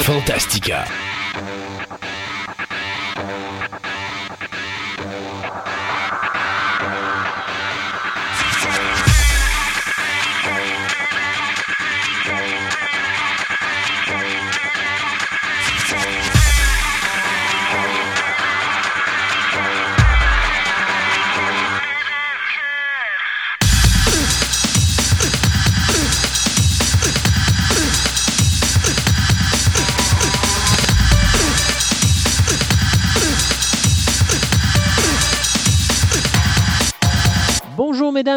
[0.00, 0.86] Fantastica.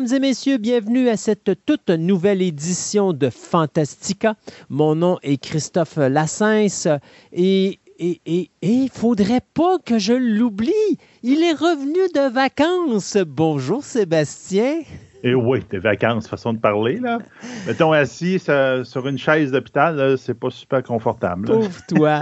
[0.02, 4.36] Mesdames et messieurs, bienvenue à cette toute nouvelle édition de Fantastica.
[4.68, 7.00] Mon nom est Christophe Lassens
[7.32, 10.74] et et il et, faudrait pas que je l'oublie.
[11.24, 13.16] Il est revenu de vacances.
[13.26, 14.82] Bonjour Sébastien.
[15.26, 17.18] Et oui, tes vacances, façon de parler, là.
[17.68, 21.48] Mettons assis sur une chaise d'hôpital, c'est pas super confortable.
[21.48, 22.22] Pauvre toi.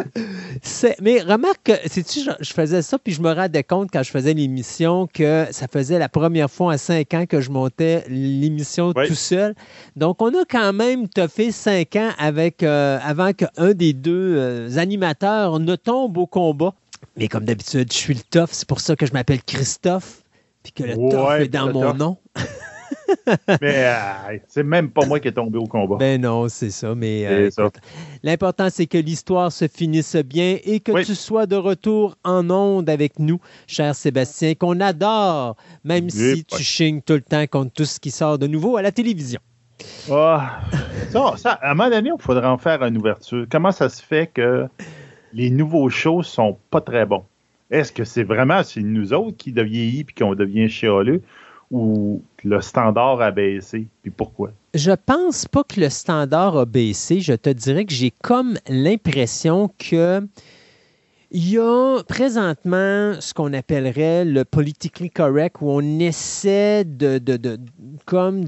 [1.02, 5.06] Mais remarque, sais-tu, je, faisais ça, puis je me rendais compte quand je faisais l'émission
[5.14, 9.54] que ça faisait la première fois à cinq ans que je montais l'émission tout seul.
[9.98, 14.78] Donc, on a quand même fait cinq ans avec, euh, avant qu'un des deux euh,
[14.78, 16.74] animateurs ne tombe au combat.
[17.18, 18.52] Mais comme d'habitude, je suis le tough.
[18.54, 20.24] C'est pour ça que je m'appelle Christophe,
[20.64, 22.18] puis que le tough est dans mon nom.
[23.62, 25.98] mais euh, c'est même pas moi qui est tombé au combat.
[25.98, 26.96] Ben non, c'est ça.
[26.96, 27.50] Mais euh,
[28.24, 32.90] l'important, c'est que l'histoire se finisse bien et que tu sois de retour en onde
[32.90, 37.86] avec nous, cher Sébastien, qu'on adore, même si tu chignes tout le temps contre tout
[37.86, 39.40] ce qui sort de nouveau à la télévision.
[40.10, 40.62] Ah,
[41.12, 43.46] ça, à un moment donné, il faudrait en faire une ouverture.
[43.50, 44.68] Comment ça se fait que
[45.34, 47.26] les nouveaux shows sont pas très bons?
[47.72, 51.22] Est-ce que c'est vraiment c'est nous autres qui deviennent puis qu'on devient chialeux?
[51.74, 53.88] ou le standard a baissé?
[54.02, 54.52] Puis pourquoi?
[54.74, 57.20] Je pense pas que le standard a baissé.
[57.20, 60.22] Je te dirais que j'ai comme l'impression que
[61.36, 67.58] il y a présentement ce qu'on appellerait le politically correct, où on essaie de, de,
[68.06, 68.46] comme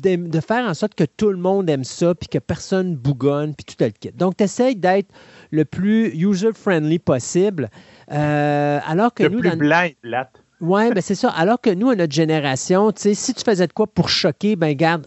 [0.00, 3.64] de, faire en sorte que tout le monde aime ça, puis que personne bougonne, puis
[3.64, 4.12] tout le kit.
[4.12, 5.08] Donc, tu essaies d'être
[5.50, 7.68] le plus user-friendly possible.
[8.12, 10.39] Euh, alors que le nous, plus blanc et plate.
[10.60, 11.30] Oui, ben c'est ça.
[11.30, 15.06] Alors que nous, à notre génération, si tu faisais de quoi pour choquer, ben garde,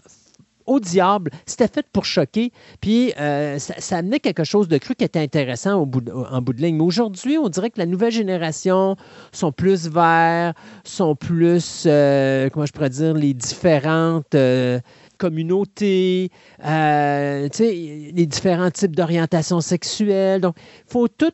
[0.66, 2.52] au diable, c'était fait pour choquer.
[2.80, 6.52] Puis euh, ça, amenait quelque chose de cru qui était intéressant au bout en bout
[6.52, 6.76] de ligne.
[6.76, 8.96] Mais aujourd'hui, on dirait que la nouvelle génération
[9.32, 10.54] sont plus verts,
[10.84, 14.34] sont plus, euh, comment je pourrais dire, les différentes.
[14.34, 14.80] Euh,
[15.16, 20.40] communautés, les différents types d'orientation sexuelle.
[20.40, 21.30] Donc, il faut tout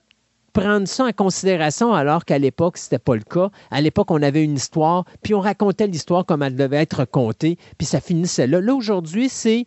[0.52, 3.50] prendre ça en considération alors qu'à l'époque, ce n'était pas le cas.
[3.70, 7.58] À l'époque, on avait une histoire, puis on racontait l'histoire comme elle devait être racontée,
[7.78, 8.60] puis ça finissait là.
[8.60, 9.66] Là, aujourd'hui, c'est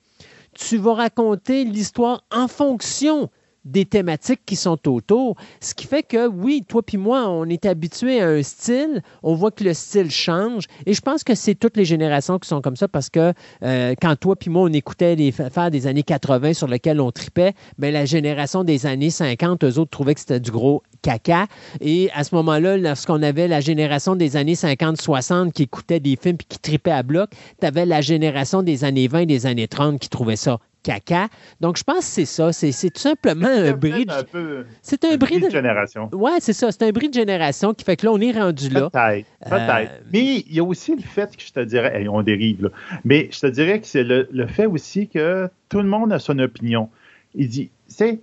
[0.53, 3.29] tu vas raconter l'histoire en fonction
[3.66, 5.35] des thématiques qui sont autour.
[5.59, 9.35] Ce qui fait que, oui, toi puis moi, on est habitué à un style, on
[9.35, 12.62] voit que le style change, et je pense que c'est toutes les générations qui sont
[12.62, 16.03] comme ça parce que euh, quand toi puis moi, on écoutait les affaires des années
[16.03, 20.19] 80 sur lesquelles on tripait, bien, la génération des années 50, eux autres trouvaient que
[20.19, 21.47] c'était du gros caca.
[21.81, 26.38] Et à ce moment-là, lorsqu'on avait la génération des années 50-60 qui écoutait des films
[26.40, 27.29] et qui tripait à bloc,
[27.59, 31.27] tu avais la génération des années 20 des années 30 qui trouvait ça caca.
[31.61, 32.53] Donc, je pense que c'est ça.
[32.53, 34.66] C'est tout simplement un bris de...
[34.81, 35.49] C'est un, bris de...
[35.49, 36.09] génération.
[36.13, 36.71] Oui, c'est ça.
[36.71, 38.89] C'est un bris de génération qui fait que là, on est rendu là.
[38.89, 39.27] Peut-être.
[39.49, 39.91] Peut-être.
[39.91, 42.05] Euh, Mais il y a aussi le fait que je te dirais...
[42.07, 42.69] on dérive, là.
[43.03, 46.38] Mais je te dirais que c'est le, fait aussi que tout le monde a son
[46.39, 46.89] opinion.
[47.33, 48.19] Il dit, tu sais,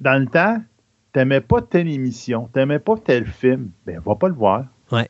[0.00, 0.60] dans le temps,
[1.12, 4.64] t'aimais pas telle émission, t'aimais pas tel film, ben va pas le voir.
[4.90, 5.08] Ouais.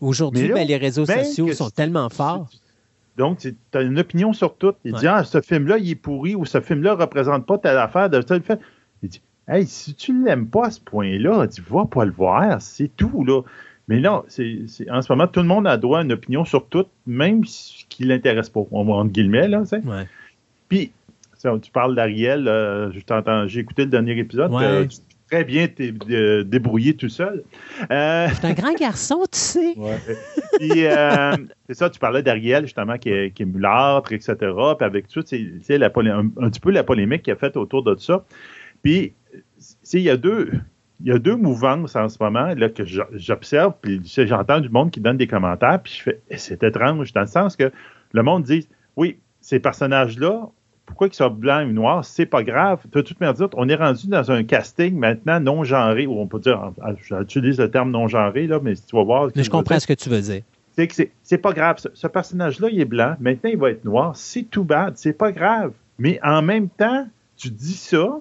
[0.00, 2.48] Aujourd'hui, ben, les réseaux sociaux sont tellement forts.
[3.16, 4.72] Donc, tu as une opinion sur tout.
[4.84, 7.78] Il dit, ah, ce film-là, il est pourri ou ce film-là ne représente pas telle
[7.78, 8.58] affaire de tel fait.
[9.02, 12.12] Il dit, hey, si tu ne l'aimes pas à ce point-là, tu vas pas le
[12.12, 13.42] voir, c'est tout, là.
[13.88, 16.66] Mais non, c'est, en ce moment, tout le monde a droit à une opinion sur
[16.66, 20.06] tout, même ce qui ne l'intéresse pas, entre guillemets, là, tu Ouais.
[20.68, 20.92] Puis,
[21.62, 22.90] tu parles d'Ariel, euh,
[23.46, 24.86] j'ai écouté le dernier épisode, euh,
[25.32, 25.66] très bien
[26.44, 27.42] débrouillé tout seul.
[27.90, 28.28] Euh...
[28.34, 29.74] C'est un grand garçon, tu sais.
[30.58, 31.34] Puis, euh,
[31.66, 34.34] c'est ça, tu parlais d'Ariel, justement, qui est, qui est mulâtre, etc.
[34.40, 35.40] Puis avec tout, c'est
[35.70, 38.26] un, un, petit peu la polémique qu'il a faite autour de ça.
[38.82, 39.14] Puis,
[39.94, 40.50] il y a deux.
[41.00, 44.92] Il y a deux mouvances en ce moment là, que j'observe, puis j'entends du monde
[44.92, 47.72] qui donne des commentaires, puis je fais eh, c'est étrange, dans le sens que
[48.12, 50.48] le monde dit oui, ces personnages-là,
[50.86, 52.80] pourquoi qu'ils soient blancs ou noirs, c'est pas grave.
[52.90, 56.72] De toute manière, on est rendu dans un casting maintenant non-genré, ou on peut dire,
[57.28, 59.30] j'utilise le terme non-genré, là, mais si tu vas voir.
[59.34, 60.42] Mais je comprends ce que tu veux dire.
[60.74, 61.76] C'est que c'est pas grave.
[61.92, 63.14] Ce, personnage-là, il est blanc.
[63.20, 64.16] Maintenant, il va être noir.
[64.16, 64.94] C'est tout bad.
[64.96, 65.72] C'est pas grave.
[65.98, 67.06] Mais en même temps,
[67.36, 68.20] tu dis ça,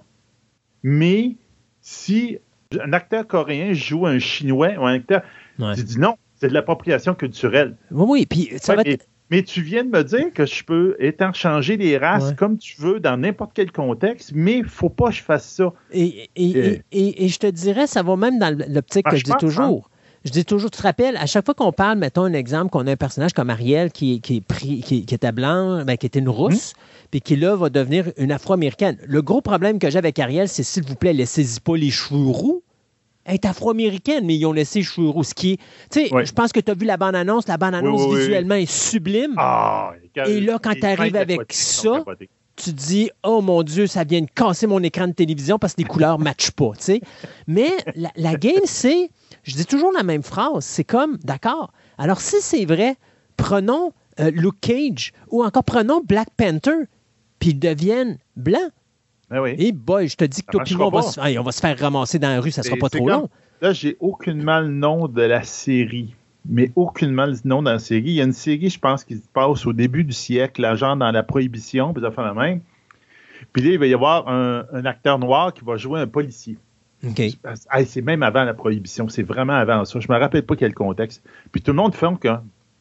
[0.84, 1.36] Mais
[1.81, 2.40] si
[2.80, 5.22] un acteur coréen joue un chinois ou un acteur,
[5.75, 7.75] tu dis non, c'est de l'appropriation culturelle.
[7.92, 10.95] Oui, oui, puis ça va être mais tu viens de me dire que je peux
[11.00, 15.07] étanchanger les races comme tu veux dans n'importe quel contexte, mais il ne faut pas
[15.07, 15.72] que je fasse ça.
[15.94, 19.89] Et, et, je te dirais, ça va même dans l'optique que je, dis toujours.
[20.25, 22.86] Je dis toujours, tu te rappelles, à chaque fois qu'on parle, mettons un exemple, qu'on
[22.86, 26.19] a un personnage comme Ariel qui, qui, est pris, qui, était blanc, ben, qui était
[26.19, 27.07] une rousse, hmm?
[27.12, 28.98] puis qui là va devenir une afro-américaine.
[29.07, 32.27] Le gros problème que j'ai avec Ariel, c'est s'il vous plaît, laissez-y pas les cheveux
[32.27, 32.63] roux
[33.26, 35.24] est afro-américaine, mais ils ont laissé roux.
[35.36, 35.58] Tu
[35.90, 37.48] sais, je pense que tu as vu la bande-annonce.
[37.48, 39.36] La bande-annonce visuellement est sublime.
[39.38, 39.94] Ah,
[40.26, 42.04] et là, quand tu arrives avec ça,
[42.56, 45.82] tu dis Oh mon Dieu, ça vient de casser mon écran de télévision parce que
[45.82, 46.72] les couleurs ne matchent pas.
[47.48, 47.72] Mais
[48.16, 49.10] la, game, c'est.
[49.44, 50.64] Je dis toujours la même phrase.
[50.66, 51.72] C'est comme, d'accord.
[51.98, 52.96] Alors, si c'est vrai,
[53.38, 56.86] prenons euh, Luke Cage ou encore prenons Black Panther,
[57.40, 58.72] puis ils deviennent blancs.
[59.31, 59.56] Ben oui.
[59.57, 62.19] Et boy, je te dis que toi on va, se, on va se faire ramasser
[62.19, 63.30] dans la rue, ça sera pas trop long.
[63.62, 66.13] Là, j'ai aucunement le nom de la série.
[66.50, 68.01] Mais aucunement le nom de la série.
[68.10, 70.98] Il y a une série, je pense, qui se passe au début du siècle, genre
[70.98, 72.62] dans la prohibition, puis ça fait la même.
[73.54, 76.57] Puis là, il va y avoir un, acteur noir qui va jouer un policier.
[77.07, 77.22] OK.
[77.86, 79.07] c'est même avant la prohibition.
[79.07, 80.00] C'est vraiment avant ça.
[80.00, 81.24] Je me rappelle pas quel contexte.
[81.51, 82.30] Puis tout le monde fait que,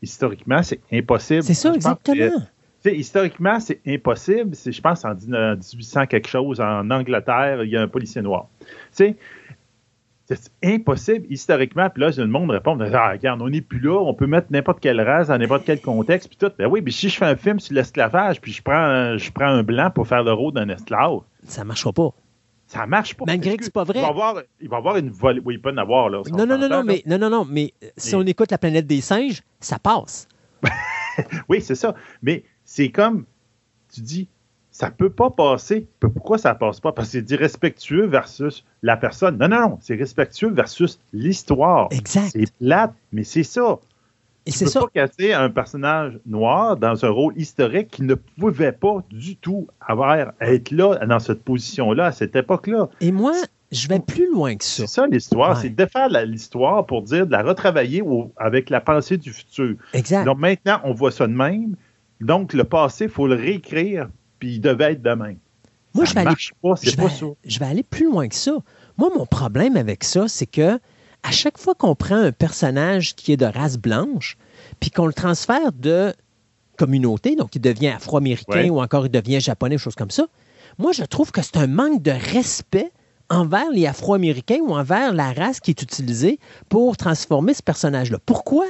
[0.02, 1.42] historiquement, c'est impossible.
[1.42, 2.40] C'est ça, exactement
[2.84, 4.54] historiquement, c'est impossible.
[4.54, 8.48] Je pense en 1800 quelque chose, en Angleterre, il y a un policier noir.
[8.92, 9.16] c'est
[10.62, 11.90] impossible historiquement.
[11.90, 14.80] Puis là, le monde répond ah, regarde, on n'est plus là, on peut mettre n'importe
[14.80, 16.28] quelle race dans n'importe quel contexte.
[16.28, 16.52] Puis tout.
[16.58, 19.48] Ben oui, mais si je fais un film sur l'esclavage, puis je prends, je prends
[19.48, 21.20] un blanc pour faire le rôle d'un esclave.
[21.44, 22.12] Ça ne marchera pas.
[22.66, 23.24] Ça marche pas.
[23.26, 23.98] Malgré que c'est pas vrai.
[23.98, 25.42] Il va, avoir, il va avoir une volée.
[25.44, 26.22] Oui, il peut en avoir, là.
[26.30, 29.00] Non, non, non, non, mais, non, non, non, mais si on écoute la planète des
[29.00, 30.28] singes, ça passe.
[31.48, 31.96] oui, c'est ça.
[32.22, 33.24] Mais c'est comme,
[33.92, 34.28] tu dis,
[34.70, 35.88] ça peut pas passer.
[35.98, 36.92] Pourquoi ça passe pas?
[36.92, 39.38] Parce que c'est respectueux versus la personne.
[39.38, 41.88] Non, non, non, c'est respectueux versus l'histoire.
[41.90, 42.30] Exact.
[42.30, 43.80] C'est plate, mais c'est ça.
[44.46, 44.82] Et peux ça.
[44.82, 49.66] pas casser un personnage noir dans un rôle historique qui ne pouvait pas du tout
[49.80, 52.88] avoir être là dans cette position-là à cette époque-là.
[53.00, 53.32] Et moi,
[53.72, 54.86] je vais plus loin que ça.
[54.86, 58.04] C'est ça l'histoire, c'est de faire l'histoire pour dire de la retravailler
[58.36, 59.74] avec la pensée du futur.
[59.92, 60.24] Exact.
[60.24, 61.74] Donc maintenant, on voit ça de même.
[62.20, 64.08] Donc, le passé, il faut le réécrire,
[64.38, 65.34] puis il devait être demain.
[65.94, 68.52] Moi, je vais, aller, je, vais, aller plus loin que ça.
[68.96, 70.78] Moi, mon problème avec ça, c'est que
[71.22, 74.38] à chaque fois qu'on prend un personnage qui est de race blanche,
[74.78, 76.14] puis qu'on le transfère de
[76.78, 80.26] communauté, donc il devient afro-américain ou encore il devient japonais, choses comme ça,
[80.78, 82.90] moi, je trouve que c'est un manque de respect
[83.28, 86.38] envers les Afro-Américains ou envers la race qui est utilisée
[86.68, 88.18] pour transformer ce personnage-là.
[88.24, 88.64] Pourquoi?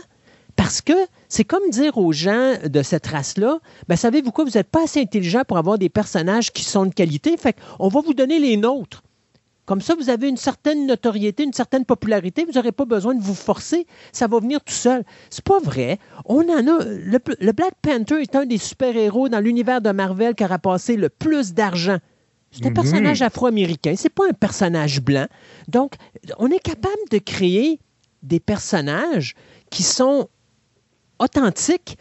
[0.62, 0.93] Parce que
[1.31, 5.01] c'est comme dire aux gens de cette race-là, ben, savez-vous quoi, vous n'êtes pas assez
[5.01, 8.59] intelligent pour avoir des personnages qui sont de qualité, fait qu'on va vous donner les
[8.59, 9.03] nôtres.
[9.65, 13.23] Comme ça, vous avez une certaine notoriété, une certaine popularité, vous n'aurez pas besoin de
[13.23, 15.03] vous forcer, ça va venir tout seul.
[15.31, 15.99] C'est pas vrai.
[16.27, 16.85] On en a.
[16.85, 21.09] Le, Black Panther est un des super-héros dans l'univers de Marvel qui aura passé le
[21.09, 21.97] plus d'argent.
[22.51, 22.75] C'est un mhm.
[22.75, 25.27] personnage afro-américain, c'est pas un personnage blanc.
[25.69, 25.95] Donc,
[26.37, 27.81] on est capable de créer
[28.23, 29.35] des personnages
[29.71, 30.29] qui sont
[31.21, 31.97] authentiques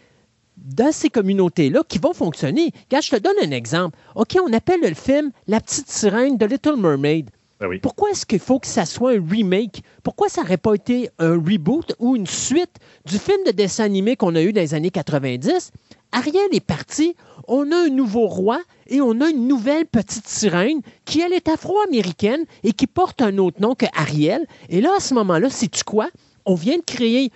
[0.56, 2.72] dans ces communautés-là qui vont fonctionner.
[2.88, 3.96] Regarde, je te donne un exemple.
[4.14, 7.30] OK, on appelle le film La petite sirène de Little Mermaid.
[7.60, 9.82] Ben Pourquoi est-ce qu'il faut que ça soit un remake?
[10.02, 14.16] Pourquoi ça n'aurait pas été un reboot ou une suite du film de dessin animé
[14.16, 15.70] qu'on a eu dans les années 90?
[16.12, 17.14] Ariel est parti,
[17.46, 21.48] on a un nouveau roi et on a une nouvelle petite sirène qui, elle, est
[21.48, 24.46] afro-américaine et qui porte un autre nom que Ariel.
[24.70, 26.08] Et là, à ce moment-là, sais-tu quoi?
[26.46, 27.30] On vient de créer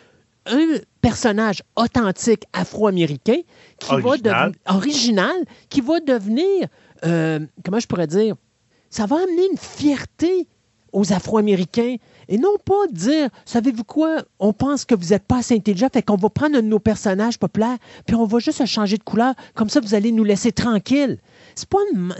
[0.46, 3.40] un personnage authentique afro-américain
[3.78, 5.36] qui va devenir original,
[5.68, 6.68] qui va devenir,
[7.04, 8.34] euh, comment je pourrais dire,
[8.90, 10.48] ça va amener une fierté
[10.92, 11.96] aux Afro-Américains.
[12.28, 16.02] Et non pas dire, savez-vous quoi, on pense que vous n'êtes pas assez intelligent, fait
[16.02, 19.34] qu'on va prendre un de nos personnages populaires, puis on va juste changer de couleur,
[19.54, 21.18] comme ça vous allez nous laisser tranquilles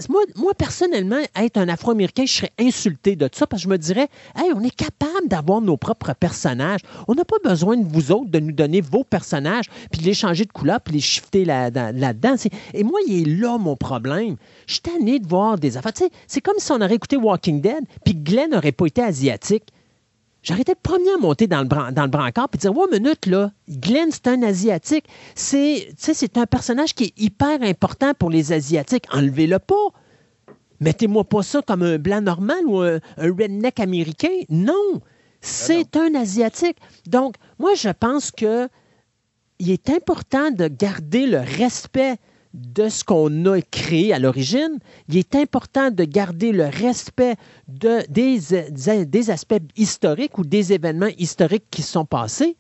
[0.09, 4.09] moi, personnellement, être un Afro-Américain, je serais insulté de ça parce que je me dirais,
[4.37, 6.81] hey, on est capable d'avoir nos propres personnages.
[7.09, 10.15] On n'a pas besoin de vous autres de nous donner vos personnages, puis de les
[10.15, 12.35] changer de couleur, puis les shifter là-dedans.
[12.73, 14.37] et moi, il est là mon problème.
[14.67, 15.93] Je suis tanné de voir des affaires.
[16.27, 19.65] c'est comme si on aurait écouté Walking Dead, puis Glenn n'aurait pas été asiatique.
[20.45, 23.51] J'arrêtais le premier à monter dans le, dans le brancard et dire Ouais, minute, là,
[23.67, 25.07] Glenn, c'est un Asiatique.
[25.35, 29.07] C'est, c'est un personnage qui est hyper important pour les Asiatiques.
[29.11, 29.89] Enlevez-le pas.
[30.81, 34.37] Mettez-moi pas ça comme un blanc normal ou un, redneck américain.
[34.51, 35.01] Non,
[35.41, 36.77] c'est un Asiatique.
[37.07, 38.69] Donc, moi, je pense que
[39.59, 42.17] il est important de garder le respect
[42.55, 47.35] de ce qu'on a créé à l'origine, il est important de garder le respect
[47.67, 52.57] de, des, aspects historiques ou des événements historiques qui sont passés,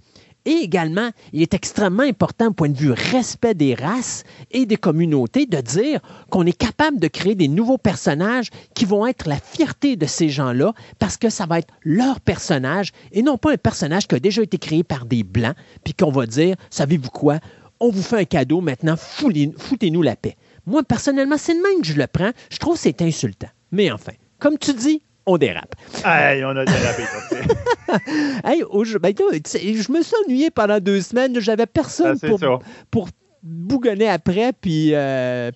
[0.46, 5.46] et également, il est extrêmement important, point de vue respect des races et des communautés,
[5.46, 9.96] de dire qu'on est capable de créer des nouveaux personnages qui vont être la fierté
[9.96, 14.06] de ces gens-là, parce que ça va être leur personnage et non pas un personnage
[14.06, 17.38] qui a déjà été créé par des Blancs, puis qu'on va dire, savez-vous quoi,
[17.80, 20.36] on vous fait un cadeau, maintenant, foutez-nous la paix.
[20.66, 22.30] Moi, personnellement, c'est le même que je le prends.
[22.50, 23.48] Je trouve que c'est insultant.
[23.70, 25.74] Mais enfin, comme tu dis, on dérape.
[26.04, 27.02] Hey, on a dérapé.
[28.44, 28.62] hey,
[29.00, 31.38] ben, je me suis ennuyé pendant deux semaines.
[31.40, 33.08] J'avais personne ah, pour, pour
[33.42, 35.50] bougonner après, puis, euh,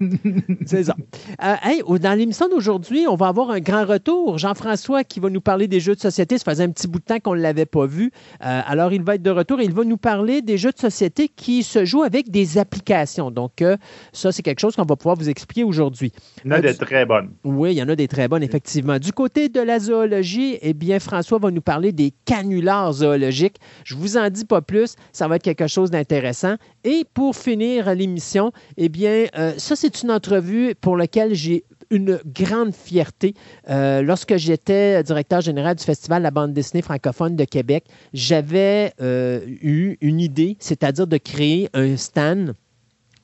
[0.66, 0.96] c'est ça.
[1.42, 4.38] Euh, dans l'émission d'aujourd'hui, on va avoir un grand retour.
[4.38, 6.38] Jean-François qui va nous parler des jeux de société.
[6.38, 8.10] Ça faisait un petit bout de temps qu'on ne l'avait pas vu.
[8.42, 10.78] Euh, alors, il va être de retour et il va nous parler des jeux de
[10.78, 13.30] société qui se jouent avec des applications.
[13.30, 13.76] Donc, euh,
[14.12, 16.12] ça, c'est quelque chose qu'on va pouvoir vous expliquer aujourd'hui.
[16.44, 17.30] Il y en a des très bonnes.
[17.44, 18.98] Oui, il y en a des très bonnes, effectivement.
[18.98, 23.56] Du côté de la zoologie, eh bien, François va nous parler des canulars zoologiques.
[23.84, 24.96] Je vous en dis pas plus.
[25.12, 26.56] Ça va être quelque chose d'intéressant.
[26.84, 29.26] Et pour finir l'émission, eh bien,
[29.58, 33.34] ça, c'est c'est une entrevue pour laquelle j'ai une grande fierté.
[33.68, 38.92] Euh, lorsque j'étais directeur général du Festival de la bande dessinée francophone de Québec, j'avais
[39.00, 42.54] euh, eu une idée, c'est-à-dire de créer un stand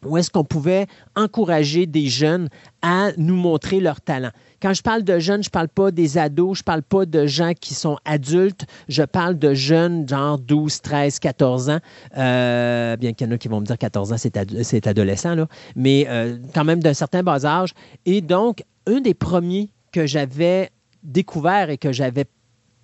[0.04, 2.48] où est-ce qu'on pouvait encourager des jeunes
[2.82, 4.30] à nous montrer leur talent.
[4.62, 7.06] Quand je parle de jeunes, je ne parle pas des ados, je ne parle pas
[7.06, 11.78] de gens qui sont adultes, je parle de jeunes, genre 12, 13, 14 ans.
[12.16, 15.36] Euh, bien qu'il y en a qui vont me dire 14 ans, c'est adolescent,
[15.74, 17.70] mais euh, quand même d'un certain bas âge.
[18.04, 20.70] Et donc, un des premiers que j'avais
[21.02, 22.24] découvert et que j'avais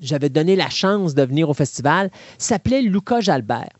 [0.03, 3.71] j'avais donné la chance de venir au festival, s'appelait Lucas Jalbert.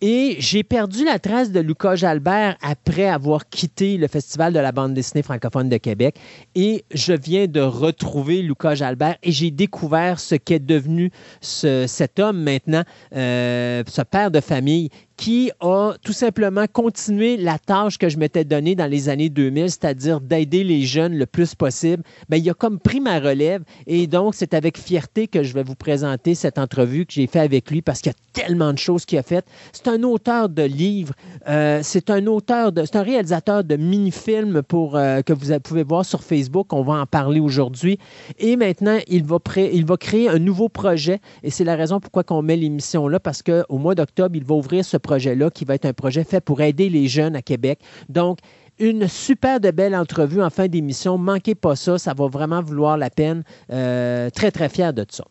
[0.00, 4.70] Et j'ai perdu la trace de Lucas Jalbert après avoir quitté le Festival de la
[4.70, 6.16] bande dessinée francophone de Québec.
[6.54, 12.40] Et je viens de retrouver Lucas Jalbert et j'ai découvert ce qu'est devenu cet homme
[12.40, 12.84] maintenant,
[13.16, 18.44] euh, ce père de famille qui a tout simplement continué la tâche que je m'étais
[18.44, 22.04] donnée dans les années 2000, c'est-à-dire d'aider les jeunes le plus possible.
[22.28, 25.64] Bien, il a comme pris ma relève et donc c'est avec fierté que je vais
[25.64, 28.78] vous présenter cette entrevue que j'ai faite avec lui parce qu'il y a tellement de
[28.78, 29.46] choses qu'il a faites.
[29.72, 31.14] C'est un auteur de livres,
[31.48, 36.04] euh, c'est un auteur, c'est un réalisateur de mini-films pour, euh, que vous pouvez voir
[36.04, 36.72] sur Facebook.
[36.72, 37.98] On va en parler aujourd'hui.
[38.38, 42.22] Et maintenant, il va, il va créer un nouveau projet et c'est la raison pourquoi
[42.30, 45.74] on met l'émission là parce qu'au mois d'octobre, il va ouvrir ce projet-là, qui va
[45.74, 47.80] être un projet fait pour aider les jeunes à Québec.
[48.10, 48.38] Donc,
[48.78, 51.16] une super de belle entrevue en fin d'émission.
[51.18, 53.42] Manquez pas ça, ça va vraiment vouloir la peine.
[53.72, 55.24] Euh, très, très fier de ça.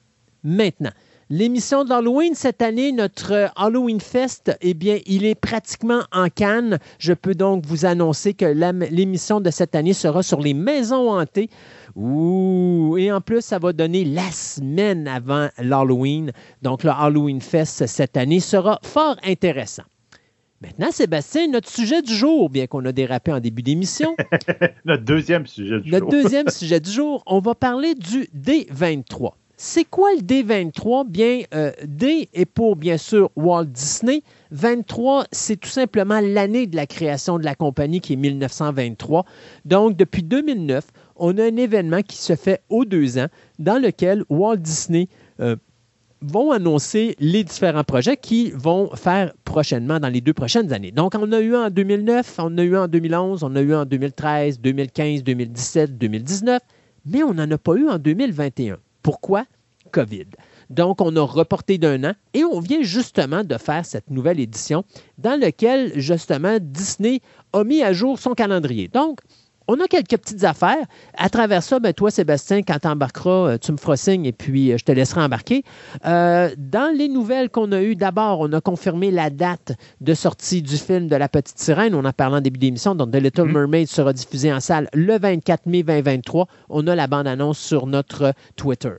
[0.44, 0.92] Maintenant,
[1.30, 6.80] L'émission d'Halloween cette année, notre Halloween Fest, eh bien, il est pratiquement en canne.
[7.00, 11.50] Je peux donc vous annoncer que l'émission de cette année sera sur les maisons hantées.
[11.98, 12.96] Ouh!
[12.98, 16.32] Et en plus, ça va donner la semaine avant l'Halloween.
[16.62, 19.84] Donc, le Halloween Fest cette année sera fort intéressant.
[20.62, 24.16] Maintenant, Sébastien, notre sujet du jour, bien qu'on a dérapé en début d'émission.
[24.86, 26.00] notre deuxième sujet du jour.
[26.00, 29.34] Notre deuxième sujet du jour, on va parler du D23.
[29.60, 31.08] C'est quoi le D23?
[31.08, 34.22] Bien, euh, D est pour, bien sûr, Walt Disney.
[34.52, 39.26] 23, c'est tout simplement l'année de la création de la compagnie qui est 1923.
[39.66, 40.86] Donc, depuis 2009,
[41.16, 45.08] on a un événement qui se fait aux deux ans dans lequel Walt Disney
[45.40, 45.56] euh,
[46.22, 50.92] vont annoncer les différents projets qu'ils vont faire prochainement dans les deux prochaines années.
[50.92, 53.86] Donc, on a eu en 2009, on a eu en 2011, on a eu en
[53.86, 56.62] 2013, 2015, 2017, 2019,
[57.08, 58.78] mais on n'en a pas eu en 2021.
[59.08, 59.46] Pourquoi?
[59.94, 60.26] COVID.
[60.70, 64.84] Donc, on a reporté d'un an et on vient justement de faire cette nouvelle édition
[65.18, 67.22] dans laquelle, justement, Disney
[67.54, 68.90] a mis à jour son calendrier.
[68.90, 69.22] Donc,
[69.68, 70.86] on a quelques petites affaires.
[71.18, 74.32] À travers ça, ben, toi, Sébastien, quand tu embarqueras, euh, tu me feras signe et
[74.32, 75.64] puis euh, je te laisserai embarquer.
[76.06, 80.62] Euh, dans les nouvelles qu'on a eues, d'abord, on a confirmé la date de sortie
[80.62, 81.96] du film de La Petite Sirène.
[81.96, 82.96] On en parlant en début d'émission.
[82.96, 83.52] Donc, The Little mm-hmm.
[83.52, 86.48] Mermaid sera diffusé en salle le 24 mai 2023.
[86.70, 88.94] On a la bande-annonce sur notre Twitter.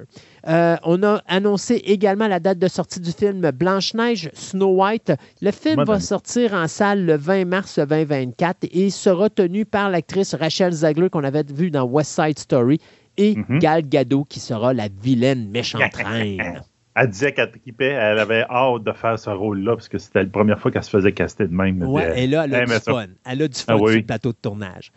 [0.47, 5.13] On a annoncé également la date de sortie du film Blanche-Neige, Snow White.
[5.43, 10.35] Le film va sortir en salle le 20 mars 2024 et sera tenu par l'actrice
[10.35, 12.81] Rachel Zegler qu'on avait vu dans West Side Story
[13.17, 13.59] et mhm.
[13.59, 16.63] Gal Gadot qui sera la vilaine méchante reine.
[17.01, 20.59] Elle disait qu'elle elle avait hâte de faire ce rôle-là parce que c'était la première
[20.59, 21.81] fois qu'elle se faisait caster de même.
[21.83, 23.07] Oui, et là, elle a du fun.
[23.25, 24.91] Elle a du fun ah sur le plateau de tournage.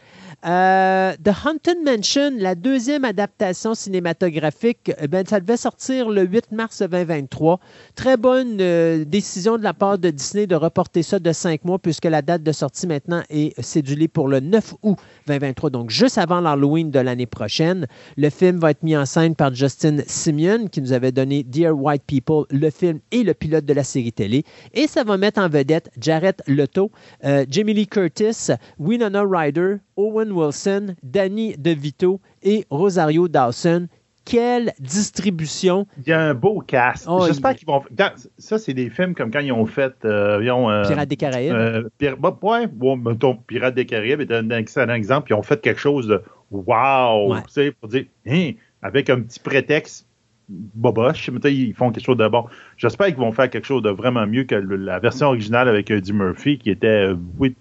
[0.43, 6.51] Euh, The Haunted Mansion, la deuxième adaptation cinématographique, eh ben, ça devait sortir le 8
[6.51, 7.59] mars 2023.
[7.93, 11.77] Très bonne euh, décision de la part de Disney de reporter ça de cinq mois
[11.77, 16.17] puisque la date de sortie maintenant est cédulée pour le 9 août 2023, donc juste
[16.17, 17.85] avant l'Halloween de l'année prochaine.
[18.17, 21.77] Le film va être mis en scène par Justin Simeon qui nous avait donné Dear
[21.79, 24.43] White People, le film et le pilote de la série télé.
[24.73, 26.89] Et ça va mettre en vedette Jared Leto,
[27.25, 28.47] euh, Jamie Lee Curtis,
[28.79, 33.87] Winona Ryder, Owen Wilson, Danny DeVito et Rosario Dawson.
[34.23, 35.87] Quelle distribution!
[36.05, 37.07] Il y a un beau cast.
[37.09, 37.81] Oh, J'espère il- qu'ils vont.
[37.97, 39.93] quand- ça, c'est des films comme quand ils ont fait.
[40.05, 41.51] euh, ils ont, euh, Pirates des Caraïbes.
[41.53, 45.31] euh, Pir- bah, ouais, bon, mettons, Pirates des Caraïbes est un excellent exemple.
[45.31, 46.21] Ils ont fait quelque chose de
[46.51, 47.33] wow!
[47.33, 47.41] Ouais.
[47.47, 48.51] Tu sais, pour dire, Hein,
[48.83, 50.05] avec un petit prétexte
[50.49, 52.45] boboche, ils font quelque chose de bon.
[52.77, 56.13] J'espère qu'ils vont faire quelque chose de vraiment mieux que la version originale avec Eddie
[56.13, 57.55] Murphy qui était euh, oui,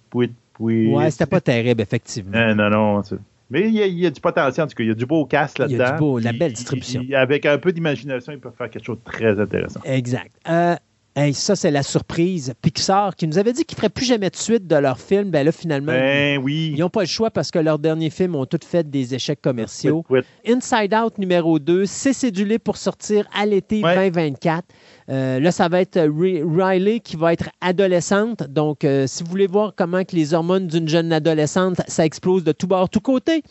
[0.61, 0.95] oui, oui.
[0.95, 2.37] ouais, c'était pas terrible, effectivement.
[2.37, 3.03] Euh, non, non.
[3.51, 4.85] Mais il y, a, il y a du potentiel, en tout cas.
[4.85, 5.93] Il y a du beau cast Il y a là-dedans.
[5.97, 7.03] du beau, la belle distribution.
[7.05, 9.81] il- avec un peu d'imagination, ils peuvent faire quelque chose de très intéressant.
[9.85, 10.31] Exact.
[10.49, 10.77] Euh,
[11.17, 12.55] hey, ça, c'est la surprise.
[12.63, 15.31] Pixar, qui nous avait dit qu'ils ne feraient plus jamais de suite de leur film,
[15.33, 16.71] ben là, finalement, Ben oui.
[16.77, 19.43] ils n'ont pas le choix parce que leurs derniers films ont tous fait des échecs
[19.43, 20.05] commerciaux.
[20.09, 20.53] Quit, quit.
[20.53, 23.97] Inside Out numéro 2, c'est cédulé pour sortir à l'été Ouais.
[23.97, 24.63] 2024.
[25.11, 28.45] Euh, là, ça va être Ri- Riley qui va être adolescente.
[28.45, 32.45] Donc, euh, si vous voulez voir comment que les hormones d'une jeune adolescente, ça explose
[32.45, 33.43] de tout bord, tout côté,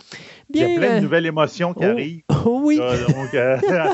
[0.54, 0.75] Il y bien...
[0.75, 2.22] a plein euh, de nouvelles émotions qui oh, arrivent.
[2.46, 3.89] oh oui, Là, donc, euh, à,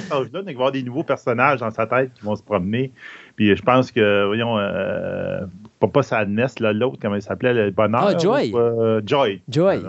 [0.00, 2.42] cet âge-là, il va y avoir des nouveaux personnages dans sa tête qui vont se
[2.42, 2.90] promener.
[3.36, 5.40] Puis je pense que, voyons, euh,
[5.78, 8.08] pas, pas Sadness, là, l'autre, comment il s'appelait, le bonheur.
[8.08, 8.52] Ah, Joy.
[8.52, 9.40] ou, euh, Joy.
[9.48, 9.80] Joy.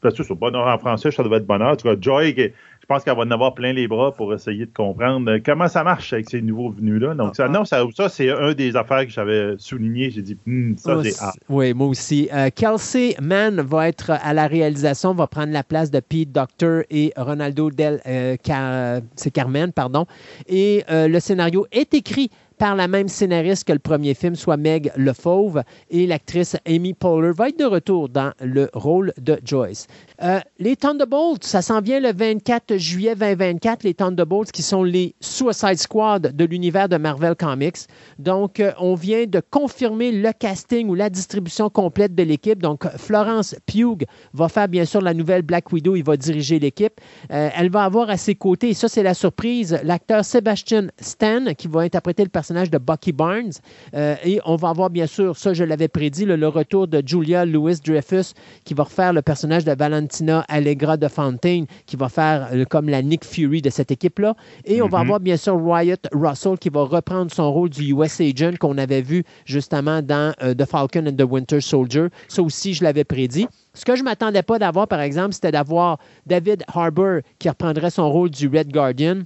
[0.00, 1.76] Parce que bonheur en français, ça doit être bonheur.
[1.76, 2.50] Tout cas, Joy, qui- je
[2.88, 5.84] pense qu'elle va en avoir plein les bras pour essayer de comprendre euh, comment ça
[5.84, 7.14] marche avec ces nouveaux venus-là.
[7.14, 10.10] Donc, ça, non, ça, ça c'est un des affaires que j'avais souligné.
[10.10, 11.36] J'ai dit, Hmm, ça, Oh, c'est- hâte.
[11.48, 12.28] Oui, moi aussi.
[12.32, 16.82] Euh, Kelsey Mann va être à la réalisation, va prendre la place de Pete Docter
[16.90, 20.06] et Ronaldo Del euh, Car- c'est Carmen, pardon.
[20.48, 24.56] Et euh, le scénario est écrit par la même scénariste que le premier film, soit
[24.56, 29.38] Meg Le Fauve, et l'actrice Amy Poehler va être de retour dans le rôle de
[29.44, 29.86] Joyce.
[30.20, 35.14] Euh, les Thunderbolts, ça s'en vient le 24 juillet 2024, les Thunderbolts qui sont les
[35.20, 37.86] Suicide Squad de l'univers de Marvel Comics.
[38.18, 42.60] Donc, euh, on vient de confirmer le casting ou la distribution complète de l'équipe.
[42.60, 47.00] Donc, Florence Pugh va faire bien sûr la nouvelle Black Widow, il va diriger l'équipe.
[47.30, 51.54] Euh, elle va avoir à ses côtés, et ça c'est la surprise, l'acteur Sebastian Stan
[51.56, 53.52] qui va interpréter le personnage de Bucky Barnes.
[53.94, 57.44] Et on va avoir bien sûr, ça je l'avais prédit, le, le retour de Julia
[57.44, 59.74] Louis-Dreyfus qui va refaire le personnage de
[60.08, 64.34] Valentina Allegra de Fontaine qui va faire euh, comme la Nick Fury de cette équipe-là.
[64.64, 65.04] Et on va Mhm.
[65.04, 69.02] avoir bien sûr Wyatt Russell qui va reprendre son rôle du US Agent qu'on avait
[69.02, 72.06] vu justement dans euh, The Falcon and the Winter Soldier.
[72.28, 73.46] Ça aussi, je l'avais prédit.
[73.74, 77.90] Ce que je ne m'attendais pas d'avoir, par exemple, c'était d'avoir David Harbour qui reprendrait
[77.90, 79.18] son rôle du Red Guardian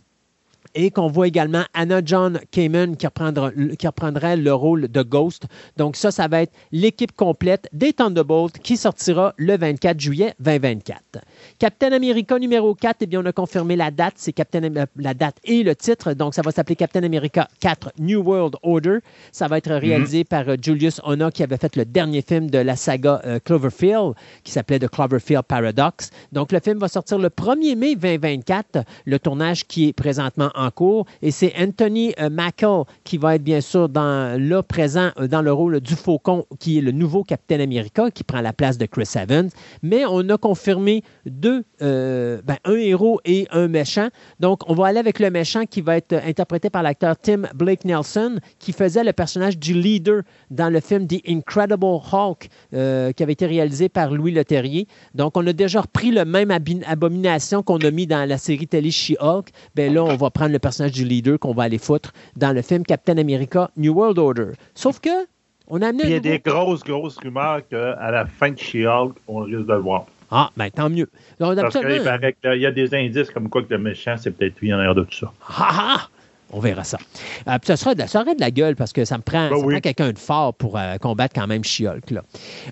[0.74, 5.44] et qu'on voit également Anna John Kamen qui, reprendra- qui reprendrait le rôle de Ghost.
[5.76, 11.00] Donc ça, ça va être l'équipe complète des Thunderbolts qui sortira le 24 juillet 2024.
[11.58, 14.14] Captain America numéro 4, eh bien, on a confirmé la date.
[14.16, 16.12] C'est Captain Am- la date et le titre.
[16.14, 18.98] Donc, ça va s'appeler Captain America 4 New World Order.
[19.32, 22.58] Ça va être réalisé par euh, Julius Ona qui avait fait le dernier film de
[22.58, 26.10] la saga euh, Cloverfield qui s'appelait The Cloverfield Paradox.
[26.32, 28.84] Donc, le film va sortir le 1er mai 2024.
[29.04, 31.06] Le tournage qui est présentement en cours.
[31.22, 32.52] Et c'est Anthony euh, Mackie
[33.04, 36.80] qui va être bien sûr là présent euh, dans le rôle du Faucon, qui est
[36.80, 39.48] le nouveau Captain America, qui prend la place de Chris Evans.
[39.82, 44.08] Mais on a confirmé deux, euh, ben, un héros et un méchant.
[44.40, 47.84] Donc, on va aller avec le méchant qui va être interprété par l'acteur Tim Blake
[47.84, 53.32] Nelson, qui faisait le personnage du leader dans le film The Incredible Hulk, qui avait
[53.32, 54.86] été réalisé par Louis Leterrier.
[55.14, 58.90] Donc, on a déjà repris le même abomination qu'on a mis dans la série télé
[58.90, 59.48] She-Hulk.
[59.74, 62.62] Ben là, on va prendre le personnage du leader qu'on va aller foutre dans le
[62.62, 64.52] film Captain America New World Order.
[64.74, 65.26] Sauf que,
[65.68, 69.16] on a amené il y a des grosses, grosses rumeurs qu'à la fin de She-Hulk,
[69.28, 70.06] on risque de le voir.
[70.30, 71.08] Ah, ben tant mieux.
[71.40, 74.30] Donc, Parce qu'il paraît qu'il y a des indices comme quoi que le méchant, c'est
[74.30, 75.32] peut-être lui en arrière de tout ça.
[75.46, 76.08] Ah, ah!
[76.54, 76.98] On verra ça.
[77.48, 79.58] Euh, ça, sera de, ça aurait de la gueule parce que ça me prend, Ben
[79.58, 79.72] ça oui.
[79.74, 82.12] prend quelqu'un de fort pour euh, combattre quand même She-Hulk.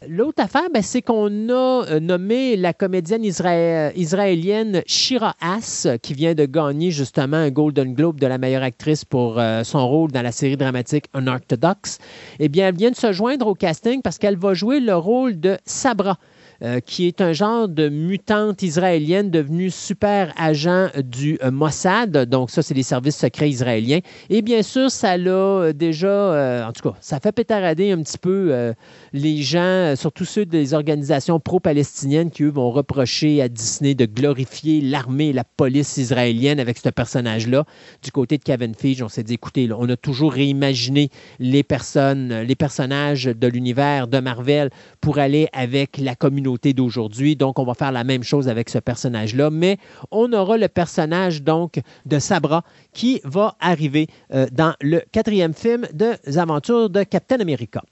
[0.09, 6.13] L'autre affaire, ben, c'est qu'on a euh, nommé la comédienne isra- israélienne Shira Haas, qui
[6.15, 10.13] vient de gagner justement un Golden Globe de la meilleure actrice pour euh, son rôle
[10.13, 11.99] dans la série dramatique Unorthodox.
[12.39, 15.41] Eh bien, elle vient de se joindre au casting parce qu'elle va jouer le rôle
[15.41, 16.19] de Sabra
[16.63, 22.27] euh, qui est un genre de mutante israélienne devenue super agent du euh, Mossad.
[22.27, 24.01] Donc, ça, c'est les services secrets israéliens.
[24.29, 28.75] Et bien sûr, ça l'a déjà, en tout cas, ça fait pétarader un petit peu
[29.13, 34.81] les gens, surtout ceux des organisations pro-palestiniennes qui, eux, vont reprocher à Disney de glorifier
[34.81, 37.65] l'armée et la police israélienne avec ce personnage-là.
[38.03, 42.43] Du côté de Kevin Feige, on s'est dit, écoutez, on a toujours réimaginé les personnes,
[42.43, 44.71] les personnages de l'univers de Marvel
[45.01, 47.37] pour aller avec la communauté d'aujourd'hui.
[47.37, 49.51] Donc, on va faire la même chose avec ce personnage-là.
[49.51, 49.79] Mais
[50.11, 55.87] on aura le personnage, donc, de Sabra qui va arriver euh, dans le quatrième film
[55.93, 57.83] des aventures de Captain America.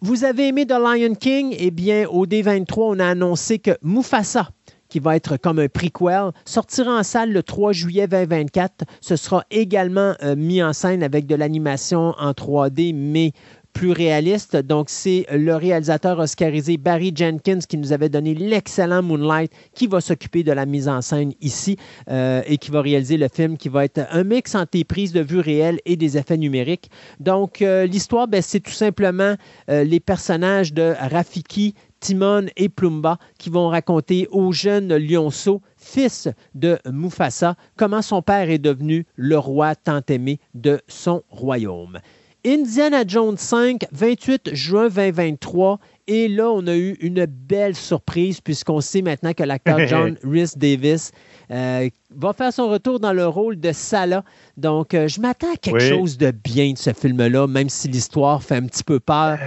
[0.00, 1.56] Vous avez aimé The Lion King?
[1.58, 4.48] Eh bien, au D23, on a annoncé que Mufasa,
[4.88, 8.84] qui va être comme un prequel, sortira en salle le 3 juillet 2024.
[9.00, 13.32] Ce sera également euh, mis en scène avec de l'animation en 3D, mais
[13.72, 14.56] plus réaliste.
[14.56, 20.00] Donc, c'est le réalisateur oscarisé Barry Jenkins qui nous avait donné l'excellent Moonlight qui va
[20.00, 21.76] s'occuper de la mise en scène ici
[22.10, 25.12] euh, et qui va réaliser le film qui va être un mix entre des prises
[25.12, 26.90] de vue réelles et des effets numériques.
[27.20, 29.34] Donc, euh, l'histoire, ben, c'est tout simplement
[29.70, 36.28] euh, les personnages de Rafiki, Timon et Plumba qui vont raconter au jeune lionceau, fils
[36.54, 42.00] de Mufasa, comment son père est devenu le roi tant aimé de son royaume.
[42.46, 45.80] Indiana Jones 5, 28 juin 2023.
[46.06, 50.52] Et là, on a eu une belle surprise puisqu'on sait maintenant que l'acteur John Rhys
[50.56, 51.12] Davis
[51.50, 54.24] euh, va faire son retour dans le rôle de Salah.
[54.56, 58.42] Donc, euh, je m'attends à quelque chose de bien de ce film-là, même si l'histoire
[58.42, 59.38] fait un petit peu peur.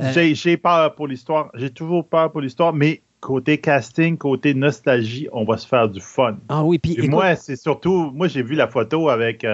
[0.00, 1.50] Euh, j'ai peur pour l'histoire.
[1.54, 6.00] J'ai toujours peur pour l'histoire, mais côté casting, côté nostalgie, on va se faire du
[6.00, 6.38] fun.
[6.48, 9.44] Ah oui, puis moi, c'est surtout, moi j'ai vu la photo avec,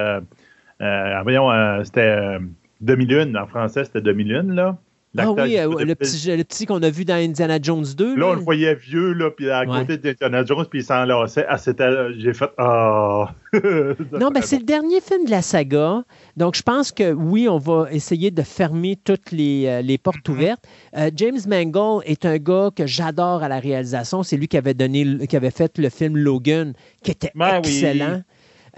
[0.79, 1.51] voyons,
[1.83, 2.39] c'était
[2.81, 4.79] 2001, en français, c'était 2001, là.
[5.17, 8.17] Ah oui, euh, le, petit, le petit qu'on a vu dans Indiana Jones 2.
[8.17, 11.47] Là, on le voyait vieux, là, puis à côté d'Indiana Jones, puis il s'enlaçait.
[11.49, 12.13] Ah, c'était...
[12.19, 12.51] J'ai fait...
[12.59, 13.33] Ah!
[13.53, 16.03] non, ben c'est le dernier film de la saga.
[16.37, 20.29] Donc, je pense que oui, on va essayer de fermer toutes les, euh, les portes
[20.29, 20.33] mm-hmm.
[20.33, 20.65] ouvertes.
[20.97, 24.25] Euh, James Mangold est un gars que j'adore à la réalisation.
[24.25, 26.73] C'est lui qui avait, donné, qui avait fait le film Logan,
[27.05, 28.23] qui était ben excellent.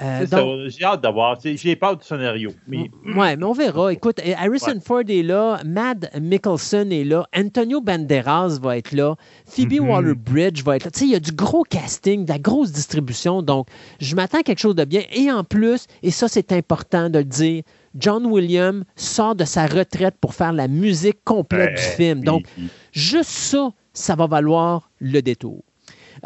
[0.00, 1.38] Euh, j'ai hâte d'avoir.
[1.42, 2.50] J'ai peur du scénario.
[2.66, 2.90] Mais...
[3.04, 3.92] Oui, mais on verra.
[3.92, 9.72] Écoute, Harrison Ford est là, Mad Mickelson est là, Antonio Banderas va être là, Phoebe
[9.72, 9.88] mm-hmm.
[9.88, 10.90] Waller-Bridge va être là.
[11.00, 13.42] il y a du gros casting, de la grosse distribution.
[13.42, 13.68] Donc,
[14.00, 15.02] je m'attends à quelque chose de bien.
[15.12, 17.62] Et en plus, et ça, c'est important de le dire,
[17.94, 22.24] John Williams sort de sa retraite pour faire la musique complète du ben, film.
[22.24, 22.44] Donc,
[22.92, 25.62] juste ça, ça va valoir le détour.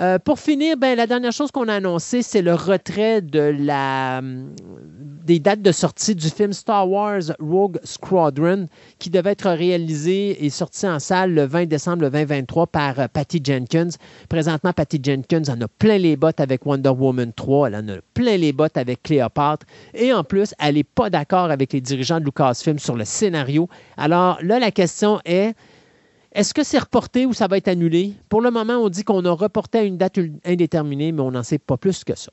[0.00, 4.20] Euh, pour finir, ben, la dernière chose qu'on a annoncé, c'est le retrait de la,
[4.20, 4.54] hum,
[5.26, 8.66] des dates de sortie du film Star Wars Rogue Squadron,
[8.98, 13.42] qui devait être réalisé et sorti en salle le 20 décembre 2023 par euh, Patty
[13.44, 13.90] Jenkins.
[14.30, 17.96] Présentement, Patty Jenkins en a plein les bottes avec Wonder Woman 3, elle en a
[18.14, 22.20] plein les bottes avec Cléopâtre, et en plus, elle n'est pas d'accord avec les dirigeants
[22.20, 23.68] de Lucasfilm sur le scénario.
[23.98, 25.54] Alors là, la question est,
[26.33, 28.12] est-ce que c'est reporté ou ça va être annulé?
[28.29, 31.43] Pour le moment, on dit qu'on a reporté à une date indéterminée, mais on n'en
[31.43, 32.31] sait pas plus que ça.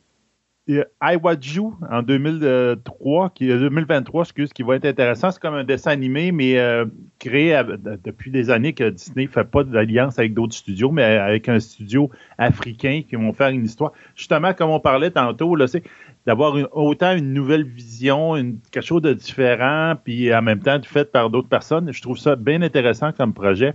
[0.69, 1.17] I
[1.55, 5.31] You en 2003, qui, 2023, excuse, qui va être intéressant.
[5.31, 6.85] C'est comme un dessin animé, mais euh,
[7.19, 7.59] créé
[8.03, 11.59] depuis des années que Disney ne fait pas d'alliance avec d'autres studios, mais avec un
[11.59, 13.93] studio africain qui vont faire une histoire.
[14.15, 15.83] Justement, comme on parlait tantôt, c'est
[16.27, 21.09] d'avoir autant une nouvelle vision, une, quelque chose de différent, puis en même temps fait
[21.09, 21.91] par d'autres personnes.
[21.93, 23.73] Je trouve ça bien intéressant comme projet.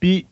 [0.00, 0.26] Puis,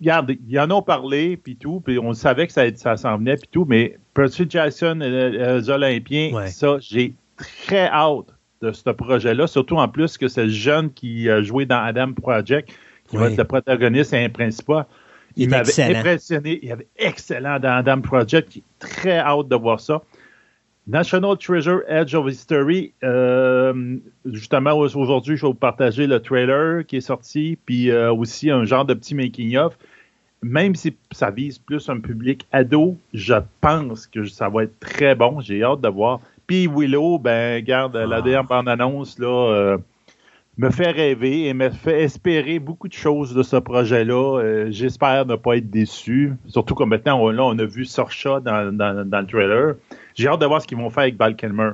[0.00, 3.36] regarde, y en ont parlé, puis tout, puis on savait que ça, ça s'en venait,
[3.36, 8.28] puis tout, mais Percy Jackson et les Olympiens, ça, j'ai très hâte
[8.62, 12.14] de ce projet-là, surtout en plus que c'est le jeune qui a joué dans Adam
[12.14, 12.70] Project,
[13.10, 14.86] qui va être le protagoniste et un principal.
[15.36, 16.60] Il, m'avait impressionné.
[16.62, 18.52] Il avait excellent dans Adam Project.
[18.52, 20.00] J'ai très hâte de voir ça.
[20.86, 22.92] National Treasure Edge of History.
[23.02, 28.50] Euh, justement, aujourd'hui, je vais vous partager le trailer qui est sorti, puis euh, aussi
[28.50, 29.78] un genre de petit making-of.
[30.42, 35.14] Même si ça vise plus un public ado, je pense que ça va être très
[35.14, 35.40] bon.
[35.40, 36.20] J'ai hâte de voir.
[36.46, 38.20] Puis Willow, ben, garde, la ah.
[38.20, 39.78] dernière bande-annonce, là, euh,
[40.58, 44.66] me fait rêver et me fait espérer beaucoup de choses de ce projet-là.
[44.68, 46.34] J'espère ne pas être déçu.
[46.46, 49.76] Surtout comme maintenant, on, là, on a vu Sorcha dans, dans, dans le trailer.
[50.14, 51.70] J'ai hâte de voir ce qu'ils vont faire avec Val Kilmer.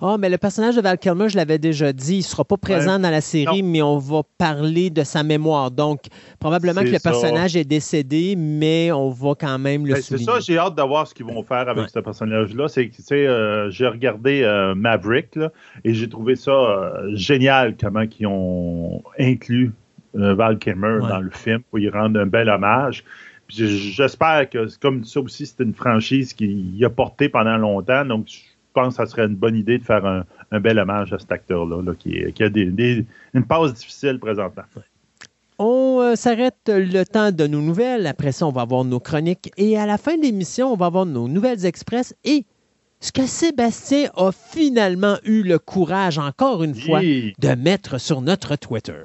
[0.00, 2.56] Ah, mais le personnage de Val Kilmer, je l'avais déjà dit, il ne sera pas
[2.56, 5.70] présent dans la série, mais on va parler de sa mémoire.
[5.70, 6.02] Donc,
[6.38, 10.26] probablement que le personnage est décédé, mais on va quand même le ben, souligner.
[10.26, 12.68] C'est ça, j'ai hâte de voir ce qu'ils vont faire avec ce personnage-là.
[12.68, 15.36] C'est tu sais, euh, j'ai regardé euh, Maverick
[15.84, 19.72] et j'ai trouvé ça euh, génial comment ils ont inclus
[20.14, 23.04] Val Kilmer dans le film pour y rendre un bel hommage.
[23.48, 28.04] J'espère que, comme ça aussi, c'est une franchise qui a porté pendant longtemps.
[28.04, 28.40] Donc, je
[28.74, 31.82] pense que ça serait une bonne idée de faire un, bel hommage à cet acteur-là,
[31.98, 34.64] qui, a une pause difficile présentement.
[35.58, 38.06] On euh, s'arrête le temps de nos nouvelles.
[38.06, 39.50] Après ça, on va avoir nos chroniques.
[39.56, 42.44] Et à la fin de l'émission, on va avoir nos nouvelles express et
[43.00, 48.56] ce que Sébastien a finalement eu le courage, encore une fois, de mettre sur notre
[48.56, 49.04] Twitter.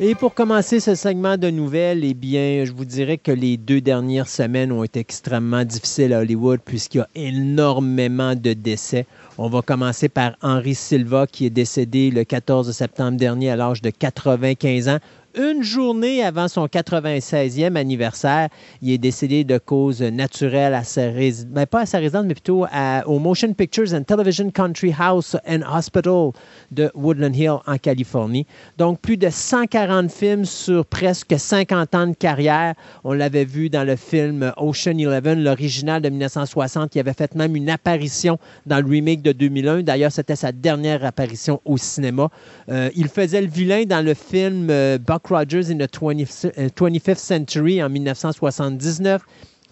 [0.00, 3.80] Et pour commencer ce segment de nouvelles, eh bien, je vous dirais que les deux
[3.80, 9.06] dernières semaines ont été extrêmement difficiles à Hollywood puisqu'il y a énormément de décès.
[9.38, 13.82] On va commencer par Henri Silva qui est décédé le 14 septembre dernier à l'âge
[13.82, 14.98] de 95 ans
[15.34, 18.48] une journée avant son 96e anniversaire.
[18.82, 22.34] Il est décédé de cause naturelle à sa résidence, ben, pas à sa résidence, mais
[22.34, 22.66] plutôt
[23.06, 26.30] au Motion Pictures and Television Country House and Hospital
[26.70, 28.46] de Woodland Hill en Californie.
[28.78, 32.74] Donc, plus de 140 films sur presque 50 ans de carrière.
[33.04, 37.54] On l'avait vu dans le film Ocean Eleven, l'original de 1960, qui avait fait même
[37.56, 39.82] une apparition dans le remake de 2001.
[39.82, 42.28] D'ailleurs, c'était sa dernière apparition au cinéma.
[42.68, 47.82] Euh, il faisait le vilain dans le film euh, Rogers in the 25th euh, Century
[47.82, 49.22] en 1979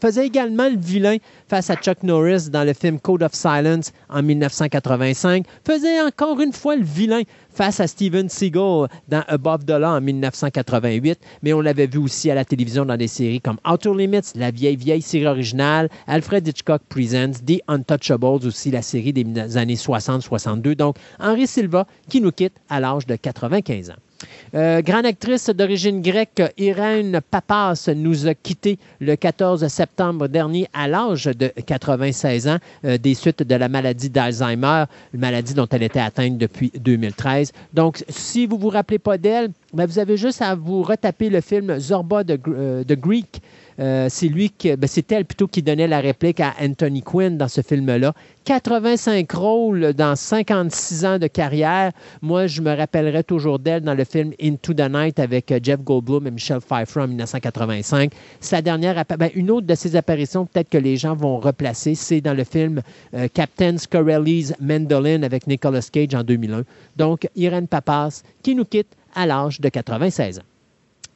[0.01, 1.17] faisait également le vilain
[1.49, 6.53] face à Chuck Norris dans le film Code of Silence en 1985, faisait encore une
[6.53, 11.61] fois le vilain face à Steven Seagal dans Above the Law en 1988, mais on
[11.61, 15.03] l'avait vu aussi à la télévision dans des séries comme Outer Limits, la vieille vieille
[15.03, 20.75] série originale, Alfred Hitchcock Presents, The Untouchables aussi, la série des années 60-62.
[20.75, 23.95] Donc, Henri Silva qui nous quitte à l'âge de 95 ans.
[24.55, 30.88] Euh, grande actrice d'origine grecque, Irène Papas nous a quittés le 14 septembre dernier à
[30.88, 35.83] l'âge de 96 ans euh, des suites de la maladie d'Alzheimer, une maladie dont elle
[35.83, 37.52] était atteinte depuis 2013.
[37.74, 41.29] Donc, si vous ne vous rappelez pas d'elle, ben, vous avez juste à vous retaper
[41.29, 43.42] le film Zorba de, euh, de Greek
[43.79, 47.61] euh, c'est lui ben, elle plutôt qui donnait la réplique à Anthony Quinn dans ce
[47.61, 48.15] film-là.
[48.45, 51.93] 85 rôles dans 56 ans de carrière.
[52.23, 55.81] Moi, je me rappellerai toujours d'elle dans le film Into the Night avec euh, Jeff
[55.81, 58.12] Goldblum et Michelle Pfeiffer en 1985.
[58.41, 62.21] Sa dernière, ben, une autre de ses apparitions, peut-être que les gens vont replacer, c'est
[62.21, 62.83] dans le film
[63.15, 66.62] euh, Captain Scorelli's Mandolin avec Nicolas Cage en 2001.
[66.97, 70.56] Donc, Irène Papas qui nous quitte à l'âge de 96 ans.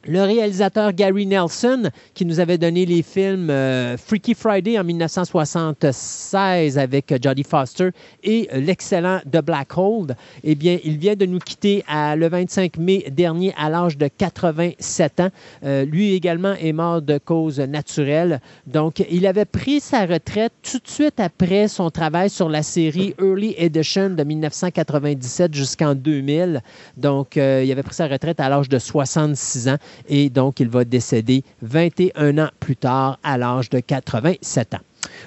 [0.07, 6.79] Le réalisateur Gary Nelson, qui nous avait donné les films euh, Freaky Friday en 1976
[6.79, 7.89] avec Jodie Foster
[8.23, 13.05] et l'excellent The Black Hole, eh bien, il vient de nous quitter le 25 mai
[13.11, 15.29] dernier à l'âge de 87 ans.
[15.63, 18.41] Euh, lui également est mort de cause naturelle.
[18.65, 23.13] Donc, il avait pris sa retraite tout de suite après son travail sur la série
[23.21, 26.63] Early Edition de 1997 jusqu'en 2000.
[26.97, 29.77] Donc, euh, il avait pris sa retraite à l'âge de 66 ans
[30.07, 34.79] et donc il va décéder 21 ans plus tard à l'âge de 87 ans.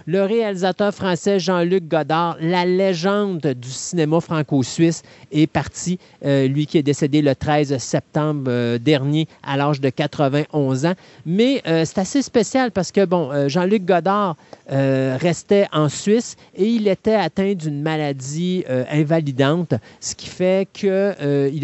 [0.06, 5.98] Le réalisateur français Jean-Luc Godard, la légende du cinéma franco-suisse, est parti.
[6.26, 10.92] Euh, lui qui est décédé le 13 septembre euh, dernier à l'âge de 91 ans.
[11.24, 14.36] Mais euh, c'est assez spécial parce que, bon, Jean-Luc Godard
[14.68, 20.90] restait en Suisse et il était atteint d'une maladie invalidante, ce qui fait qu'il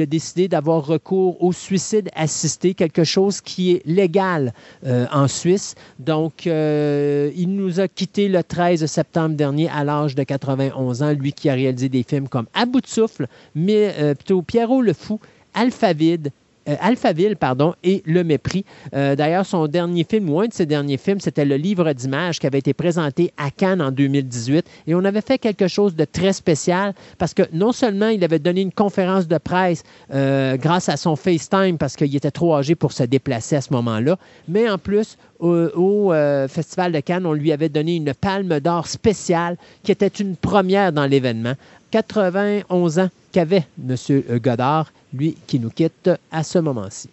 [0.02, 4.52] a décidé d'avoir recours au suicide assisté, quelque chose qui est légal
[4.86, 5.74] en Suisse.
[5.98, 11.32] Donc, il nous a quitté le 13 septembre dernier à l'âge de 91 ans, lui
[11.32, 14.92] qui a réalisé des films comme À bout de souffle, mais euh, plutôt Pierrot le
[14.92, 15.20] Fou,
[15.54, 16.30] Alphaville,
[16.70, 18.64] euh, Alphaville pardon, et Le Mépris.
[18.94, 22.38] Euh, d'ailleurs, son dernier film, ou un de ses derniers films, c'était le livre d'images
[22.38, 24.64] qui avait été présenté à Cannes en 2018.
[24.86, 28.38] Et on avait fait quelque chose de très spécial parce que non seulement il avait
[28.38, 32.74] donné une conférence de presse euh, grâce à son FaceTime parce qu'il était trop âgé
[32.74, 34.16] pour se déplacer à ce moment-là,
[34.48, 36.12] mais en plus, au,
[36.48, 40.92] Festival de Cannes, on lui avait donné une palme d'or spéciale qui était une première
[40.92, 41.54] dans l'événement.
[41.90, 43.96] 91 ans qu'avait M.
[44.38, 47.08] Godard lui qui nous quitte à ce moment-ci.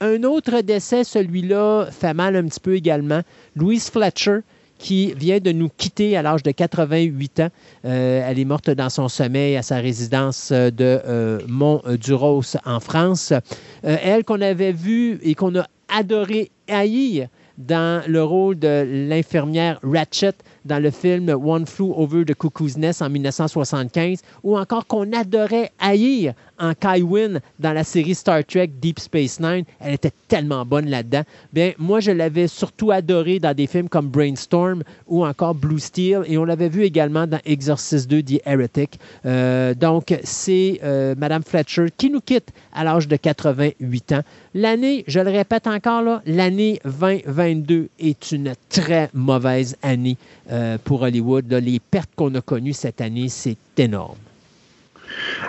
[0.00, 3.20] Un autre décès, celui-là, fait mal un petit peu également.
[3.54, 4.38] Louise Fletcher,
[4.80, 7.48] qui vient de nous quitter à l'âge de 88 ans.
[7.84, 13.32] Euh, elle est morte dans son sommeil à sa résidence de euh, Mont-Duros en France.
[13.32, 19.78] Euh, elle qu'on avait vue et qu'on a adoré haïr dans le rôle de l'infirmière
[19.82, 20.32] Ratchet
[20.64, 25.70] dans le film One Flew Over the Cuckoo's Nest en 1975, ou encore qu'on adorait
[25.78, 29.64] haïr en Kai Wynn dans la série Star Trek Deep Space Nine.
[29.80, 31.22] Elle était tellement bonne là-dedans.
[31.52, 36.22] Bien, moi, je l'avais surtout adorée dans des films comme Brainstorm ou encore Blue Steel,
[36.26, 38.98] et on l'avait vu également dans Exorcist 2 The Heretic.
[39.26, 44.22] Euh, donc, c'est euh, Madame Fletcher qui nous quitte à l'âge de 88 ans.
[44.54, 50.16] L'année, je le répète encore, là, l'année 2022 est une très mauvaise année
[50.50, 51.52] euh, pour Hollywood.
[51.52, 54.16] les pertes qu'on a connues cette année, c'est énorme.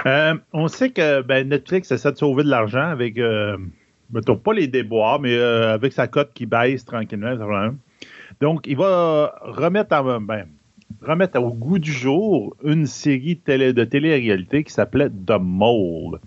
[0.05, 3.57] Euh, on sait que ben, Netflix essaie de sauver de l'argent avec, euh,
[4.43, 7.35] pas les déboires, mais euh, avec sa cote qui baisse tranquillement.
[8.39, 10.45] Donc, il va remettre, ben,
[11.01, 16.19] remettre au goût du jour une série télé, de télé-réalité qui s'appelait The Mole.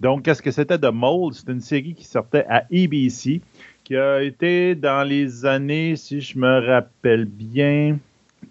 [0.00, 1.34] Donc, qu'est-ce que c'était The Mole?
[1.34, 3.40] C'est une série qui sortait à ABC,
[3.84, 7.98] qui a été dans les années, si je me rappelle bien,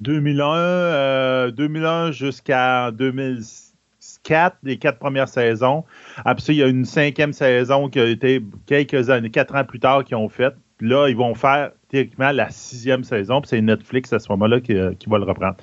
[0.01, 3.70] 2001, 2001 jusqu'à 2006
[4.23, 5.83] quatre des quatre premières saisons.
[6.25, 9.63] Après ça, il y a une cinquième saison qui a été quelques années, quatre ans
[9.63, 10.53] plus tard qu'ils ont fait.
[10.79, 14.75] là, ils vont faire théoriquement la sixième saison, puis c'est Netflix à ce moment-là qui,
[14.75, 15.57] euh, va le reprendre.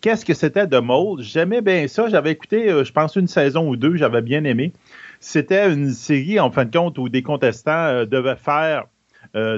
[0.00, 1.22] Qu'est-ce que c'était de Mold?
[1.22, 2.08] J'aimais bien ça.
[2.08, 4.72] J'avais écouté, euh, je pense, une saison ou deux, j'avais bien aimé.
[5.20, 8.84] C'était une série, en fin de compte, où des contestants euh, devaient faire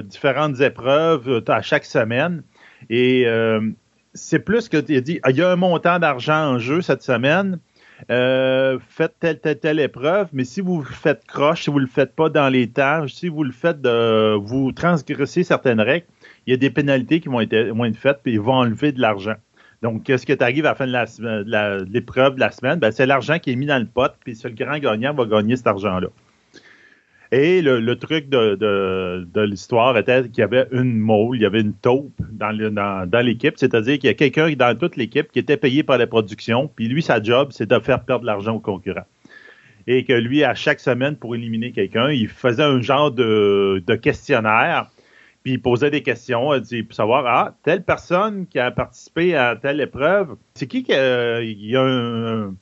[0.05, 2.41] différentes épreuves à chaque semaine.
[2.89, 3.27] Et
[4.15, 7.59] c'est plus que tu dit, il y a un montant d'argent en jeu cette semaine.
[8.11, 12.15] Euh, faites telle, telle, telle épreuve, mais si vous faites croche, si vous le faites
[12.15, 16.05] pas dans les temps, si vous le faites vous transgressez certaines règles,
[16.45, 18.91] il y a des pénalités qui vont être, vont être faites, puis ils vont enlever
[18.91, 19.35] de l'argent.
[19.81, 22.79] Donc, qu'est-ce que tu arrives à la fin de l'épreuve de, la semaine?
[22.79, 25.55] Ben, c'est l'argent qui est mis dans le pot, puis le grand gagnant va gagner
[25.55, 26.07] cet argent-là.
[27.31, 31.73] Et le, truc de, l'histoire était qu'il y avait une mole, il y avait une
[31.73, 35.97] taupe dans, l'équipe, c'est-à-dire qu'il y a quelqu'un dans toute l'équipe qui était payé par
[35.97, 39.05] la production, puis lui, sa job, c'est de faire perdre l'argent aux concurrents.
[39.87, 44.89] Et que lui, à chaque semaine, pour éliminer quelqu'un, il faisait un genre de, questionnaire,
[45.43, 49.81] puis il posait des questions pour savoir, ah, telle personne qui a participé à telle
[49.81, 52.55] épreuve, c'est qui qui a, il y a un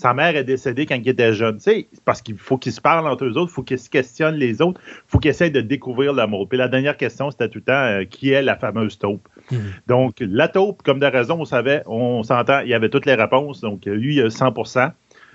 [0.00, 1.58] sa mère est décédée quand il était jeune.
[1.58, 4.36] Tu parce qu'il faut qu'ils se parlent entre eux autres, il faut qu'ils se questionnent
[4.36, 6.48] les autres, il faut qu'ils essayent de découvrir l'amour.
[6.48, 9.28] Puis la dernière question, c'était tout le temps euh, qui est la fameuse taupe?
[9.50, 9.58] Hmm.
[9.88, 13.14] Donc, la taupe, comme de raison, on savait, on s'entend, il y avait toutes les
[13.14, 13.60] réponses.
[13.60, 14.90] Donc, lui, il a 100%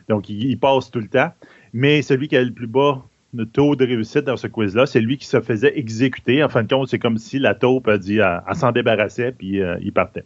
[0.09, 1.31] Donc, il, passe tout le temps.
[1.73, 3.03] Mais celui qui a le plus bas
[3.35, 6.43] le taux de réussite dans ce quiz-là, c'est lui qui se faisait exécuter.
[6.43, 9.61] En fin de compte, c'est comme si la taupe a dit, à s'en débarrasser, puis
[9.61, 10.23] euh, il partait.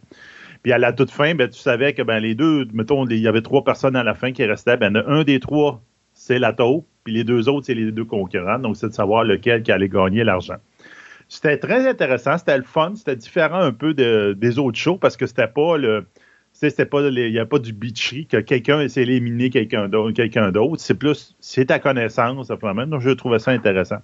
[0.62, 3.28] Puis à la toute fin, ben, tu savais que ben, les deux, mettons, il y
[3.28, 4.76] avait trois personnes à la fin qui restaient.
[4.76, 8.58] Ben, un des trois, c'est la taupe, puis les deux autres, c'est les deux concurrents.
[8.58, 10.56] Donc, c'est de savoir lequel qui allait gagner l'argent.
[11.28, 15.26] C'était très intéressant, c'était le fun, c'était différent un peu des autres shows parce que
[15.26, 16.06] c'était pas le.
[16.52, 20.74] C'était pas il n'y a pas du bitchery que quelqu'un essaie d'éliminer quelqu'un d'autre.
[20.78, 23.98] C'est plus, c'est ta connaissance, Donc, je trouvais ça intéressant.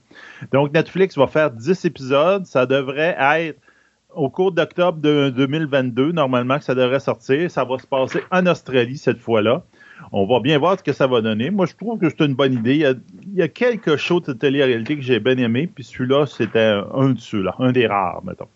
[0.53, 2.47] Donc, Netflix va faire 10 épisodes.
[2.47, 3.59] Ça devrait être
[4.17, 7.51] au cours d'octobre de 2022, normalement, que ça devrait sortir.
[7.51, 9.63] Ça va se passer en Australie cette fois-là.
[10.13, 11.51] On va bien voir ce que ça va donner.
[11.51, 12.85] Moi, je trouve que c'est une bonne idée.
[13.23, 17.11] Il y a, quelques shows de télé-réalité que j'ai bien aimé, puis celui-là, c'était un
[17.11, 18.49] de ceux-là, un des rares, mettons.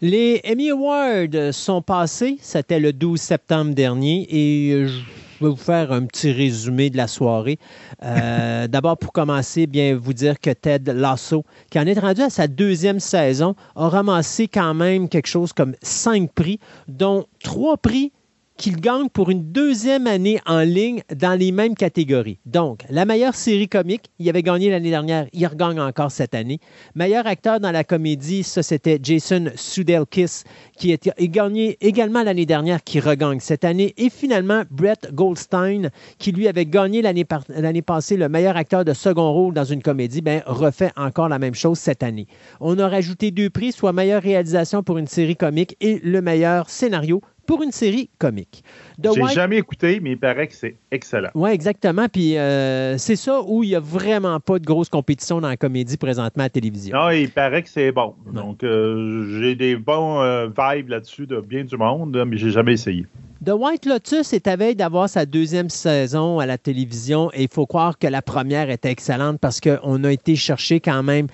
[0.00, 2.36] Les Emmy Awards sont passés.
[2.40, 5.00] C'était le 12 septembre dernier et je
[5.40, 7.58] vais vous faire un petit résumé de la soirée.
[8.02, 12.30] Euh, d'abord, pour commencer, bien vous dire que Ted Lasso, qui en est rendu à
[12.30, 16.58] sa deuxième saison, a ramassé quand même quelque chose comme cinq prix,
[16.88, 18.12] dont trois prix
[18.56, 22.38] qu'il gagne pour une deuxième année en ligne dans les mêmes catégories.
[22.46, 26.60] Donc, la meilleure série comique, il avait gagné l'année dernière, il regagne encore cette année.
[26.94, 30.44] Meilleur acteur dans la comédie, ça c'était Jason Sudeikis,
[30.78, 30.96] qui a
[31.26, 33.92] gagné également l'année dernière, qui regagne cette année.
[33.96, 39.32] Et finalement, Brett Goldstein, qui lui avait gagné l'année passée le meilleur acteur de second
[39.32, 42.28] rôle dans une comédie, ben, refait encore la même chose cette année.
[42.60, 46.70] On a rajouté deux prix, soit meilleure réalisation pour une série comique et le meilleur
[46.70, 48.62] scénario pour une série comique.
[49.02, 51.30] J'ai jamais écouté, mais il paraît que c'est excellent.
[51.34, 52.06] Oui, exactement.
[52.08, 55.56] Puis euh, c'est ça où il n'y a vraiment pas de grosse compétition dans la
[55.56, 56.96] comédie présentement à la télévision.
[56.96, 58.14] Non, il paraît que c'est bon.
[58.32, 62.72] Donc, euh, j'ai des bons euh, vibes là-dessus de bien du monde, mais j'ai jamais
[62.72, 63.06] essayé.
[63.44, 67.48] The White Lotus est à veille d'avoir sa deuxième saison à la télévision et il
[67.52, 71.26] faut croire que la première était excellente parce qu'on a été chercher quand même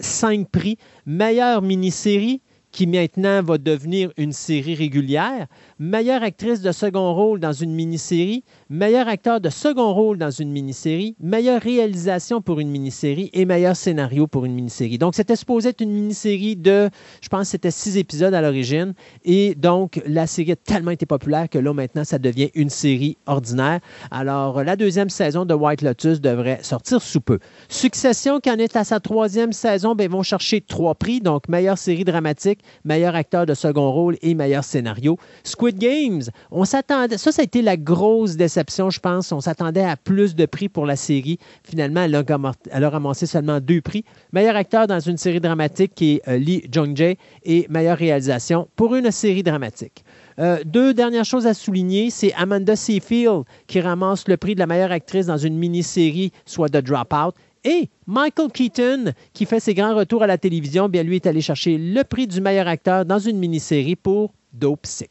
[0.00, 0.76] cinq prix.
[1.04, 2.40] Meilleure mini-série,
[2.76, 5.46] qui maintenant va devenir une série régulière,
[5.78, 10.50] meilleure actrice de second rôle dans une mini-série, meilleur acteur de second rôle dans une
[10.50, 14.96] mini-série, meilleure réalisation pour une mini-série et meilleur scénario pour une mini-série.
[14.96, 16.88] Donc, c'était supposé être une mini-série de,
[17.20, 18.94] je pense, c'était six épisodes à l'origine.
[19.24, 23.18] Et donc, la série a tellement été populaire que là, maintenant, ça devient une série
[23.26, 23.80] ordinaire.
[24.10, 27.38] Alors, la deuxième saison de White Lotus devrait sortir sous peu.
[27.68, 31.20] Succession, qui en est à sa troisième saison, ben, vont chercher trois prix.
[31.20, 35.18] Donc, meilleure série dramatique, meilleur acteur de second rôle et meilleur scénario.
[35.44, 39.32] Squid Games, on s'attendait, ça, ça a été la grosse déception, je pense.
[39.32, 41.38] On s'attendait à plus de prix pour la série.
[41.64, 44.04] Finalement, elle a, ramassé seulement deux prix.
[44.32, 48.94] Meilleur acteur dans une série dramatique qui est euh, Lee Jong-jae et meilleure réalisation pour
[48.94, 50.04] une série dramatique.
[50.38, 54.66] Euh, deux dernières choses à souligner, c'est Amanda Seyfield qui ramasse le prix de la
[54.66, 59.96] meilleure actrice dans une mini-série, soit The Dropout, et Michael Keaton, qui fait ses grands
[59.96, 63.18] retours à la télévision, bien lui est allé chercher le prix du meilleur acteur dans
[63.18, 65.10] une mini-série pour Dope Sick.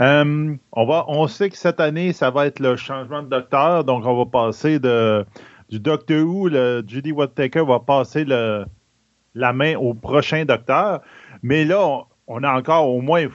[0.00, 3.84] Euh, on, va, on sait que cette année, ça va être le changement de docteur,
[3.84, 5.24] donc on va passer de,
[5.68, 8.64] du Docteur Who, le Judy Whittaker va passer le,
[9.34, 11.00] la main au prochain docteur.
[11.42, 13.26] Mais là, on, a encore au moins,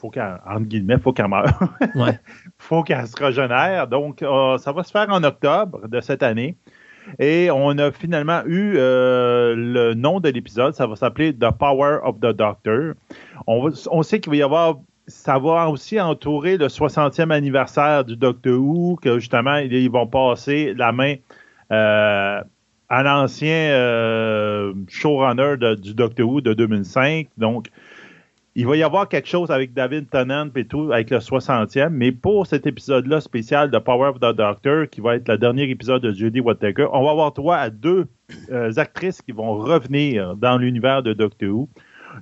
[0.00, 1.46] faut qu'elle, guillemets, faut qu'elle meure.
[1.94, 2.18] ouais.
[2.58, 3.88] faut qu'elle se régénère.
[3.88, 6.56] Donc, euh, ça va se faire en octobre de cette année.
[7.18, 10.74] Et on a finalement eu euh, le nom de l'épisode.
[10.74, 12.94] Ça va s'appeler The Power of the Doctor.
[13.46, 14.76] On, on sait qu'il va y avoir.
[15.08, 20.74] Ça va aussi entourer le 60e anniversaire du Doctor Who, que justement, ils vont passer
[20.74, 21.16] la main
[21.72, 22.42] euh,
[22.88, 27.28] à l'ancien showrunner du Doctor Who de 2005.
[27.36, 27.68] Donc,
[28.58, 32.10] il va y avoir quelque chose avec David Tennant et tout, avec le 60e, mais
[32.10, 36.02] pour cet épisode-là spécial de Power of the Doctor, qui va être le dernier épisode
[36.02, 38.08] de Judy Whittaker, on va avoir droit à deux
[38.50, 41.68] euh, actrices qui vont revenir dans l'univers de Doctor Who.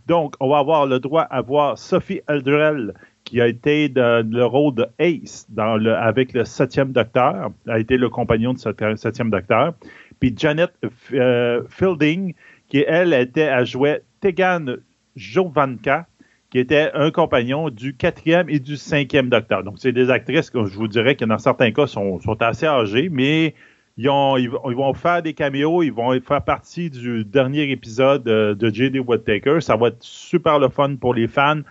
[0.06, 2.94] Donc, on va avoir le droit à voir Sophie Aldrell,
[3.24, 8.08] qui a été dans le rôle de Ace avec le septième Docteur, a été le
[8.08, 9.74] compagnon de ce septième Docteur.
[10.20, 10.70] Puis Janet
[11.12, 12.34] euh, Fielding,
[12.68, 14.76] qui elle était à jouer Tegan
[15.16, 16.06] Jovanka,
[16.50, 19.64] qui était un compagnon du quatrième et du cinquième docteur.
[19.64, 23.08] Donc, c'est des actrices que je vous dirais que dans certains cas sont, assez âgées,
[23.10, 23.54] mais
[23.96, 29.00] ils, vont faire des caméos, ils vont faire partie du dernier épisode de J.D.
[29.00, 29.60] Woodtaker.
[29.60, 31.62] Ça va être super le fun pour les fans.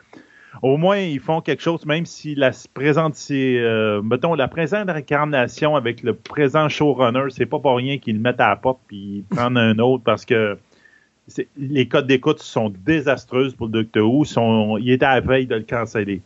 [0.61, 5.75] Au moins, ils font quelque chose, même si la présente, euh, mettons, la présente incarnation
[5.75, 9.23] avec le présent showrunner, c'est pas pour rien qu'ils le mettent à la porte puis
[9.29, 10.57] prennent un autre parce que
[11.57, 14.25] les codes d'écoute sont désastreuses pour le Doctor Who.
[14.25, 16.21] Sont, il était à la veille de le canceller.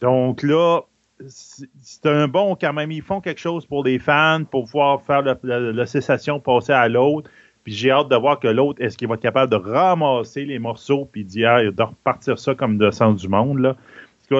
[0.00, 0.80] Donc là,
[1.28, 2.90] c'est un bon quand même.
[2.92, 7.30] Ils font quelque chose pour les fans, pour pouvoir faire la, cessation passer à l'autre.
[7.64, 10.58] Puis j'ai hâte de voir que l'autre, est-ce qu'il va être capable de ramasser les
[10.58, 13.58] morceaux puis de repartir ça comme de sens du monde.
[13.58, 13.76] Là.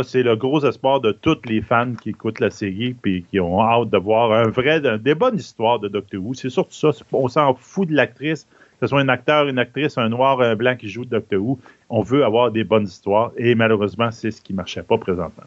[0.04, 3.60] C'est le gros espoir de tous les fans qui écoutent la série puis qui ont
[3.60, 6.34] hâte de voir un vrai, des bonnes histoires de Doctor Who.
[6.34, 6.90] C'est surtout ça.
[7.12, 8.46] On s'en fout de l'actrice
[8.82, 12.02] ce soit un acteur, une actrice, un noir, un blanc qui joue Doctor Who, on
[12.02, 15.44] veut avoir des bonnes histoires et malheureusement, c'est ce qui ne marchait pas présentement.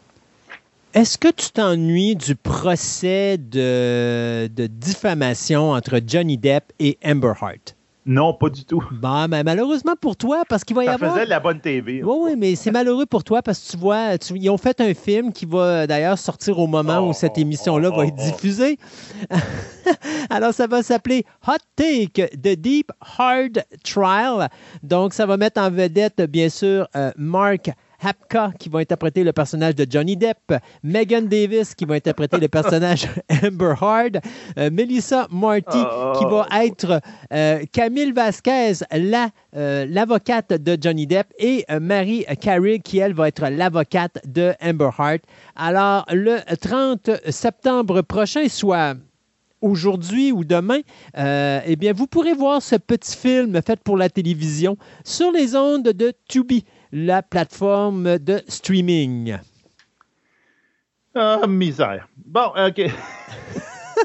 [0.96, 7.76] Est-ce que tu t'ennuies du procès de, de diffamation entre Johnny Depp et Amber Hart?
[8.06, 8.82] Non, pas du tout.
[9.28, 11.10] Mais malheureusement pour toi, parce qu'il va y avoir.
[11.10, 12.02] Ça faisait de la bonne TV.
[12.02, 14.94] Oui, oui, mais c'est malheureux pour toi parce que tu vois, ils ont fait un
[14.94, 18.30] film qui va d'ailleurs sortir au moment où cette oh, émission-là va être oh.
[18.30, 18.78] diffusée.
[20.30, 24.48] Alors, ça va s'appeler Hot Take, The Deep Hard Trial.
[24.82, 27.70] Donc, ça va mettre en vedette, bien sûr, euh, Mark
[28.02, 32.48] Hapka qui va interpréter le personnage de Johnny Depp, Megan Davis qui va interpréter le
[32.48, 33.08] personnage
[33.44, 34.20] Amber Heard,
[34.58, 35.78] euh, Melissa Marty
[36.18, 36.54] qui va Oh.
[36.54, 37.00] être
[37.32, 43.28] euh, Camille Vasquez, la, euh, l'avocate de Johnny Depp, et Marie Carey qui, elle, va
[43.28, 45.20] être l'avocate de Amber Heard.
[45.56, 48.94] Alors, le 30 septembre prochain, soit
[49.62, 50.80] aujourd'hui ou demain,
[51.16, 55.56] euh, eh bien, vous pourrez voir ce petit film fait pour la télévision sur les
[55.56, 59.36] ondes de Tubi, la plateforme de streaming.
[61.14, 62.08] Ah, misère.
[62.24, 62.82] Bon, OK.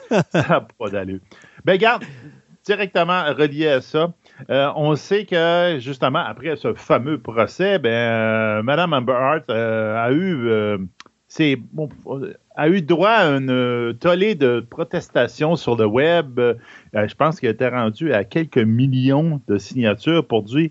[0.31, 1.19] ça pas d'allure.
[1.65, 2.03] Ben, regarde,
[2.63, 4.13] directement relié à ça,
[4.49, 9.95] euh, on sait que, justement, après ce fameux procès, ben, euh, Mme Amber Hart euh,
[9.97, 10.87] a eu...
[11.27, 11.89] c'est- bon,
[12.55, 16.39] a eu droit à une tollée de protestations sur le web.
[16.93, 20.69] Je pense qu'il était rendu à quelques millions de signatures pour dire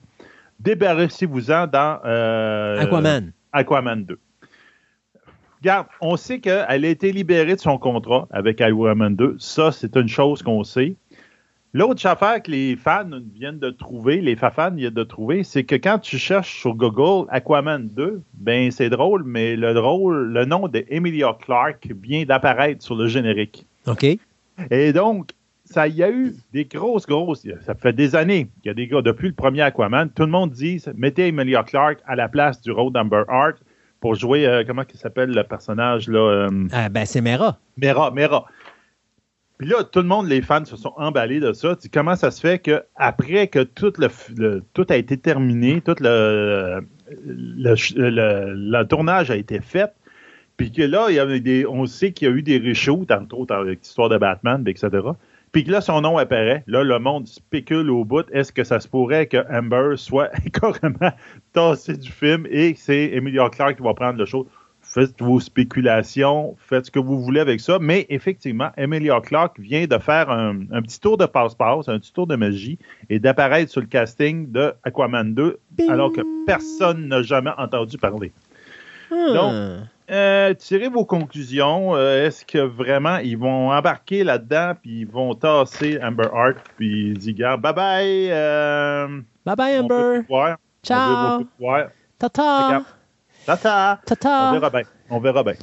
[0.60, 3.32] débarrassez-vous-en dans euh, Aquaman.
[3.52, 4.18] Aquaman 2.
[5.60, 9.36] Regarde, on sait qu'elle a été libérée de son contrat avec Aquaman 2.
[9.38, 10.94] Ça, c'est une chose qu'on sait.
[11.72, 15.76] L'autre affaire que les fans viennent de trouver, les fans viennent de trouver, c'est que
[15.76, 20.66] quand tu cherches sur Google Aquaman 2, ben c'est drôle, mais le drôle, le nom
[20.66, 23.66] de Emilia Clarke vient d'apparaître sur le générique.
[23.86, 24.04] OK.
[24.70, 25.30] Et donc,
[25.70, 27.46] ça y a eu des grosses, grosses.
[27.62, 30.28] Ça fait des années qu'il y a des gars, depuis le premier Aquaman, tout le
[30.30, 33.56] monde dit mettez Emilia Clarke à la place du rôle d'Amber Hart
[34.00, 37.58] pour jouer, euh, comment il s'appelle le personnage là euh, Ah, ben, c'est Mera.
[37.76, 38.46] Mera, Mera.
[39.58, 41.76] Puis là, tout le monde, les fans, se sont emballés de ça.
[41.76, 45.82] Tu comment ça se fait que après que tout, le, le- tout a été terminé,
[45.82, 46.80] tout le,
[47.26, 47.74] le,
[48.08, 49.92] le- le tournage a été fait,
[50.56, 53.10] puis que là, il y avait des, on sait qu'il y a eu des reshoots,
[53.10, 54.88] entre autres avec l'histoire de Batman, etc.
[55.52, 56.62] Puis que là, son nom apparaît.
[56.66, 58.24] Là, le monde spécule au bout.
[58.32, 61.12] Est-ce que ça se pourrait que Amber soit carrément
[61.52, 64.46] tassée du film et que c'est Emilia Clarke qui va prendre le show?
[64.82, 67.78] Faites vos spéculations, faites ce que vous voulez avec ça.
[67.80, 72.12] Mais effectivement, Emilia Clarke vient de faire un, un petit tour de passe-passe, un petit
[72.12, 72.78] tour de magie
[73.08, 75.58] et d'apparaître sur le casting de Aquaman 2
[75.90, 78.32] alors que personne n'a jamais entendu parler.
[79.10, 79.84] Donc, Hmm.
[80.10, 81.94] Euh, tirez vos conclusions.
[81.94, 87.12] Euh, Est-ce que vraiment ils vont embarquer là-dedans puis ils vont tasser Amber Hart puis
[87.14, 88.30] dire gars, bye bye.
[88.32, 90.22] euh, Bye bye, Amber.
[90.82, 91.44] Ciao.
[92.18, 92.66] Tata.
[92.66, 92.84] Regarde.
[93.46, 94.00] Tata.
[94.02, 94.52] On Tata.
[94.52, 94.82] verra bien.
[95.10, 95.54] On verra bien.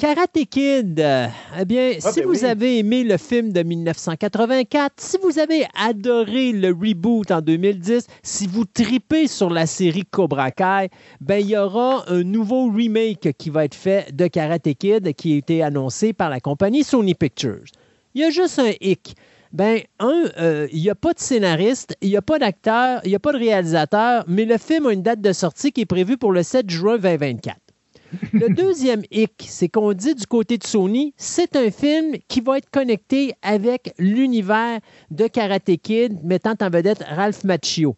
[0.00, 2.44] Karate Kid, eh bien, si ben vous oui.
[2.44, 8.48] avez aimé le film de 1984, si vous avez adoré le reboot en 2010, si
[8.48, 10.88] vous tripez sur la série Cobra Kai,
[11.20, 15.34] ben il y aura un nouveau remake qui va être fait de Karate Kid qui
[15.34, 17.62] a été annoncé par la compagnie Sony Pictures.
[18.16, 19.14] Il y a juste un hic.
[19.52, 23.10] Ben, un, euh, il n'y a pas de scénariste, il n'y a pas d'acteur, il
[23.10, 25.86] n'y a pas de réalisateur, mais le film a une date de sortie qui est
[25.86, 27.63] prévue pour le 7 juin 2024.
[28.32, 32.58] Le deuxième hic, c'est qu'on dit du côté de Sony, c'est un film qui va
[32.58, 37.96] être connecté avec l'univers de Karate Kid, mettant en vedette Ralph Macchio.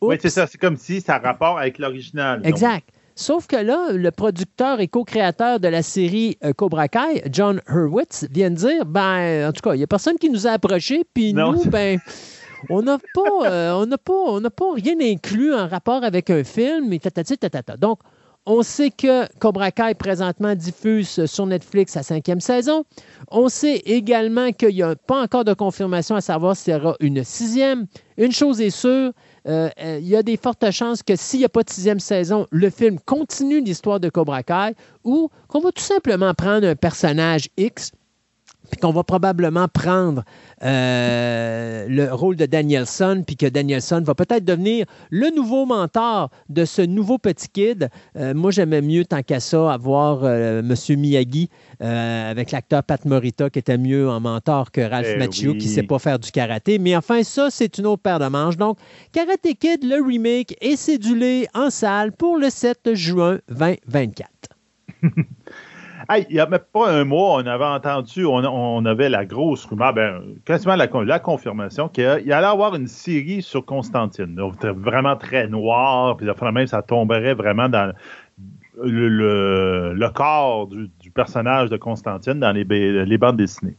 [0.00, 0.46] Oui, c'est ça.
[0.46, 2.40] C'est comme si ça a rapport avec l'original.
[2.44, 2.88] Exact.
[3.18, 8.28] Sauf que là, le producteur et co-créateur de la série euh, Cobra Kai, John Hurwitz,
[8.30, 11.02] vient de dire, ben, en tout cas, il n'y a personne qui nous a approchés,
[11.14, 11.98] puis nous, ben,
[12.70, 16.30] on n'a pas, euh, on n'a pas, on n'a pas rien inclus en rapport avec
[16.30, 17.76] un film, et tatati, tatata.
[17.76, 17.98] Donc,
[18.48, 22.84] on sait que Cobra Kai présentement diffuse sur Netflix sa cinquième saison.
[23.30, 26.96] On sait également qu'il n'y a pas encore de confirmation à savoir s'il y aura
[27.00, 27.86] une sixième.
[28.16, 29.12] Une chose est sûre,
[29.46, 32.00] euh, euh, il y a des fortes chances que s'il n'y a pas de sixième
[32.00, 34.74] saison, le film continue l'histoire de Cobra Kai
[35.04, 37.92] ou qu'on va tout simplement prendre un personnage X
[38.70, 40.24] puis qu'on va probablement prendre
[40.62, 46.64] euh, le rôle de Danielson, puis que Danielson va peut-être devenir le nouveau mentor de
[46.64, 47.88] ce nouveau petit kid.
[48.16, 50.98] Euh, moi, j'aimais mieux, tant qu'à ça, avoir euh, M.
[50.98, 51.48] Miyagi
[51.82, 55.58] euh, avec l'acteur Pat Morita, qui était mieux en mentor que Ralph Eh Macchio, oui.
[55.58, 56.78] qui ne sait pas faire du karaté.
[56.78, 58.56] Mais enfin, ça, c'est une autre paire de manches.
[58.56, 58.78] Donc,
[59.12, 64.28] Karate Kid, le remake, est cédulé en salle pour le 7 juin 2024.
[66.10, 69.66] Hey, il n'y a même pas un mois, on avait entendu, on, avait la grosse
[69.66, 74.34] rumeur, ben, quasiment la, con- la confirmation qu'il allait avoir une série sur Constantine.
[74.34, 77.92] Donc, vraiment très noir, puis la même, ça tomberait vraiment dans
[78.82, 83.76] le, corps du, personnage de Constantine dans les bandes dessinées.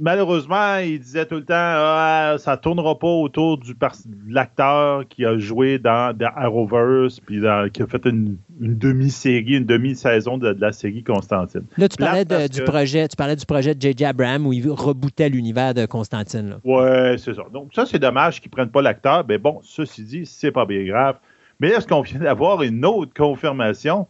[0.00, 5.24] Malheureusement, il disait tout le temps, ah, ça tournera pas autour du de l'acteur qui
[5.26, 10.52] a joué dans, dans Arrowverse, puis dans- qui a fait une, demi-série, une demi-saison de,
[10.52, 11.64] de la série Constantine.
[11.76, 14.06] Là, tu parlais, de- du, que- projet, tu parlais du projet de J.J.
[14.06, 16.56] Abrams où il rebootait l'univers de Constantine.
[16.64, 17.42] Ouais, c'est ça.
[17.52, 19.24] Donc, ça, c'est dommage qu'ils ne prennent pas l'acteur.
[19.28, 21.16] Mais bon, ceci dit, c'est pas bien grave.
[21.60, 24.06] Mais est-ce qu'on vient d'avoir une autre confirmation?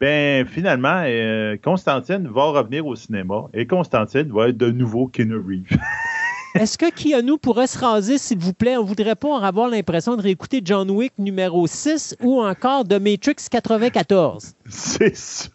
[0.00, 5.36] Ben, finalement, euh, Constantine va revenir au cinéma et Constantine va être de nouveau Keanu
[5.36, 5.76] Reeves.
[6.54, 8.76] Est-ce que Keanu pourrait se raser, s'il vous plaît?
[8.76, 13.36] On voudrait pas avoir l'impression de réécouter John Wick numéro 6 ou encore de Matrix
[13.50, 14.54] 94.
[14.68, 15.50] C'est ça.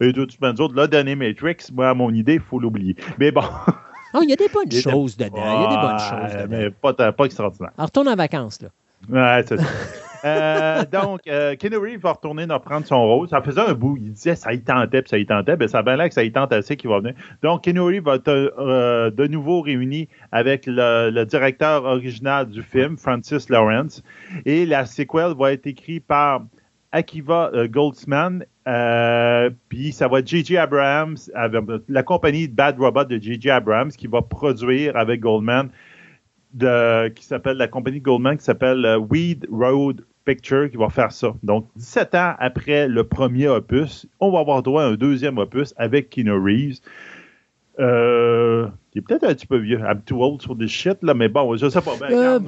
[0.00, 2.96] Et de toute manière, le dernier Matrix, moi, à mon idée, il faut l'oublier.
[3.18, 3.42] Mais bon.
[4.14, 5.36] Oh, il y a des bonnes choses dedans.
[5.36, 6.46] Il y a des bonnes choses dedans.
[6.48, 7.72] Mais pas, pas extraordinaire.
[7.76, 8.68] Alors, retourne en vacances, là.
[9.10, 9.66] Ouais, c'est ça.
[10.24, 11.54] Euh, donc, euh,
[12.02, 13.28] va retourner prendre son rôle.
[13.28, 13.96] Ça faisait un bout.
[13.96, 15.56] Il disait ça y tentait, puis ça y tentait.
[15.56, 17.14] Ben, ça a bien l'air que ça y tente assez qu'il va venir.
[17.42, 23.48] Donc, Reeves va être euh, de nouveau réuni avec le, directeur original du film, Francis
[23.48, 24.02] Lawrence.
[24.44, 26.42] Et la sequel va être écrite par
[26.92, 28.44] Akiva Goldsman.
[29.68, 30.56] puis ça va être J.J.
[30.56, 31.16] Abrams,
[31.88, 33.50] la compagnie Bad Robot de J.J.
[33.50, 35.68] Abrams, qui va produire avec Goldman
[36.52, 41.12] de, qui s'appelle la compagnie Goldman, qui s'appelle euh, Weed Road Picture, qui va faire
[41.12, 41.34] ça.
[41.42, 45.74] Donc, 17 ans après le premier opus, on va avoir droit à un deuxième opus
[45.76, 46.80] avec Keanu Reeves.
[47.80, 49.78] Euh, il est peut-être un petit peu vieux.
[49.78, 51.92] I'm too old for this shit, là, mais bon, je sais pas.
[52.00, 52.40] Ben, euh,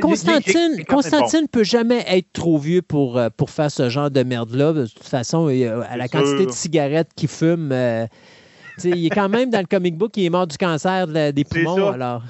[0.00, 4.72] Constantine, ne Constantine peut jamais être trop vieux pour, pour faire ce genre de merde-là.
[4.72, 7.74] De toute façon, à la quantité de cigarettes qu'il fume,
[8.82, 11.88] il est quand même dans le comic book, il est mort du cancer des poumons.
[11.88, 12.22] Alors.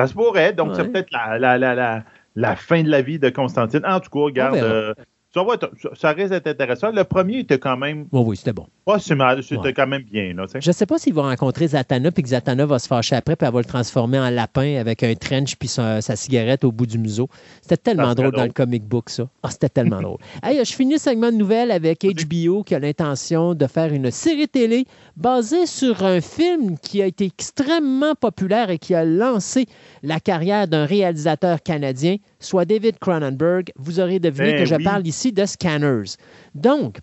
[0.00, 0.52] Ça se pourrait.
[0.52, 3.82] Donc, c'est peut-être la, la, la, la, fin de la vie de Constantine.
[3.84, 4.94] En tout cas, regarde, euh,
[5.32, 5.56] ça, va
[5.94, 6.90] ça risque d'être intéressant.
[6.90, 8.06] Le premier était quand même.
[8.10, 8.66] Oui, oui, c'était bon.
[8.84, 10.34] Pas si mal, c'était quand même bien.
[10.34, 13.14] Là, je ne sais pas s'il va rencontrer Zatanna, puis que Zatanna va se fâcher
[13.14, 16.72] après, puis elle va le transformer en lapin avec un trench, puis sa, cigarette au
[16.72, 17.28] bout du museau.
[17.62, 19.28] C'était tellement drôle, dans le comic book, ça.
[19.44, 20.18] Ah, c'était tellement drôle.
[20.42, 24.10] Hey, je finis le segment de nouvelles avec HBO qui a l'intention de faire une
[24.10, 29.66] série télé basée sur un film qui a été extrêmement populaire et qui a lancé
[30.02, 33.70] la carrière d'un réalisateur canadien, soit David Cronenberg.
[33.76, 36.16] Vous aurez deviné ben que je parle ici de Scanners.
[36.54, 36.98] Donc,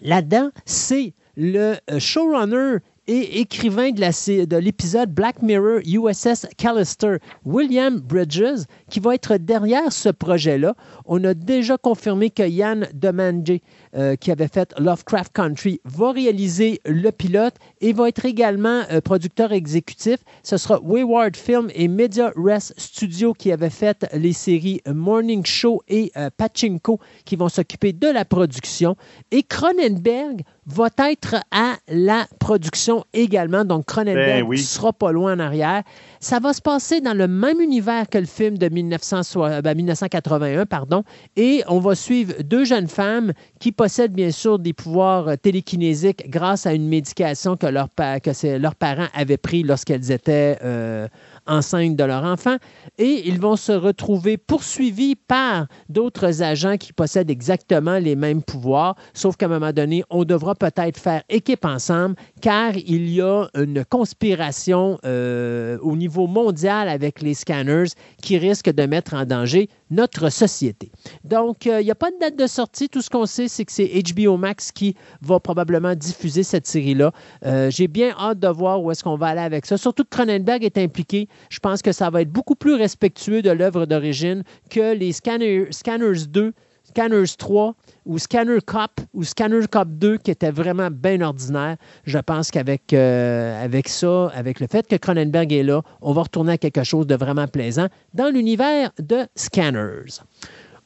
[0.00, 8.66] là-dedans, c'est le euh, showrunner et écrivain de l'épisode Black Mirror USS Callister, William Bridges,
[8.88, 10.76] qui va être derrière ce projet-là.
[11.06, 13.60] On a déjà confirmé que Yann Demandje,
[13.96, 19.00] euh, qui avait fait Lovecraft Country, va réaliser le pilote et va être également euh,
[19.00, 20.18] producteur exécutif.
[20.44, 25.82] Ce sera Wayward Film et Media Rest Studio qui avaient fait les séries Morning Show
[25.88, 28.96] et euh, Pachinko qui vont s'occuper de la production.
[29.32, 33.64] Et Cronenberg va être à la production également.
[33.64, 35.82] Donc, Cronenberg ne ben sera pas loin en arrière.
[36.22, 41.02] Ça va se passer dans le même univers que le film de 1981, ben, pardon,
[41.34, 46.28] et on va suivre deux jeunes femmes qui possèdent bien sûr des pouvoirs euh, télékinésiques
[46.28, 51.08] grâce à une médication que leurs parents avaient pris lorsqu'elles étaient euh,
[51.46, 52.56] enceintes de leur enfant.
[52.98, 58.94] Et ils vont se retrouver poursuivis par d'autres agents qui possèdent exactement les mêmes pouvoirs,
[59.14, 63.48] sauf qu'à un moment donné, on devra peut-être faire équipe ensemble car il y a
[63.54, 67.90] une conspiration euh, au niveau mondial avec les scanners
[68.22, 70.90] qui risque de mettre en danger notre société.
[71.24, 72.88] Donc, euh, il n'y a pas de date de sortie.
[72.88, 77.12] Tout ce qu'on sait, c'est que c'est HBO Max qui va probablement diffuser cette série-là.
[77.44, 79.76] Euh, j'ai bien hâte de voir où est-ce qu'on va aller avec ça.
[79.76, 81.28] Surtout que Cronenberg est impliqué.
[81.50, 85.68] Je pense que ça va être beaucoup plus respectueux de l'œuvre d'origine que les Scanners,
[85.70, 86.52] Scanners 2
[86.90, 87.74] Scanners 3
[88.04, 91.76] ou Scanner Cop ou Scanner Cop 2 qui était vraiment bien ordinaire.
[92.04, 96.52] Je pense qu'avec euh, ça, avec le fait que Cronenberg est là, on va retourner
[96.52, 100.20] à quelque chose de vraiment plaisant dans l'univers de Scanners.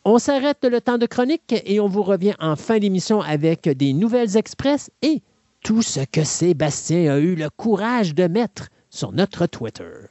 [0.05, 3.95] On s'arrête le temps de chronique et on vous revient en fin d'émission avec des
[3.95, 5.23] nouvelles express et
[5.65, 10.11] tout ce que Sébastien a eu le courage de mettre sur notre Twitter.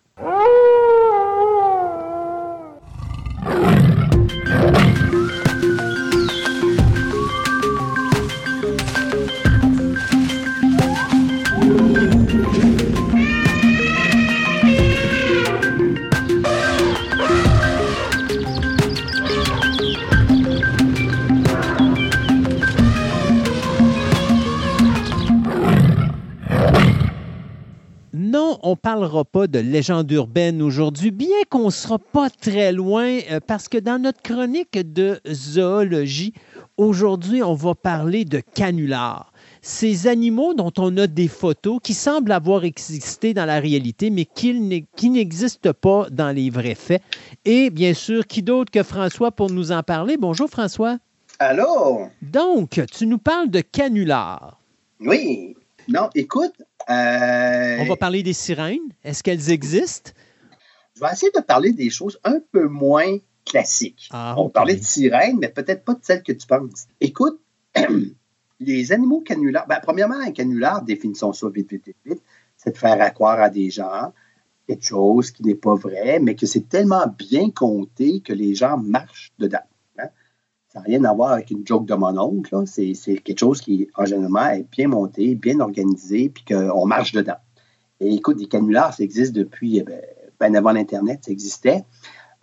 [28.34, 32.72] Non, on ne parlera pas de légende urbaine aujourd'hui, bien qu'on ne sera pas très
[32.72, 36.34] loin, euh, parce que dans notre chronique de zoologie,
[36.76, 39.32] aujourd'hui, on va parler de canulars.
[39.62, 44.26] Ces animaux dont on a des photos qui semblent avoir existé dans la réalité, mais
[44.26, 47.04] qui n'existent pas dans les vrais faits.
[47.46, 50.18] Et bien sûr, qui d'autre que François pour nous en parler?
[50.18, 50.98] Bonjour François.
[51.38, 52.08] Allô?
[52.24, 54.60] Donc, tu nous parles de canulars.
[55.02, 55.56] Oui.
[55.88, 56.54] Non, écoute,
[56.90, 58.94] euh, On va parler des sirènes.
[59.04, 60.12] Est-ce qu'elles existent?
[60.96, 64.10] Je vais essayer de parler des choses un peu moins classique.
[64.12, 66.88] Ah, On parlait de sirène, mais peut-être pas de celle que tu penses.
[67.02, 67.40] Écoute,
[68.60, 72.22] les animaux canulars, ben, premièrement, un canular, définissons ça vite, vite, vite, vite,
[72.56, 74.14] c'est de faire accroire à des gens
[74.68, 78.78] quelque chose qui n'est pas vrai, mais que c'est tellement bien compté que les gens
[78.78, 79.60] marchent dedans.
[80.74, 82.56] Ça n'a rien à voir avec une joke de mon oncle.
[82.66, 87.38] C'est quelque chose qui, en général, est bien monté, bien organisé, puis qu'on marche dedans.
[88.00, 90.02] Et écoute, des canulars, ça existe depuis, eh ben,
[90.40, 91.84] ben avant l'Internet, ça existait.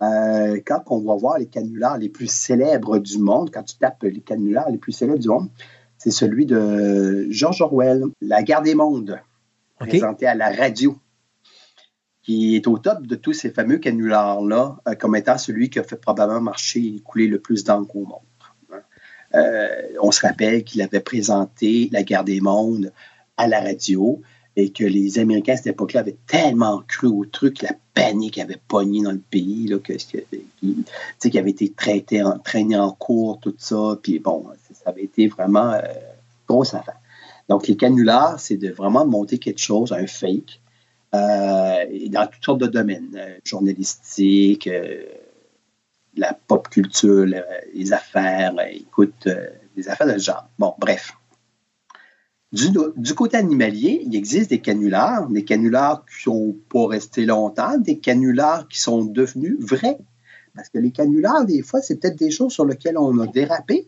[0.01, 4.01] Euh, quand on va voir les canulars les plus célèbres du monde, quand tu tapes
[4.03, 5.49] les canulars les plus célèbres du monde,
[5.97, 9.19] c'est celui de George Orwell, La guerre des mondes,
[9.81, 9.89] OK.
[9.89, 10.95] présenté à la radio,
[12.23, 15.83] qui est au top de tous ces fameux canulars-là, euh, comme étant celui qui a
[15.83, 18.19] fait probablement marcher et couler le plus d'encre au monde.
[18.71, 18.81] hein.
[19.35, 19.67] Euh,
[20.01, 22.91] on se rappelle qu'il avait présenté la guerre des mondes
[23.37, 24.21] à la radio
[24.55, 28.59] et que les Américains à cette époque-là avaient tellement cru au truc, la panique avait
[28.67, 29.93] pogné dans le pays, là, que,
[31.37, 33.97] avait été traité en, traîné en cours, tout ça.
[34.01, 35.81] Puis bon, ça avait été vraiment euh,
[36.47, 36.97] grosse affaire.
[37.49, 40.60] Donc, les canulars, c'est de vraiment monter quelque chose, un fake,
[41.13, 45.03] euh, dans toutes sortes de domaines, euh, journalistique, euh,
[46.15, 47.43] la pop culture, le-
[47.73, 49.27] les affaires, euh, écoute,
[49.75, 50.47] des affaires de ce genre.
[50.59, 51.13] Bon, bref.
[52.51, 57.77] Du, du côté animalier, il existe des canulars, des canulars qui sont pas restés longtemps,
[57.77, 59.97] des canulars qui sont devenus vrais.
[60.53, 63.87] Parce que les canulars, des fois, c'est peut-être des choses sur lesquelles on a dérapé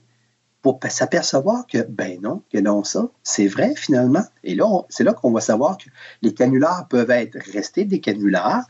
[0.64, 4.24] pour s'apercevoir que, ben non, que non, ça, c'est vrai finalement.
[4.44, 5.86] Et là, c'est là qu'on va savoir que
[6.24, 8.64] les canulars peuvent être restés des canulars,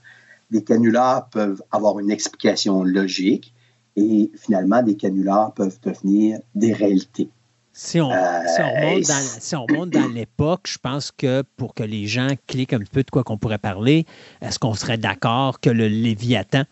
[0.52, 3.54] des canulars peuvent avoir une explication logique,
[3.96, 7.30] et finalement, des canulars peuvent devenir des réalités.
[7.74, 11.12] Si on, Euh, si on et dans, c- si on remonte dans l'époque, je pense
[11.12, 14.06] que pour que les gens cliquent un peu de quoi qu'on pourrait parler,
[14.42, 16.64] est-ce qu'on serait d'accord que le Léviathan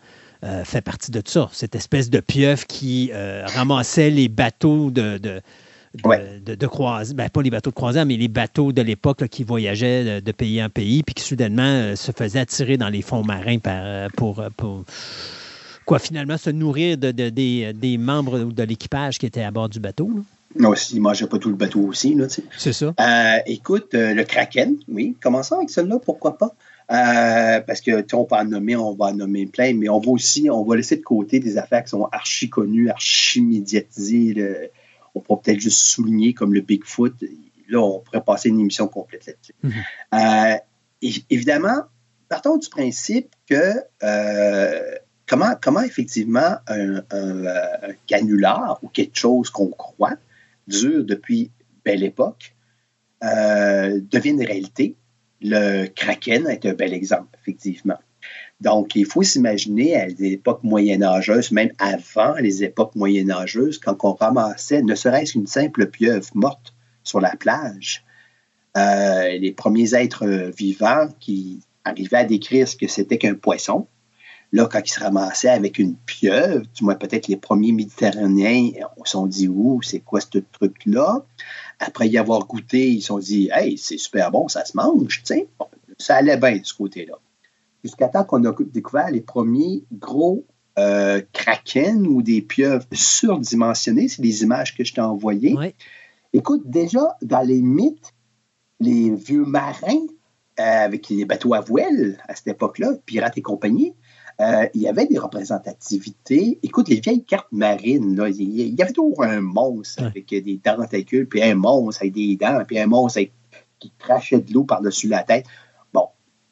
[0.44, 1.50] euh, fait partie de ça?
[1.54, 5.42] Cette espèce de pieuvre qui euh, ramassait les bateaux de, de,
[5.98, 6.40] de, Ouais.
[6.46, 9.44] de- de croisière, ben, pas les bateaux de croisière, mais les bateaux de l'époque qui
[9.44, 13.02] voyageaient de, de pays en pays, puis qui soudainement euh, se faisaient attirer dans les
[13.02, 14.84] fonds marins par, pour, pour
[15.86, 19.70] quoi, finalement se nourrir de, de- des, des membres de l'équipage qui étaient à bord
[19.70, 20.10] du bateau.
[20.16, 20.22] là.
[20.60, 22.18] Non, s'ils ne mangeaient pas tout le bateau aussi.
[22.58, 22.94] C'est ça.
[23.00, 26.54] Euh, écoute, euh, le Kraken, oui, commençons avec celui-là, pourquoi pas?
[26.92, 29.88] Euh, parce que, tu sais, on peut en nommer, on va en nommer plein, mais
[29.88, 33.42] on va aussi, on va laisser de côté des affaires qui sont archi connues, archi
[33.42, 34.34] médiatisées.
[34.34, 34.68] là.
[35.16, 37.14] On pourrait peut-être juste souligner comme le Bigfoot.
[37.70, 39.54] Là, on pourrait passer une émission complète là-dessus.
[39.64, 39.72] Mhm.
[40.16, 40.58] Euh,
[41.30, 41.84] évidemment,
[42.28, 43.74] partons du principe que
[44.04, 44.96] euh,
[45.28, 50.16] comment, comment effectivement un, un, un canular ou quelque chose qu'on croit
[50.68, 51.52] dure depuis
[51.86, 52.54] belle époque
[53.24, 54.96] euh, devient une réalité.
[55.42, 57.98] Le Kraken est un bel exemple, effectivement.
[58.62, 64.14] Donc, il faut s'imaginer à des époques moyenâgeuses, même avant les époques moyenâgeuses, quand on
[64.14, 68.04] ramassait ne serait-ce qu'une simple pieuvre morte sur la plage,
[68.78, 73.88] euh, les premiers êtres vivants qui arrivaient à décrire ce que c'était qu'un poisson,
[74.52, 79.06] là, quand ils se ramassaient avec une pieuvre, du moins peut-être les premiers Méditerranéens, on
[79.06, 81.26] s'est dit, ouh, c'est quoi ce truc-là?
[81.84, 85.24] Après y avoir goûté, ils se sont dit, hey, c'est super bon, ça se mange,
[85.24, 85.48] tu sais.
[85.58, 85.66] Bon,
[85.98, 87.16] ça allait bien de ce côté-là.
[87.84, 90.46] Jusqu'à temps qu'on a découvert les premiers gros
[90.78, 95.56] euh, kraken ou des pieuvres surdimensionnées, c'est les images que je t'ai envoyées.
[96.34, 98.14] Écoute, déjà, dans les mythes,
[98.80, 100.06] les vieux marins,
[100.60, 103.96] euh, avec les bateaux à voile à cette époque-là, pirates et compagnie,
[104.42, 106.60] euh, il y avait des représentativités.
[106.64, 110.08] Écoute, les vieilles cartes marines, là, il y avait toujours un monstre Ouais.
[110.10, 113.34] avec des tentacules, puis un monstre avec des dents, puis un monstre avec-
[113.80, 115.46] qui crachait de l'eau par-dessus la tête.
[115.94, 116.08] Bon,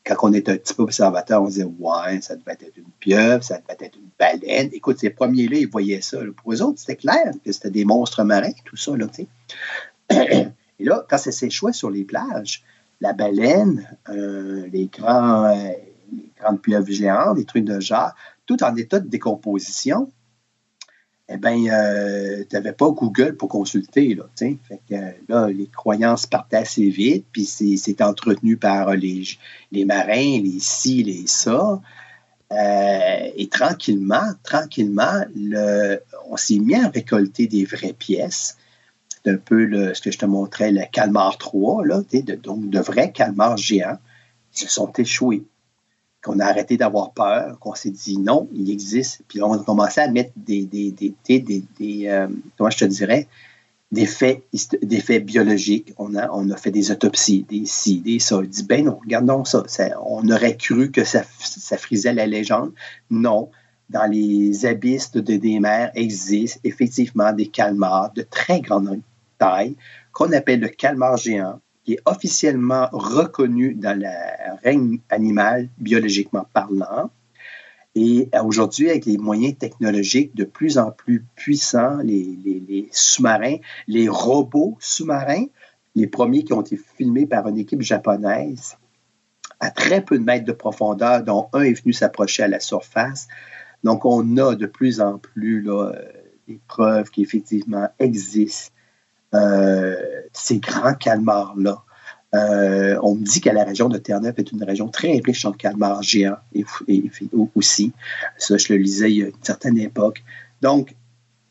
[0.05, 3.43] quand on était un petit peu observateur, on disait, ouais, ça devait être une pieuvre,
[3.43, 4.69] ça devait être une baleine.
[4.73, 6.23] Écoute, ces premiers-là, ils voyaient ça.
[6.23, 6.31] là.
[6.35, 9.27] Pour eux autres, c'était clair que c'était des monstres marins, tout ça, là, tu
[10.09, 10.47] sais.
[10.79, 12.63] Et là, quand ça s'échouait sur les plages,
[13.01, 15.69] la baleine, euh, les, grands, euh,
[16.39, 18.11] grandes pieuvres géantes, des trucs de genre,
[18.45, 20.11] tout en état de décomposition,
[21.31, 21.57] eh bien,
[22.49, 24.15] tu n'avais pas Google pour consulter.
[24.15, 24.57] Là, fait
[24.89, 29.23] que, euh, là, les croyances partaient assez vite, puis c'est entretenu par les,
[29.71, 31.79] les marins, les ci, les ça.
[32.51, 38.57] Euh, et tranquillement, tranquillement, le, on s'est mis à récolter des vraies pièces.
[39.23, 42.79] C'est un peu ce que je te montrais, le calmar 3, là, de- donc de
[42.79, 43.99] vrais calmars géants
[44.51, 45.43] qui se sont échoués.
[46.21, 49.21] Qu'on a arrêté d'avoir peur, qu'on s'est dit non, il existe.
[49.27, 52.85] Puis on a commencé à mettre des, des, des, des, des- euh, comment je te
[52.85, 53.27] dirais,
[53.91, 54.43] des faits,
[54.81, 55.93] des faits biologiques.
[55.97, 58.37] On a, on a fait des autopsies, des ci, des ça.
[58.37, 59.63] On dit, ben non, regardons ça.
[59.67, 62.71] Ça- on aurait cru que ça, ça frisait la légende.
[63.09, 63.49] Non.
[63.89, 69.01] dans les abysses de, des mers existent effectivement des calmars de très grande
[69.39, 69.75] taille
[70.11, 71.59] qu'on appelle le calmar géant,
[71.93, 74.09] est officiellement reconnu dans le
[74.63, 77.09] règne animal biologiquement parlant.
[77.95, 84.07] Et aujourd'hui, avec les moyens technologiques de plus en plus puissants, les, les sous-marins, les
[84.07, 85.45] robots sous-marins,
[85.95, 88.77] les premiers qui ont été filmés par une équipe japonaise
[89.59, 93.27] à très peu de mètres de profondeur, dont un est venu s'approcher à la surface.
[93.83, 95.93] Donc, on a de plus en plus là,
[96.47, 98.73] des preuves qui effectivement existent.
[99.33, 99.95] Euh,
[100.33, 101.83] ces grands calmars-là.
[102.35, 105.51] Euh, on me dit que la région de Terre-Neuve est une région très riche en
[105.51, 106.63] calmars géants et,
[107.55, 107.91] aussi.
[108.37, 110.23] Ça, je le lisais il y a une certaine époque.
[110.61, 110.95] Donc,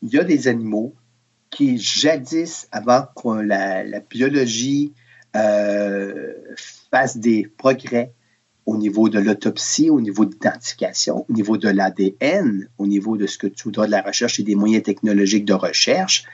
[0.01, 0.93] il y a des animaux
[1.49, 4.93] qui, jadis, avant que la, biologie
[5.35, 6.33] euh,
[6.91, 8.13] fasse des progrès
[8.65, 13.37] au niveau de l'autopsie, au niveau d'identification, au niveau de l'ADN, au niveau de ce
[13.37, 16.25] que tu voudras de la recherche et des moyens technologiques de recherche,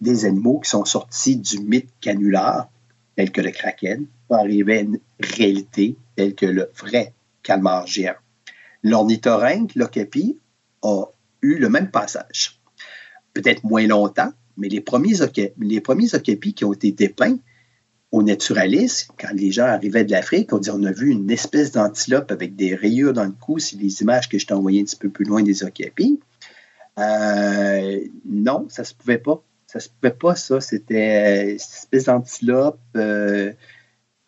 [0.00, 2.68] des animaux qui sont sortis du mythe canular,
[3.16, 8.14] tel que le kraken, pour à une réalité telle que le vrai calmar géant.
[8.82, 10.38] L'ornithorynque, l'ocapi,
[10.82, 11.04] a
[11.42, 12.60] eu le même passage.
[13.34, 15.14] Peut-être moins longtemps, mais les premiers,
[15.58, 17.38] les premiers qui ont été dépeints
[18.12, 21.70] au naturalisme, quand les gens arrivaient de l'Afrique, on dit on a vu une espèce
[21.70, 24.84] d'antilope avec des rayures dans le cou, c'est les images que je t'ai envoyées un
[24.84, 26.18] petit peu plus loin des okapis.
[26.98, 29.42] Euh, non, ça se pouvait pas.
[29.70, 30.60] Ça se pouvait pas, ça.
[30.60, 33.52] C'était une espèce d'antilope euh,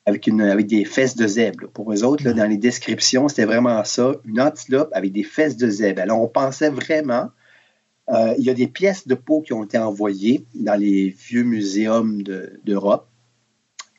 [0.07, 0.29] avec
[0.69, 1.69] des fesses de zèbre.
[1.71, 5.69] Pour eux autres, dans les descriptions, c'était vraiment ça, une antilope avec des fesses de
[5.69, 6.01] zèbre.
[6.01, 7.29] Alors, on pensait vraiment
[8.11, 11.43] euh, il y a des pièces de peau qui ont été envoyées dans les vieux
[11.43, 12.23] muséums
[12.65, 13.09] d'Europe.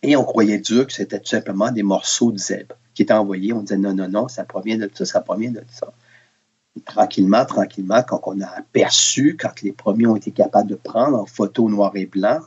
[0.02, 3.52] et on croyait dur que c'était tout simplement des morceaux de zèbre qui étaient envoyés.
[3.52, 5.94] On disait non, non, non, ça provient de ça, ça provient de ça.
[6.86, 11.26] Tranquillement, tranquillement, quand on a aperçu, quand les premiers ont été capables de prendre en
[11.26, 12.40] photo noir et blanc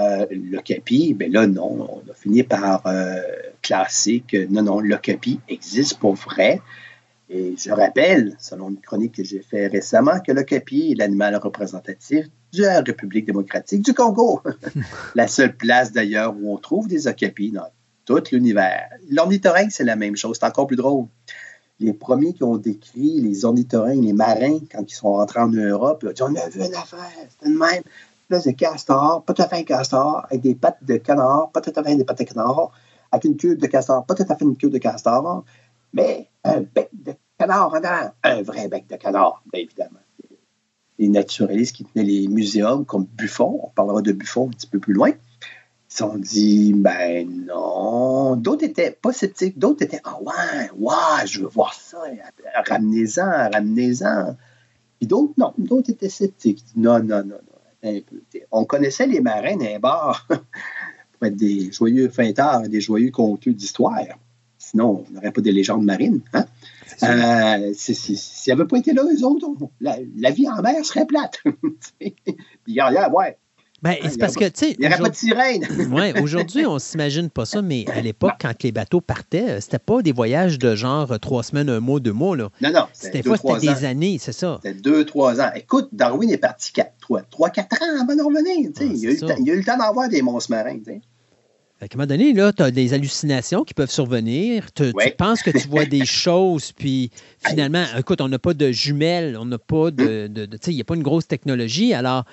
[0.00, 3.20] euh, le ben là, non, on a fini par euh,
[3.62, 6.60] classer que non, non, le capi existe pour vrai.
[7.30, 11.36] Et je rappelle, selon une chronique que j'ai faite récemment, que le capi est l'animal
[11.36, 14.40] représentatif de la République démocratique du Congo.
[15.16, 17.66] la seule place d'ailleurs où on trouve des okapis dans
[18.06, 18.88] tout l'univers.
[19.10, 21.06] L'ornithorynque, c'est la même chose, c'est encore plus drôle.
[21.80, 26.02] Les premiers qui ont décrit les ornithorynques, les marins, quand ils sont rentrés en Europe,
[26.02, 27.82] ils ont dit On a vu une affaire, c'était le même.
[28.30, 31.60] Là, c'est castor, pas tout à fait un castor, avec des pattes de canard, pas
[31.60, 32.72] tout à fait des pattes de canard,
[33.10, 35.44] avec une queue de castor, pas tout à fait une queue de castor,
[35.94, 37.72] mais un bec de canard
[38.22, 40.00] un vrai bec de canard, bien évidemment.
[40.98, 44.80] Les naturalistes qui tenaient les muséums comme Buffon, on parlera de Buffon un petit peu
[44.80, 45.12] plus loin,
[45.88, 48.36] ils se sont dit, ben non.
[48.36, 51.98] D'autres étaient pas sceptiques, d'autres étaient, ah ouais, ouais, je veux voir ça,
[52.68, 54.36] ramenez-en, ramenez-en.
[54.98, 56.64] Puis d'autres, non, d'autres étaient sceptiques.
[56.76, 57.38] Non, non, non,
[57.82, 58.02] non.
[58.50, 64.18] On connaissait les marins d'un bar pour être des joyeux feintards, des joyeux conteux d'histoire.
[64.58, 66.20] Sinon, on n'aurait pas de légendes marines.
[66.34, 66.46] Hein?
[67.04, 69.48] Euh, S'il n'y avait pas été là, eux autres,
[69.80, 71.40] la, vie en mer serait plate.
[71.98, 72.14] Puis,
[72.76, 73.38] ouais.
[73.80, 74.76] Ben, hein, c'est parce que, tu sais.
[74.78, 75.64] Il n'y aurait pas de sirène.
[75.92, 79.78] oui, aujourd'hui, on ne s'imagine pas ça, mais à l'époque, quand les bateaux partaient, c'était
[79.78, 82.36] pas des voyages de genre trois semaines, un mois, deux mois.
[82.36, 82.48] Là.
[82.60, 82.86] Non, non.
[82.92, 84.58] C'était c'était des années, c'est ça.
[84.62, 85.50] C'était deux, trois ans.
[85.54, 88.70] Écoute, Darwin est parti quatre, trois, trois quatre ans avant de revenir.
[88.78, 90.78] Ah, il, a eu il, a eu le temps d'en voir des monstres marins.
[91.78, 91.84] Sais.
[91.84, 94.72] À un moment donné, là, tu as des hallucinations qui peuvent survenir.
[94.72, 97.10] Tu penses que tu vois des choses, puis
[97.46, 100.28] finalement, écoute, on n'a pas de jumelles, on n'a pas de.
[100.28, 100.34] Hmm.
[100.34, 101.94] tu sais, il n'y a pas une grosse technologie.
[101.94, 102.24] Alors,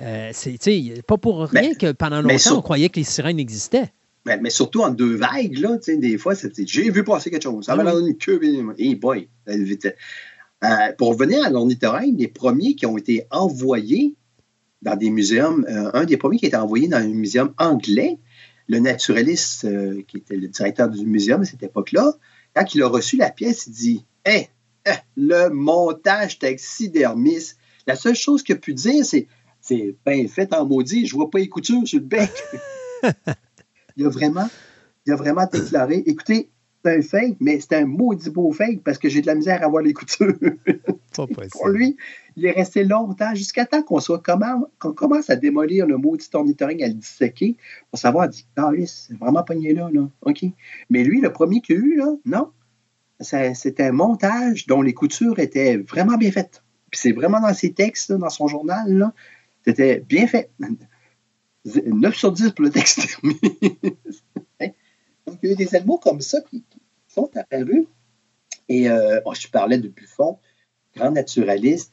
[0.00, 3.92] euh, c'est pas pour rien que pendant longtemps, on croyait que les sirènes existaient.
[4.26, 7.66] Mais, surtout en deux vagues, là, des fois, j'ai vu passer quelque chose.
[7.66, 8.40] Ça va dans une queue.
[8.78, 9.28] Hey boy,
[10.64, 14.14] euh, pour revenir à l'ornithorynque, les premiers qui ont été envoyés
[14.80, 18.18] dans des muséums, euh, un des premiers qui a été envoyé dans un muséum anglais,
[18.66, 22.12] le naturaliste euh, qui était le directeur du muséum à cette époque-là,
[22.54, 24.48] quand il a reçu la pièce, il dit Hé,
[25.16, 29.26] le montage taxidermiste, la seule chose qu'il a pu dire, c'est
[29.60, 32.30] c'est bien fait en maudit, je vois pas les coutures sur le bec.
[33.96, 34.48] il a vraiment,
[35.06, 36.50] il a vraiment déclaré Écoutez,
[36.84, 39.62] c'est un fake, mais c'est un maudit beau fake parce que j'ai de la misère
[39.62, 40.34] à voir les coutures.
[41.52, 41.96] Pour lui,
[42.36, 44.22] il est resté longtemps, jusqu'à temps qu'on soit
[44.78, 47.56] commence à démolir le maudit ornithorynque, à le disséquer,
[47.90, 50.08] pour savoir, dit, ah oui, c'est vraiment pogné là, là.
[50.22, 50.44] OK.
[50.90, 52.50] Mais lui, le premier qu'il a eu, là, non.
[53.20, 56.62] C'était un montage dont les coutures étaient vraiment bien faites.
[56.90, 59.12] Puis c'est vraiment dans ses textes, dans son journal, là,
[59.64, 60.50] c'était bien fait.
[61.64, 63.18] 9 sur 10 pour le texte.
[65.26, 66.64] Donc, il y a des animaux comme ça qui,
[67.08, 67.86] sont apparus.
[68.68, 70.38] Et euh, oh, je parlais de Buffon.
[70.96, 71.92] Grand naturaliste,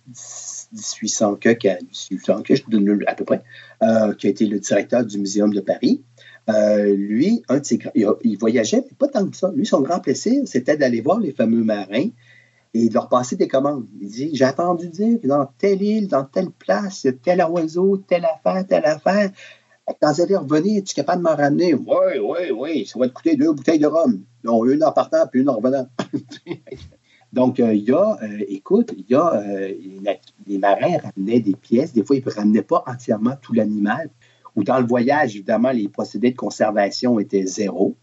[0.74, 3.41] 1800 que, que je donne à peu près,
[3.84, 6.04] euh, qui a été le directeur du Muséum de Paris.
[6.49, 9.52] Euh, lui, un de ses, il, voyageait, mais pas tant que ça.
[9.56, 12.10] Lui, son grand plaisir, c'était d'aller voir les fameux marins
[12.74, 13.86] et de leur passer des commandes.
[13.99, 17.97] Il dit J'ai entendu dire que dans telle île, dans telle place, il tel oiseau,
[17.97, 19.32] telle affaire, telle affaire.
[19.99, 23.14] Quand vous allez revenir, es-tu capable de m'en ramener Oui, oui, oui, ça va te
[23.14, 24.24] coûter deux bouteilles de rhum.
[24.43, 25.88] Non, une en partant, puis une en revenant.
[27.34, 29.73] Donc, euh, il y a, euh, écoute, il y a, euh,
[30.47, 31.93] les marins ramenaient des pièces.
[31.93, 34.09] Des fois, ils ne ramenaient pas entièrement tout l'animal.
[34.55, 37.95] Ou dans le voyage, évidemment, les procédés de conservation étaient zéro.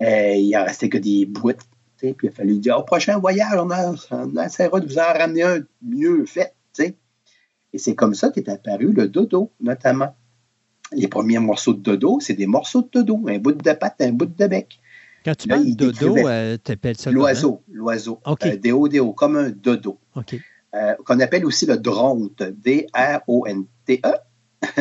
[0.00, 1.60] il n'en restait que des boîtes.
[1.98, 5.12] Puis il a fallu dire, au prochain voyage, on, a, on essaiera de vous en
[5.12, 6.54] ramener un mieux fait.
[7.74, 10.14] Et c'est comme ça qu'est apparu le dodo, notamment.
[10.92, 14.12] Les premiers morceaux de dodo, c'est des morceaux de dodo, un bout de patte, un
[14.12, 14.78] bout de bec.
[15.24, 18.20] Quand tu parles de dodo, euh, tu appelles ça L'oiseau, l'oiseau.
[18.26, 18.60] Okay.
[18.66, 19.98] Euh, comme un dodo.
[20.74, 24.12] Euh, qu'on appelle aussi le dronte, D-R-O-N-T-E.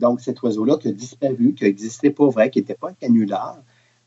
[0.00, 3.58] Donc, cet oiseau-là qui a disparu, qui n'existait pas vrai, qui n'était pas un canular,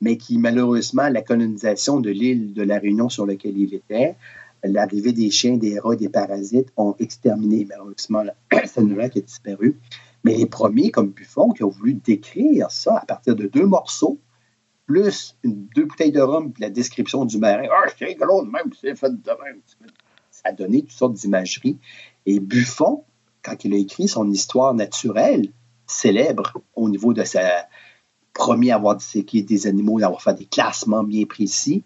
[0.02, 4.16] mais qui, malheureusement, la colonisation de l'île de la Réunion sur laquelle il était,
[4.64, 9.80] l'arrivée des chiens, des rats, des parasites ont exterminé, malheureusement, cet animal qui a disparu.
[10.26, 14.18] Mais les premiers, comme Buffon, qui ont voulu décrire ça à partir de deux morceaux,
[14.86, 17.68] plus deux bouteilles de rhum, puis la description du marin.
[17.72, 19.62] Ah, c'est rigolo, même, c'est fait de même.
[20.32, 21.78] Ça a donné toutes sortes d'imageries.
[22.26, 23.04] Et Buffon,
[23.44, 25.50] quand il a écrit son histoire naturelle,
[25.88, 27.68] célèbre au niveau de sa
[28.34, 31.84] premier à avoir disséqué des animaux, d'avoir fait des classements bien précis.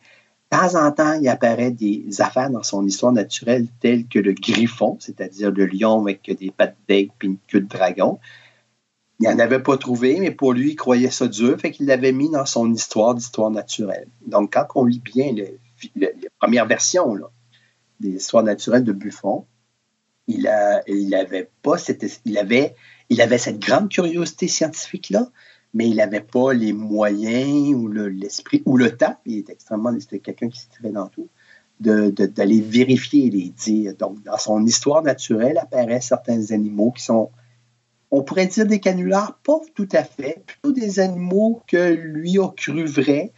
[0.51, 4.33] De temps en temps, il apparaît des affaires dans son histoire naturelle telles que le
[4.33, 8.19] griffon, c'est-à-dire le lion avec des pattes d'aigle et une queue de dragon.
[9.19, 12.11] Il n'en avait pas trouvé, mais pour lui, il croyait ça dur, fait qu'il l'avait
[12.11, 14.07] mis dans son histoire d'histoire naturelle.
[14.25, 15.59] Donc, quand on lit bien les
[16.39, 17.17] premières versions
[17.99, 19.45] des histoires naturelles de Buffon,
[20.27, 20.83] il, a,
[21.19, 22.75] avait pas cette, il avait,
[23.09, 25.29] il avait cette grande curiosité scientifique-là,
[25.73, 29.15] mais il n'avait pas les moyens ou l'esprit ou le temps.
[29.25, 31.29] Il était extrêmement, c'était quelqu'un qui se tirait dans tout,
[31.79, 33.95] d'aller de, vérifier les dires.
[33.95, 37.31] Donc, dans son histoire naturelle apparaissent certains animaux qui sont
[38.11, 42.47] on pourrait dire des canulars, pas tout à fait, plutôt des animaux que lui a
[42.49, 43.33] cru vrais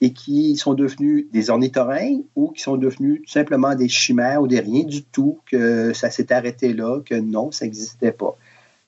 [0.00, 4.46] et qui sont devenus des ornithorynques ou qui sont devenus tout simplement des chimères ou
[4.46, 8.36] des rien du tout, que ça s'est arrêté là, que non, ça n'existait pas.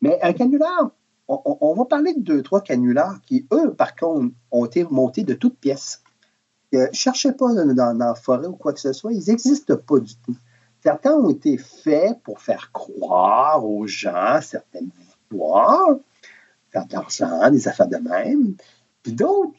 [0.00, 0.90] Mais un canular,
[1.28, 5.34] on, va parler de deux, trois canulars qui, eux, par contre, ont été montés de
[5.34, 6.02] toutes pièces.
[6.74, 9.98] Euh, cherchez pas dans, dans, la forêt ou quoi que ce soit, ils n'existent pas
[9.98, 10.36] du tout.
[10.82, 14.90] Certains ont été faits pour faire croire aux gens certaines
[16.70, 18.56] faire de l'argent, des affaires de même.
[19.02, 19.56] Puis d'autres,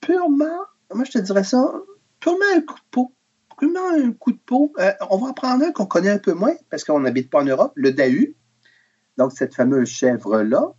[0.00, 1.72] purement, moi je te dirais ça,
[2.20, 3.12] purement un coup de peau.
[3.58, 4.72] Purement un coup de peau.
[4.78, 7.42] Euh, on va en prendre un qu'on connaît un peu moins parce qu'on n'habite pas
[7.42, 8.34] en Europe, le Dahu.
[9.18, 10.72] Donc, cette fameuse chèvre-là.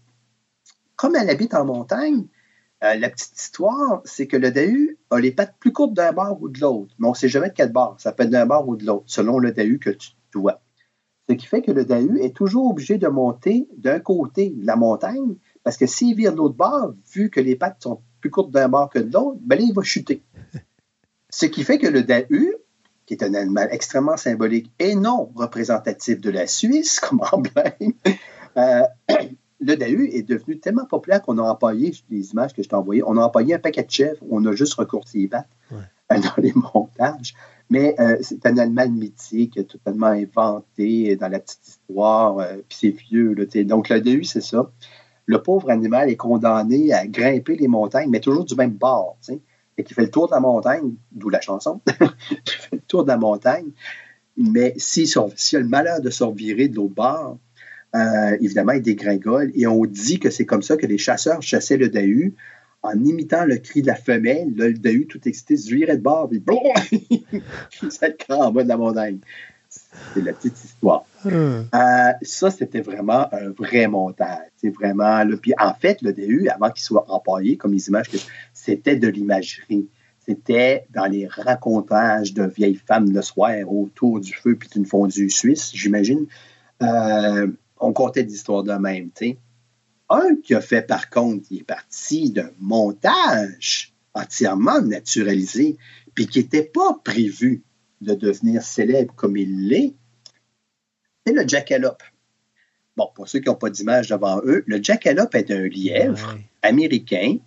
[0.96, 2.28] Comme elle habite en montagne,
[2.84, 6.42] euh, la petite histoire, c'est que le Dahu a les pattes plus courtes d'un bord
[6.42, 6.94] ou de l'autre.
[7.00, 7.96] Mais on ne sait jamais de quel bord.
[8.00, 10.63] Ça peut être d'un bord ou de l'autre, selon le Dahu que tu dois.
[11.30, 14.76] Ce qui fait que le Dahu est toujours obligé de monter d'un côté de la
[14.76, 18.52] montagne, parce que s'il vire de l'autre bord, vu que les pattes sont plus courtes
[18.52, 20.22] d'un bord que de l'autre, ben là, il va chuter.
[21.30, 22.56] Ce qui fait que le Dahu,
[23.06, 27.94] qui est un animal extrêmement symbolique et non représentatif de la Suisse comme emblème,
[28.58, 28.84] euh,
[29.62, 33.04] le Dahu est devenu tellement populaire qu'on a empaillé, les images que je t'ai envoyées,
[33.06, 35.48] on a empaillé un paquet de chèvres, on a juste recourti les pattes
[36.10, 37.34] dans les montages.
[37.74, 42.90] Mais euh, c'est un animal mythique, totalement inventé dans la petite histoire, euh, puis c'est
[42.92, 43.34] vieux.
[43.66, 44.70] donc, le DU, c'est ça.
[45.26, 49.18] Le pauvre animal est condamné à grimper les montagnes, mais toujours du même bord.
[49.76, 51.82] Et qui fait le tour de la montagne, d'où la chanson.
[52.30, 53.72] il fait le tour de la montagne.
[54.38, 57.40] Mais s'il si, si a le malheur de se revirer de l'autre bord,
[57.96, 59.52] euh, évidemment, il dégringole.
[59.56, 62.36] Et on dit que c'est comme ça que les chasseurs chassaient le Dahu
[62.84, 66.04] en imitant le cri de la femelle, là, le Dahu tout excité se virait de
[66.04, 66.44] bord, puis
[67.82, 69.20] il s'est en bas de la montagne.
[70.14, 71.06] C'est la petite histoire.
[71.24, 71.64] Hmm.
[71.74, 74.48] Euh, ça, c'était vraiment un vrai montage.
[74.58, 75.26] C'est vraiment.
[75.42, 78.08] puis en fait, le DU, avant qu'il soit empaillé, comme les images,
[78.54, 79.88] c'était de l'imagerie.
[80.26, 85.30] C'était dans les racontages de vieilles femmes le soir autour du feu puis d'une fondue
[85.30, 86.28] suisse, j'imagine.
[86.82, 87.48] Euh,
[87.80, 89.38] on comptait des histoires de même, tu sais.
[90.10, 95.78] Un qui a fait, par contre, il est parti d'un montage entièrement naturalisé,
[96.14, 97.64] puis qui n'était pas prévu
[98.02, 99.96] de devenir célèbre comme il l'est,
[101.26, 102.04] c'est le jackalope.
[102.96, 107.38] Bon, pour ceux qui n'ont pas d'image devant eux, le jackalope est un lièvre américain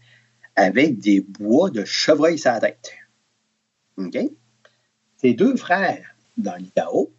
[0.56, 2.92] avec des bois de chevreuil sur la tête.
[3.98, 4.18] OK?
[5.18, 7.12] Ses deux frères dans l'IDAO,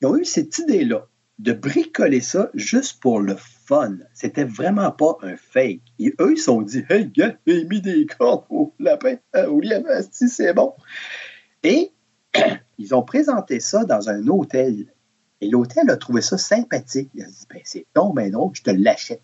[0.00, 1.06] ils ont eu cette idée-là
[1.38, 3.36] de bricoler ça juste pour le
[3.66, 3.98] fun.
[4.12, 5.80] C'était vraiment pas un fake.
[5.98, 9.46] Et eux, ils se sont dit Hey, gars, j'ai mis des cordes au lapin, euh,
[9.46, 10.74] au lièvre, c'est bon.
[11.62, 11.92] Et
[12.78, 14.86] ils ont présenté ça dans un hôtel.
[15.40, 17.10] Et l'hôtel a trouvé ça sympathique.
[17.14, 19.22] Il a dit ben, C'est donc ben drôle, je te l'achète.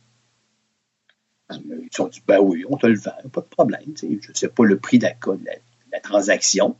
[1.50, 3.82] Ils ont dit Ben oui, on te le vend, pas de problème.
[4.00, 6.76] Je ne sais pas le prix de la transaction.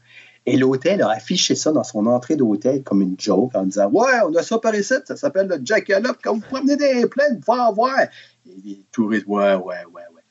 [0.51, 4.19] Et l'hôtel a affiché ça dans son entrée d'hôtel comme une joke en disant Ouais,
[4.27, 6.19] on a ça par ici, ça s'appelle le Jackalope.
[6.25, 8.01] Quand vous promenez des plaines, vous en voir.
[8.01, 10.23] Et les touristes, ouais, ouais, ouais, ouais.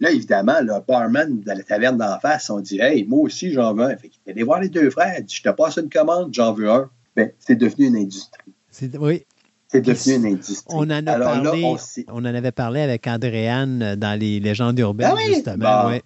[0.00, 3.74] Là, évidemment, le barman de la taverne d'en face, on dit Hey, moi aussi, j'en
[3.74, 3.96] veux un.
[3.98, 5.16] Fait qu'il voir les deux frères.
[5.18, 6.88] Il dit Je te passe une commande, j'en veux un.
[7.14, 8.54] Ben, c'est devenu une industrie.
[8.98, 9.26] Oui.
[9.66, 10.64] C'est devenu une industrie.
[10.74, 11.76] On en, a parlé,
[12.08, 15.88] on, en avait parlé avec Andréane dans les légendes urbaines, ah justement.
[15.88, 16.00] Oui.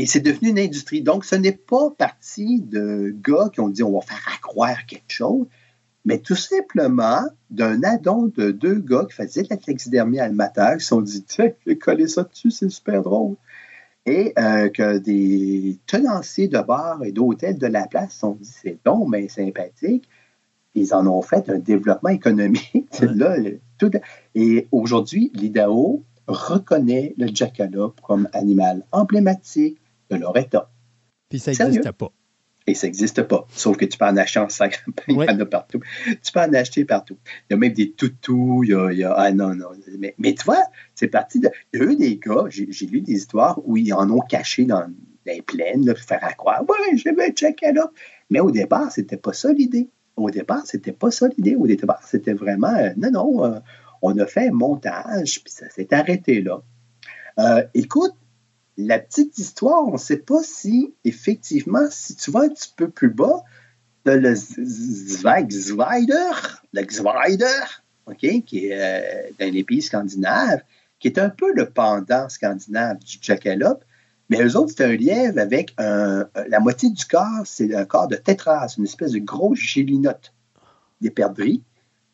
[0.00, 1.02] Et c'est devenu une industrie.
[1.02, 5.12] Donc, ce n'est pas parti de gars qui ont dit on va faire accroire quelque
[5.12, 5.46] chose,
[6.06, 7.20] mais tout simplement
[7.50, 11.22] d'un addon de deux gars qui faisaient de la taxidermie amateur qui se sont dit
[11.24, 13.36] tiens, je vais coller ça dessus, c'est super drôle.
[14.06, 18.50] Et euh, que des tenanciers de bars et d'hôtels de la place se sont dit
[18.50, 20.08] c'est bon, mais sympathique.
[20.74, 22.88] Ils en ont fait un développement économique.
[23.02, 23.36] Là,
[23.76, 23.90] tout,
[24.34, 29.76] et aujourd'hui, l'IDAO reconnaît le jackalope comme animal emblématique
[30.10, 30.70] de leur État.
[31.28, 32.12] Puis ça n'existe pas.
[32.66, 33.46] Et ça n'existe pas.
[33.50, 34.84] Sauf que tu peux en acheter en sac.
[35.08, 35.80] Il y en a partout.
[36.04, 37.16] Tu peux en acheter partout.
[37.48, 38.62] Il y a même des toutous.
[38.64, 39.70] Il y a, ah non, non.
[39.98, 40.62] Mais, mais tu vois,
[40.94, 41.50] c'est parti de.
[41.72, 44.64] Il y a eu des gars, j'ai lu des histoires où ils en ont caché
[44.66, 44.84] dans
[45.26, 46.62] les plaines, pour faire à croire.
[46.68, 47.90] Ouais, je vais checker là.
[48.30, 49.88] Mais au départ, c'était pas ça l'idée.
[50.16, 51.56] Au départ, c'était pas ça l'idée.
[51.56, 52.74] Au départ, c'était vraiment.
[52.74, 53.44] Euh, non, non.
[53.44, 53.58] Euh,
[54.02, 56.62] on a fait un montage, puis ça s'est arrêté là.
[57.38, 58.14] Euh, écoute,
[58.86, 62.88] la petite histoire, on ne sait pas si, effectivement, si tu vas un petit peu
[62.88, 63.42] plus bas,
[64.04, 66.14] tu le Zweigzweider,
[66.72, 67.64] le Zweider,
[68.06, 70.62] OK, qui est euh, dans les pays scandinaves,
[70.98, 73.84] qui est un peu le pendant scandinave du jackalope,
[74.28, 78.08] mais eux autres, c'est un lièvre avec un, la moitié du corps, c'est un corps
[78.08, 80.32] de tétras, une espèce de grosse gélinote,
[81.00, 81.62] des perdrix,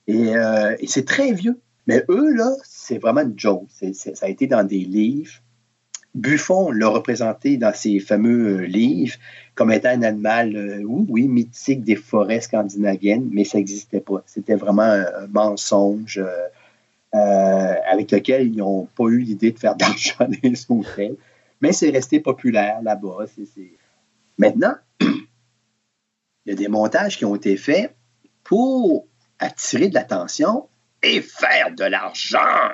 [0.07, 1.61] et, euh, et c'est très vieux.
[1.87, 3.69] Mais eux, là, c'est vraiment une joke.
[3.71, 5.35] ça a été dans des livres.
[6.17, 9.17] Buffon l'a représenté dans ses fameux euh, livres
[9.55, 14.23] comme étant un animal, euh, oui, mythique des forêts scandinaviennes, mais ça n'existait pas.
[14.25, 16.19] C'était vraiment un, mensonge
[17.14, 21.14] euh, avec lequel ils n'ont pas eu l'idée de faire d'argent dans les.
[21.61, 23.27] Mais c'est resté populaire là-bas.
[24.39, 25.27] Maintenant, il
[26.47, 27.95] y a des montages qui ont été faits
[28.43, 29.07] pour
[29.39, 30.67] attirer de l'attention
[31.03, 32.73] et faire de l'argent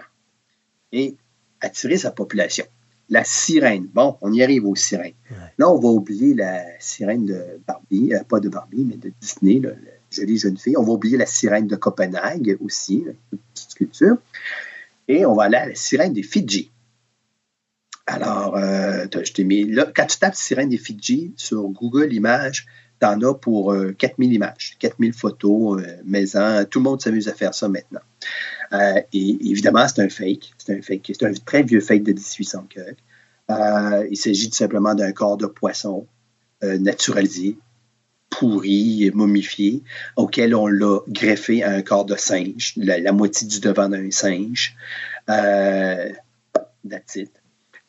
[0.92, 1.16] et
[1.60, 2.66] attirer sa population.
[3.08, 3.88] La sirène.
[3.92, 5.14] Bon, on y arrive aux sirènes.
[5.58, 9.60] Là, on va oublier la sirène de Barbie, euh, pas de Barbie, mais de Disney,
[9.60, 9.72] la
[10.10, 10.76] jolie jeune fille.
[10.76, 14.16] On va oublier la sirène de Copenhague aussi, une petite sculpture.
[15.08, 16.70] Et on va aller à la sirène des Fidji.
[18.06, 22.66] Alors, euh, je t'ai mis là, quand tu tapes sirène des Fidji sur Google Images,
[23.00, 26.64] tu en as pour 4000 euh, images, 4000 photos, euh, maison.
[26.68, 28.00] Tout le monde s'amuse à faire ça maintenant.
[28.72, 30.52] Euh, et évidemment, c'est un fake.
[30.58, 31.12] C'est un fake.
[31.18, 32.68] C'est un très vieux fake de 1800
[34.10, 36.06] il s'agit tout simplement d'un corps de poisson
[36.62, 37.58] naturalisé,
[38.30, 39.82] pourri, momifié,
[40.16, 44.74] auquel on l'a greffé à un corps de singe, la, moitié du devant d'un singe.
[46.88, 47.18] that's.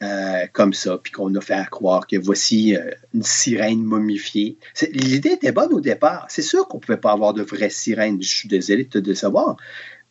[0.04, 4.58] Euh, comme ça, puis qu'on a fait croire que voici euh, une sirène momifiée.
[4.92, 6.26] L'idée était bonne au départ.
[6.28, 8.22] C'est sûr qu'on ne pouvait pas avoir de vraies sirènes.
[8.22, 9.56] Je suis désolé de te décevoir,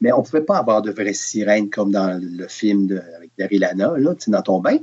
[0.02, 3.30] mais on ne pouvait pas avoir de vraies sirènes comme dans le film de, avec
[3.38, 4.78] Daryl Lana, là, dans ton bain.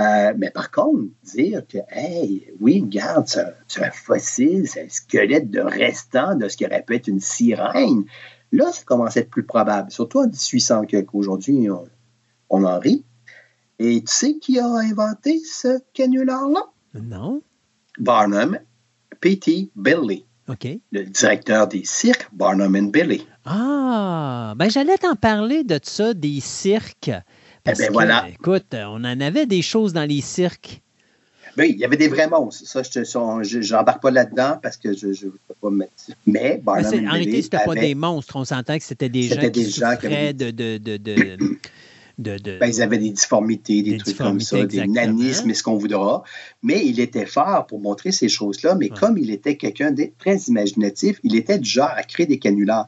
[0.00, 3.28] Euh, mais par contre, dire que, hey, oui, regarde,
[3.68, 7.20] c'est un fossile, c'est un squelette de restant de ce qui aurait pu être une
[7.20, 8.04] sirène,
[8.50, 9.92] là, ça commence à être plus probable.
[9.92, 11.84] Surtout en 1800 qu'aujourd'hui, on,
[12.50, 13.04] on en rit.
[13.78, 16.64] Et tu sais qui a inventé ce canular-là?
[16.94, 17.42] Non.
[18.00, 18.58] Barnum
[19.20, 19.70] P.T.
[19.76, 20.24] Billy.
[20.92, 23.26] Le directeur des cirques, Barnum and Billy.
[23.44, 27.10] Ah, ben j'allais t'en parler de ça, des cirques.
[27.66, 28.26] eh bien, voilà.
[28.28, 30.82] Écoute, on en avait des choses dans les cirques.
[31.56, 32.66] Oui, il y avait des vrais monstres.
[32.66, 35.92] Ça, je n'embarque pas là-dedans parce que je ne peux pas me mettre.
[36.26, 38.36] Mais Barnum En réalité, ce n'était pas des monstres.
[38.36, 41.36] On s'entend que c'était des gens qui souffraient de, de, de
[42.18, 46.24] ben, ils avaient des difformités, des, trucs comme ça, des nanismes et ce qu'on voudra?
[46.62, 48.74] Mais il était fort pour montrer ces choses-là.
[48.74, 52.40] Mais comme il était quelqu'un de très imaginatif, il était du genre à créer des
[52.40, 52.86] canulars.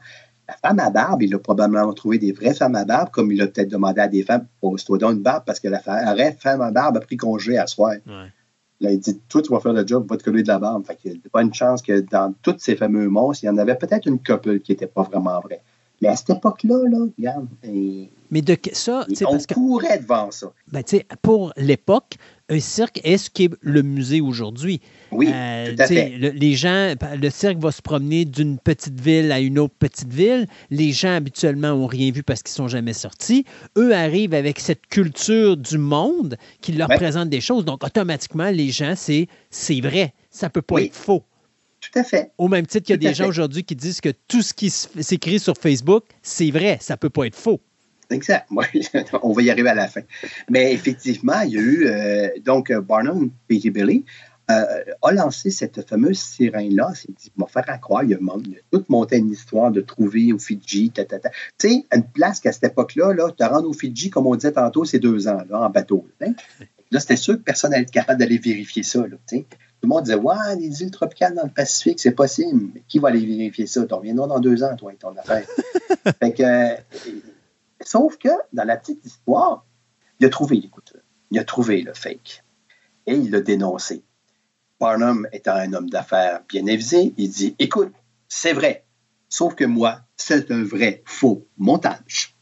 [0.49, 3.41] La femme à barbe, il a probablement trouvé des vraies femmes à barbe, comme il
[3.41, 6.59] a peut-être demandé à des femmes, pose-toi dans une barbe, parce que la vraie femme
[6.59, 7.93] à barbe a pris congé à soir.
[8.81, 10.85] Là, il dit Toi, tu vas faire le job, va te coller de la barbe.
[10.85, 13.49] Fait qu'il n'y a pas une chance que dans tous ces fameux monstres, il y
[13.49, 15.61] en avait peut-être une couple qui n'était pas vraiment vraie.
[16.01, 17.47] Mais à cette époque-là, là, regarde.
[18.31, 20.53] Mais de ça, on courait devant ça.
[20.71, 20.83] Ben,
[21.21, 22.15] pour l'époque,
[22.49, 24.81] un cirque est ce qu'est le musée aujourd'hui.
[25.11, 26.09] Oui, euh, tout à fait.
[26.17, 30.47] les gens, le cirque va se promener d'une petite ville à une autre petite ville.
[30.69, 33.45] Les gens habituellement n'ont rien vu parce qu'ils sont jamais sortis.
[33.77, 37.65] Eux arrivent avec cette culture du monde qui leur présente des choses.
[37.65, 40.13] Donc automatiquement, les gens, c'est c'est vrai.
[40.29, 41.23] Ça peut pas être faux.
[41.81, 42.31] Tout à fait.
[42.37, 44.69] Au même titre qu'il y a des gens aujourd'hui qui disent que tout ce qui
[44.69, 47.59] s'écrit sur Facebook, c'est vrai, ça ne peut pas être faux.
[48.11, 48.47] Exact.
[49.23, 50.01] on va y arriver à la fin.
[50.49, 53.69] Mais effectivement, il y a eu, euh, donc, Barnum P.J.
[53.71, 54.05] Billy
[54.51, 56.91] euh, a lancé cette fameuse sirène-là.
[56.93, 58.17] Il s'est dit, va faire à croire, il a,
[58.71, 61.03] tout monté une histoire de trouver au Fidji, Tu
[61.57, 64.83] sais, une place qu'à cette époque-là, là, te rendre au Fidji, comme on disait tantôt,
[64.83, 66.05] c'est deux ans, là, en bateau.
[66.91, 68.99] Là, c'était sûr que personne n'allait être capable d'aller vérifier ça.
[69.07, 69.43] Là, tout
[69.83, 72.71] le monde disait Ouais, les îles tropicales dans le Pacifique, c'est possible.
[72.73, 73.85] Mais qui va aller vérifier ça?
[73.85, 75.47] Tu reviendras dans deux ans, toi, ton affaire.
[76.19, 76.75] fait que, euh,
[77.83, 79.65] sauf que dans la petite histoire,
[80.19, 80.93] il a trouvé, écoute,
[81.31, 82.43] il a trouvé le fake.
[83.07, 84.03] Et il l'a dénoncé.
[84.79, 87.91] Barnum étant un homme d'affaires bien avisé, il dit Écoute,
[88.27, 88.85] c'est vrai,
[89.29, 92.35] sauf que moi, c'est un vrai faux montage.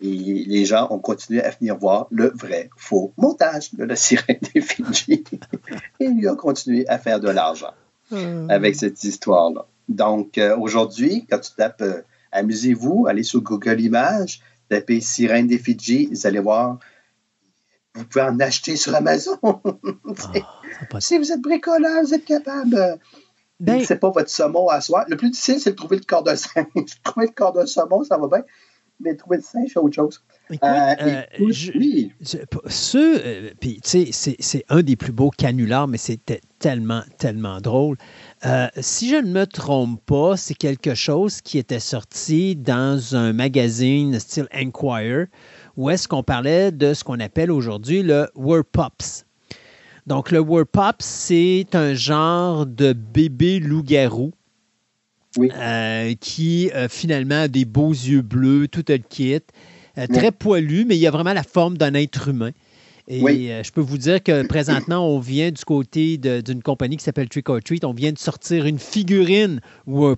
[0.00, 4.40] Et les gens ont continué à venir voir le vrai faux montage de la sirène
[4.52, 5.24] des Fidji.
[6.00, 7.72] Et il a continué à faire de l'argent
[8.10, 8.50] hmm.
[8.50, 9.66] avec cette histoire-là.
[9.88, 12.02] Donc, euh, aujourd'hui, quand tu tapes euh,
[12.32, 16.78] Amusez-vous, allez sur Google Images, tapez Sirène des Fidji, vous allez voir.
[17.94, 19.38] Vous pouvez en acheter sur Amazon.
[20.92, 22.98] Ah, si vous êtes bricoleur, vous êtes capable.
[23.60, 25.04] Ben, c'est pas votre saumon à soi.
[25.08, 26.66] Le plus difficile, c'est de trouver le corps de singe.
[27.04, 28.44] trouver le corps de saumon, ça va bien
[29.02, 30.22] mais trouver le singe, c'est autre chose.
[30.50, 32.12] Écoute, euh, euh, oui.
[32.94, 37.96] Euh, puis tu sais, c'est un des plus beaux canulars, mais c'était tellement, tellement drôle.
[38.80, 44.18] Si je ne me trompe pas, c'est quelque chose qui était sorti dans un magazine
[44.18, 45.26] style Enquirer,
[45.76, 49.24] où est-ce qu'on parlait de ce qu'on appelle aujourd'hui le Word Pops.
[50.06, 54.32] Donc, le Word Pops, c'est un genre de bébé loup-garou
[55.38, 59.40] euh, qui euh, finalement a des beaux yeux bleus, tout le kit.
[59.98, 62.50] Euh, très poilu, mais il a vraiment la forme d'un être humain.
[63.08, 67.28] Et je peux vous dire que présentement, on vient du côté d'une compagnie qui s'appelle
[67.28, 67.84] Trick or Treat.
[67.84, 69.60] On vient de sortir une figurine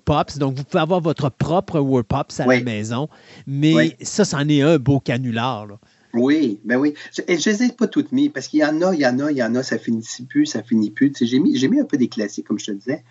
[0.04, 0.38] Pops.
[0.38, 3.08] Donc, vous pouvez avoir votre propre Pops à la maison.
[3.46, 5.66] Mais ça, c'en est un beau canular.
[6.14, 6.94] Oui, ben oui.
[7.12, 9.18] Je ne les ai pas toutes mis parce qu'il y en a, il y en
[9.18, 11.12] a, il y en a, ça finit plus, ça finit plus.
[11.20, 13.02] J'ai mis, mis un peu des classiques, comme je te disais.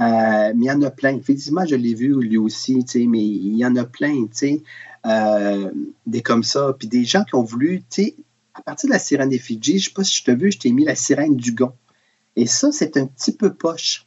[0.00, 1.16] Euh, mais il y en a plein.
[1.16, 4.26] Effectivement, je l'ai vu lui aussi, mais il y en a plein,
[5.06, 5.70] euh,
[6.06, 6.74] des comme ça.
[6.78, 7.82] Puis des gens qui ont voulu,
[8.58, 10.50] à partir de la sirène des Fidji, je ne sais pas si je te veux,
[10.50, 11.72] je t'ai mis la sirène du Gon.
[12.36, 14.06] Et ça, c'est un petit peu poche.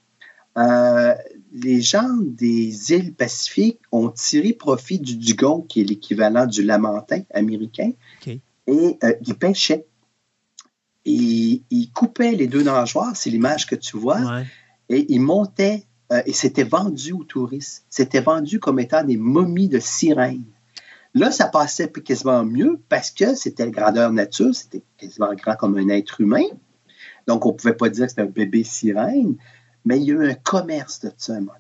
[0.58, 1.14] Euh,
[1.54, 7.22] les gens des îles Pacifiques ont tiré profit du Dugon, qui est l'équivalent du Lamentin
[7.34, 7.92] américain,
[8.68, 9.86] et ils pêchaient.
[11.06, 14.42] Et ils coupaient les deux nageoires, c'est l'image que tu vois,
[14.90, 17.86] et ils montaient, euh, et c'était vendu aux touristes.
[17.90, 20.44] C'était vendu comme étant des momies de sirènes.
[21.14, 25.90] Là, ça passait quasiment mieux parce que c'était grandeur nature, c'était quasiment grand comme un
[25.90, 26.46] être humain.
[27.28, 29.36] Donc, on ne pouvait pas dire que c'était un bébé sirène,
[29.84, 31.54] mais il y a eu un commerce de ça à un moment.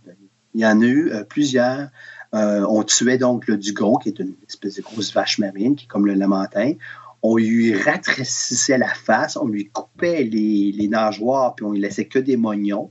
[0.54, 1.90] Il y en a eu euh, plusieurs.
[2.34, 5.86] Euh, on tuait donc le dugon, qui est une espèce de grosse vache marine, qui
[5.86, 6.74] est comme le lamentin.
[7.22, 12.06] On lui ratrécissait la face, on lui coupait les, les nageoires, puis on lui laissait
[12.06, 12.90] que des moignons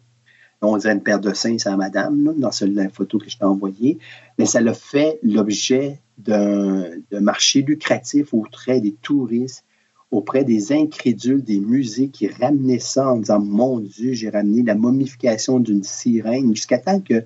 [0.63, 3.99] on dirait une paire de seins à madame, dans la photo que je t'ai envoyée,
[4.39, 9.65] mais ça l'a fait l'objet d'un marché lucratif auprès des touristes,
[10.11, 14.75] auprès des incrédules des musées qui ramenaient ça en disant Mon Dieu, j'ai ramené la
[14.75, 17.25] momification d'une sirène, jusqu'à temps que.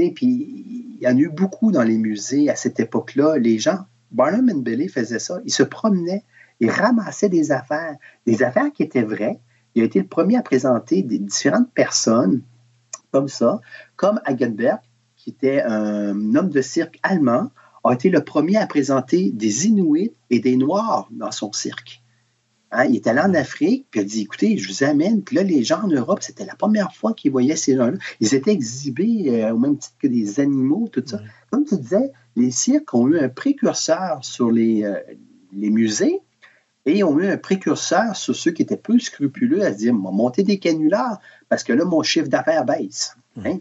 [0.00, 3.36] Et puis, il y en a eu beaucoup dans les musées à cette époque-là.
[3.36, 3.78] Les gens,
[4.12, 5.40] Barnum and Bailey faisait ça.
[5.44, 6.22] Ils se promenaient,
[6.60, 9.40] ils ramassaient des affaires, des affaires qui étaient vraies,
[9.74, 12.42] il a été le premier à présenter des différentes personnes
[13.12, 13.60] comme ça,
[13.96, 14.80] comme Hagenberg,
[15.16, 17.50] qui était un homme de cirque allemand,
[17.88, 22.02] a été le premier à présenter des Inuits et des Noirs dans son cirque.
[22.70, 25.22] Hein, il est allé en Afrique, puis il a dit écoutez, je vous amène.
[25.22, 27.96] Puis là, les gens en Europe, c'était la première fois qu'ils voyaient ces gens-là.
[28.20, 31.20] Ils étaient exhibés euh, au même titre que des animaux, tout ça.
[31.50, 34.98] Comme tu disais, les cirques ont eu un précurseur sur les, euh,
[35.52, 36.20] les musées,
[36.88, 40.42] et ont eu un précurseur sur ceux qui étaient plus scrupuleux à se dire, monter
[40.42, 43.16] des canulars parce que là, mon chiffre d'affaires baisse.
[43.36, 43.58] Mmh.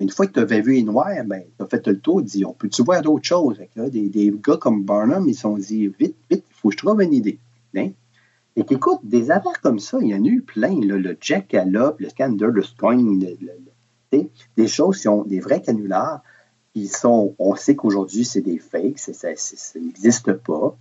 [0.00, 0.04] Hein?
[0.04, 2.44] Une fois que tu avais vu les noirs, ben, tu as fait le tour, dit,
[2.44, 3.60] on peut-tu voir d'autres choses?
[3.76, 7.02] des, gars comme Barnum, ils se sont dit, vite, vite, il faut que je trouve
[7.02, 7.38] une idée.
[7.76, 7.90] Hein?
[8.56, 10.80] Et qu'écoute, des affaires comme ça, il y en a eu plein.
[10.80, 13.36] le Jackalope, le Scander, le String,
[14.56, 16.22] des choses qui ont des vrais canulars
[16.74, 19.28] qui sont, on sait qu'aujourd'hui, c'est des fakes, ça,
[19.80, 20.76] n'existe pas,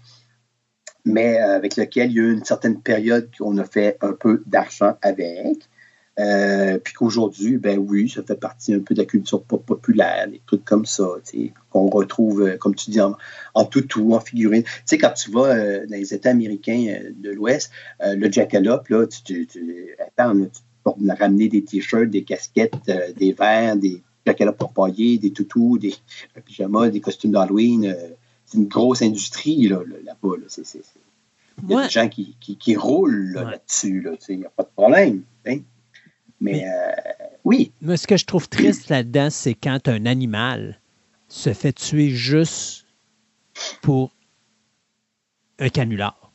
[1.06, 4.44] mais avec lequel il y a eu une certaine période qu'on a fait un peu
[4.46, 5.70] d'argent avec.
[6.20, 10.42] Euh, puis qu'aujourd'hui, ben oui, ça fait partie un peu de la culture populaire, des
[10.46, 11.08] trucs comme ça,
[11.70, 13.16] qu'on retrouve, euh, comme tu dis, en,
[13.54, 14.64] en toutou, en figurine.
[14.64, 17.72] Tu sais, quand tu vas euh, dans les États américains de l'Ouest,
[18.04, 23.76] le jackalope, là, tu, tu, attends, tu peux ramener des t-shirts, des casquettes, des verres,
[23.76, 25.94] des jackalopes pour pailler, des toutous, des
[26.46, 27.96] pyjamas, des costumes d'Halloween.
[28.46, 30.38] c'est une grosse industrie là, là-bas.
[31.64, 34.02] il y a des gens qui, qui, roulent là-dessus.
[34.02, 35.22] Là, il n'y a pas de problème.
[35.46, 35.60] Hein?
[36.40, 36.92] Mais, euh,
[37.44, 37.72] oui.
[37.82, 40.80] Mais ce que je trouve triste là-dedans, c'est quand un animal
[41.28, 42.86] se fait tuer juste
[43.82, 44.12] pour
[45.60, 46.28] un canular.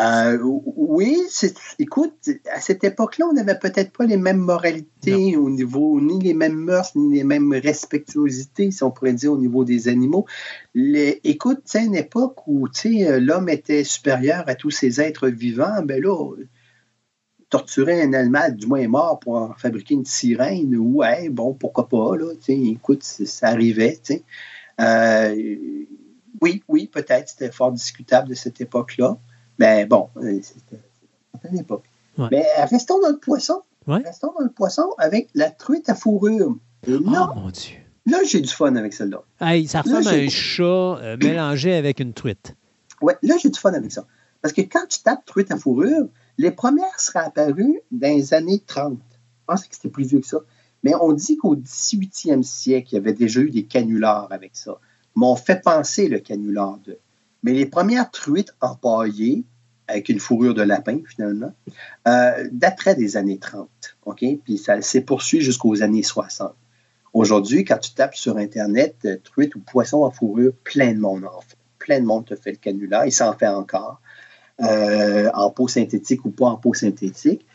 [0.00, 1.18] Euh, oui,
[1.78, 6.32] écoute, à cette époque-là, on n'avait peut-être pas les mêmes moralités au niveau, ni les
[6.32, 10.26] mêmes mœurs, ni les mêmes respectuosités, si on pourrait dire, au niveau des animaux.
[10.74, 16.02] Les, écoute, c'est une époque où l'homme était supérieur à tous ces êtres vivants, ben
[16.02, 16.16] là,
[17.52, 22.16] torturer un animal, du moins mort, pour en fabriquer une sirène, ouais, bon, pourquoi pas,
[22.16, 24.00] là, écoute, ça arrivait,
[24.80, 25.34] euh,
[26.40, 29.18] oui, oui, peut-être, c'était fort discutable de cette époque-là,
[29.58, 30.80] mais bon, euh, c'était
[31.52, 31.84] une époque.
[32.30, 33.60] Mais restons dans le poisson.
[33.86, 36.56] Restons dans le poisson avec la truite à fourrure.
[36.88, 37.76] oh mon Dieu.
[38.06, 39.22] Là, j'ai du fun avec celle-là.
[39.40, 42.56] Hey, ça ressemble à un chat euh, mélangé avec une truite.
[43.02, 44.06] Oui, là, j'ai du fun avec ça.
[44.40, 46.08] Parce que quand tu tapes truite à fourrure,
[46.42, 48.98] les premières seraient apparues dans les années 30.
[48.98, 50.38] Je pense que c'était plus vieux que ça.
[50.82, 54.78] Mais on dit qu'au 18e siècle, il y avait déjà eu des canulars avec ça.
[55.14, 56.98] On fait penser le canular de.
[57.44, 59.44] Mais les premières truites empaillées,
[59.86, 61.52] avec une fourrure de lapin, finalement,
[62.08, 63.68] euh, dateraient des années 30.
[64.06, 64.24] OK?
[64.44, 66.54] Puis ça s'est poursuivi jusqu'aux années 60.
[67.12, 71.24] Aujourd'hui, quand tu tapes sur Internet, euh, truite ou poisson à fourrure, plein de monde
[71.24, 71.56] en fait.
[71.78, 73.06] Plein de monde te fait le canular.
[73.06, 74.00] Il s'en fait encore.
[74.60, 77.46] Euh, en peau synthétique ou pas en peau synthétique.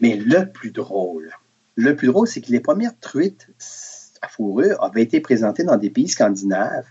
[0.00, 1.30] Mais le plus drôle,
[1.76, 3.48] le plus drôle, c'est que les premières truites
[4.22, 6.86] à fourrure avaient été présentées dans des pays scandinaves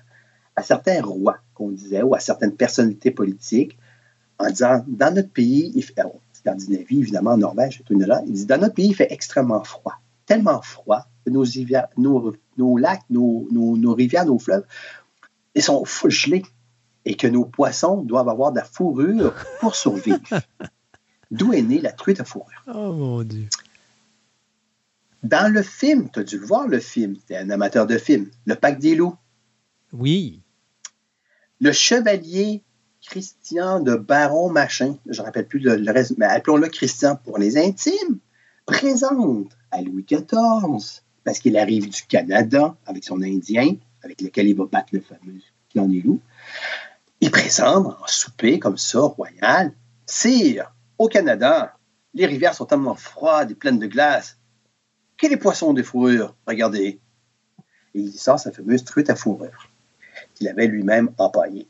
[0.55, 3.77] à certains rois, qu'on disait, ou à certaines personnalités politiques,
[4.37, 6.19] en disant, dans notre pays, il fait, oh,
[6.89, 9.95] évidemment, Norvège, il dans notre pays, il fait extrêmement froid,
[10.25, 11.43] tellement froid que nos,
[12.77, 14.65] lacs, nos, nos, rivières, nos fleuves,
[15.55, 16.43] ils sont full gelés
[17.09, 20.19] et que nos poissons doivent avoir de la fourrure pour survivre.
[21.31, 22.63] D'où est née la truite à fourrure?
[22.67, 23.47] Oh mon Dieu.
[25.23, 27.97] Dans le film, tu as dû le voir, le film, tu es un amateur de
[27.97, 29.15] film, Le Pacte des loups.
[29.91, 30.43] Oui.
[31.59, 32.61] Le chevalier
[33.01, 37.57] Christian de Baron Machin, je ne rappelle plus le, reste, mais appelons-le Christian pour les
[37.57, 38.19] intimes,
[38.67, 44.55] présente à Louis XIV, parce qu'il arrive du Canada avec son Indien, avec lequel il
[44.55, 45.39] va battre le fameux
[45.71, 46.21] clan des loups.
[47.21, 49.73] Il présente en souper comme ça, royal.
[50.05, 51.77] Sire, au Canada,
[52.13, 54.37] les rivières sont tellement froides et pleines de glace
[55.17, 57.01] que les poissons de fourrure, regardez.
[57.93, 59.69] Et il sort sa fameuse truite à fourrure
[60.33, 61.67] qu'il avait lui-même empaillée.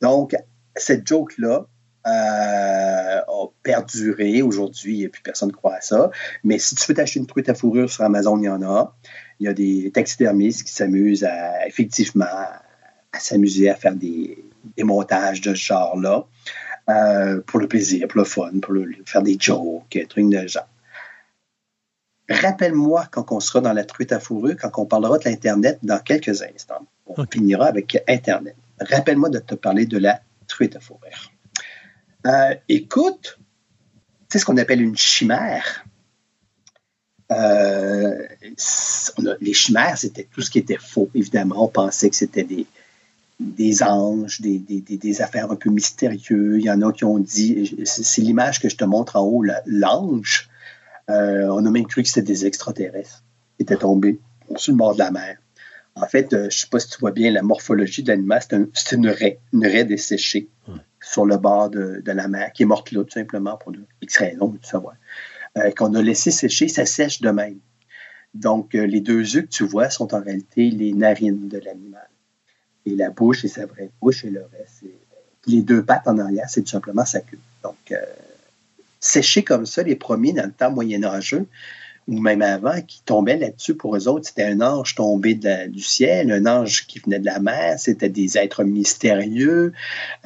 [0.00, 0.34] Donc,
[0.74, 1.66] cette joke-là
[2.06, 6.10] euh, a perduré aujourd'hui, et puis personne ne croit à ça.
[6.42, 8.96] Mais si tu veux t'acheter une truite à fourrure sur Amazon, il y en a.
[9.38, 12.24] Il y a des taxidermistes qui s'amusent à effectivement
[13.12, 16.24] à s'amuser à faire des, des montages de ce genre-là
[16.88, 18.74] euh, pour le plaisir, pour le fun, pour
[19.04, 20.68] faire des jokes, des trucs de genre.
[22.28, 25.98] Rappelle-moi quand on sera dans la truite à fourrure, quand on parlera de l'Internet dans
[25.98, 26.86] quelques instants.
[27.06, 28.54] On finira avec Internet.
[28.80, 31.32] Rappelle-moi de te parler de la truite à fourrure.
[32.26, 33.38] Euh, écoute,
[34.28, 35.84] c'est ce qu'on appelle une chimère?
[37.32, 38.26] Euh,
[39.40, 41.64] les chimères, c'était tout ce qui était faux, évidemment.
[41.64, 42.66] On pensait que c'était des,
[43.40, 46.58] des anges, des, des, affaires un peu mystérieuses.
[46.58, 49.42] Il y en a qui ont dit, c'est l'image que je te montre en haut,
[49.66, 50.50] l'ange.
[51.08, 53.24] Euh, on a même cru que c'était des extraterrestres
[53.56, 54.20] qui étaient tombés
[54.56, 55.38] sur le bord de la mer.
[55.96, 58.42] En fait, euh, je ne sais pas si tu vois bien la morphologie de l'animal,
[58.74, 60.48] c'est une raie, une raie desséchée
[61.00, 63.72] sur le bord de, la mer, qui est morte là, tout simplement, pour
[64.02, 64.94] X raisons, tu savoir.
[65.56, 67.58] Euh, qu'on a laissé sécher, ça sèche de même.
[68.34, 72.09] Donc, les deux yeux que tu vois sont en réalité les narines de l'animal
[72.86, 74.84] et la bouche et sa vraie bouche et le reste.
[75.46, 77.38] les deux pattes en arrière, c'est tout simplement sa queue.
[77.62, 77.96] Donc, euh,
[79.00, 81.46] sécher comme ça, les premiers dans le temps moyenâgeux,
[82.08, 84.26] ou même avant, qui tombaient là-dessus pour eux autres.
[84.26, 88.36] C'était un ange tombé du ciel, un ange qui venait de la mer, c'était des
[88.36, 89.72] êtres mystérieux.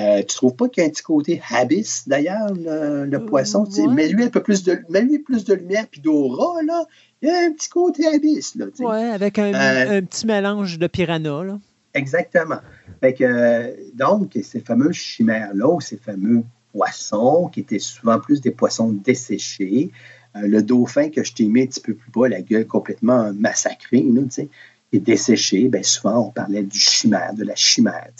[0.00, 3.66] Euh, tu trouves pas qu'il y a un petit côté habis, d'ailleurs, le, poisson?
[3.90, 6.84] Mais lui, un peu plus de, mais lui, plus de lumière puis d'aura, là.
[7.22, 8.66] Il y a un petit côté abyss, là.
[8.78, 11.58] Oui, avec un, un, petit mélange de piranha, là.
[11.94, 12.58] Exactement.
[13.00, 16.42] Fait que, donc, ces fameux chimères-là, ces fameux
[16.72, 19.92] poissons, qui étaient souvent plus des poissons desséchés,
[20.36, 23.32] euh, le dauphin que je t'ai mis un petit peu plus bas, la gueule complètement
[23.32, 24.48] massacrée, sais,
[24.92, 28.10] est desséché, bien souvent on parlait du chimère, de la chimère.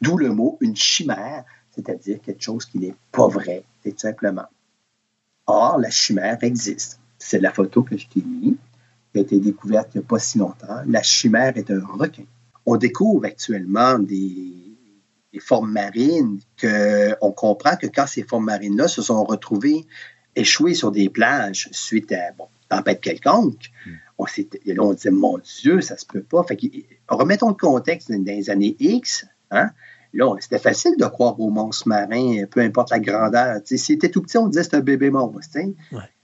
[0.00, 1.44] D'où le mot une chimère,
[1.74, 4.46] c'est-à-dire quelque chose qui n'est pas vrai, tout simplement.
[5.46, 6.98] Or, la chimère existe.
[7.18, 8.56] C'est la photo que je t'ai mise,
[9.12, 10.82] qui a été découverte il n'y a pas si longtemps.
[10.86, 12.24] La chimère est un requin
[12.66, 14.52] on découvre actuellement des,
[15.40, 19.84] formes marines qu'on comprend que quand ces formes marines-là se sont retrouvées
[20.36, 23.90] échouées sur des plages suite à bon, tempête quelconque, hmm.
[24.18, 26.44] on, là, on disait, mon Dieu, ça se peut pas.
[26.44, 26.58] Fait
[27.08, 29.26] remettons le contexte dans les années X.
[29.50, 29.70] Hein?
[30.12, 33.60] Là, c'était facile de croire aux monstres marins, peu importe la grandeur.
[33.64, 35.58] si c'était tout petit, on disait c'est un bébé monstre.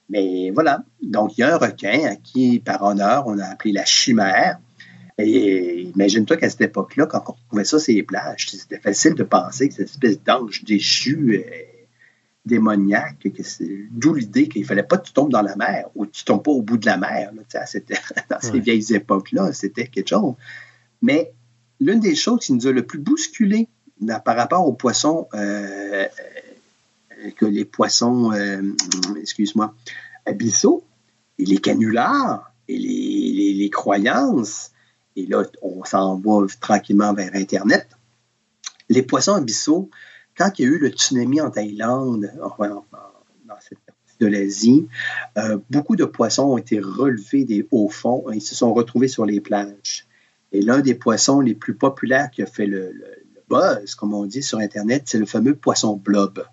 [0.09, 0.85] Mais voilà.
[1.03, 4.59] Donc, il y a un requin à qui, par honneur, on a appelé la chimère.
[5.23, 9.23] Et imagine-toi qu'à cette époque-là, quand on trouvait ça sur les plages, c'était facile de
[9.23, 11.43] penser que cette espèce d'ange déchu, euh,
[12.45, 13.29] démoniaque,
[13.91, 16.23] d'où l'idée qu'il ne fallait pas que tu tombes dans la mer ou que tu
[16.23, 17.33] ne tombes pas au bout de la mer.
[18.31, 20.35] dans ces vieilles époques-là, c'était quelque chose.
[21.03, 21.33] Mais
[21.81, 23.69] l'une des choses qui nous a le plus bousculé
[24.25, 26.07] par rapport aux poissons, euh,
[27.25, 28.33] euh, que les poissons,
[29.21, 29.75] excuse-moi,
[30.25, 30.85] abyssaux,
[31.39, 34.70] et les canulars, et les croyances,
[35.17, 37.89] et là, on s'en va tranquillement vers Internet.
[38.89, 39.91] Les poissons abyssaux,
[40.37, 44.89] quand il y a eu le tsunami en Thaïlande, dans cette partie de l'Asie,
[45.39, 49.27] euh, beaucoup de poissons ont été relevés des hauts fonds et se sont retrouvés sur
[49.27, 50.07] les plages.
[50.53, 52.93] Et l'un des poissons les plus populaires qui a fait le,
[53.49, 56.45] buzz, comme on dit sur Internet, c'est le fameux poisson blob.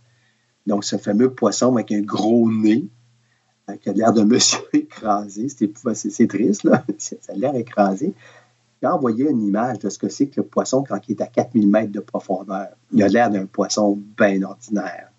[0.65, 2.85] Donc, ce fameux poisson avec un gros nez,
[3.69, 5.47] euh, qui a l'air d'un monsieur écrasé.
[5.49, 6.83] C'est triste, là.
[6.97, 8.13] Ça a l'air écrasé.
[8.81, 11.27] J'ai envoyé une image de ce que c'est que le poisson quand il est à
[11.27, 12.69] 4000 mètres de profondeur.
[12.93, 15.09] Il a l'air d'un poisson bien ordinaire.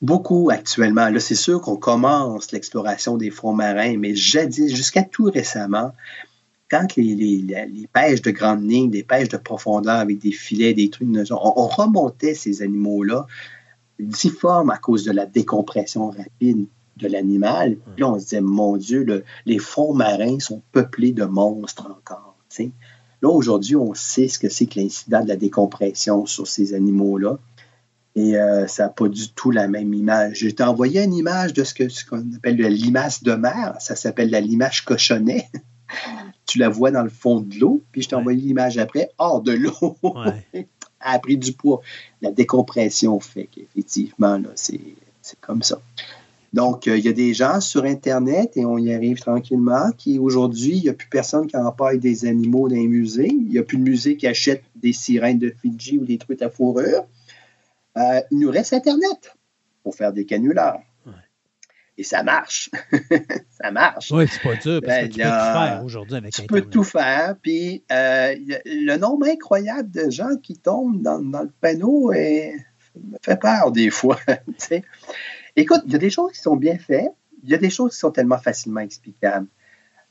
[0.00, 5.30] Beaucoup actuellement, là, c'est sûr qu'on commence l'exploration des fonds marins, mais jadis, jusqu'à tout
[5.32, 5.92] récemment,
[6.68, 11.06] quand les, pêches de grande ligne, des pêches de profondeur avec des filets, des trucs,
[11.30, 13.26] on, on remontait ces animaux-là
[14.00, 16.66] difformes à cause de la décompression rapide
[17.08, 17.76] de l'animal.
[17.76, 22.36] Puis là, on se disait, mon Dieu, les fonds marins sont peuplés de monstres encore.
[23.22, 27.38] Là, aujourd'hui, on sait ce que c'est que l'incident de la décompression sur ces animaux-là.
[28.14, 30.40] Et euh, ça n'a pas du tout la même image.
[30.40, 33.76] Je t'ai envoyé une image de ce qu'on ce appelle la limace de mer.
[33.78, 35.48] Ça s'appelle la limace cochonnet.
[36.46, 37.80] tu la vois dans le fond de l'eau.
[37.92, 39.96] Puis je t'ai envoyé l'image après, hors de l'eau.
[40.52, 40.66] Elle
[41.00, 41.80] a pris du poids.
[42.20, 44.80] La décompression fait qu'effectivement, c'est
[45.40, 45.80] comme ça.
[46.52, 50.18] Donc, euh, il y a des gens sur Internet, et on y arrive tranquillement, qui
[50.18, 53.28] aujourd'hui, il n'y a plus personne qui empaille des animaux dans les musées.
[53.28, 56.42] Il n'y a plus de musée qui achète des sirènes de Fidji ou des trucs
[56.42, 57.06] à fourrure.
[57.96, 59.34] Euh, il nous reste Internet
[59.82, 60.80] pour faire des canulars.
[61.98, 62.70] Et ça marche.
[63.62, 64.10] ça marche.
[64.12, 66.34] Oui, c'est pas dur parce que ben, tu peux tout faire aujourd'hui avec Internet.
[66.34, 67.36] Tu peux tout faire.
[67.42, 68.34] Puis euh,
[68.64, 73.90] le nombre incroyable de gens qui tombent dans, dans le panneau me fait peur des
[73.90, 74.18] fois.
[75.56, 77.12] Écoute, il y a des choses qui sont bien faites,
[77.42, 79.46] il y a des choses qui sont tellement facilement explicables.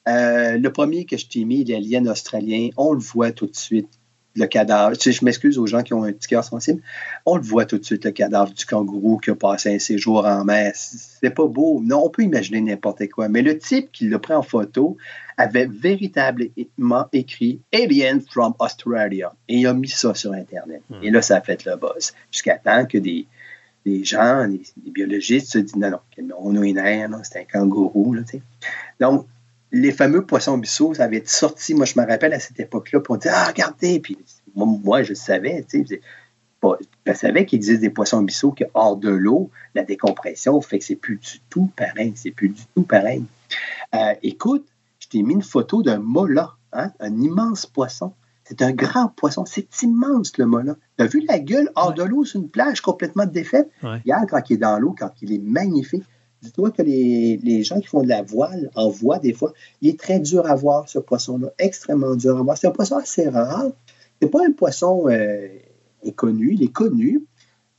[0.07, 3.89] Euh, le premier que je t'ai mis, l'alien australien, on le voit tout de suite,
[4.35, 4.97] le cadavre.
[4.97, 6.81] Tu sais, je m'excuse aux gens qui ont un petit cœur sensible.
[7.25, 10.25] On le voit tout de suite, le cadavre du kangourou qui a passé un séjour
[10.25, 10.71] en mer.
[10.75, 11.81] C'est pas beau.
[11.83, 13.29] Non, on peut imaginer n'importe quoi.
[13.29, 14.97] Mais le type qui l'a pris en photo
[15.37, 19.33] avait véritablement écrit Alien from Australia.
[19.47, 20.81] Et il a mis ça sur Internet.
[20.89, 21.03] Hmm.
[21.03, 22.13] Et là, ça a fait le buzz.
[22.31, 23.27] Jusqu'à temps que des,
[23.85, 28.13] les gens, les, biologistes se disent non, non, on est un c'est un kangourou.
[28.13, 28.21] Là,
[28.99, 29.27] Donc,
[29.71, 32.99] les fameux poissons bisseaux, ça avait été sorti, moi je me rappelle à cette époque-là,
[33.07, 34.17] on dit Ah, regardez, puis
[34.55, 36.01] moi, je savais, tu sais,
[37.05, 40.85] je savais qu'il existe des poissons bisseaux qui, hors de l'eau, la décompression fait que
[40.85, 42.13] c'est plus du tout pareil.
[42.15, 43.23] C'est plus du tout pareil.
[43.95, 44.67] Euh, écoute,
[44.99, 48.13] je t'ai mis une photo d'un mola, hein, un immense poisson
[48.51, 49.45] c'est un grand poisson.
[49.45, 50.75] C'est immense, le mât-là.
[50.97, 53.69] Tu as vu la gueule hors de l'eau sur une plage complètement défaite?
[54.05, 56.03] Hier, quand il est dans l'eau, quand il est magnifique,
[56.41, 59.97] dis-toi que les, gens qui font de la voile en voient des fois, il est
[59.97, 61.47] très dur à voir, ce poisson-là.
[61.59, 62.57] Extrêmement dur à voir.
[62.57, 63.71] C'est un poisson assez rare.
[64.21, 65.47] C'est pas un poisson euh,
[66.05, 67.23] inconnu, il est connu.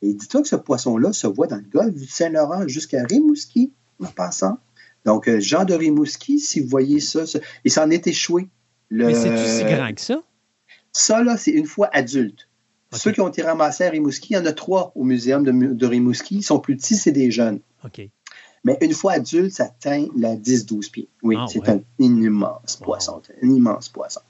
[0.01, 3.73] Et dis-toi que ce poisson-là se voit dans le golfe du Saint-Laurent jusqu'à Rimouski,
[4.03, 4.57] en passant.
[5.05, 8.49] Donc, euh, Jean de Rimouski, si vous voyez ça, ça il s'en est échoué.
[8.89, 10.23] Le- Mais c'est aussi grand que ça?
[10.93, 12.48] Ça, là, c'est une fois adulte.
[12.93, 15.51] Ceux qui ont été ramassés à Rimouski, il y en a trois au muséum de,
[15.51, 16.36] de Rimouski.
[16.36, 17.60] Ils sont plus petits, c'est des jeunes.
[17.85, 18.02] OK.
[18.64, 21.09] Mais une fois adulte, ça atteint la 10-12 pieds.
[21.23, 21.70] Oui, Ah, c'est ouais.
[21.70, 22.85] un immense Wow.
[22.85, 23.23] poisson.
[23.43, 24.20] Un immense poisson.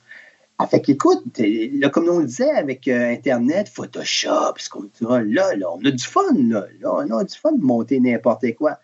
[0.59, 5.21] Ah, fait qu'écoute, là, comme on le disait avec euh, Internet, Photoshop, ce qu'on dira,
[5.23, 8.45] là, là, on a du fun, là, là, on a du fun de monter n'importe
[8.55, 8.79] quoi.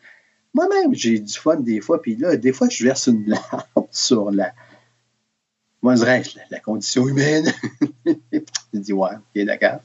[0.55, 4.32] Moi-même, j'ai du fun des fois, puis là, des fois, je verse une larme sur
[4.32, 4.52] la,
[5.82, 7.52] moi, je dirais, la, la condition humaine.
[8.06, 9.80] je dis, ouais, ok, d'accord.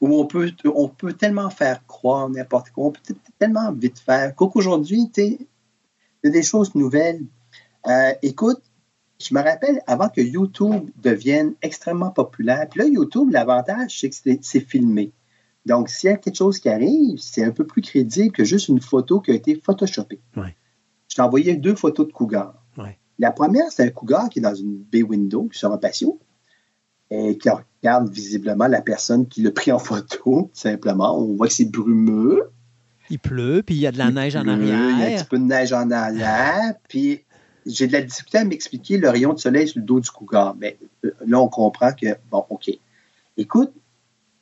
[0.00, 3.00] Où on peut, on peut tellement faire croire n'importe quoi, on peut
[3.38, 5.38] tellement vite faire qu'aujourd'hui, tu sais,
[6.22, 7.22] il y a des choses nouvelles.
[7.86, 8.60] Euh, écoute,
[9.18, 12.66] je me rappelle avant que YouTube devienne extrêmement populaire.
[12.70, 15.12] Puis là, YouTube, l'avantage, c'est que c'est- c'est filmé.
[15.64, 18.68] Donc, s'il y a quelque chose qui arrive, c'est un peu plus crédible que juste
[18.68, 20.20] une photo qui a été photoshopée.
[20.36, 20.54] Ouais.
[21.08, 22.54] Je t'ai envoyé deux photos de cougar.
[23.18, 26.18] La première, c'est un cougar qui est dans une bay window sur un patio
[27.10, 31.18] et qui regarde visiblement la personne qui l'a pris en photo, simplement.
[31.18, 32.50] On voit que c'est brumeux.
[33.08, 34.78] Il pleut, puis il y a de la Il neige en pleut, Il y a
[34.78, 35.18] un arrière.
[35.20, 36.74] petit peu de neige en arrière.
[36.88, 37.22] Puis
[37.64, 40.56] j'ai de la difficulté à m'expliquer le rayon de soleil sur le dos du cougar.
[40.56, 42.68] Mais euh, là, on comprend que, bon, OK.
[43.36, 43.72] Écoute,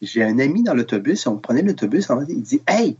[0.00, 2.96] j'ai un ami dans l'autobus, on prenait l'autobus, on- il dit Hey,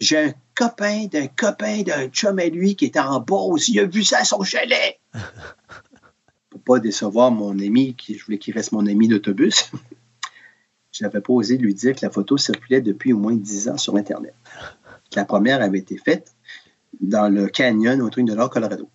[0.00, 3.86] j'ai un copain d'un copain d'un chum à lui qui était en Beauce, il a
[3.86, 5.00] vu ça à son chalet.
[6.50, 9.70] Pour pas décevoir mon ami, qui, je voulais qu'il reste mon ami d'autobus,
[10.92, 13.78] je n'avais pas osé lui dire que la photo circulait depuis au moins 10 ans
[13.78, 14.34] sur Internet.
[15.16, 16.34] La première avait été faite
[17.00, 18.90] dans le canyon au truc de l'Or Colorado.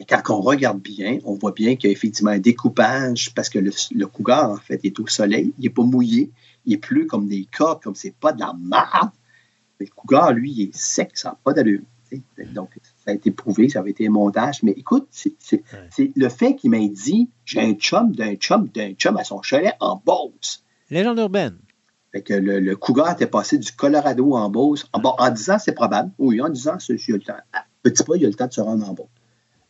[0.00, 3.48] Et quand on regarde bien, on voit bien qu'il y a effectivement un découpage parce
[3.48, 5.54] que le, le cougar, en fait, est au soleil.
[5.58, 6.30] Il n'est pas mouillé.
[6.66, 9.10] Il pleut comme des coques, comme c'est pas de la marde.
[9.80, 11.82] Le cougar, lui, il est sec, ça n'a pas d'allure.
[12.52, 12.70] Donc,
[13.04, 14.62] ça a été prouvé, ça avait été un montage.
[14.62, 16.12] Mais écoute, c'est Ouais.
[16.14, 19.74] le fait qu'il m'ait dit j'ai un chum d'un chum d'un chum à son chalet
[19.80, 20.62] en Beauce.
[20.90, 21.58] Légende urbaine.
[22.12, 24.86] Fait que le, le cougar était passé du Colorado en Beauce.
[24.92, 26.12] En, bon, en 10 ans, c'est probable.
[26.18, 27.32] Oui, en 10 ans, il a le temps.
[27.52, 29.08] À Petit pas, il y a le temps de se rendre en Beauce.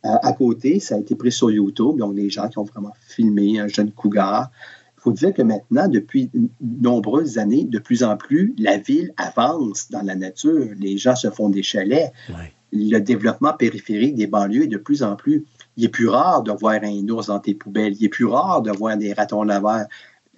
[0.05, 1.97] Euh, à côté, ça a été pris sur YouTube.
[1.97, 4.51] Donc, des gens qui ont vraiment filmé un jeune cougar.
[5.05, 6.49] Il faut dire que maintenant, depuis de
[6.81, 10.69] nombreuses années, de plus en plus, la ville avance dans la nature.
[10.79, 12.11] Les gens se font des chalets.
[12.29, 12.51] Ouais.
[12.73, 15.45] Le développement périphérique des banlieues est de plus en plus.
[15.77, 17.93] Il est plus rare de voir un ours dans tes poubelles.
[17.99, 19.85] Il est plus rare de voir des ratons laveurs.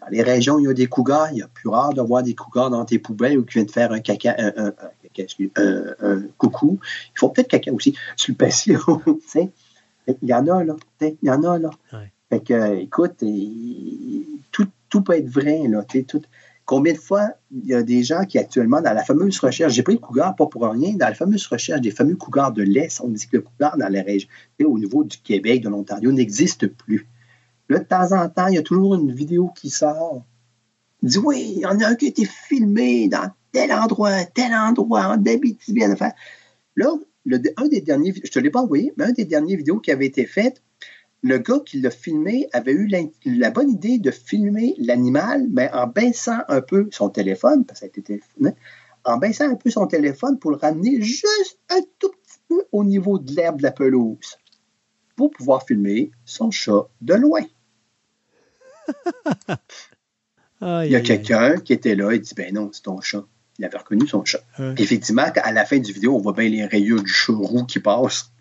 [0.01, 2.21] Dans les régions où il y a des cougars, il est plus rare de voir
[2.21, 6.77] des cougars dans tes poubelles ou qui viennent faire un caca, un, coucou.
[7.15, 9.01] Ils font peut-être caca aussi sur le patio.
[9.05, 9.49] tu sais.
[10.07, 10.75] il y en a, là.
[10.99, 11.69] Il y en a, là.
[11.93, 12.11] Ouais.
[12.29, 13.23] Fait que, euh, écoute,
[14.51, 15.85] tout, peut être vrai, là.
[16.65, 19.83] Combien de fois il y a des gens qui actuellement, dans la fameuse recherche, j'ai
[19.83, 22.99] pris le cougar pas pour rien, dans la fameuse recherche des fameux cougars de l'Est,
[23.01, 24.27] on dit que le cougar dans les régions,
[24.65, 27.07] au niveau du Québec, de l'Ontario, n'existe plus.
[27.69, 30.23] Là, de temps en temps, il y a toujours une vidéo qui sort.
[31.03, 34.25] Il dit oui, il y en a un qui a été filmé dans tel endroit,
[34.25, 36.13] tel endroit, en Abitibi, en affaire.
[36.75, 36.91] Là,
[37.57, 40.05] un des derniers, je te l'ai pas envoyé, mais un des derniers vidéos qui avait
[40.05, 40.61] été fait,
[41.27, 42.89] le gars qui l'a filmé avait eu
[43.25, 47.85] la bonne idée de filmer l'animal, mais en baissant un peu son téléphone, parce que
[47.85, 48.51] ça a été téléphoné,
[49.03, 52.83] en baissant un peu son téléphone pour le ramener juste un tout petit peu au
[52.83, 54.37] niveau de l'herbe de la pelouse,
[55.15, 57.41] pour pouvoir filmer son chat de loin.
[60.61, 63.23] Il y a quelqu'un qui était là, il dit Ben non, c'est ton chat.
[63.59, 64.39] Il avait reconnu son chat.
[64.77, 67.79] effectivement, à la fin du vidéo, on voit bien les rayures du chat roux qui
[67.79, 68.31] passent.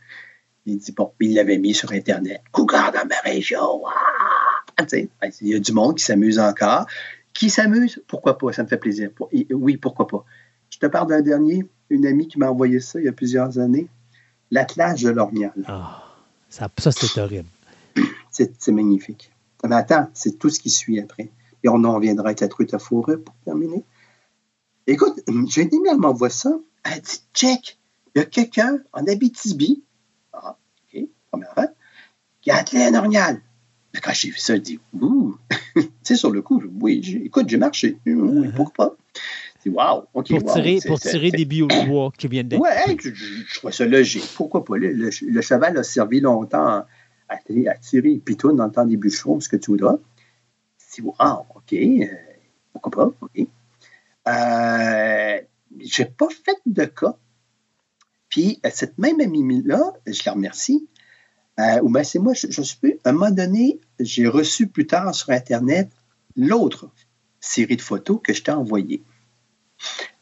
[0.67, 2.43] Il dit Bon, il l'avait mis sur Internet.
[2.53, 3.87] Cougar dans ma région.
[3.87, 4.85] Ah!
[4.89, 6.87] Sais, ben, Il y a du monde qui s'amuse encore.
[7.33, 8.03] Qui s'amuse?
[8.07, 8.53] Pourquoi pas?
[8.53, 9.11] Ça me fait plaisir.
[9.51, 10.25] Oui, pourquoi pas?
[10.71, 13.59] Je te parle d'un dernier, une amie qui m'a envoyé ça il y a plusieurs
[13.59, 13.89] années.
[14.51, 15.55] L'attelage de l'Ornial.
[15.67, 16.03] Ah,
[16.49, 17.49] ça, ça c'était horrible.
[18.31, 19.33] C'est c'est magnifique.
[19.67, 21.31] Mais attends, c'est tout ce qui suit après.
[21.65, 23.83] Et on en reviendra avec la truite à fourrure pour terminer.
[24.87, 25.19] Écoute,
[25.49, 26.53] j'ai une amie, elle m'envoie ça.
[26.85, 27.79] Elle dit check,
[28.15, 29.86] il y a quelqu'un en Abitibi, ah,
[31.41, 31.69] première
[32.49, 33.41] attelé un orignal.
[33.95, 35.37] Mais quand j'ai vu ça, je dis ouh,
[35.75, 37.99] tu sais, sur le coup, oui, écoute, j'ai marché.
[38.07, 38.97] Oui, pourquoi pas?
[39.69, 40.29] Wow, OK.
[40.29, 42.61] Pour tirer, c'est- pour c'est- tirer c'est- des biobois qui viennent d'être.
[42.61, 44.23] Ouais, je, je, je trouvais ça logique.
[44.37, 44.77] Pourquoi pas?
[44.77, 46.87] Le, le- le cheval a servi longtemps à,
[47.29, 49.97] à tirer les pitounes dans le temps des bûcherons, ce que tu voudras.
[50.79, 51.73] Si, wow, OK.
[51.73, 52.05] euh,
[52.73, 53.13] pourquoi pas?
[53.23, 53.47] OK.
[54.29, 55.41] Euh,
[55.81, 57.17] j'ai pas fait de cas.
[58.29, 60.87] Puis, euh, cette même amie-là, je la remercie,
[61.59, 64.67] euh, ou bien c'est moi, je, je sais plus, à un moment donné, j'ai reçu
[64.67, 65.91] plus tard sur Internet
[66.37, 66.91] l'autre
[67.41, 69.03] série de photos que je t'ai envoyée.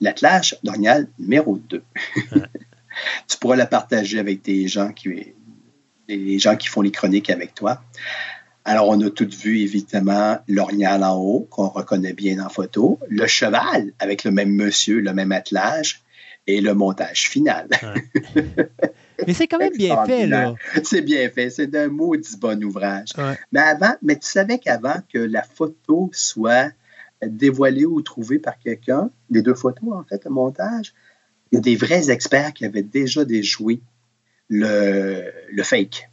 [0.00, 1.82] L'attelage d'Orignal numéro 2.
[3.28, 5.34] tu pourras la partager avec des gens qui,
[6.08, 7.82] les gens qui font les chroniques avec toi.
[8.64, 13.26] Alors, on a tout vu, évidemment, l'orignal en haut, qu'on reconnaît bien en photo, le
[13.26, 16.02] cheval avec le même monsieur, le même attelage,
[16.46, 17.68] et le montage final.
[19.26, 20.54] mais c'est quand même bien fait, là.
[20.82, 21.50] C'est bien fait.
[21.50, 23.10] C'est d'un maudit bon ouvrage.
[23.52, 26.70] Mais avant, mais tu savais qu'avant que la photo soit
[27.26, 30.94] dévoilée ou trouvée par quelqu'un, les deux photos, en fait, le montage,
[31.52, 33.80] il y a des vrais experts qui avaient déjà déjoué
[34.48, 36.08] le, le fake.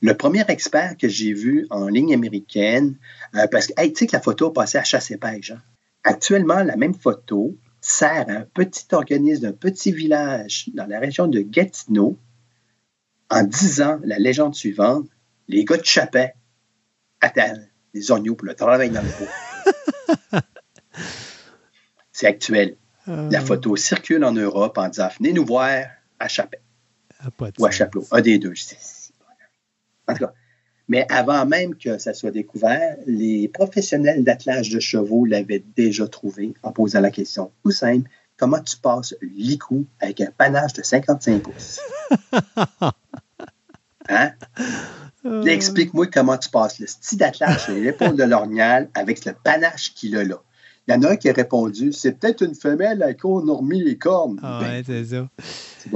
[0.00, 2.94] Le premier expert que j'ai vu en ligne américaine,
[3.34, 5.50] euh, parce que, tu sais que la photo passait à chasse et pêche.
[5.50, 5.60] Hein.
[6.02, 11.26] Actuellement, la même photo sert à un petit organisme d'un petit village dans la région
[11.26, 12.16] de Gatineau
[13.30, 15.08] en disant la légende suivante
[15.48, 16.34] les gars de Chapet
[17.20, 20.40] attendent les oignons pour le travail dans le bois.
[22.12, 22.76] C'est actuel.
[23.06, 23.44] La euh.
[23.44, 25.86] photo circule en Europe en disant venez nous voir
[26.18, 26.60] à Chapet.
[27.18, 27.28] Ah,
[27.58, 28.06] ou à Chapelot.
[28.12, 28.54] Un des deux.
[28.54, 28.76] Je sais.
[30.06, 30.32] En tout cas,
[30.90, 36.52] mais avant même que ça soit découvert, les professionnels d'attelage de chevaux l'avaient déjà trouvé
[36.64, 38.10] en posant la question tout simple
[38.40, 41.80] comment tu passes l'icou avec un panache de 55 pouces
[44.08, 44.32] Hein?
[45.24, 45.44] Euh.
[45.44, 50.16] Explique-moi comment tu passes le style d'attelage sur l'épaule de l'ornial avec le panache qu'il
[50.16, 50.42] a là.
[50.88, 53.46] Il y en a un qui a répondu c'est peut-être une femelle à qui on
[53.46, 54.40] a remis les cornes.
[54.42, 55.28] Ah ouais, c'est ça.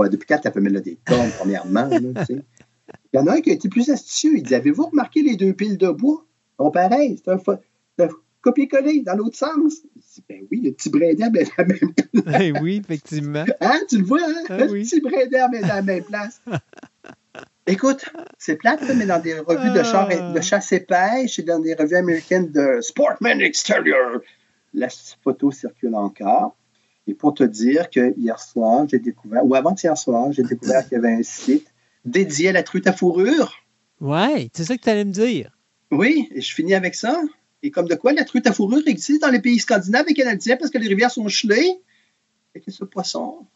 [0.09, 1.89] depuis quand la femelle a des cornes, premièrement?
[1.91, 2.43] Il
[3.15, 4.37] y en a un qui a été plus astucieux.
[4.37, 6.25] Il dit Avez-vous remarqué les deux piles de bois?
[6.59, 7.39] Sont pareil, c'est un,
[8.45, 9.83] copier-coller dans l'autre sens.
[10.29, 12.41] Ben oui, le petit brin d'herbe est à la même place.
[12.41, 13.45] Eh oui, effectivement.
[13.61, 14.45] Hein, tu le vois, hein?
[14.51, 16.41] Ah le petit brin d'herbe est à la même place.
[17.67, 18.05] Écoute,
[18.39, 21.59] c'est plate, mais dans des revues de, char et, de chasse et pêche et dans
[21.59, 24.21] des revues américaines de Sportman Exterior,
[24.75, 24.89] la
[25.23, 26.55] photo circule encore.
[27.07, 30.93] Et pour te dire que hier soir, j'ai découvert, ou avant-hier soir, j'ai découvert qu'il
[30.93, 31.67] y avait un site
[32.05, 33.55] dédié à la truite à fourrure.
[34.01, 35.51] Ouais, c'est ça que tu allais me dire.
[35.91, 37.19] Oui, et je finis avec ça.
[37.65, 40.59] Et comme de quoi la truite à fourrure existe dans les pays scandinaves et canadiens
[40.59, 41.81] parce que les rivières sont gelées
[42.55, 43.47] et que ce poisson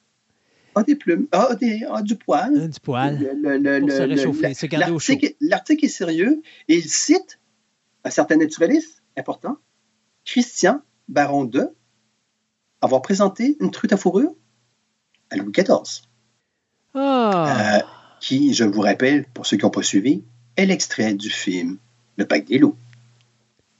[0.74, 1.55] a des plumes, a,
[2.02, 2.70] du poil.
[2.70, 3.18] du poil.
[3.18, 5.12] pour se réchauffer, se garder au chaud.
[5.43, 7.39] L'article est sérieux et il cite
[8.02, 9.59] un certain naturaliste important,
[10.24, 11.64] Christian Baron II,
[12.80, 14.35] avoir présenté une truite à fourrure
[15.28, 16.02] à Louis XIV.
[16.94, 17.76] Ah!
[17.76, 17.82] Euh,
[18.20, 20.22] qui, je vous rappelle, pour ceux qui n'ont pas suivi,
[20.56, 21.76] est l'extrait du film
[22.16, 22.76] Le Pacte des loups.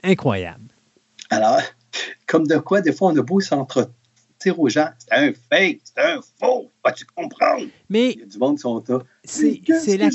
[0.02, 0.74] Incroyable.
[1.30, 1.60] Alors,
[2.26, 3.92] comme de quoi, des fois, on a beau s'entretenir
[4.56, 7.66] aux gens, c'est un fake, c'est un faux, vas-tu comprendre?
[7.90, 8.98] Mais Il y a du monde qui sont là.
[9.24, 10.10] C'est la,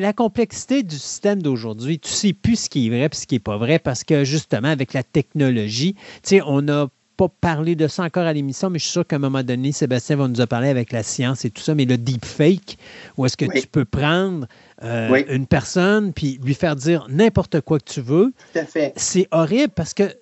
[0.00, 1.98] la, complexité du système d'aujourd'hui.
[1.98, 4.04] Tu ne sais plus ce qui est vrai et ce qui n'est pas vrai parce
[4.04, 8.32] que justement, avec la technologie, tu sais, on a pas parlé de ça encore à
[8.32, 10.92] l'émission, mais je suis sûr qu'à un moment donné, Sébastien va nous en parler avec
[10.92, 12.76] la science et tout ça, mais le deepfake,
[13.16, 14.46] où est-ce que tu peux prendre
[14.82, 18.32] euh, une personne puis lui faire dire n'importe quoi que tu veux.
[18.52, 18.92] Tout à fait.
[18.96, 20.14] C'est horrible parce que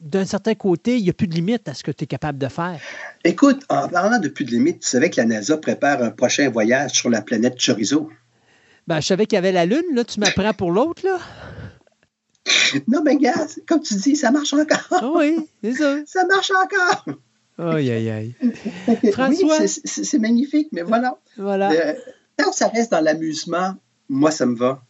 [0.00, 2.38] d'un certain côté, il n'y a plus de limite à ce que tu es capable
[2.38, 2.78] de faire.
[3.24, 6.48] Écoute, en parlant de plus de limite, tu savais que la NASA prépare un prochain
[6.50, 8.10] voyage sur la planète Chorizo?
[8.86, 11.18] Ben, je savais qu'il y avait la Lune, là, tu m'apprends pour l'autre, là.
[12.88, 14.86] Non, mais gars, comme tu dis, ça marche encore.
[14.90, 15.96] Ah oui, c'est ça.
[16.06, 17.16] Ça marche encore.
[17.58, 18.34] Aïe, aïe, aïe.
[19.12, 19.58] François?
[19.60, 21.18] Oui, c'est magnifique, mais voilà.
[21.36, 21.72] Voilà.
[21.72, 21.94] Euh,
[22.52, 23.74] ça reste dans l'amusement,
[24.08, 24.82] moi, ça me va.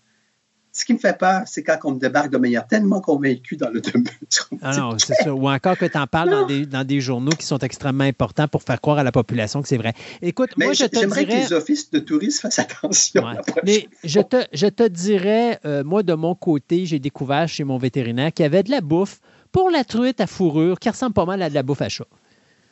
[0.77, 3.71] Ce qui me fait peur, c'est quand on me débarque de manière tellement convaincue dans
[3.71, 3.81] le
[4.61, 5.35] Ah non, c'est ça.
[5.35, 8.47] Ou encore que tu en parles dans des, dans des, journaux qui sont extrêmement importants
[8.47, 9.95] pour faire croire à la population que c'est vrai.
[10.21, 11.45] Écoute, moi, je te J'aimerais dirais...
[11.45, 13.25] que les offices de tourisme fassent attention.
[13.65, 17.79] mais je te, je te dirais, euh, moi, de mon côté, j'ai découvert chez mon
[17.79, 19.21] vétérinaire qu'il y avait de la bouffe
[19.53, 22.05] pour la truite à fourrure qui ressemble pas mal à de la bouffe à chat.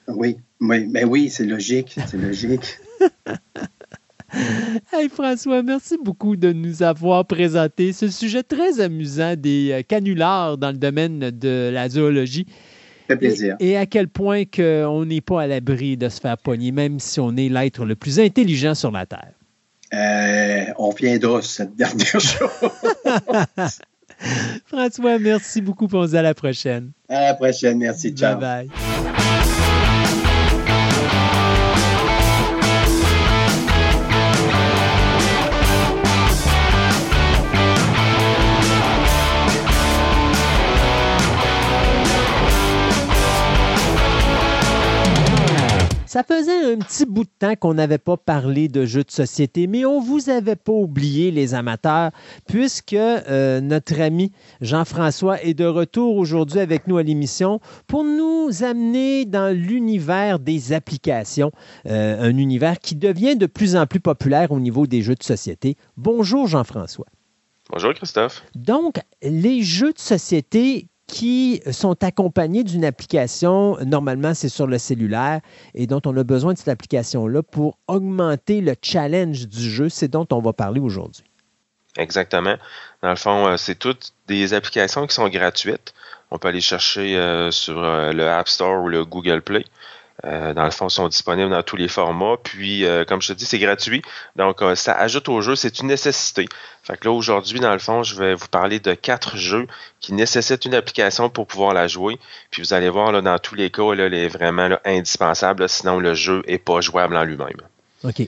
[0.09, 2.79] Oui, oui, mais oui, c'est logique, c'est logique.
[4.93, 10.59] Hey François, merci beaucoup de nous avoir présenté ce sujet très amusant des euh, canulars
[10.59, 12.47] dans le domaine de la zoologie.
[13.09, 13.56] Ça fait plaisir.
[13.61, 17.20] Et, à quel point on n'est pas à l'abri de se faire pogner, même si
[17.20, 19.32] on est l'être le plus intelligent sur la Terre.
[19.93, 22.39] Euh, on viendra sur cette dernière chose.
[24.66, 25.89] François, merci beaucoup.
[25.93, 26.93] On se dit à la prochaine.
[27.09, 27.78] À la prochaine.
[27.78, 28.12] Merci.
[28.12, 28.39] Ciao.
[28.39, 29.34] Bye bye.
[46.15, 49.66] Ça faisait un petit bout de temps qu'on n'avait pas parlé de jeux de société,
[49.66, 52.12] mais on vous avait pas oublié, les amateurs,
[52.47, 54.31] puisque euh, notre ami
[54.61, 57.59] Jean-François est de retour aujourd'hui avec nous à l'émission
[57.89, 61.51] pour nous amener dans l'univers des applications,
[61.89, 65.24] euh, un univers qui devient de plus en plus populaire au niveau des jeux de
[65.24, 65.77] société.
[65.97, 67.07] Bonjour Jean-François.
[67.70, 68.45] Bonjour Christophe.
[68.55, 75.40] Donc, les jeux de société qui sont accompagnés d'une application, normalement c'est sur le cellulaire,
[75.74, 79.89] et dont on a besoin de cette application-là pour augmenter le challenge du jeu.
[79.89, 81.24] C'est dont on va parler aujourd'hui.
[81.97, 82.56] Exactement.
[83.02, 85.94] Dans le fond, euh, c'est toutes des applications qui sont gratuites.
[86.31, 89.64] On peut aller chercher euh, sur euh, le App Store ou le Google Play.
[90.25, 92.37] Euh, dans le fond, sont disponibles dans tous les formats.
[92.43, 94.03] Puis, euh, comme je te dis, c'est gratuit.
[94.37, 96.47] Donc, euh, ça ajoute au jeu, c'est une nécessité.
[96.83, 99.67] Fait que là, aujourd'hui, dans le fond, je vais vous parler de quatre jeux
[100.01, 102.19] qui nécessitent une application pour pouvoir la jouer.
[102.51, 105.69] Puis, vous allez voir, là, dans tous les cas, là, elle est vraiment indispensable.
[105.69, 107.61] sinon, le jeu n'est pas jouable en lui-même.
[108.05, 108.23] OK.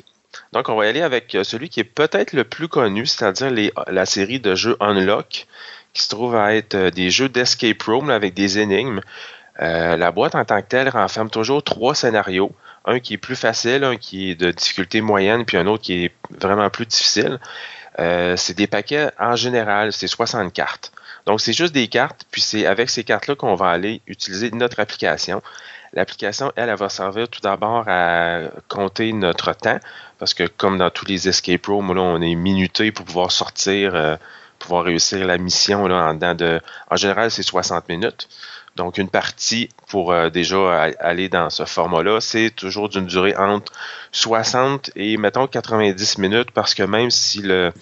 [0.53, 4.07] Donc, on va y aller avec celui qui est peut-être le plus connu, c'est-à-dire la
[4.07, 5.47] série de jeux Unlock,
[5.95, 9.01] qui se trouve à être des jeux d'escape room avec des énigmes.
[9.63, 12.53] Euh, la boîte en tant que telle renferme toujours trois scénarios.
[12.85, 16.05] Un qui est plus facile, un qui est de difficulté moyenne, puis un autre qui
[16.05, 17.41] est vraiment plus difficile.
[17.99, 20.93] Euh, c'est des paquets en général, c'est 60 cartes.
[21.25, 24.79] Donc, c'est juste des cartes, puis c'est avec ces cartes-là qu'on va aller utiliser notre
[24.79, 25.43] application.
[25.93, 29.81] L'application, elle, elle va servir tout d'abord à compter notre temps,
[30.19, 33.95] parce que comme dans tous les escape rooms, là, on est minuté pour pouvoir sortir,
[33.95, 34.17] euh,
[34.59, 36.61] pouvoir réussir la mission là, en dedans de.
[36.91, 38.29] En général, c'est 60 minutes.
[38.77, 43.73] Donc, une partie pour euh, déjà aller dans ce format-là, c'est toujours d'une durée entre
[44.13, 47.73] 60 et, mettons, 90 minutes parce que même si le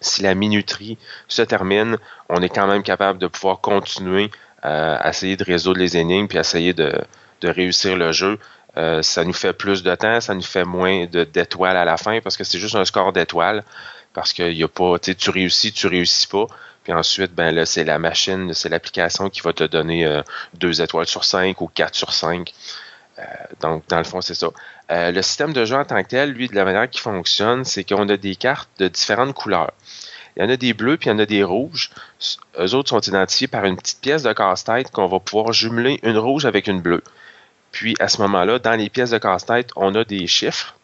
[0.00, 0.98] si la minuterie
[1.28, 1.96] se termine,
[2.28, 4.30] on est quand même capable de pouvoir continuer
[4.64, 6.92] euh, à essayer de résoudre les énigmes puis essayer de,
[7.40, 8.38] de réussir le jeu.
[8.76, 12.20] Euh, ça nous fait plus de temps, ça nous fait moins d'étoiles à la fin
[12.20, 13.62] parce que c'est juste un score d'étoiles
[14.12, 16.46] parce qu'il n'y a pas, tu réussis, tu réussis pas.
[16.84, 20.82] Puis ensuite, ben là, c'est la machine, c'est l'application qui va te donner euh, deux
[20.82, 22.52] étoiles sur cinq ou quatre sur cinq.
[23.18, 23.22] Euh,
[23.60, 24.48] donc, dans le fond, c'est ça.
[24.90, 27.64] Euh, le système de jeu en tant que tel, lui, de la manière qui fonctionne,
[27.64, 29.72] c'est qu'on a des cartes de différentes couleurs.
[30.36, 31.90] Il y en a des bleus, puis il y en a des rouges.
[32.58, 36.18] Eux autres sont identifiés par une petite pièce de casse-tête qu'on va pouvoir jumeler une
[36.18, 37.04] rouge avec une bleue.
[37.72, 40.74] Puis, à ce moment-là, dans les pièces de casse-tête, on a des chiffres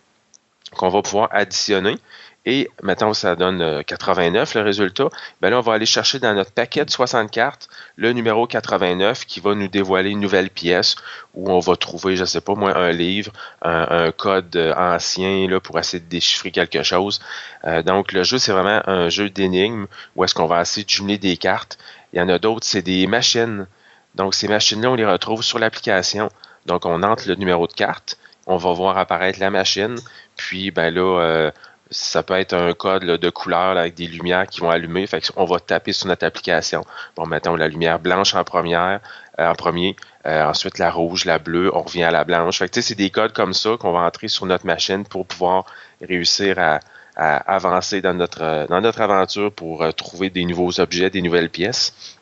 [0.77, 1.99] qu'on va pouvoir additionner
[2.47, 5.09] et maintenant ça donne 89 euh, le résultat,
[5.41, 9.27] ben là, on va aller chercher dans notre paquet de 60 cartes le numéro 89
[9.27, 10.97] qui va nous dévoiler une nouvelle pièce
[11.35, 15.49] où on va trouver, je ne sais pas moi, un livre, un, code euh, ancien
[15.49, 17.21] là, pour essayer de déchiffrer quelque chose.
[17.65, 19.87] Euh, donc le jeu, c'est vraiment un jeu d'énigmes
[20.17, 21.79] où est-ce qu'on va essayer de jumeler des cartes.
[22.13, 23.67] Il y en a d'autres, c'est des machines.
[24.15, 26.31] Donc ces machines-là, on les retrouve sur l'application.
[26.65, 29.97] Donc on entre le numéro de carte, on va voir apparaître la machine,
[30.37, 31.53] puis ben là,
[31.91, 35.07] ça peut être un code de couleur avec des lumières qui vont allumer.
[35.07, 36.85] Fait on va taper sur notre application.
[37.17, 39.01] Bon, mettons la lumière blanche en première,
[39.39, 39.97] euh, en premier,
[40.27, 42.59] euh, ensuite la rouge, la bleue, on revient à la blanche.
[42.59, 45.65] Fait que c'est des codes comme ça qu'on va entrer sur notre machine pour pouvoir
[46.01, 46.81] réussir à,
[47.17, 52.19] avancer dans notre, dans notre aventure pour euh, trouver des nouveaux objets, des nouvelles pièces.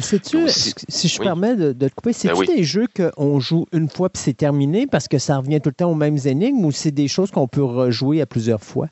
[0.00, 4.08] C'est-tu, si je permets de, te couper, c'est-tu ben des jeux qu'on joue une fois
[4.08, 6.90] puis c'est terminé parce que ça revient tout le temps aux mêmes énigmes ou c'est
[6.90, 8.88] des choses qu'on peut rejouer à plusieurs fois?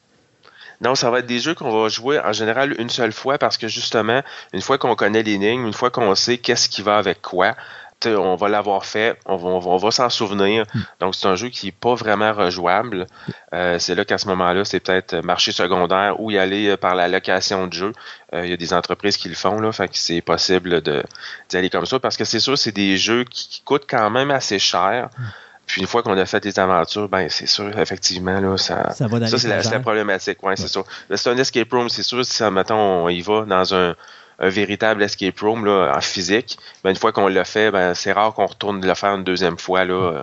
[0.80, 3.56] Non, ça va être des jeux qu'on va jouer en général une seule fois parce
[3.56, 4.22] que justement,
[4.52, 7.54] une fois qu'on connaît l'énigme, une fois qu'on sait qu'est-ce qui va avec quoi,
[8.06, 10.64] on va l'avoir fait, on va, on va, s'en souvenir.
[10.74, 10.80] Hmm.
[11.00, 13.06] Donc, c'est un jeu qui n'est pas vraiment rejouable.
[13.54, 16.94] Euh, c'est là qu'à ce moment-là, c'est peut-être marché secondaire ou y aller euh, par
[16.94, 17.92] la location de jeu.
[18.34, 21.56] Euh, il y a des entreprises qui le font, là, fait que c'est possible d'y
[21.56, 24.58] aller comme ça parce que c'est sûr, c'est des jeux qui, coûtent quand même assez
[24.58, 25.08] cher.
[25.18, 25.22] Hmm.
[25.66, 29.08] Puis une fois qu'on a fait des aventures, ben c'est sûr, effectivement, là, ça, ça,
[29.38, 30.42] c'est la, problématique.
[30.42, 30.82] Ouais, c'est ça.
[31.14, 33.94] C'est un escape room, c'est sûr, si, mettons, on y va dans un,
[34.42, 38.12] un véritable escape room là, en physique, ben, une fois qu'on l'a fait, ben, c'est
[38.12, 39.84] rare qu'on retourne le faire une deuxième fois.
[39.84, 40.22] Là.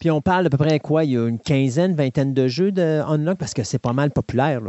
[0.00, 1.04] Puis on parle à peu près quoi?
[1.04, 4.10] Il y a une quinzaine, vingtaine de jeux de Unlock parce que c'est pas mal
[4.10, 4.60] populaire.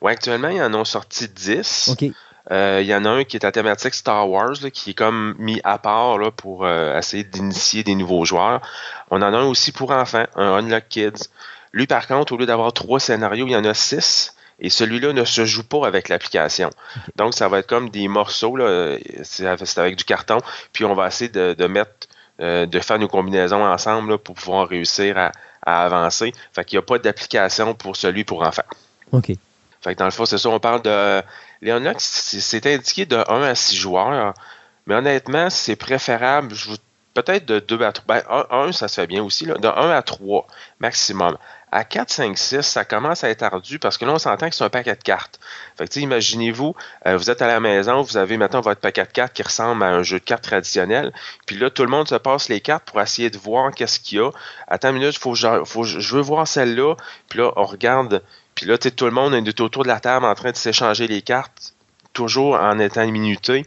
[0.00, 1.90] Oui, actuellement, ils en ont sorti 10.
[1.92, 2.10] OK.
[2.50, 5.34] Euh, il y en a un qui est à thématique Star Wars, qui est comme
[5.38, 8.60] mis à part là, pour euh, essayer d'initier des nouveaux joueurs.
[9.10, 11.28] On en a un aussi pour enfants, un Unlock Kids.
[11.72, 14.33] Lui, par contre, au lieu d'avoir trois scénarios, il y en a six.
[14.60, 16.70] Et celui-là ne se joue pas avec l'application.
[17.16, 18.58] Donc, ça va être comme des morceaux,
[19.22, 20.38] c'est avec du carton,
[20.72, 22.08] puis on va essayer de, mettre,
[22.40, 25.32] euh, de faire nos combinaisons ensemble pour pouvoir réussir à,
[25.66, 26.32] avancer.
[26.52, 28.62] Fait qu'il n'y a pas d'application pour celui pour enfants.
[29.12, 29.32] OK.
[29.80, 31.22] Fait que dans le fond, c'est ça, on parle de.
[31.62, 34.34] Léonox, c'est indiqué de 1 à 6 joueurs,
[34.86, 36.54] mais honnêtement, c'est préférable.
[36.54, 36.76] Je vous
[37.14, 38.04] peut-être de 2 à 3.
[38.06, 40.46] Ben, 1, ça se fait bien aussi, là, de 1 à 3
[40.80, 41.38] maximum.
[41.76, 44.54] À 4, 5, 6, ça commence à être ardu parce que là, on s'entend que
[44.54, 45.40] c'est un paquet de cartes.
[45.76, 46.76] Fait que, imaginez-vous,
[47.08, 49.82] euh, vous êtes à la maison, vous avez maintenant votre paquet de cartes qui ressemble
[49.82, 51.12] à un jeu de cartes traditionnel.
[51.46, 54.18] Puis là, tout le monde se passe les cartes pour essayer de voir qu'est-ce qu'il
[54.18, 54.30] y a.
[54.68, 55.34] Attends une minute, faut,
[55.64, 56.94] faut, je veux voir celle-là.
[57.28, 58.22] Puis là, on regarde.
[58.54, 61.22] Puis là, tout le monde est autour de la table en train de s'échanger les
[61.22, 61.74] cartes,
[62.12, 63.66] toujours en étant minuté.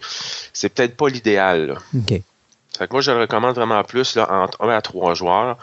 [0.54, 1.78] C'est peut-être pas l'idéal.
[1.94, 2.22] OK.
[2.78, 5.58] Fait que moi, je le recommande vraiment plus là, entre 1 à 3 joueurs.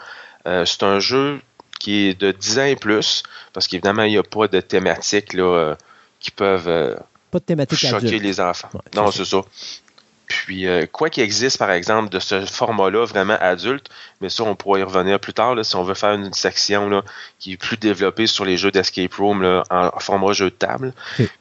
[0.45, 1.41] Euh, c'est un jeu
[1.79, 3.23] qui est de 10 ans et plus,
[3.53, 5.75] parce qu'évidemment, il n'y a pas de thématiques là, euh,
[6.19, 6.95] qui peuvent euh,
[7.31, 8.69] pas de thématique choquer les enfants.
[8.95, 9.41] non, c'est ça.
[10.27, 13.89] Puis, euh, quoi qu'il existe, par exemple, de ce format-là, vraiment adulte,
[14.21, 16.89] mais ça, on pourra y revenir plus tard, là, si on veut faire une section
[16.89, 17.03] là,
[17.37, 20.93] qui est plus développée sur les jeux d'escape room là, en, format jeu de table.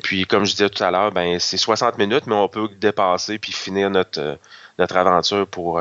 [0.02, 3.38] Puis, comme je disais tout à l'heure, ben, c'est 60 minutes, mais on peut dépasser
[3.38, 4.38] puis finir notre,
[4.78, 5.80] notre aventure pour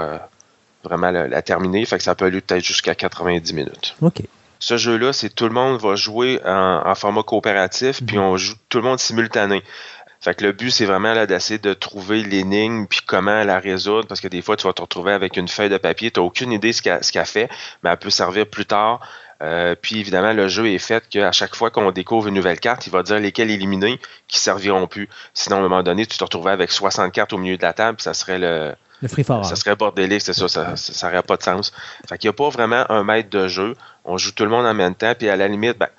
[0.84, 1.86] vraiment la, la, terminer.
[1.86, 3.96] Fait que ça peut aller peut-être jusqu'à 90 minutes.
[4.02, 4.22] OK.
[4.64, 8.24] Ce jeu-là, c'est tout le monde va jouer en, format coopératif, puis mhm.
[8.24, 9.62] on joue tout le monde simultané.
[10.22, 14.08] Fait que le but, c'est vraiment là d'essayer de trouver l'énigme puis comment la résoudre,
[14.08, 16.26] parce que des fois, tu vas te retrouver avec une feuille de papier, tu n'as
[16.26, 17.50] aucune idée ce qu'elle fait,
[17.84, 19.02] mais elle peut servir plus tard.
[19.42, 22.88] Euh, puis évidemment, le jeu est fait qu'à chaque fois qu'on découvre une nouvelle carte,
[22.88, 24.00] il va dire lesquelles éliminer
[24.30, 25.10] qui serviront plus.
[25.34, 27.74] Sinon, à un moment donné, tu te retrouverais avec 60 cartes au milieu de la
[27.74, 28.74] table, puis ça serait le,
[29.44, 31.72] ça serait bordélique, c'est ça, ça n'aurait pas de sens.
[32.08, 33.76] Fait qu'il n'y a pas vraiment un maître de jeu.
[34.06, 35.90] On joue tout le monde en même temps, puis à la limite, ben,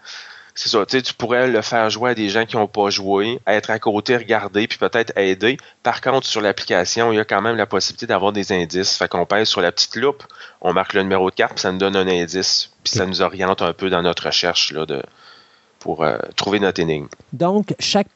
[0.54, 3.70] c'est ça, tu pourrais le faire jouer à des gens qui n'ont pas joué, être
[3.70, 5.56] à côté, regarder, puis peut-être aider.
[5.82, 8.96] Par contre, sur l'application, il y a quand même la possibilité d'avoir des indices.
[8.96, 10.22] Fait qu'on pèse sur la petite loupe,
[10.60, 13.20] on marque le numéro de carte, puis ça nous donne un indice, puis ça nous
[13.20, 15.02] oriente un peu dans notre recherche là, de,
[15.80, 17.08] pour euh, trouver notre énigme.
[17.32, 18.06] Donc, chaque,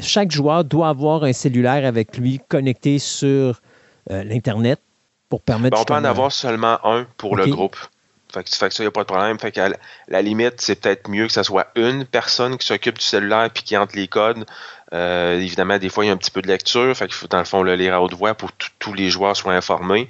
[0.00, 3.60] chaque joueur doit avoir un cellulaire avec lui connecté sur
[4.10, 4.80] euh, l'Internet
[5.28, 5.76] pour permettre.
[5.76, 7.76] Ben, on peut en avoir seulement un pour le groupe.
[8.32, 9.38] Fait que, fait que ça, il n'y a pas de problème.
[9.38, 9.60] Fait que
[10.08, 13.62] la, limite, c'est peut-être mieux que ce soit une personne qui s'occupe du cellulaire puis
[13.62, 14.44] qui entre les codes.
[14.92, 16.94] Euh, évidemment, des fois, il y a un petit peu de lecture.
[16.96, 19.10] Fait qu'il faut, dans le fond, le lire à haute voix pour que tous les
[19.10, 20.08] joueurs soient informés.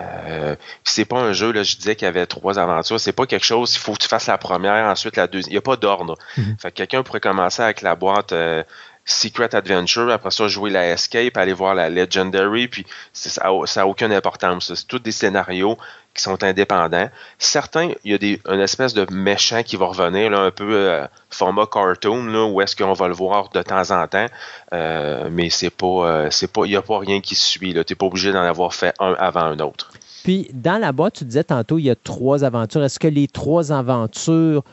[0.00, 0.54] Euh,
[0.84, 3.00] c'est pas un jeu, là, je disais qu'il y avait trois aventures.
[3.00, 5.50] C'est pas quelque chose, il faut que tu fasses la première, ensuite la deuxième.
[5.50, 6.16] Il n'y a pas d'ordre.
[6.36, 6.56] Mhm.
[6.58, 8.62] Fait que quelqu'un pourrait commencer avec la boîte euh,
[9.10, 14.12] Secret Adventure, après ça, jouer la Escape, aller voir la Legendary, puis ça n'a aucune
[14.12, 14.74] importance.
[14.74, 15.78] C'est tous des scénarios
[16.12, 17.08] qui sont indépendants.
[17.38, 20.74] Certains, il y a des, une espèce de méchant qui va revenir, là, un peu
[20.74, 24.26] euh, format cartoon, là, où est-ce qu'on va le voir de temps en temps,
[24.74, 27.72] euh, mais c'est pas, euh, c'est pas, il n'y a pas rien qui suit.
[27.72, 29.90] Tu n'es pas obligé d'en avoir fait un avant un autre.
[30.22, 32.84] Puis, dans la boîte, tu disais tantôt, il y a trois aventures.
[32.84, 34.64] Est-ce que les trois aventures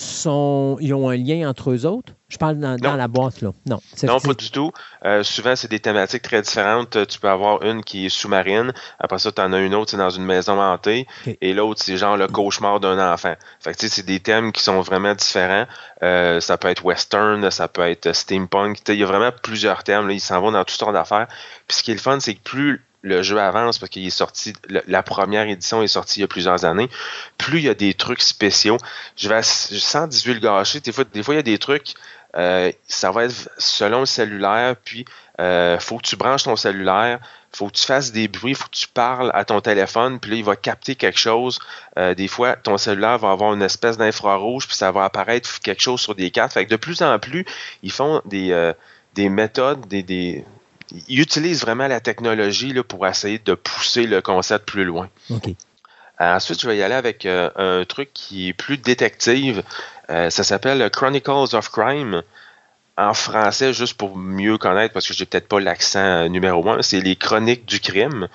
[0.00, 2.12] sont, ils ont un lien entre eux autres?
[2.28, 3.52] Je parle dans, la boîte, là.
[3.66, 3.80] Non.
[4.02, 4.70] Non, pas du tout.
[5.06, 6.96] Euh, souvent, c'est des thématiques très différentes.
[6.96, 8.74] Euh, tu peux avoir une qui est sous-marine.
[8.98, 11.06] Après ça, tu en as une autre, c'est dans une maison hantée.
[11.40, 13.34] Et l'autre, c'est genre le cauchemar d'un enfant.
[13.60, 15.64] Fait que, tu sais, c'est des thèmes qui sont vraiment différents.
[16.02, 18.86] Euh, ça peut être western, ça peut être steampunk.
[18.88, 20.06] Il y a vraiment plusieurs thèmes.
[20.06, 20.12] Là.
[20.12, 21.28] Ils s'en vont dans toutes sortes d'affaires.
[21.66, 24.10] Puis ce qui est le fun, c'est que plus le jeu avance parce qu'il est
[24.10, 26.88] sorti, la première édition est sortie il y a plusieurs années,
[27.36, 28.76] plus il y a des trucs spéciaux.
[29.16, 31.94] Je vais sans divulgacher, des fois, des fois il y a des trucs,
[32.36, 35.04] euh, ça va être selon le cellulaire, puis
[35.40, 37.20] euh, faut que tu branches ton cellulaire,
[37.52, 40.36] faut que tu fasses des bruits, faut que tu parles à ton téléphone, puis là,
[40.36, 41.58] il va capter quelque chose.
[41.98, 45.80] Euh, des fois, ton cellulaire va avoir une espèce d'infrarouge, puis ça va apparaître quelque
[45.80, 46.52] chose sur des cartes.
[46.52, 47.46] Fait que de plus en plus,
[47.82, 48.72] ils font des, euh,
[49.14, 50.44] des méthodes, des, des,
[51.08, 55.08] ils utilisent vraiment la technologie là, pour essayer de pousser le concept plus loin.
[56.18, 59.62] ensuite, je vais y aller avec un truc qui est plus détective.
[60.10, 62.22] Euh, ça s'appelle Chronicles of Crime.
[62.96, 66.82] En français, juste pour mieux connaître, parce que j'ai peut-être pas l'accent euh, numéro un,
[66.82, 68.26] c'est les Chroniques du crime.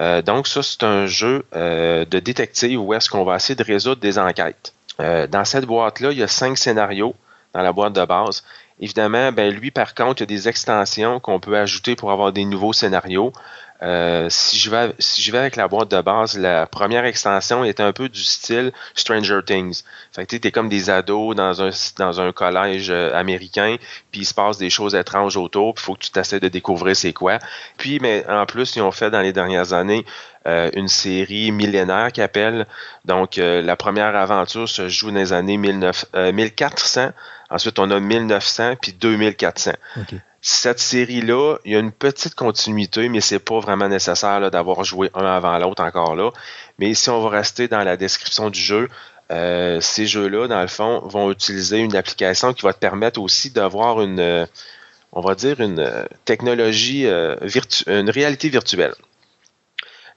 [0.00, 4.00] Euh, donc, ça, c'est un jeu de détective où est-ce qu'on va essayer de résoudre
[4.00, 4.74] des enquêtes.
[4.98, 7.14] dans cette boîte-là, il y a cinq scénarios
[7.54, 8.44] dans la boîte de base.
[8.82, 12.32] Évidemment, ben lui, par contre, il y a des extensions qu'on peut ajouter pour avoir
[12.32, 13.32] des nouveaux scénarios.
[13.80, 17.64] Euh, si, je vais, si je vais avec la boîte de base, la première extension
[17.64, 19.84] est un peu du style Stranger Things.
[20.10, 23.76] Fait que tu es comme des ados dans un, dans un collège euh, américain,
[24.10, 26.48] puis il se passe des choses étranges autour, puis il faut que tu t'essaies de
[26.48, 27.38] découvrir c'est quoi.
[27.76, 30.04] Puis, mais en plus, ils ont fait dans les dernières années
[30.48, 32.66] euh, une série millénaire qui appelle.
[33.04, 37.10] Donc, la première aventure se joue dans les années 19, 1400.
[37.52, 39.72] Ensuite, on a 1900 puis 2400
[40.44, 45.08] cette série-là, il y a une petite continuité, mais c'est pas vraiment nécessaire d'avoir joué
[45.14, 46.32] un avant l'autre encore là.
[46.80, 48.88] Mais si on va rester dans la description du jeu,
[49.30, 53.50] euh, ces jeux-là, dans le fond, vont utiliser une application qui va te permettre aussi
[53.50, 54.46] d'avoir une, euh,
[55.12, 58.94] on va dire, une euh, technologie, une réalité virtuelle.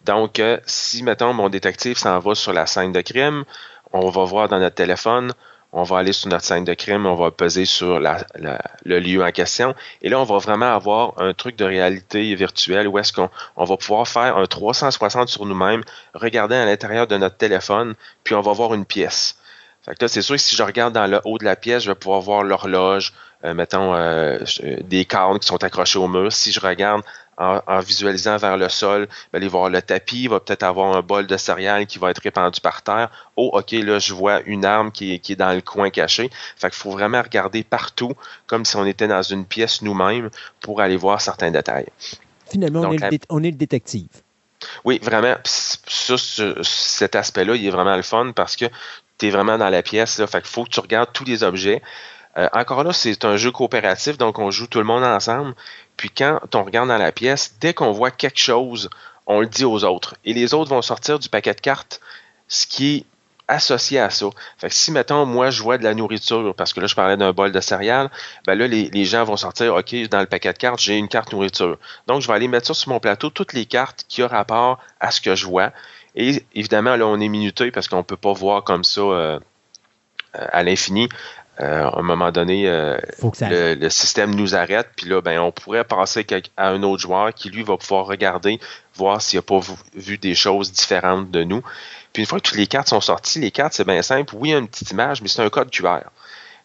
[0.06, 3.44] Donc, euh, si, mettons, mon détective s'en va sur la scène de crime,
[3.92, 5.34] on va voir dans notre téléphone,
[5.76, 9.32] on va aller sur notre scène de crime, on va peser sur le lieu en
[9.32, 9.76] question.
[10.02, 13.78] Et là, on va vraiment avoir un truc de réalité virtuelle où est-ce qu'on va
[13.78, 15.84] pouvoir faire un 360 sur nous-mêmes,
[16.14, 19.38] regarder à l'intérieur de notre téléphone, puis on va voir une pièce.
[19.84, 21.92] Fait que c'est sûr que si je regarde dans le haut de la pièce, je
[21.92, 23.12] vais pouvoir voir l'horloge,
[23.44, 24.40] euh, mettons euh,
[24.82, 26.32] des cornes qui sont accrochées au mur.
[26.32, 27.04] Si je regarde
[27.38, 31.02] en, visualisant vers le sol, ben, aller voir le tapis, il va peut-être avoir un
[31.02, 33.10] bol de céréales qui va être répandu par terre.
[33.36, 36.30] Oh, OK, là, je vois une arme qui est, qui est dans le coin caché.
[36.58, 38.14] Fait qu'il faut vraiment regarder partout,
[38.48, 40.30] comme si on était dans une pièce nous-mêmes,
[40.62, 41.88] pour aller voir certains détails.
[42.50, 44.08] Finalement, on, est le, on, est le, détective.
[44.84, 45.36] Oui, vraiment.
[45.44, 46.16] Ça,
[46.64, 48.66] cet aspect-là, il est vraiment le fun parce que
[49.18, 50.20] tu es vraiment dans la pièce.
[50.20, 51.82] Là, fait qu'il faut que tu regardes tous les objets.
[52.38, 55.56] Euh, encore là, c'est un jeu coopératif, donc on joue tout le monde ensemble.
[55.98, 58.90] Puis quand on regarde dans la pièce, dès qu'on voit quelque chose,
[59.28, 60.16] on le dit aux autres.
[60.26, 62.02] Et les autres vont sortir du paquet de cartes
[62.48, 63.06] ce qui est
[63.48, 64.28] associé à ça.
[64.58, 67.18] Fait que si, mettons, moi, je vois de la nourriture, parce que là, je parlais
[67.18, 68.10] d'un bol de céréales,
[68.48, 71.32] ben là, les, gens vont sortir, OK, dans le paquet de cartes, j'ai une carte
[71.32, 71.78] nourriture.
[72.08, 74.80] Donc, je vais aller mettre ça sur mon plateau, toutes les cartes qui ont rapport
[75.00, 75.72] à ce que je vois.
[76.16, 79.40] Et évidemment, là, on est minuté parce qu'on ne peut pas voir comme ça euh,
[80.34, 81.10] à l'infini.
[81.62, 82.98] Euh, à un moment donné, euh,
[83.42, 86.26] le, système nous arrête, puis là, ben, on pourrait passer
[86.58, 88.60] à un autre joueur qui, lui, va pouvoir regarder,
[88.96, 89.60] voir s'il n'a pas
[89.94, 91.62] vu des choses différentes de nous.
[92.12, 94.36] Puis une fois que toutes les cartes sont sorties, les cartes, c'est bien simple.
[94.38, 96.00] Oui, il y a une petite image, mais c'est un code QR.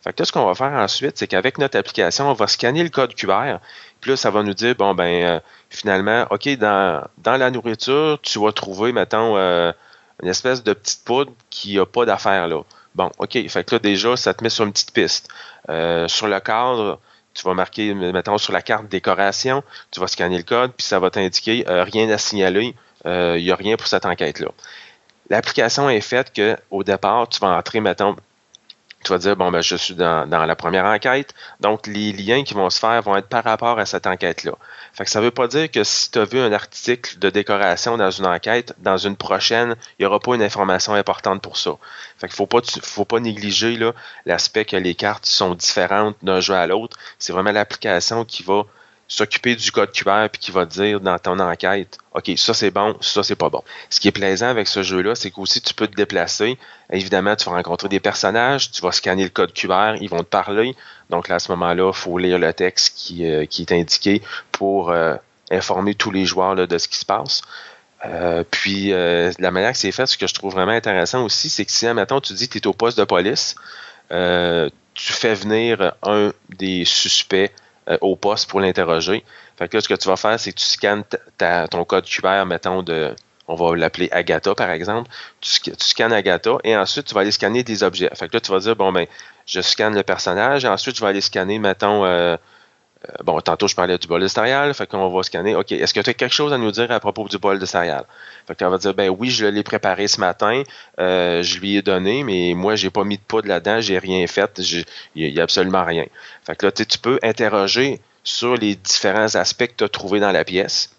[0.03, 2.83] Fait que là, ce qu'on va faire ensuite, c'est qu'avec notre application, on va scanner
[2.83, 3.59] le code QR.
[4.01, 8.19] Puis là, ça va nous dire, bon, ben, euh, finalement, OK, dans, dans la nourriture,
[8.23, 12.63] tu vas trouver, mettons, une espèce de petite poudre qui n'a pas d'affaire là.
[12.95, 13.49] Bon, OK.
[13.49, 15.29] Fait que là, déjà, ça te met sur une petite piste.
[15.69, 16.99] Euh, sur le cadre,
[17.35, 20.99] tu vas marquer, mettons, sur la carte décoration, tu vas scanner le code, puis ça
[20.99, 24.49] va t'indiquer euh, rien à signaler, il euh, n'y a rien pour cette enquête-là.
[25.29, 28.17] L'application est faite qu'au départ, tu vas entrer, mettons,
[29.05, 32.55] tu vas dire, bon, ben, je suis dans, la première enquête, donc les liens qui
[32.55, 34.53] vont se faire vont être par rapport à cette enquête-là.
[34.93, 37.97] Fait que ça veut pas dire que si tu as vu un article de décoration
[37.97, 41.77] dans une enquête, dans une prochaine, il n'y aura pas une information importante pour ça.
[42.19, 43.79] Fait qu'il faut pas, faut pas négliger
[44.27, 46.97] l'aspect que les cartes sont différentes d'un jeu à l'autre.
[47.19, 48.65] C'est vraiment l'application qui va
[49.11, 52.97] s'occuper du code QR puis qui va dire dans ton enquête, OK, ça c'est bon,
[53.01, 53.63] ça c'est pas bon.
[53.91, 56.57] Ce qui est plaisant avec ce jeu-là, c'est qu'aussi tu peux te déplacer.
[56.93, 60.23] Évidemment, tu vas rencontrer des personnages, tu vas scanner le code QR, ils vont te
[60.23, 60.77] parler.
[61.11, 64.23] Donc là, à ce moment-là, il faut lire le texte qui, euh, est indiqué
[64.53, 65.17] pour euh,
[65.51, 67.43] informer tous les joueurs de ce qui se passe.
[68.07, 71.65] Euh, puis la manière que c'est fait, ce que je trouve vraiment intéressant aussi, c'est
[71.65, 73.57] que si, maintenant tu dis que tu es au poste de police,
[74.09, 77.51] tu fais venir un des suspects
[77.91, 79.25] euh, au poste pour l'interroger.
[79.59, 81.05] Fait que là, ce que tu vas faire, c'est que tu scannes
[81.71, 83.15] ton code QR, mettons, de,
[83.49, 85.11] on va l'appeler Agatha, par exemple.
[85.41, 88.11] Tu, scannes Agatha et ensuite, tu vas aller scanner des objets.
[88.15, 89.07] Fait que là, tu vas dire, bon, ben,
[89.47, 92.37] je scanne le personnage et ensuite, je vais aller scanner, mettons, euh,
[93.09, 95.55] euh, bon, tantôt, je parlais du bol de céréales, fait qu'on va scanner.
[95.55, 97.65] OK, est-ce que tu as quelque chose à nous dire à propos du bol de
[97.65, 98.05] céréales?
[98.47, 100.63] Fait qu'on va dire, ben oui, je l'ai préparé ce matin,
[100.99, 104.27] euh, je lui ai donné, mais moi, j'ai pas mis de poudre là-dedans, j'ai rien
[104.27, 104.61] fait,
[105.15, 106.05] il n'y a absolument rien.
[106.45, 110.33] Fait que là, tu peux interroger sur les différents aspects que tu as trouvés dans
[110.33, 110.95] la pièce.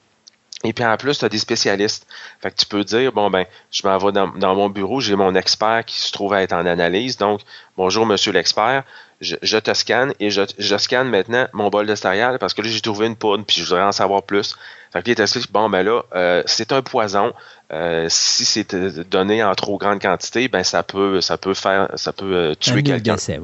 [0.63, 2.07] Et puis en plus, tu as des spécialistes.
[2.39, 5.15] Fait que tu peux dire, bon, ben, je m'en vais dans, dans, mon bureau, j'ai
[5.15, 7.17] mon expert qui se trouve à être en analyse.
[7.17, 7.41] Donc,
[7.77, 8.83] bonjour, monsieur l'expert
[9.21, 12.69] je, te scanne et je, je, scanne maintenant mon bol de céréales parce que là,
[12.69, 14.55] j'ai trouvé une poudre puis je voudrais en savoir plus.
[14.91, 17.33] Fait que là, bon, ben là, euh, c'est un poison.
[17.71, 18.75] Euh, si c'est
[19.09, 22.83] donné en trop grande quantité, ben ça peut, ça peut faire, ça peut euh, tuer
[22.83, 23.15] quelqu'un.
[23.29, 23.39] Ouais.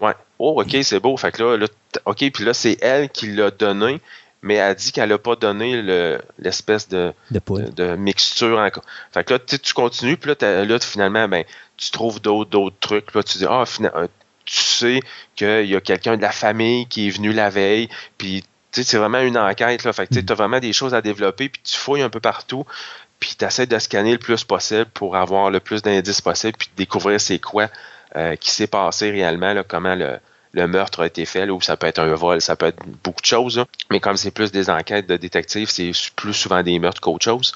[0.00, 0.14] ouais.
[0.38, 1.16] Oh, ok, c'est beau.
[1.16, 1.66] Fait que là,
[2.04, 4.00] ok, puis là, c'est elle qui l'a donné,
[4.42, 5.80] mais elle dit qu'elle n'a pas donné
[6.38, 8.84] l'espèce de, de, mixture encore.
[9.12, 11.44] Fait que là, tu continues, puis là, là, finalement, ben,
[11.76, 13.14] tu trouves d'autres trucs.
[13.14, 14.08] Là, tu dis, ah, finalement,
[14.52, 15.00] tu sais
[15.34, 17.88] qu'il y a quelqu'un de la famille qui est venu la veille,
[18.18, 19.84] puis c'est vraiment une enquête.
[19.84, 19.92] Là.
[19.94, 22.66] Fait tu as vraiment des choses à développer, puis tu fouilles un peu partout,
[23.18, 26.68] puis tu essaies de scanner le plus possible pour avoir le plus d'indices possible, puis
[26.76, 27.68] découvrir c'est quoi
[28.14, 31.86] euh, qui s'est passé réellement, là, comment le, meurtre a été fait, ou ça peut
[31.86, 33.64] être un vol, ça peut être beaucoup de choses.
[33.90, 37.54] Mais comme c'est plus des enquêtes de détectives, c'est plus souvent des meurtres qu'autre chose.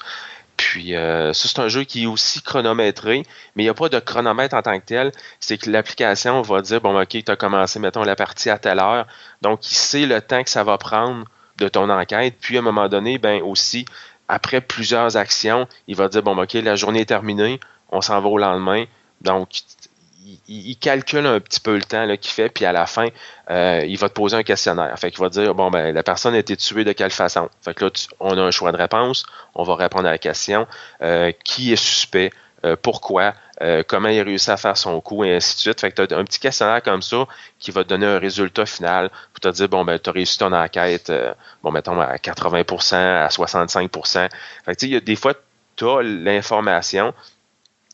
[0.57, 3.23] Puis euh, ça, c'est un jeu qui est aussi chronométré,
[3.55, 5.11] mais il n'y a pas de chronomètre en tant que tel.
[5.39, 8.79] C'est que l'application va dire, bon, OK, tu as commencé, mettons, la partie à telle
[8.79, 9.05] heure.
[9.41, 11.25] Donc, il sait le temps que ça va prendre
[11.57, 12.35] de ton enquête.
[12.41, 13.85] Puis, à un moment donné, ben aussi,
[14.27, 17.59] après plusieurs actions, il va dire, bon, OK, la journée est terminée,
[17.91, 18.85] on s'en va au lendemain.
[19.21, 19.49] Donc,
[20.47, 23.07] il, calcule un petit peu le temps qu'il fait, puis à la fin,
[23.49, 24.97] euh, il va te poser un questionnaire.
[24.99, 27.49] Fait va dire bon ben la personne a été tuée de quelle façon?
[27.61, 29.25] Fait que là, on a un choix de réponse,
[29.55, 30.67] on va répondre à la question
[31.01, 32.31] euh, qui est suspect,
[32.65, 33.33] euh, pourquoi,
[33.87, 35.81] comment il a réussi à faire son coup, et ainsi de suite.
[35.81, 37.25] Fait que tu as un petit questionnaire comme ça
[37.57, 40.37] qui va te donner un résultat final pour te dire bon ben tu as réussi
[40.37, 41.11] ton enquête,
[41.63, 44.29] bon mettons à 80%, à 65%.
[44.65, 45.33] Fait que y a des fois
[45.77, 47.13] tu as l'information,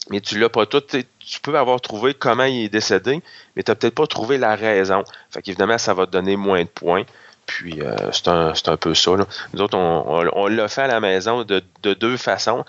[0.10, 0.82] mais tu l'as pas tout.
[0.82, 3.22] Tu peux avoir trouvé comment il est décédé,
[3.56, 5.04] mais tu n'as peut-être pas trouvé la raison.
[5.30, 7.04] Fait qu'évidemment, ça va te donner moins de points.
[7.46, 9.12] Puis euh, c'est un, peu ça.
[9.54, 11.64] Nous autres, on, l'a fait à la maison de,
[11.94, 12.66] deux façons.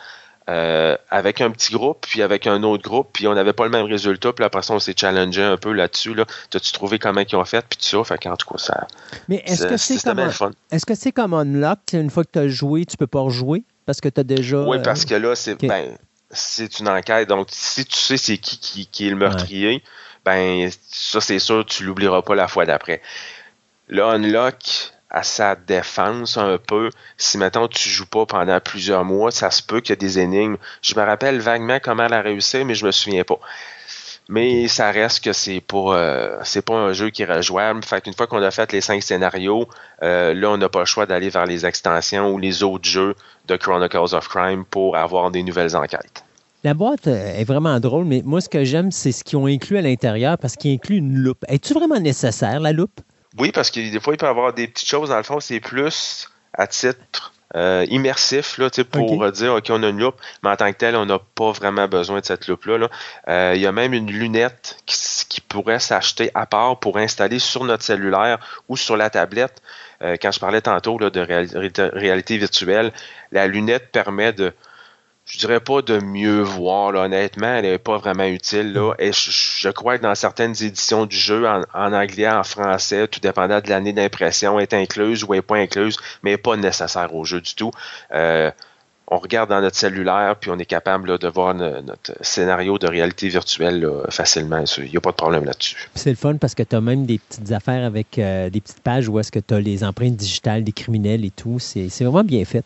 [0.51, 3.70] Euh, avec un petit groupe, puis avec un autre groupe, puis on n'avait pas le
[3.70, 6.12] même résultat, puis après ça, on s'est challengé un peu là-dessus.
[6.12, 6.27] Là.
[6.51, 8.86] T'as-tu trouvé comment ils ont fait, puis tout ça, fait qu'en tout cas, ça.
[9.27, 10.20] Mais est-ce que c'est comme,
[10.70, 13.65] est-ce que c'est comme Unlock, une fois que tu as joué, tu peux pas rejouer?
[13.86, 14.61] Parce que tu as déjà.
[14.61, 15.59] Oui, parce que là, c'est.
[15.66, 15.97] Ben,
[16.35, 17.28] c'est une enquête.
[17.28, 19.82] Donc, si tu sais c'est qui, qui, est le meurtrier,
[20.24, 23.02] ben ça, c'est sûr, tu l'oublieras pas la fois d'après.
[23.89, 29.31] Là, Unlock, à sa défense un peu, si maintenant tu joues pas pendant plusieurs mois,
[29.31, 30.56] ça se peut qu'il y ait des énigmes.
[30.82, 33.39] Je me rappelle vaguement comment elle a réussi, mais je me souviens pas.
[34.28, 37.84] Mais ça reste que c'est pas euh, c'est pas un jeu qui est rejouable.
[37.84, 39.68] Fait qu'une fois qu'on a fait les cinq scénarios,
[40.02, 43.14] euh, là on n'a pas le choix d'aller vers les extensions ou les autres jeux
[43.48, 46.24] de Chronicles of Crime pour avoir des nouvelles enquêtes.
[46.62, 49.46] La boîte euh, est vraiment drôle, mais moi, ce que j'aime, c'est ce qu'ils ont
[49.46, 51.44] inclus à l'intérieur parce qu'ils incluent une loupe.
[51.46, 53.02] Es-tu vraiment nécessaire, la loupe?
[53.38, 55.10] Oui, parce que des fois, il peut y avoir des petites choses.
[55.10, 59.89] Dans le fond, c'est plus à titre euh, immersif là, pour dire OK, on a
[59.89, 62.89] une loupe, mais en tant que tel, on n'a pas vraiment besoin de cette loupe-là.
[63.28, 67.62] Euh, il y a même une lunette qui, pourrait s'acheter à part pour installer sur
[67.62, 69.62] notre cellulaire ou sur la tablette.
[70.01, 72.93] quand je parlais tantôt là, de réalité virtuelle,
[73.31, 74.52] la lunette permet de
[75.35, 78.73] je dirais pas de mieux voir, honnêtement, elle n'est pas vraiment utile.
[78.73, 78.94] Là.
[79.01, 83.61] Et je, crois que dans certaines éditions du jeu, en, anglais, en français, tout dépendant
[83.61, 87.56] de l'année d'impression, est incluse ou est pas incluse, mais pas nécessaire au jeu du
[87.56, 87.73] tout.
[88.12, 88.52] Euh,
[89.09, 93.28] on regarde dans notre cellulaire, puis on est capable de voir notre scénario de réalité
[93.28, 94.62] virtuelle facilement.
[94.78, 95.90] Il n'y a pas de problème là-dessus.
[95.97, 98.81] C'est le fun parce que tu as même des petites affaires avec euh, des petites
[98.81, 101.59] pages où est-ce que tu as les empreintes digitales des criminels et tout.
[101.59, 102.65] C'est vraiment bien fait.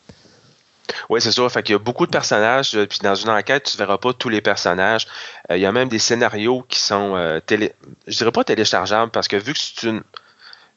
[1.08, 1.48] Oui, c'est ça.
[1.48, 2.74] Fait y a beaucoup de personnages.
[2.74, 5.06] Euh, puis dans une enquête, tu ne verras pas tous les personnages.
[5.50, 9.28] Euh, il y a même des scénarios qui sont euh, je dirais pas téléchargeables parce
[9.28, 10.02] que vu que c'est une,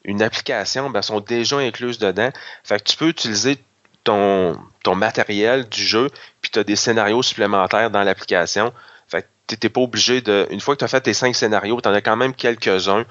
[0.03, 2.29] une application, ben, sont déjà incluses dedans.
[2.63, 3.57] Fait tu peux utiliser
[4.03, 4.57] ton,
[4.95, 6.09] matériel du jeu,
[6.41, 8.73] puis tu as des scénarios supplémentaires dans l'application.
[9.07, 10.47] Fait que pas obligé de.
[10.49, 13.05] Une fois que tu as fait tes cinq scénarios, tu en as quand même quelques-uns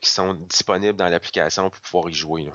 [0.00, 2.50] qui sont disponibles dans l'application pour pouvoir y jouer.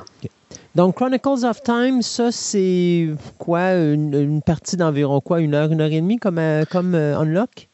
[0.74, 5.92] Donc, Chronicles of Time, ça, c'est quoi, une, partie d'environ quoi, une heure, une heure
[5.92, 7.68] et demie comme, euh, comme euh, Unlock?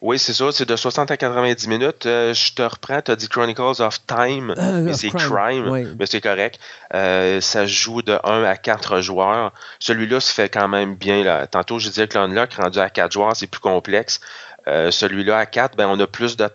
[0.00, 2.06] Oui, c'est ça, c'est de 60 à 90 minutes.
[2.06, 6.22] Euh, je te reprends, tu as dit Chronicles of Time, mais c'est Crime, mais c'est
[6.22, 6.58] correct.
[6.90, 9.52] ça joue de 1 à 4 joueurs.
[9.78, 11.22] Celui-là se fait quand même bien.
[11.22, 11.46] Là.
[11.46, 14.20] Tantôt, je disais que l'Unlock, rendu à 4 joueurs, c'est plus complexe.
[14.66, 16.46] Celui-là, à 4, ben, on a plus de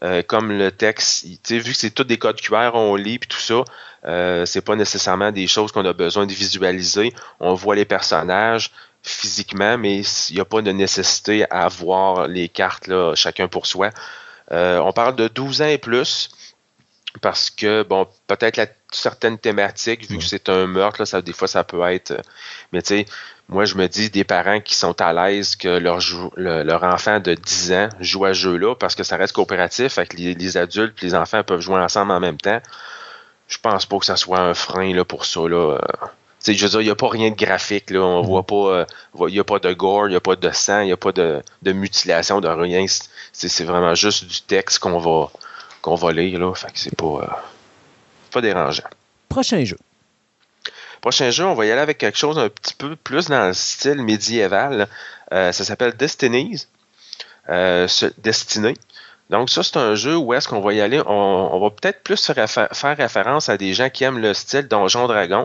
[0.00, 0.26] tête.
[0.26, 3.64] comme le texte, vu que c'est tous des codes QR, on lit puis tout ça,
[4.06, 7.12] euh, c'est pas nécessairement des choses qu'on a besoin de visualiser.
[7.38, 8.70] On voit les personnages
[9.02, 13.66] physiquement, mais il n'y a pas de nécessité à voir les cartes là, chacun pour
[13.66, 13.90] soi.
[14.52, 16.30] Euh, on parle de 12 ans et plus
[17.22, 21.32] parce que, bon, peut-être la certaines thématiques, vu que c'est un meurtre, là, ça, des
[21.32, 22.20] fois, ça peut être.
[22.72, 23.06] Mais tu sais,
[23.50, 26.00] moi, je me dis des parents qui sont à l'aise que leur,
[26.36, 30.14] leur enfant de 10 ans joue à ce jeu-là parce que ça reste coopératif, avec
[30.14, 32.60] les, les adultes et les enfants peuvent jouer ensemble en même temps
[33.50, 35.40] je pense pas que ça soit un frein là, pour ça.
[35.40, 35.78] Là.
[36.46, 37.90] je veux dire, il n'y a pas rien de graphique.
[37.90, 38.00] Là.
[38.00, 38.86] On voit pas.
[39.16, 40.92] Il euh, n'y a pas de gore, il n'y a pas de sang, il n'y
[40.92, 42.86] a pas de, mutilation, de rien.
[43.32, 45.30] C'est vraiment juste du texte qu'on va,
[45.82, 46.38] qu'on va lire.
[46.38, 46.54] Là.
[46.54, 47.26] Fait que c'est pas, euh,
[48.30, 48.88] pas dérangeant.
[49.28, 49.76] Prochain jeu.
[51.00, 53.54] Prochain jeu, on va y aller avec quelque chose un petit peu plus dans le
[53.54, 54.88] style médiéval.
[55.32, 56.66] Euh, ça s'appelle Destinies.
[58.18, 58.74] Destiné.
[59.30, 62.32] Donc ça, c'est un jeu où est-ce qu'on va y aller, on, va peut-être plus
[62.32, 65.44] faire référence à des gens qui aiment le style Donjon Dragon,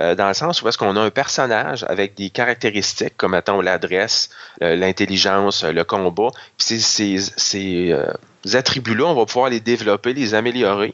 [0.00, 3.60] euh, dans le sens où est-ce qu'on a un personnage avec des caractéristiques comme mettons
[3.60, 4.30] l'adresse,
[4.62, 6.30] euh, l'intelligence, le combat.
[6.58, 8.12] Puis ces, ces, euh,
[8.52, 10.92] attributs-là, on va pouvoir les développer, les améliorer.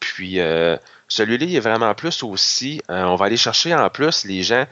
[0.00, 0.38] Puis
[1.10, 4.64] celui-là, il est vraiment plus aussi, on va aller chercher en plus les gens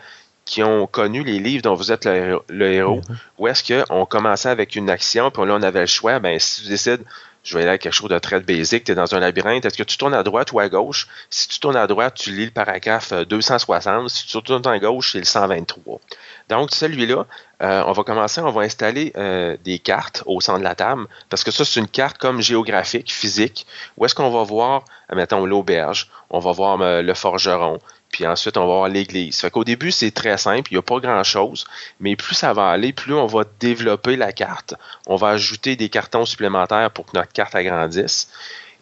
[0.47, 3.03] qui ont connu les livres dont vous êtes le, héros,
[3.37, 6.63] ou est-ce qu'on commençait avec une action, puis là, on avait le choix, ben, si
[6.63, 7.03] tu décides,
[7.45, 8.85] je vais aller à quelque chose de très basique.
[8.85, 9.65] Tu es dans un labyrinthe.
[9.65, 11.09] Est-ce que tu tournes à droite ou à gauche?
[11.31, 14.11] Si tu tournes à droite, tu lis le paragraphe 260.
[14.11, 16.01] Si tu tournes à gauche, c'est le 123.
[16.49, 17.27] Donc, celui-là,
[17.63, 21.07] euh, on va commencer, on va installer euh, des cartes au centre de la table,
[21.29, 23.67] parce que ça, c'est une carte comme géographique, physique,
[23.97, 24.85] où est-ce qu'on va voir,
[25.15, 27.79] mettons, l'auberge, on va voir euh, le forgeron,
[28.11, 29.41] puis ensuite, on va voir l'église.
[29.41, 31.67] Fait qu'au début, c'est très simple, il n'y a pas grand-chose,
[32.01, 34.75] mais plus ça va aller, plus on va développer la carte.
[35.07, 38.31] On va ajouter des cartons supplémentaires pour que notre carte agrandisse.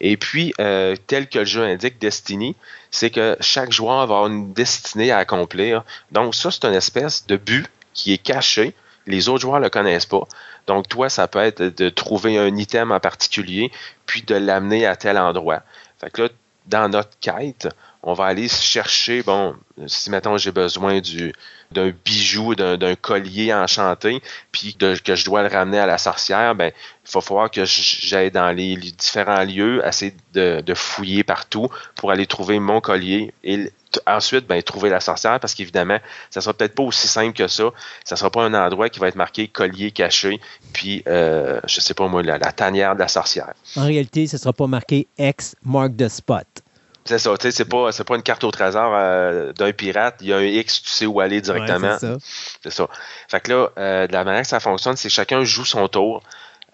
[0.01, 2.55] Et puis, tel que le jeu indique, Destiny,
[2.97, 5.85] c'est que chaque joueur va avoir une destinée à accomplir.
[6.13, 8.75] Donc, ça, c'est une espèce de but qui est caché.
[9.07, 10.27] Les autres joueurs ne le connaissent pas.
[10.67, 13.71] Donc, toi, ça peut être de trouver un item en particulier,
[14.07, 15.61] puis de l'amener à tel endroit.
[16.01, 16.29] Fait que là,
[16.69, 17.69] dans notre quête,
[18.03, 19.55] on va aller chercher, bon,
[19.87, 21.35] si maintenant j'ai besoin du
[21.71, 24.23] d'un bijou, d'un collier enchanté,
[24.53, 26.73] puis que je dois le ramener à la sorcière, ben
[27.09, 32.27] il va falloir que j'aille dans les, différents lieux, essayer de, fouiller partout pour aller
[32.27, 33.71] trouver mon collier et
[34.07, 35.99] ensuite ben, trouver la sorcière parce qu'évidemment,
[36.31, 37.71] ça sera peut-être pas aussi simple que ça.
[38.05, 40.41] Ça sera pas un endroit qui va être marqué collier caché,
[40.73, 43.55] puis euh, je sais pas moi, la, tanière de la sorcière.
[43.77, 46.47] En réalité, ça sera pas marqué X mark the spot.
[47.07, 50.17] C'est ça, tu sais, c'est pas, c'est pas une carte au trésor euh, d'un pirate.
[50.21, 51.97] Il y a un X, tu sais où aller directement.
[51.99, 52.17] c'est ça.
[52.63, 52.89] C'est ça.
[53.29, 55.89] Fait que là, euh, de la manière que ça fonctionne, c'est que chacun joue son
[55.89, 56.23] tour.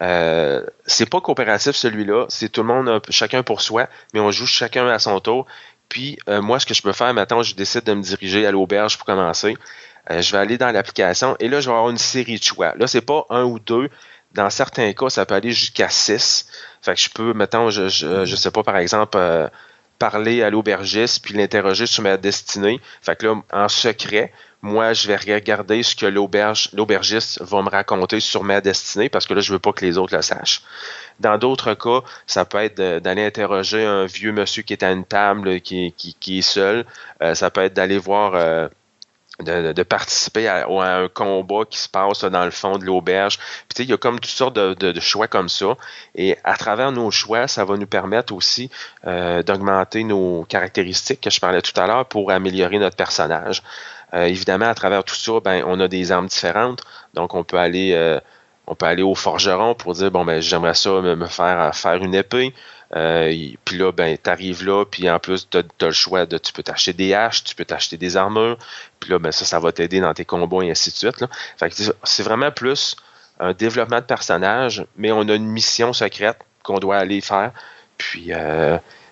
[0.01, 4.47] Euh, c'est pas coopératif celui-là, c'est tout le monde, chacun pour soi, mais on joue
[4.47, 5.45] chacun à son tour.
[5.87, 8.51] Puis euh, moi, ce que je peux faire maintenant, je décide de me diriger à
[8.51, 9.55] l'auberge pour commencer.
[10.09, 12.73] Euh, je vais aller dans l'application et là, je vais avoir une série de choix.
[12.75, 13.89] Là, c'est pas un ou deux.
[14.33, 16.47] Dans certains cas, ça peut aller jusqu'à six.
[16.81, 19.47] Fait que je peux, mettons, je, je, sais pas, par exemple, euh,
[19.99, 22.79] parler à l'aubergiste puis l'interroger sur ma destinée.
[23.01, 28.19] Fait que là, en secret, moi, je vais regarder ce que l'aubergiste va me raconter
[28.19, 30.61] sur ma destinée parce que là, je veux pas que les autres le sachent.
[31.19, 35.03] Dans d'autres cas, ça peut être d'aller interroger un vieux monsieur qui est à une
[35.05, 36.85] table, qui, qui, est seul.
[37.21, 38.35] Euh, ça peut être d'aller voir...
[38.35, 38.67] Euh,
[39.39, 43.39] de, participer à, un combat qui se passe dans le fond de l'auberge.
[43.67, 45.75] Puis il y a comme toutes sortes de, choix comme ça.
[46.15, 48.69] Et à travers nos choix, ça va nous permettre aussi
[49.07, 53.63] euh, d'augmenter nos caractéristiques que je parlais tout à l'heure pour améliorer notre personnage.
[54.13, 56.83] Euh, évidemment, à travers tout ça, ben, on a des armes différentes.
[57.13, 58.19] Donc, on peut aller, euh,
[58.67, 61.95] on peut aller au forgeron pour dire bon ben j'aimerais ça me, faire euh, faire
[61.95, 62.53] une épée.
[62.93, 66.53] Puis là, ben, tu arrives là, puis en plus, tu as, le choix de tu
[66.53, 68.57] peux t'acheter des haches, tu peux t'acheter des armures,
[68.99, 71.25] puis là, ben, ça, ça va t'aider dans tes combats et ainsi de suite.
[72.03, 72.95] C'est vraiment plus
[73.39, 77.51] un développement de personnage, mais on a une mission secrète qu'on doit aller faire.
[77.97, 78.31] Puis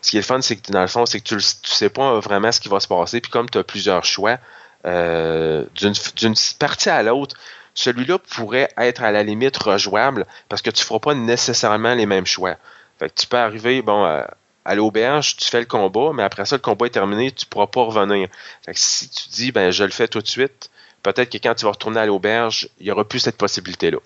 [0.01, 1.89] ce qui est le fun, c'est que dans le fond, c'est que tu ne sais
[1.89, 3.21] pas vraiment ce qui va se passer.
[3.21, 4.37] Puis comme tu as plusieurs choix,
[4.85, 7.35] euh, d'une partie à l'autre,
[7.73, 12.05] celui-là pourrait être à la limite rejouable parce que tu ne feras pas nécessairement les
[12.05, 12.55] mêmes choix.
[13.01, 16.61] Fait tu peux arriver, bon, à, l'auberge, tu fais le combat, mais après ça, le
[16.61, 18.27] combat est terminé, tu ne pourras pas revenir.
[18.73, 20.69] si tu dis, ben, je le fais tout de suite,
[21.01, 23.97] peut-être que quand tu vas retourner à l'auberge, il n'y aura plus cette possibilité-là.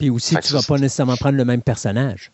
[0.00, 2.32] Puis aussi, tu ne vas pas nécessairement prendre le même personnage.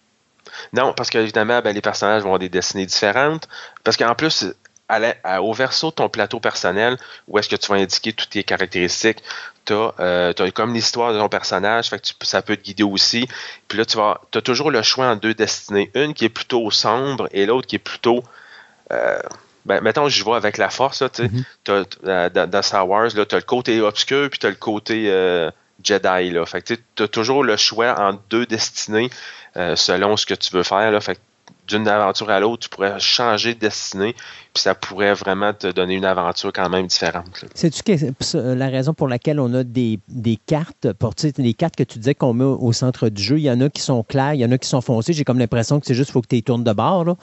[0.72, 3.46] Non, parce qu'évidemment, ben, les personnages vont avoir des destinées différentes.
[3.84, 4.46] Parce qu'en plus,
[5.40, 6.96] au verso de ton plateau personnel,
[7.28, 9.22] où est-ce que tu vas indiquer toutes tes caractéristiques,
[9.70, 13.28] tu as, euh, comme l'histoire de ton personnage, fait que ça peut te guider aussi.
[13.68, 15.90] Puis là, tu vas, as toujours le choix en deux destinées.
[15.94, 18.22] Une qui est plutôt sombre et l'autre qui est plutôt...
[18.92, 19.20] Euh,
[19.66, 21.30] ben, mettons, je vois avec la force, tu sais,
[21.64, 22.46] mm-hmm.
[22.46, 25.50] dans, Star Wars, tu as le côté obscur, puis tu as le côté euh,
[25.84, 26.30] Jedi.
[26.30, 26.46] Là.
[26.46, 29.10] Fait tu as toujours le choix en deux destinées
[29.54, 30.90] selon ce que tu veux faire.
[30.90, 31.00] Là.
[31.00, 31.20] Fait
[31.70, 34.14] d'une aventure à l'autre, tu pourrais changer de destinée,
[34.52, 37.44] puis ça pourrait vraiment te donner une aventure quand même différente.
[37.54, 37.82] C'est-tu
[38.34, 40.00] la raison pour laquelle on a des,
[40.46, 43.50] cartes, pour des cartes que tu disais qu'on met au centre du jeu, il y
[43.50, 45.78] en a qui sont claires, il y en a qui sont foncées, j'ai comme l'impression
[45.78, 47.04] que c'est juste faut que tu les tournes de bord.
[47.04, 47.16] Là.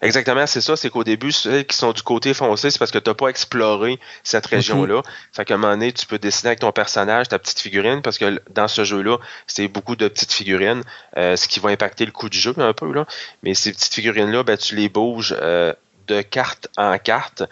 [0.00, 2.98] Exactement, c'est ça, c'est qu'au début, ceux qui sont du côté foncé, c'est parce que
[2.98, 5.02] tu n'as pas exploré cette région-là.
[5.32, 8.18] Fait qu'à un moment donné, tu peux dessiner avec ton personnage, ta petite figurine, parce
[8.18, 10.82] que dans ce jeu-là, c'est beaucoup de petites figurines,
[11.16, 12.92] euh, ce qui va impacter le coût du jeu un peu.
[12.92, 13.06] Là.
[13.42, 15.36] Mais ces petites figurines-là, ben, tu les bouges.
[15.40, 15.72] Euh,
[16.06, 17.44] de carte en carte.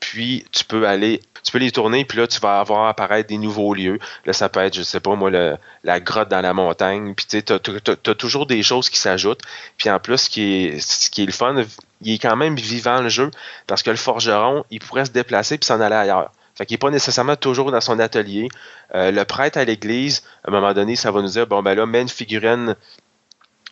[0.00, 3.38] Puis tu peux aller, tu peux les tourner, puis là, tu vas avoir apparaître des
[3.38, 3.98] nouveaux lieux.
[4.26, 7.14] Là, ça peut être, je sais pas, moi, la grotte dans la montagne.
[7.14, 9.42] Puis tu sais, as, toujours des choses qui s'ajoutent.
[9.78, 11.54] Puis en plus, ce qui, est, le fun,
[12.00, 13.30] il est quand même vivant le jeu,
[13.66, 16.32] parce que le forgeron, il pourrait se déplacer puis s'en aller ailleurs.
[16.54, 18.48] Fait qu'il n'est pas nécessairement toujours dans son atelier.
[18.94, 21.74] Euh, le prêtre à l'église, à un moment donné, ça va nous dire, bon, ben
[21.74, 22.76] là, mets une figurine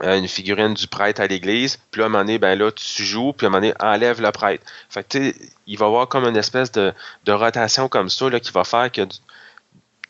[0.02, 3.04] une figurine du prêtre à l'église, puis là, à un moment donné, ben là, tu
[3.04, 4.64] joues, puis à un moment donné, enlève le prêtre.
[4.88, 5.32] Fait que,
[5.66, 6.92] il va y avoir comme une espèce de,
[7.28, 9.02] rotation comme ça, là, qui va faire que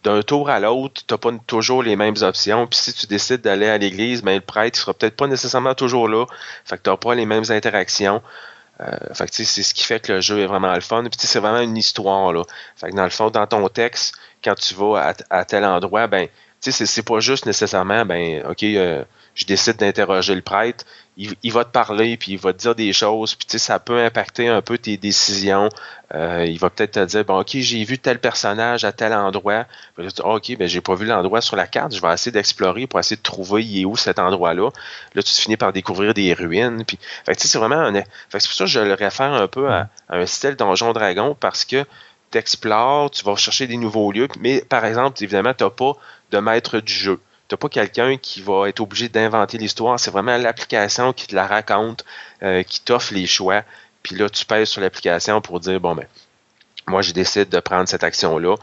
[0.03, 2.67] d'un tour à l'autre, tu n'as pas toujours les mêmes options.
[2.67, 5.75] Puis si tu décides d'aller à l'église, ben, le prêtre ne sera peut-être pas nécessairement
[5.75, 6.25] toujours là.
[6.65, 8.23] Fait que tu n'auras pas les mêmes interactions.
[8.81, 11.03] Euh, fait que c'est ce qui fait que le jeu est vraiment le fun.
[11.03, 12.33] Puis c'est vraiment une histoire.
[12.33, 12.45] Là.
[12.77, 16.29] Fait que dans le fond, dans ton texte, quand tu vas à, tel endroit, ben,
[16.61, 19.05] c'est pas juste nécessairement, ben, OK, euh,
[19.35, 20.85] je décide d'interroger le prêtre
[21.43, 23.79] il, va te parler, puis il va te dire des choses, puis tu sais, ça
[23.79, 25.69] peut impacter un peu tes décisions.
[26.15, 29.67] Euh, il va peut-être te dire, bon, ok, j'ai vu tel personnage à tel endroit.
[29.99, 32.99] Dis, ok, ben j'ai pas vu l'endroit sur la carte, je vais essayer d'explorer pour
[32.99, 34.71] essayer de trouver il est où cet endroit-là.
[35.15, 36.85] Là, tu finis par découvrir des ruines.
[36.87, 37.93] Puis, fait tu sais, c'est vraiment un.
[37.93, 41.37] Fait c'est pour ça que je le réfère un peu à, un style Donjon Dragon
[41.39, 41.85] parce que
[42.31, 45.93] tu explores, tu vas chercher des nouveaux lieux, mais par exemple, évidemment, tu n'as pas
[46.31, 47.21] de maître du jeu
[47.51, 49.99] n'as pas quelqu'un qui va être obligé d'inventer l'histoire.
[49.99, 52.05] C'est vraiment l'application qui te la raconte,
[52.43, 53.63] euh, qui t'offre les choix.
[54.03, 56.07] Puis là, tu pèses sur l'application pour dire, bon, ben,
[56.87, 58.57] moi, je décide de prendre cette action-là.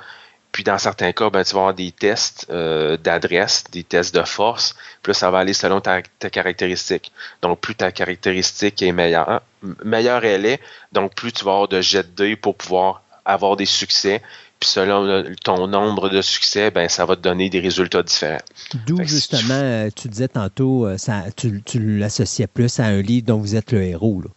[0.52, 4.24] Puis dans certains cas, ben, tu vas avoir des tests euh, d'adresse, des tests de
[4.24, 4.76] force.
[5.04, 7.12] Puis là, ça va aller selon ta, ta caractéristique.
[7.42, 9.42] Donc, plus ta caractéristique est meilleure,
[9.84, 10.60] meilleure elle est,
[10.94, 14.22] donc plus tu vas avoir de jet de pour pouvoir avoir des succès.
[14.60, 18.42] Puis selon ton nombre de succès, ben ça va te donner des résultats différents.
[18.88, 23.28] D'où justement, euh, tu disais tantôt, euh, ça, tu, tu l'associais plus à un livre
[23.28, 24.22] dont vous êtes le héros.
[24.22, 24.30] Là.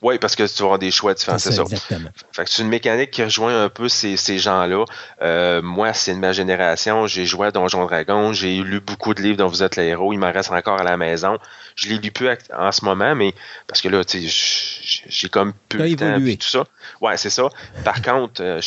[0.00, 1.62] Oui, parce que tu vas avoir des choix différents, c'est ça.
[1.62, 2.10] Exactement.
[2.32, 4.84] Fait que c'est une mécanique qui rejoint un peu ces, ces gens-là.
[5.22, 7.06] Euh, moi, c'est de ma génération.
[7.08, 8.32] J'ai joué à Donjon Dragon.
[8.32, 10.12] J'ai lu beaucoup de livres dont vous êtes le héros.
[10.12, 11.38] Il m'en reste encore à la maison.
[11.74, 13.34] Je les lis plus en ce moment, mais
[13.66, 16.64] parce que là, tu sais, j'ai comme plus de temps tout ça.
[17.00, 17.48] Ouais, c'est ça.
[17.84, 18.60] Par contre, euh,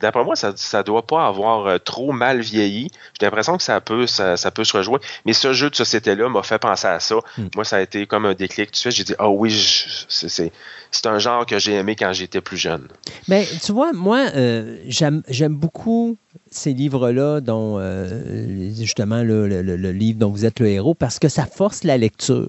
[0.00, 2.90] d'après moi, ça, ça doit pas avoir euh, trop mal vieilli.
[3.18, 4.98] J'ai l'impression que ça peut, ça, ça, peut se rejouer.
[5.24, 7.16] Mais ce jeu de société-là m'a fait penser à ça.
[7.36, 7.48] Hmm.
[7.54, 8.72] Moi, ça a été comme un déclic.
[8.72, 9.50] Tu sais, j'ai dit, ah oh, oui,
[10.08, 10.52] c'est
[10.90, 12.88] c'est un genre que j'ai aimé quand j'étais plus jeune.
[13.28, 16.16] Mais ben, tu vois, moi, euh, j'aime beaucoup
[16.50, 19.60] ces livres-là, dont euh, justement le,
[19.92, 22.48] livre dont vous êtes le héros, parce que ça force la lecture.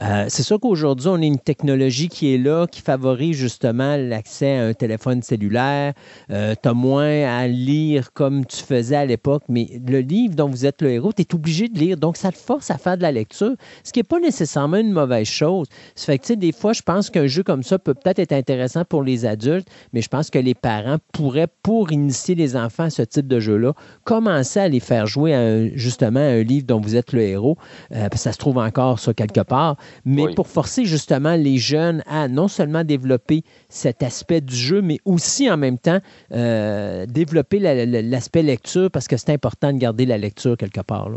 [0.00, 4.58] Euh, c'est sûr qu'aujourd'hui, on a une technologie qui est là, qui favorise justement l'accès
[4.58, 5.92] à un téléphone cellulaire.
[6.30, 10.48] Euh, tu as moins à lire comme tu faisais à l'époque, mais le livre dont
[10.48, 11.96] vous êtes le héros, tu es obligé de lire.
[11.96, 14.92] Donc, ça te force à faire de la lecture, ce qui n'est pas nécessairement une
[14.92, 15.66] mauvaise chose.
[15.94, 18.84] Ça fait que, des fois, je pense qu'un jeu comme ça peut peut-être être intéressant
[18.84, 22.90] pour les adultes, mais je pense que les parents pourraient, pour initier les enfants à
[22.90, 23.72] ce type de jeu-là,
[24.04, 27.56] commencer à les faire jouer à justement un livre dont vous êtes le héros.
[27.92, 32.28] Euh, ça se trouve encore ça quelque part, mais pour forcer justement les jeunes à
[32.28, 36.00] non seulement développer cet aspect du jeu, mais aussi en même temps
[36.32, 41.08] euh, développer l'aspect lecture parce que c'est important de garder la lecture quelque part.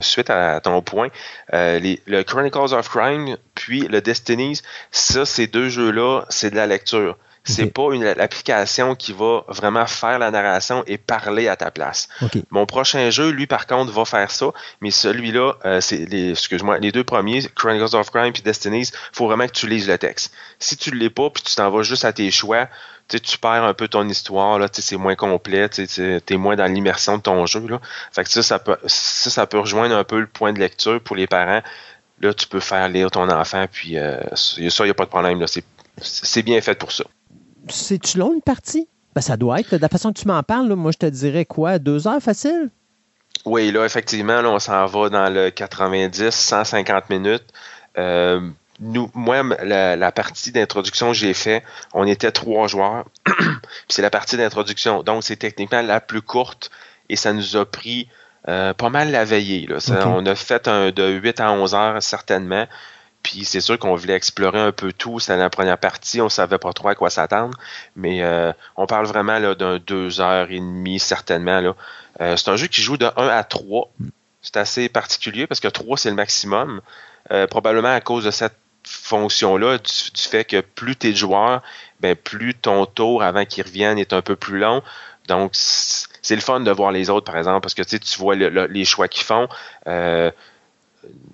[0.00, 1.08] suite à ton point,
[1.52, 6.66] euh, le Chronicles of Crime puis le Destinies, ça, ces deux jeux-là, c'est de la
[6.66, 7.16] lecture.
[7.48, 12.08] C'est pas une application qui va vraiment faire la narration et parler à ta place.
[12.50, 16.78] Mon prochain jeu, lui, par contre, va faire ça, mais celui-là, euh, c'est les, excuse-moi,
[16.78, 20.32] les deux premiers, Chronicles of Crime et Destinies, faut vraiment que tu lises le texte.
[20.58, 22.68] Si tu ne l'es pas, puis tu t'en vas juste à tes choix,
[23.08, 27.16] tu perds un peu ton histoire, là, c'est moins complet, tu es moins dans l'immersion
[27.16, 27.66] de ton jeu.
[27.66, 27.80] Là.
[28.12, 31.00] Fait que ça, ça peut, ça, ça peut rejoindre un peu le point de lecture
[31.00, 31.62] pour les parents.
[32.20, 35.10] Là, tu peux faire lire ton enfant, puis euh, ça, il n'y a pas de
[35.10, 35.44] problème.
[36.00, 37.04] C'est bien fait pour ça
[37.70, 38.88] c'est-tu long une partie?
[39.14, 39.74] Ben, ça doit être.
[39.74, 41.78] De la façon que tu m'en parles, moi, je te dirais quoi?
[41.78, 42.70] Deux heures facile?
[43.44, 47.46] Oui, là, effectivement, là, on s'en va dans le 90, 150 minutes.
[47.96, 48.40] Euh,
[48.80, 51.64] nous, moi, la, partie d'introduction que j'ai fait,
[51.94, 53.06] on était trois joueurs.
[53.88, 55.02] c'est la partie d'introduction.
[55.02, 56.70] Donc, c'est techniquement la plus courte
[57.08, 58.08] et ça nous a pris
[58.48, 59.66] euh, pas mal la veillée.
[59.66, 59.78] Là.
[60.06, 62.66] On a fait un, de 8 à 11 heures certainement.
[63.28, 65.20] Puis c'est sûr qu'on voulait explorer un peu tout.
[65.20, 67.58] C'était la première partie, on savait pas trop à quoi s'attendre.
[67.94, 71.60] Mais euh, on parle vraiment d'un heures et demie, certainement.
[71.60, 71.74] Là.
[72.22, 73.90] Euh, c'est un jeu qui joue de 1 à 3.
[74.40, 76.80] C'est assez particulier parce que 3, c'est le maximum.
[77.30, 81.60] Euh, probablement à cause de cette fonction-là, du, fait que plus tu es joueur,
[82.00, 84.82] ben, plus ton tour avant qu'il revienne est un peu plus long.
[85.26, 88.84] Donc, c'est le fun de voir les autres, par exemple, parce que tu vois les
[88.86, 89.48] choix qu'ils font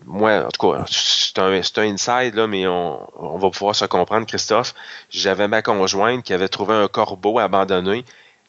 [0.06, 4.26] moi, en tout cas, c'est un, un, inside, là, mais on, va pouvoir se comprendre,
[4.26, 4.74] Christophe.
[5.10, 8.04] J'avais ma conjointe qui avait trouvé un corbeau abandonné.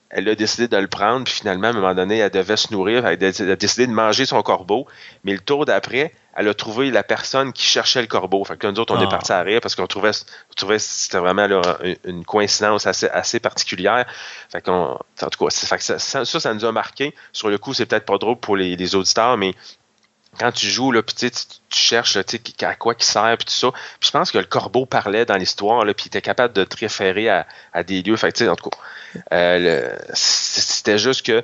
[0.09, 2.71] Elle a décidé de le prendre, puis finalement, à un moment donné, elle devait se
[2.71, 3.05] nourrir.
[3.05, 4.85] Elle a décidé de manger son corbeau.
[5.23, 8.43] Mais le tour d'après, elle a trouvé la personne qui cherchait le corbeau.
[8.43, 9.09] Fait que nous autres, on est ah.
[9.09, 10.11] partis à rire parce qu'on trouvait,
[10.55, 11.47] trouvait c'était vraiment
[12.03, 14.05] une coïncidence assez, assez particulière.
[14.49, 17.15] Fait qu'on, en tout cas, ça, ça, ça, nous a marqué.
[17.33, 19.55] Sur le coup, c'est peut-être pas drôle pour les, les auditeurs, mais
[20.39, 23.71] quand tu joues, là, tu, tu cherches à quoi qui sert, puis tout ça.
[23.99, 26.77] Puis je pense que le corbeau parlait dans l'histoire, puis il était capable de te
[26.77, 28.17] référer à, des lieux.
[28.17, 28.77] Fait en tout cas,
[29.33, 31.43] euh, c'était juste que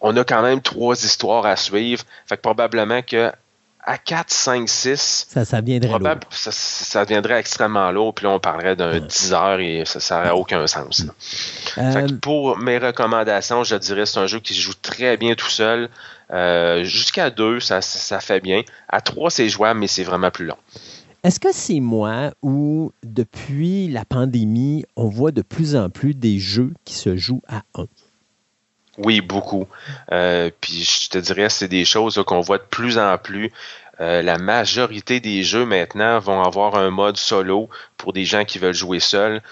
[0.00, 2.04] on a quand même trois histoires à suivre.
[2.26, 3.30] Fait que probablement que
[3.84, 8.14] à 4, 5, 6, ça, ça viendrait ça, ça, deviendrait extrêmement lourd.
[8.14, 11.04] Puis là, on parlerait d'un 10 heures et ça n'aurait aucun sens.
[11.78, 15.50] Euh, pour mes recommandations, je dirais c'est un jeu qui se joue très bien tout
[15.50, 15.88] seul.
[16.32, 18.62] Euh, jusqu'à 2, ça, ça fait bien.
[18.88, 20.56] À 3, c'est jouable, mais c'est vraiment plus long.
[21.24, 26.38] Est-ce que c'est moi ou depuis la pandémie, on voit de plus en plus des
[26.38, 27.86] jeux qui se jouent à 1?
[28.98, 29.66] Oui, beaucoup.
[30.10, 33.52] Euh, puis je te dirais, c'est des choses qu'on voit de plus en plus.
[34.00, 38.58] Euh, la majorité des jeux maintenant vont avoir un mode solo pour des gens qui
[38.58, 39.42] veulent jouer seuls.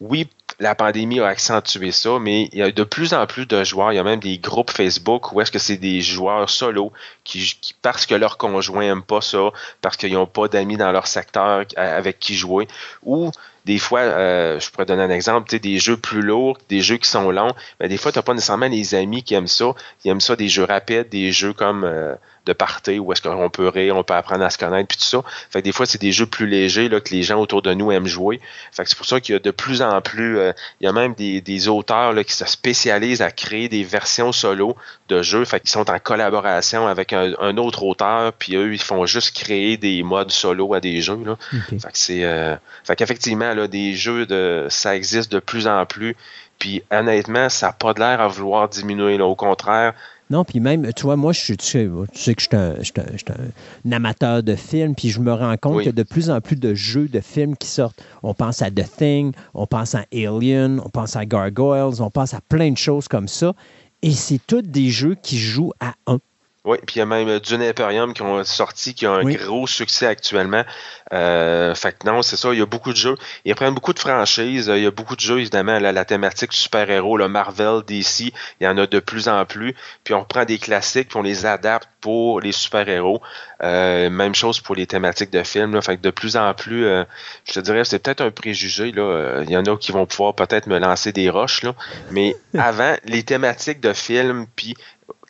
[0.00, 0.28] Oui,
[0.58, 3.92] la pandémie a accentué ça, mais il y a de plus en plus de joueurs.
[3.92, 6.92] Il y a même des groupes Facebook où est-ce que c'est des joueurs solo
[7.24, 9.50] qui, parce que leur conjoint n'aime pas ça,
[9.80, 12.68] parce qu'ils n'ont pas d'amis dans leur secteur avec qui jouer,
[13.02, 13.30] ou
[13.64, 17.08] des fois, euh, je pourrais donner un exemple, des jeux plus lourds, des jeux qui
[17.08, 19.72] sont longs, mais des fois, tu n'as pas nécessairement les amis qui aiment ça.
[20.04, 22.14] Ils aiment ça des jeux rapides, des jeux comme euh,
[22.46, 25.04] de party où est-ce qu'on peut rire, on peut apprendre à se connaître, puis tout
[25.04, 25.22] ça.
[25.50, 27.72] Fait que des fois, c'est des jeux plus légers là, que les gens autour de
[27.72, 28.40] nous aiment jouer.
[28.72, 30.86] Fait que c'est pour ça qu'il y a de plus en plus, euh, il y
[30.86, 34.76] a même des, des auteurs là, qui se spécialisent à créer des versions solo
[35.08, 39.06] de jeux, fait qu'ils sont en collaboration avec un, autre auteur, puis eux, ils font
[39.06, 41.22] juste créer des modes solo à des jeux.
[41.24, 41.36] Là.
[41.68, 45.86] Fait que c'est, euh, fait qu'effectivement, là, des jeux de, ça existe de plus en
[45.86, 46.16] plus.
[46.58, 49.18] Puis honnêtement, ça n'a pas de l'air à vouloir diminuer.
[49.18, 49.26] Là.
[49.26, 49.94] Au contraire,
[50.30, 52.42] non, puis même, tu vois, moi, je, tu, sais, tu sais que
[52.80, 56.02] je suis un, amateur de films, puis je me rends compte qu'il y a de
[56.02, 58.02] plus en plus de jeux de films qui sortent.
[58.22, 62.32] On pense à The Thing, on pense à Alien, on pense à Gargoyles, on pense
[62.32, 63.54] à plein de choses comme ça.
[64.00, 66.18] Et c'est tous des jeux qui jouent à un.
[66.64, 69.66] Oui, puis il y a même Dune Imperium qui ont sorti, qui ont un gros
[69.66, 70.64] succès actuellement.
[71.12, 73.16] Euh, fait que non, c'est ça, il y a beaucoup de jeux.
[73.44, 74.72] Ils prennent beaucoup de franchises.
[74.74, 78.66] Il y a beaucoup de jeux, évidemment, la thématique super-héros, le Marvel, DC, il y
[78.66, 79.74] en a de plus en plus.
[80.04, 83.20] Puis on reprend des classiques, puis on les adapte pour les super-héros.
[83.62, 85.74] Euh, même chose pour les thématiques de films.
[85.74, 85.82] Là.
[85.82, 87.04] Fait que de plus en plus, euh,
[87.46, 88.90] je te dirais, c'est peut-être un préjugé.
[88.92, 89.42] Là.
[89.42, 91.62] Il y en a qui vont pouvoir peut-être me lancer des roches.
[91.62, 91.74] Là.
[92.10, 94.74] Mais avant, les thématiques de films, puis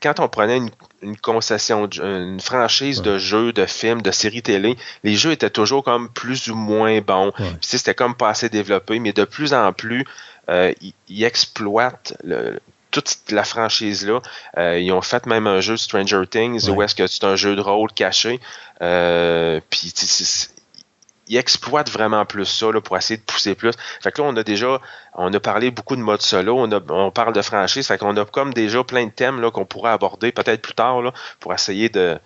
[0.05, 0.61] quand on prenait
[1.01, 5.83] une, concession, une franchise de jeux, de films, de séries télé, les jeux étaient toujours
[5.83, 7.33] comme plus ou moins bons.
[7.63, 10.05] C'était comme pas assez développé, mais de plus en plus,
[10.51, 10.73] euh,
[11.09, 12.15] ils, exploitent
[12.91, 14.21] toute la franchise-là.
[14.59, 17.57] Euh, ils ont fait même un jeu Stranger Things où est-ce que c'est un jeu
[17.57, 18.41] de rôle caché.
[18.83, 19.91] Euh, puis
[21.29, 23.73] ils exploitent vraiment plus ça là, pour essayer de pousser plus.
[24.01, 24.81] Fait que là, on a déjà,
[25.15, 28.53] on a parlé beaucoup de mode solo, on, parle de franchise, fait qu'on a comme
[28.53, 32.19] déjà plein de thèmes là, qu'on pourrait aborder peut-être plus tard là, pour essayer de,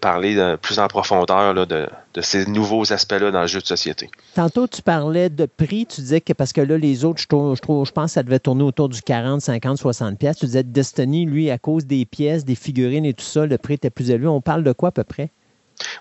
[0.00, 1.88] parler plus en profondeur là, de,
[2.20, 4.10] ces nouveaux aspects-là dans le jeu de société.
[4.34, 7.56] Tantôt, tu parlais de prix, tu disais que parce que là, les autres, je, trouve,
[7.56, 10.36] je pense que ça devait tourner autour du 40, 50, 60 pièces.
[10.36, 13.74] Tu disais Destiny, lui, à cause des pièces, des figurines et tout ça, le prix
[13.74, 14.28] était plus élevé.
[14.28, 15.30] On parle de quoi à peu près?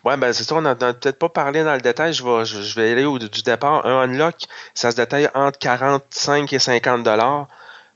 [0.03, 2.14] Oui, ben c'est ça, on n'a peut-être pas parlé dans le détail.
[2.14, 3.86] Je vais, aller au, du départ.
[3.86, 7.48] Un unlock, ça se détaille entre 45 et 50 dollars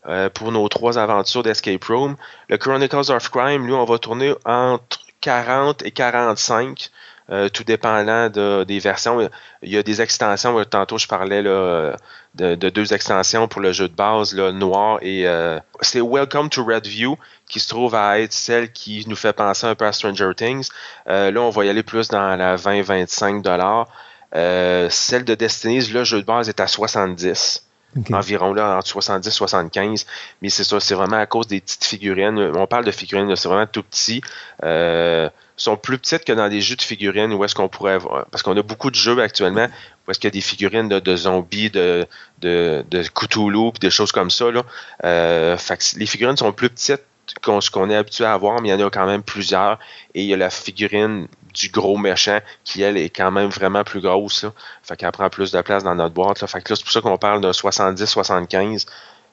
[0.08, 2.16] euh, pour nos trois aventures d'Escape Room.
[2.50, 6.92] Le Chronicles of Crime, lui, on va tourner entre 40 et 45.
[7.32, 9.28] Euh, tout dépendant des versions.
[9.64, 13.96] Il y a des extensions, tantôt je parlais de, deux extensions pour le jeu de
[13.96, 17.18] base, là, noir et euh, c'est Welcome to Redview
[17.48, 20.70] qui se trouve à être celle qui nous fait penser un peu à Stranger Things.
[21.08, 23.88] Euh, là, on va y aller plus dans la 20-25 dollars.
[24.34, 27.66] celle de Destiny, le jeu de base est à 70.
[28.12, 30.06] Environ là, entre 70 et 75.
[30.42, 32.38] Mais c'est ça, c'est vraiment à cause des petites figurines.
[32.56, 34.22] On parle de figurines, c'est vraiment tout petit.
[34.64, 38.26] Euh, sont plus petites que dans des jeux de figurines où est-ce qu'on pourrait avoir.
[38.26, 39.68] Parce qu'on a beaucoup de jeux actuellement
[40.06, 42.06] où est-ce qu'il y a des figurines de, zombies, de,
[42.40, 44.52] de, de Cthulhu, des choses comme ça.
[44.52, 44.64] Là.
[45.06, 45.58] Euh,
[45.96, 47.02] les figurines sont plus petites
[47.42, 49.80] qu'on est habitué à avoir, mais il y en a quand même plusieurs.
[50.14, 53.84] Et il y a la figurine du gros méchant qui, elle, est quand même vraiment
[53.84, 54.44] plus grosse.
[54.44, 54.54] Là.
[54.84, 56.42] Fait qu'elle prend plus de place dans notre boîte.
[56.42, 56.48] Là.
[56.48, 58.86] Fait que là, c'est pour ça qu'on parle de 70-75.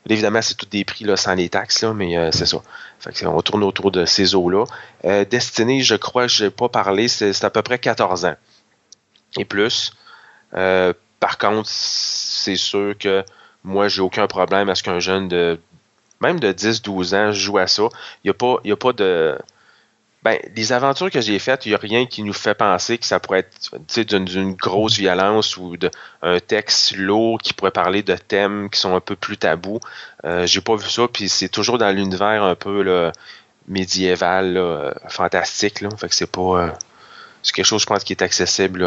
[0.08, 2.58] Évidemment, c'est tous des prix là, sans les taxes, là, mais euh, c'est ça.
[2.98, 4.64] Fait on tourne autour de ces eaux-là.
[5.04, 8.34] Euh, Destiny, je crois que je n'ai pas parlé, c'est à peu près 14 ans
[9.36, 9.92] et plus.
[10.54, 13.24] Euh, par contre, c'est sûr que
[13.64, 15.60] moi, j'ai aucun problème à ce qu'un jeune de
[16.22, 17.82] même de 10-12 ans joue à ça.
[18.24, 19.36] Il n'y a, pas, a pas de
[20.22, 23.04] ben, les aventures que j'ai faites, il n'y a rien qui nous fait penser que
[23.04, 28.70] ça pourrait être d'une grosse violence ou d'un texte lourd qui pourrait parler de thèmes
[28.70, 29.80] qui sont un peu plus tabous.
[30.24, 33.10] Euh, j'ai pas vu ça, puis c'est toujours dans l'univers un peu
[33.66, 35.80] médiéval, fantastique.
[35.80, 35.88] Là.
[35.96, 36.66] Fait que c'est pas.
[36.66, 36.70] Euh,
[37.42, 38.84] c'est quelque chose, je pense, qui est accessible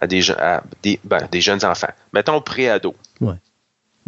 [0.00, 0.62] à, des, à
[1.02, 1.90] ben, des jeunes enfants.
[2.12, 2.94] Mettons pré-ado.
[3.20, 3.34] Ouais.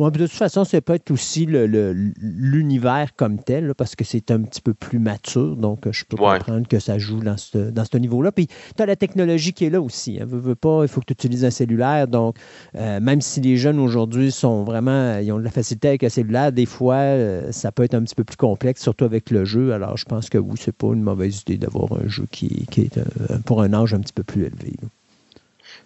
[0.09, 4.63] De toute façon, ça peut être aussi l'univers comme tel, parce que c'est un petit
[4.63, 5.57] peu plus mature.
[5.57, 8.33] Donc, je peux comprendre que ça joue dans ce, dans ce niveau-là.
[8.33, 10.19] Puis, tu as la technologie qui est là aussi.
[10.21, 10.25] Hein.
[10.27, 12.09] Veux, pas, il faut que tu utilises un cellulaire.
[12.09, 12.37] Donc,
[12.77, 16.09] euh, même si les jeunes aujourd'hui sont vraiment, ils ont de la facilité avec un
[16.09, 19.45] cellulaire, des fois, euh, ça peut être un petit peu plus complexe, surtout avec le
[19.45, 19.73] jeu.
[19.73, 22.99] Alors, je pense que oui, c'est pas une mauvaise idée d'avoir un jeu qui, est
[22.99, 24.75] euh, pour un âge un petit peu plus élevé.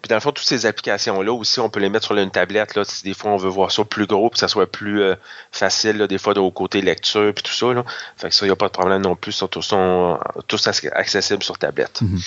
[0.05, 2.75] Puis dans le fond, toutes ces applications-là aussi, on peut les mettre sur une tablette.
[2.75, 5.01] Là, si des fois on veut voir ça plus gros, puis que ça soit plus
[5.01, 5.15] euh,
[5.51, 7.73] facile, des fois de côté lecture, puis tout ça.
[7.73, 7.83] Là.
[8.15, 9.31] Fait que ça, il n'y a pas de problème non plus.
[9.31, 12.03] Ils sont tous accessibles sur tablette.
[12.03, 12.19] Mhm.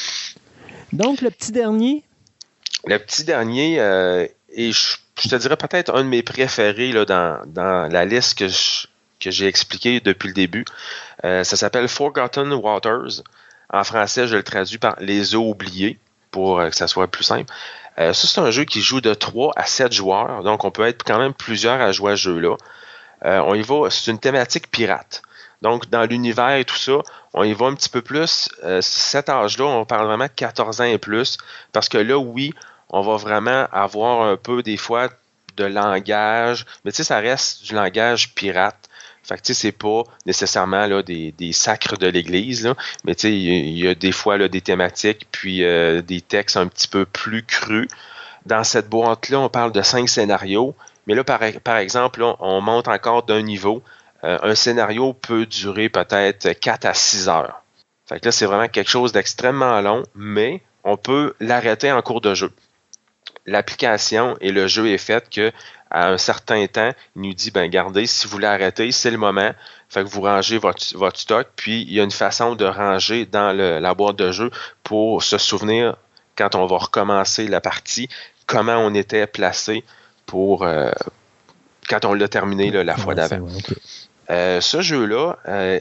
[0.92, 2.02] Donc, le petit dernier?
[2.84, 4.96] Le petit dernier, euh, et je,
[5.28, 8.48] te dirais peut-être un de mes préférés là, dans, la liste que
[9.20, 10.64] que j'ai expliqué depuis le début.
[11.24, 13.22] Euh, ça s'appelle Forgotten Waters.
[13.72, 15.96] En français, je le traduis par Les eaux oubliées
[16.30, 17.52] pour euh, que ça soit plus simple.
[17.98, 20.86] Euh, ça, c'est un jeu qui joue de 3 à 7 joueurs, donc on peut
[20.86, 22.56] être quand même plusieurs à jouer à ce jeu-là.
[23.24, 25.22] Euh, on y va, c'est une thématique pirate.
[25.62, 26.98] Donc, dans l'univers et tout ça,
[27.34, 28.48] on y va un petit peu plus.
[28.80, 31.36] cet âge-là, on parle vraiment de 14 ans et plus,
[31.72, 32.54] parce que là, oui,
[32.90, 35.08] on va vraiment avoir un peu des fois
[35.56, 38.87] de langage, mais tu sais, ça reste du langage pirate.
[39.28, 42.72] Fait que, tu sais, c'est pas nécessairement là, des, des sacres de l'Église,
[43.04, 46.56] mais tu sais, il y, a des fois là, des thématiques, puis euh, des textes
[46.56, 47.88] un petit peu plus crus.
[48.46, 50.74] Dans cette boîte-là, on parle de cinq scénarios,
[51.06, 53.82] mais là, par, exemple, on monte encore d'un niveau.
[54.24, 57.62] Euh, un scénario peut durer peut-être 4 à 6 heures.
[58.08, 62.22] Fait que là, c'est vraiment quelque chose d'extrêmement long, mais on peut l'arrêter en cours
[62.22, 62.50] de jeu.
[63.44, 65.52] L'application et le jeu est fait que
[65.90, 69.18] à un certain temps, il nous dit, ben gardez, si vous voulez arrêter, c'est le
[69.18, 69.52] moment.
[69.88, 73.24] Fait que vous rangez votre, votre stock, puis il y a une façon de ranger
[73.24, 74.50] dans la boîte de jeu
[74.82, 75.96] pour se souvenir
[76.36, 78.08] quand on va recommencer la partie,
[78.46, 79.84] comment on était placé
[80.26, 80.90] pour euh,
[81.88, 83.46] quand on l'a terminé la fois d'avant.
[84.30, 85.80] Euh, ce jeu-là, euh,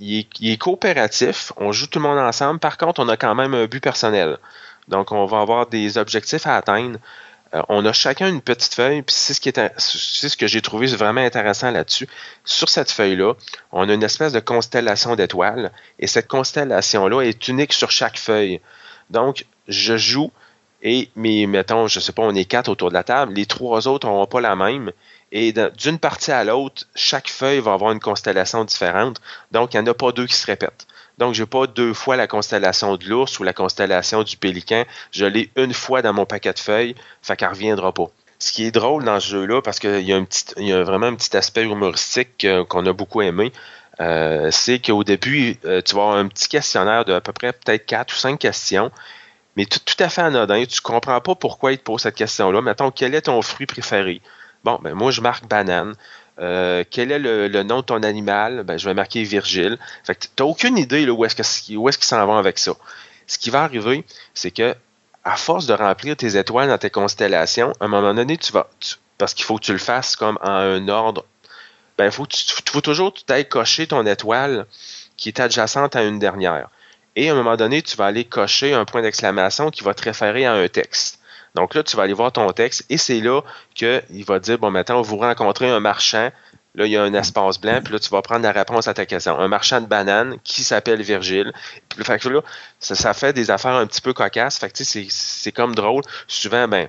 [0.00, 2.58] il, est, il, est, coopératif, on joue tout le monde ensemble.
[2.58, 4.38] Par contre, on a quand même un but personnel.
[4.88, 6.98] Donc, on va avoir des objectifs à atteindre.
[7.54, 11.70] Euh, on a chacun une petite feuille, puis c'est ce que j'ai trouvé vraiment intéressant
[11.70, 12.08] là-dessus.
[12.44, 13.34] Sur cette feuille-là,
[13.72, 18.60] on a une espèce de constellation d'étoiles, et cette constellation-là est unique sur chaque feuille.
[19.10, 20.30] Donc, je joue
[20.84, 23.88] et mais mettons, je sais pas, on est quatre autour de la table, les trois
[23.88, 24.92] autres n'auront pas la même.
[25.32, 29.20] Et d'une partie à l'autre, chaque feuille va avoir une constellation différente.
[29.50, 30.86] Donc, il n'y en a pas deux qui se répètent.
[31.18, 34.84] Donc, je n'ai pas deux fois la constellation de l'ours ou la constellation du pélican.
[35.12, 38.06] Je l'ai une fois dans mon paquet de feuilles, fait qu'elle ne reviendra pas.
[38.38, 40.12] Ce qui est drôle dans ce jeu-là, parce qu'il y,
[40.72, 43.52] a vraiment un petit aspect humoristique qu'on a beaucoup aimé,
[44.00, 47.52] euh, c'est qu'au début, euh, tu vas avoir un petit questionnaire de à peu près
[47.52, 48.90] peut-être quatre ou cinq questions,
[49.56, 50.64] mais tout, tout à fait anodin.
[50.64, 52.60] Tu ne comprends pas pourquoi il te pose cette question-là.
[52.60, 54.20] Mettons, quel est ton fruit préféré?
[54.64, 55.94] Bon, ben moi, je marque banane.
[56.40, 58.64] Euh, quel est le, nom de ton animal?
[58.64, 59.78] Ben, je vais marquer Virgile.
[60.04, 62.72] Fait que tu n'as aucune idée où est-ce qu'ils s'en vont avec ça.
[63.26, 64.04] Ce qui va arriver,
[64.34, 64.74] c'est que
[65.24, 68.68] à force de remplir tes étoiles dans tes constellations, à un moment donné, tu vas.
[69.16, 71.24] parce qu'il faut que tu le fasses comme en un ordre.
[71.96, 74.66] Ben, faut, tu, faut toujours que tu ailles cocher ton étoile
[75.16, 76.68] qui est adjacente à une dernière.
[77.16, 80.02] Et à un moment donné, tu vas aller cocher un point d'exclamation qui va te
[80.02, 81.20] référer à un texte.
[81.54, 83.42] Donc là, tu vas aller voir ton texte et c'est là
[83.74, 86.30] qu'il va dire, bon, maintenant, vous rencontrez un marchand.
[86.76, 88.94] Là, il y a un espace blanc, puis là, tu vas prendre la réponse à
[88.94, 89.38] ta question.
[89.38, 91.52] Un marchand de bananes qui s'appelle Virgile.
[91.88, 92.40] Puis fait que là,
[92.80, 94.58] ça, fait des affaires un petit peu cocasses.
[94.58, 96.02] Fait que, c'est comme drôle.
[96.26, 96.88] Souvent, ben,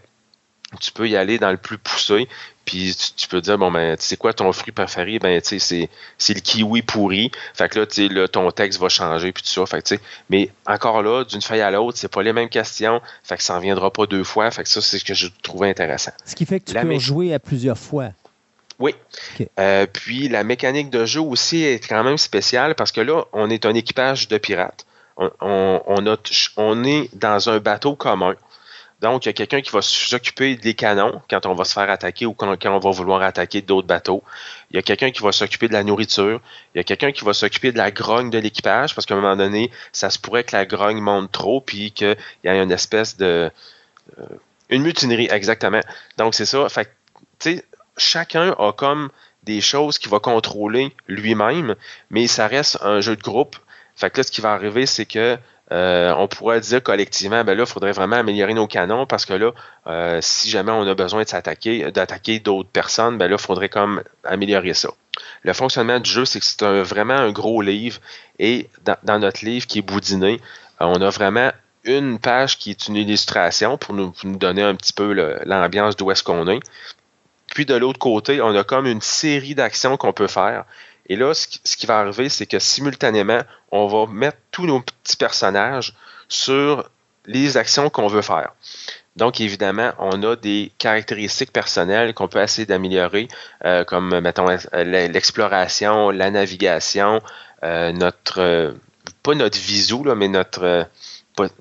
[0.80, 2.28] tu peux y aller dans le plus poussé,
[2.66, 5.20] puis tu, peux dire, bon, ben, tu sais quoi ton fruit préféré?
[5.20, 7.32] Ben, tu sais, c'est le kiwi pourri.
[7.54, 9.66] Fait que là, tu sais, ton texte va changer, puis tout ça.
[9.68, 12.50] Fait que, tu sais, mais encore là, d'une feuille à l'autre, c'est pas les mêmes
[12.50, 13.02] questions.
[13.24, 14.50] Fait que ça en viendra pas deux fois.
[14.50, 16.12] Fait que ça, c'est ce que je trouvais intéressant.
[16.26, 18.10] Ce qui fait que tu peux jouer à plusieurs fois.
[18.80, 18.96] Oui.
[19.60, 23.50] Euh, puis la mécanique de jeu aussi est quand même spéciale parce que là, on
[23.50, 24.86] est un équipage de pirates.
[25.18, 26.18] On, on, a,
[26.58, 28.36] on est dans un bateau commun.
[29.06, 31.92] Donc, il y a quelqu'un qui va s'occuper des canons quand on va se faire
[31.92, 34.24] attaquer ou quand, on va vouloir attaquer d'autres bateaux.
[34.72, 36.42] Il y a quelqu'un qui va s'occuper de la nourriture.
[36.74, 39.22] Il y a quelqu'un qui va s'occuper de la grogne de l'équipage parce qu'à un
[39.22, 42.72] moment donné, ça se pourrait que la grogne monte trop puis qu'il y ait une
[42.72, 43.52] espèce de...
[44.18, 44.26] Euh,
[44.72, 45.82] une mutinerie, exactement.
[46.18, 46.68] Donc, c'est ça.
[46.70, 46.90] Fait
[47.38, 47.66] tu sais,
[47.98, 49.12] chacun a comme
[49.44, 51.76] des choses qu'il va contrôler lui-même,
[52.10, 53.56] mais ça reste un jeu de groupe.
[53.96, 55.38] Fait que là, ce qui va arriver, c'est que
[55.72, 59.34] euh, on pourrait dire collectivement, ben là, il faudrait vraiment améliorer nos canons parce que
[59.34, 59.52] là,
[59.88, 63.70] euh, si jamais on a besoin de s'attaquer, d'attaquer d'autres personnes, ben là, il faudrait
[63.70, 64.90] comme améliorer ça.
[65.44, 68.00] Le fonctionnement du jeu, c'est que c'est vraiment un gros livre
[68.38, 68.70] et
[69.04, 70.40] dans, notre livre qui est boudiné,
[70.82, 71.52] euh, on a vraiment
[71.84, 75.14] une page qui est une illustration pour nous, donner un petit peu
[75.46, 76.60] l'ambiance d'où est-ce qu'on est.
[77.54, 80.66] Puis de l'autre côté, on a comme une série d'actions qu'on peut faire.
[81.08, 83.42] Et là, ce qui, va arriver, c'est que simultanément,
[83.72, 85.94] on va mettre tous nos petits personnages
[86.28, 86.90] sur
[87.26, 88.54] les actions qu'on veut faire.
[89.16, 93.28] Donc, évidemment, on a des caractéristiques personnelles qu'on peut essayer d'améliorer,
[93.64, 97.22] euh, comme, mettons, l'exploration, la navigation,
[97.64, 98.76] euh, notre,
[99.24, 100.88] pas notre visu, là, mais notre,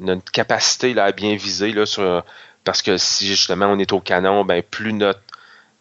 [0.00, 2.24] notre capacité là, à bien viser, là, sur,
[2.64, 5.20] parce que si justement on est au canon, ben, plus notre,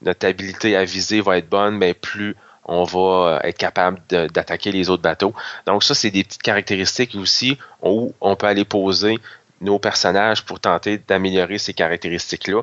[0.01, 2.35] notre habilité à viser va être bonne, ben, plus
[2.65, 5.33] on va être capable d'attaquer les autres bateaux.
[5.65, 9.19] Donc ça, c'est des petites caractéristiques aussi où on peut aller poser
[9.61, 12.61] nos personnages pour tenter d'améliorer ces caractéristiques-là.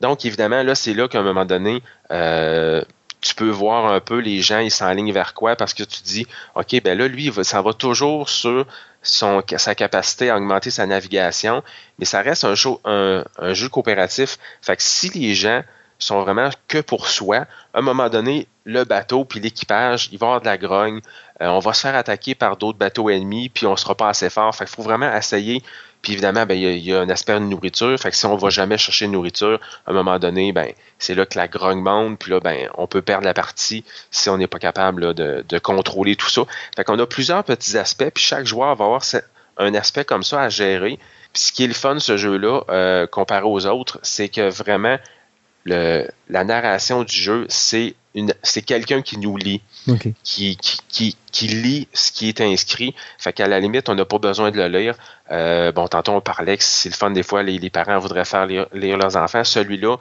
[0.00, 2.82] Donc, évidemment, là, c'est là qu'à un moment donné, euh,
[3.20, 6.26] tu peux voir un peu les gens, ils s'enlignent vers quoi parce que tu dis,
[6.54, 8.66] OK, ben là, lui, ça va toujours sur
[9.02, 11.62] son, sa capacité à augmenter sa navigation,
[11.98, 14.38] mais ça reste un jeu, un, un jeu coopératif.
[14.62, 15.62] Fait que si les gens
[16.04, 17.46] sont vraiment que pour soi.
[17.74, 21.00] À un moment donné, le bateau puis l'équipage, il va avoir de la grogne.
[21.40, 24.30] Euh, on va se faire attaquer par d'autres bateaux ennemis, puis on sera pas assez
[24.30, 24.54] fort.
[24.54, 25.62] Fait qu'il faut vraiment essayer.
[26.02, 27.98] Puis évidemment, ben, il, y a, un aspect de nourriture.
[27.98, 31.14] Fait que si on va jamais chercher de nourriture, à un moment donné, ben, c'est
[31.14, 32.18] là que la grogne monte.
[32.18, 35.58] Puis là, ben, on peut perdre la partie si on n'est pas capable de, de,
[35.58, 36.42] contrôler tout ça.
[36.74, 38.10] Fait qu'on a plusieurs petits aspects.
[38.14, 39.02] Puis chaque joueur va avoir
[39.58, 40.98] un aspect comme ça à gérer.
[41.32, 44.96] Puis ce qui est le fun, ce jeu-là, euh, comparé aux autres, c'est que vraiment,
[45.64, 47.94] le, la narration du jeu, c'est
[48.42, 49.62] c'est quelqu'un qui nous lit,
[50.24, 52.94] qui, qui, qui, lit ce qui est inscrit.
[53.18, 54.96] Fait qu'à la limite, on n'a pas besoin de le lire.
[55.30, 58.46] Euh, bon, tantôt on parlait que c'est le fun des fois, les, parents voudraient faire
[58.46, 59.44] lire, leurs enfants.
[59.44, 59.96] Celui-là,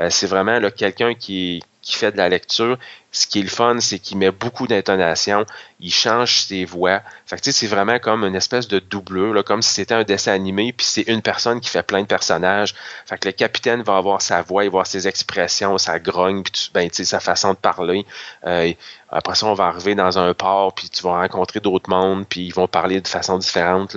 [0.00, 2.78] euh, c'est vraiment quelqu'un qui, qui fait de la lecture.
[3.14, 5.46] Ce qui est le fun, c'est qu'il met beaucoup d'intonation,
[5.78, 7.00] il change ses voix.
[7.26, 10.32] Fait que, c'est vraiment comme une espèce de doubleur, là, comme si c'était un dessin
[10.32, 12.74] animé, puis c'est une personne qui fait plein de personnages.
[13.06, 16.72] Fait le capitaine va avoir sa voix, il va avoir ses expressions, sa grogne, puis
[16.74, 18.04] ben, sa façon de parler.
[18.46, 18.72] Euh,
[19.10, 22.46] après ça, on va arriver dans un port, puis tu vas rencontrer d'autres mondes, puis
[22.46, 23.96] ils vont parler de façon différente.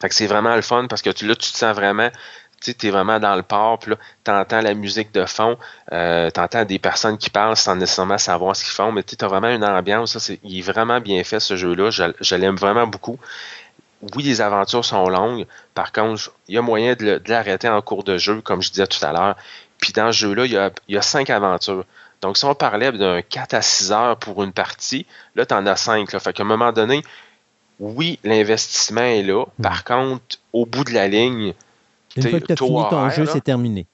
[0.00, 2.10] Fait que c'est vraiment le fun parce que tu, là, tu te sens vraiment
[2.60, 5.56] tu es vraiment dans le port, puis là, tu entends la musique de fond,
[5.92, 9.16] euh, tu entends des personnes qui parlent sans nécessairement savoir ce qu'ils font, mais tu
[9.20, 10.18] as vraiment une ambiance.
[10.18, 11.90] Ça, il est vraiment bien fait, ce jeu-là.
[11.90, 13.18] Je, l'aime vraiment beaucoup.
[14.14, 15.46] Oui, les aventures sont longues.
[15.74, 18.86] Par contre, il y a moyen de l'arrêter en cours de jeu, comme je disais
[18.86, 19.36] tout à l'heure.
[19.78, 21.84] Puis dans ce jeu-là, il y a, il y a cinq aventures.
[22.22, 25.66] Donc, si on parlait d'un 4 à 6 heures pour une partie, là, tu en
[25.66, 26.12] as 5.
[26.12, 26.18] Là.
[26.18, 27.02] Fait qu'à un moment donné,
[27.78, 29.44] oui, l'investissement est là.
[29.62, 31.52] Par contre, au bout de la ligne,
[32.16, 33.86] une fois que tu as fini ton jeu, c'est terminé.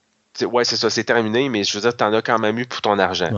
[0.51, 2.65] Ouais, c'est ça, c'est terminé, mais je veux dire, tu en as quand même eu
[2.65, 3.29] pour ton argent.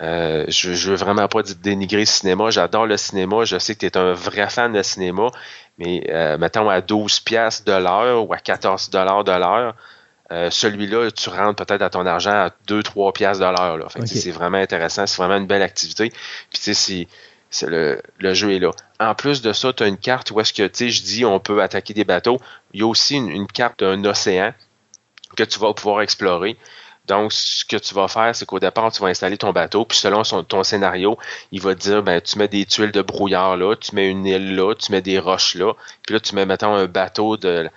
[0.00, 2.50] Euh, je, je veux vraiment pas dénigrer le cinéma.
[2.50, 3.44] J'adore le cinéma.
[3.44, 5.28] Je sais que tu es un vrai fan de cinéma,
[5.78, 9.74] mais euh, mettons à 12 pièces de l'heure ou à 14 dollars de l'heure,
[10.32, 13.90] euh, celui-là, tu rentres peut-être à ton argent à 2-3 pièces de l'heure.
[14.06, 15.06] C'est vraiment intéressant.
[15.06, 16.08] C'est vraiment une belle activité.
[16.08, 17.08] Puis tu sais, c'est
[17.62, 18.00] le,
[18.34, 18.70] jeu est là.
[18.98, 21.24] En plus de ça, tu as une carte où est-ce que, tu sais, je dis
[21.24, 22.38] on peut attaquer des bateaux.
[22.72, 24.54] Il y a aussi une, carte d'un océan
[25.36, 26.56] que tu vas pouvoir explorer.
[27.06, 29.98] Donc, ce que tu vas faire, c'est qu'au départ, tu vas installer ton bateau, puis
[29.98, 31.18] selon ton scénario,
[31.50, 34.54] il va dire, ben, tu mets des tuiles de brouillard là, tu mets une île
[34.54, 35.72] là, tu mets des roches là,
[36.02, 37.70] puis là, tu mets, mettons, un bateau d'un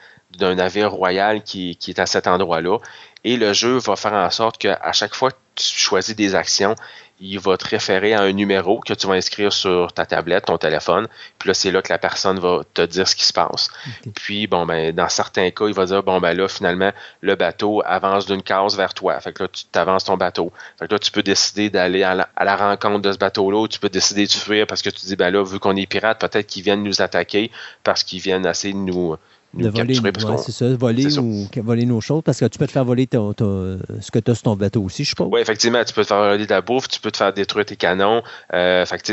[0.56, 2.78] navire royal qui, qui est à cet endroit-là.
[3.24, 6.76] Et le jeu va faire en sorte qu'à chaque fois que tu choisis des actions,
[7.24, 10.58] il va te référer à un numéro que tu vas inscrire sur ta tablette, ton
[10.58, 11.08] téléphone.
[11.40, 13.70] Puis là, c'est là que la personne va te dire ce qui se passe.
[14.14, 16.91] Puis, bon, ben, dans certains cas, il va dire, bon, ben là, finalement,
[17.22, 19.18] le bateau avance d'une case vers toi.
[19.22, 20.52] Fait que là, tu t'avances ton bateau.
[20.78, 23.80] Fait que là, tu peux décider d'aller à, la, rencontre de ce bateau-là ou tu
[23.80, 26.48] peux décider de fuir parce que tu dis, ben là, vu qu'on est pirate, peut-être
[26.48, 27.52] qu'ils viennent nous attaquer
[27.84, 29.16] parce qu'ils viennent essayer de nous,
[29.54, 29.96] de voler,
[30.38, 34.12] c'est ça, voler ou voler nos choses, parce que tu peux te faire voler ce
[34.12, 35.30] que tu as sur ton bateau aussi, je suppose.
[35.32, 37.66] Oui, effectivement, tu peux te faire voler de la bouffe, tu peux te faire détruire
[37.66, 38.24] tes canons.
[38.54, 39.10] Euh, fait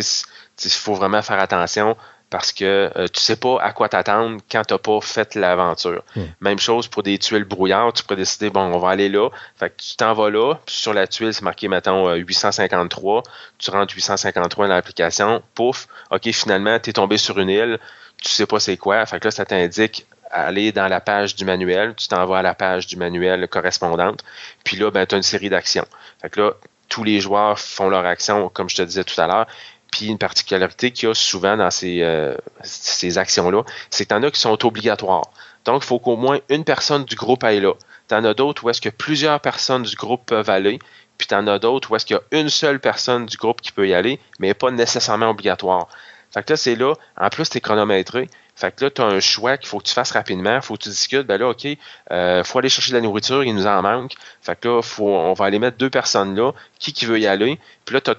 [0.63, 1.97] il faut vraiment faire attention
[2.31, 5.35] parce que tu euh, tu sais pas à quoi t'attendre quand tu n'as pas fait
[5.35, 6.05] l'aventure.
[6.41, 9.31] Même chose pour des tuiles brouillards, tu peux décider, bon, on va aller là.
[9.57, 13.19] Fait que tu t'en vas là, puis sur la tuile, c'est marqué, mettons, 853.
[13.19, 13.23] Euh,
[13.59, 17.79] tu rentres 853 dans l'application, pouf, OK, finalement, tu es tombé sur une île,
[18.23, 19.05] tu sais pas c'est quoi.
[19.07, 22.55] Fait que là, ça t'indique aller dans la page du manuel, tu t'envoies à la
[22.55, 24.25] page du manuel correspondante,
[24.65, 25.87] puis là, ben, tu as une série d'actions.
[26.21, 26.53] Fait que là,
[26.89, 29.47] tous les joueurs font leur action, comme je te disais tout à l'heure.
[29.91, 34.15] Puis une particularité qu'il y a souvent dans ces, euh, ces actions-là, c'est que tu
[34.15, 35.31] en as qui sont obligatoires.
[35.65, 37.73] Donc, il faut qu'au moins une personne du groupe aille là.
[38.09, 40.79] Tu en as d'autres où est-ce que plusieurs personnes du groupe peuvent aller,
[41.19, 43.61] puis tu en as d'autres où est-ce qu'il y a une seule personne du groupe
[43.61, 45.89] qui peut y aller, mais pas nécessairement obligatoire.
[46.33, 49.07] Fait que là, c'est là, en plus, tu es chronométré, Fait que là, tu as
[49.07, 50.57] un choix qu'il faut que tu fasses rapidement.
[50.57, 51.27] Il faut que tu discutes.
[51.27, 51.79] Ben là, OK, il
[52.13, 54.13] euh, faut aller chercher de la nourriture, il nous en manque.
[54.43, 56.53] Fait que là, faut, on va aller mettre deux personnes là.
[56.79, 57.59] Qui qui veut y aller?
[57.85, 58.15] Puis là, tu as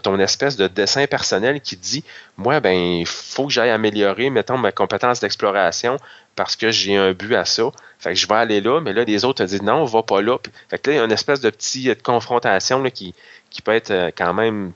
[0.00, 2.04] ton, espèce de dessin personnel qui dit
[2.36, 5.98] Moi, ben, il faut que j'aille améliorer, mettons, ma compétence d'exploration
[6.36, 7.64] parce que j'ai un but à ça.
[7.98, 10.02] Fait que je vais aller là, mais là, les autres te disent non, on va
[10.02, 10.38] pas là.
[10.68, 13.14] Fait que là, il y a une espèce de petite confrontation là, qui,
[13.50, 14.72] qui peut être euh, quand même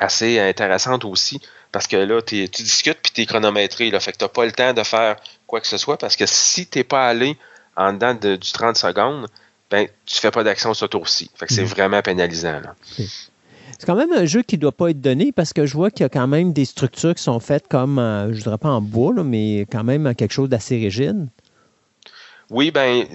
[0.00, 1.40] assez intéressante aussi.
[1.72, 3.90] Parce que là, tu discutes puis tu es chronométré.
[3.90, 5.16] Là, fait que tu n'as pas le temps de faire
[5.46, 5.98] quoi que ce soit.
[5.98, 7.36] Parce que si tu n'es pas allé
[7.76, 9.28] en dedans de, du 30 secondes,
[9.70, 11.30] ben, tu fais pas d'action sur ce tour-ci.
[11.36, 11.68] Fait que c'est mhm.
[11.68, 12.60] vraiment pénalisant.
[12.96, 15.90] C'est quand même un jeu qui ne doit pas être donné parce que je vois
[15.90, 18.68] qu'il y a quand même des structures qui sont faites comme, euh, je dirais pas
[18.68, 21.28] en bois, mais quand même quelque chose d'assez rigide.
[22.50, 23.06] Oui, ben,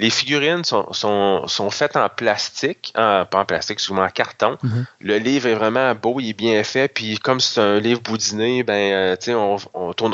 [0.00, 4.56] les figurines sont, sont, sont, faites en plastique, pas en plastique, souvent en carton.
[4.62, 4.86] Mhm.
[5.00, 8.62] Le livre est vraiment beau, il est bien fait, puis comme c'est un livre boudiné,
[8.62, 9.58] ben, euh, on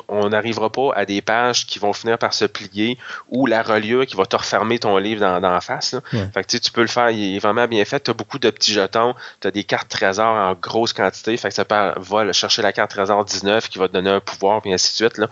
[0.08, 2.98] on n'arrivera pas à des pages qui vont finir par se plier
[3.28, 5.94] ou la reliure qui va te refermer ton livre dans, dans la face.
[6.10, 8.00] Fait que tu peux le faire, il est vraiment bien fait.
[8.00, 11.48] Tu as beaucoup de petits jetons, tu as des cartes trésors en grosse quantité, fait
[11.48, 14.72] que ça va chercher la carte trésor 19 qui va te donner un pouvoir, puis
[14.72, 15.18] ainsi de suite.
[15.18, 15.28] Là.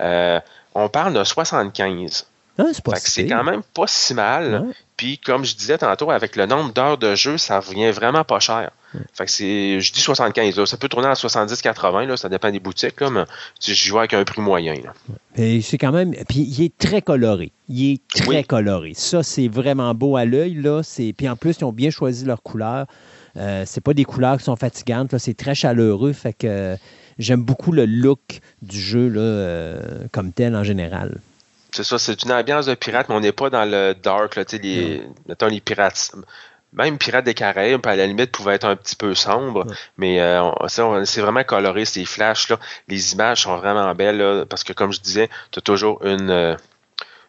[0.00, 0.40] Euh,
[0.74, 2.29] on parle de 75.
[2.60, 4.66] Ah, c'est quand même pas si mal.
[4.96, 8.38] Puis, comme je disais tantôt, avec le nombre d'heures de jeu, ça revient vraiment pas
[8.38, 8.70] cher.
[9.14, 13.00] Fait que c'est, je dis 75, ça peut tourner à 70-80, ça dépend des boutiques,
[13.00, 13.24] là, mais
[13.62, 14.74] je joue avec un prix moyen.
[15.36, 17.52] c'est quand même, puis il est très coloré.
[17.68, 18.92] Il est très coloré.
[18.94, 20.82] Ça, c'est vraiment beau à l'œil, là.
[21.16, 22.86] Puis en plus, ils ont bien choisi leurs couleurs.
[23.36, 26.12] Euh, c'est pas des couleurs qui sont fatigantes, c'est très chaleureux.
[26.12, 26.76] Fait que
[27.18, 29.80] j'aime beaucoup le look du jeu là, euh,
[30.12, 31.20] comme tel en général.
[31.72, 34.44] C'est ça, c'est une ambiance de pirate, mais on n'est pas dans le dark, là,
[34.52, 36.12] les, mettons, les pirates.
[36.72, 39.66] Même Pirates des Caraïbes, à la limite, pouvait être un petit peu sombre,
[39.96, 42.48] mais euh, c'est vraiment coloré, ces flashs.
[42.48, 42.60] Là.
[42.86, 46.54] Les images sont vraiment belles, parce que, comme je disais, tu as toujours une, euh,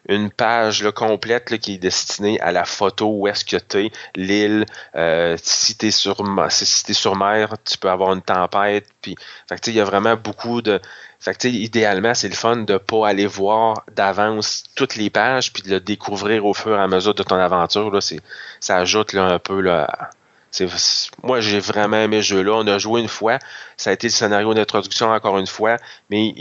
[0.08, 3.92] une page là, complète qui est destinée à la photo où est-ce que tu es,
[4.16, 4.66] l'île,
[4.96, 6.16] euh, si tu es, sur,
[6.50, 8.86] si sur mer, tu peux avoir une tempête.
[9.06, 10.80] Il y a vraiment beaucoup de
[11.20, 15.62] fait que, idéalement, c'est le fun de pas aller voir d'avance toutes les pages puis
[15.62, 17.92] de le découvrir au fur et à mesure de ton aventure.
[17.92, 18.00] Là,
[18.58, 20.10] ça ajoute là, un peu là,
[21.22, 22.52] moi, j'ai vraiment aimé ce jeu-là.
[22.54, 23.38] On a joué une fois.
[23.76, 25.76] Ça a été le scénario d'introduction encore une fois,
[26.10, 26.34] mais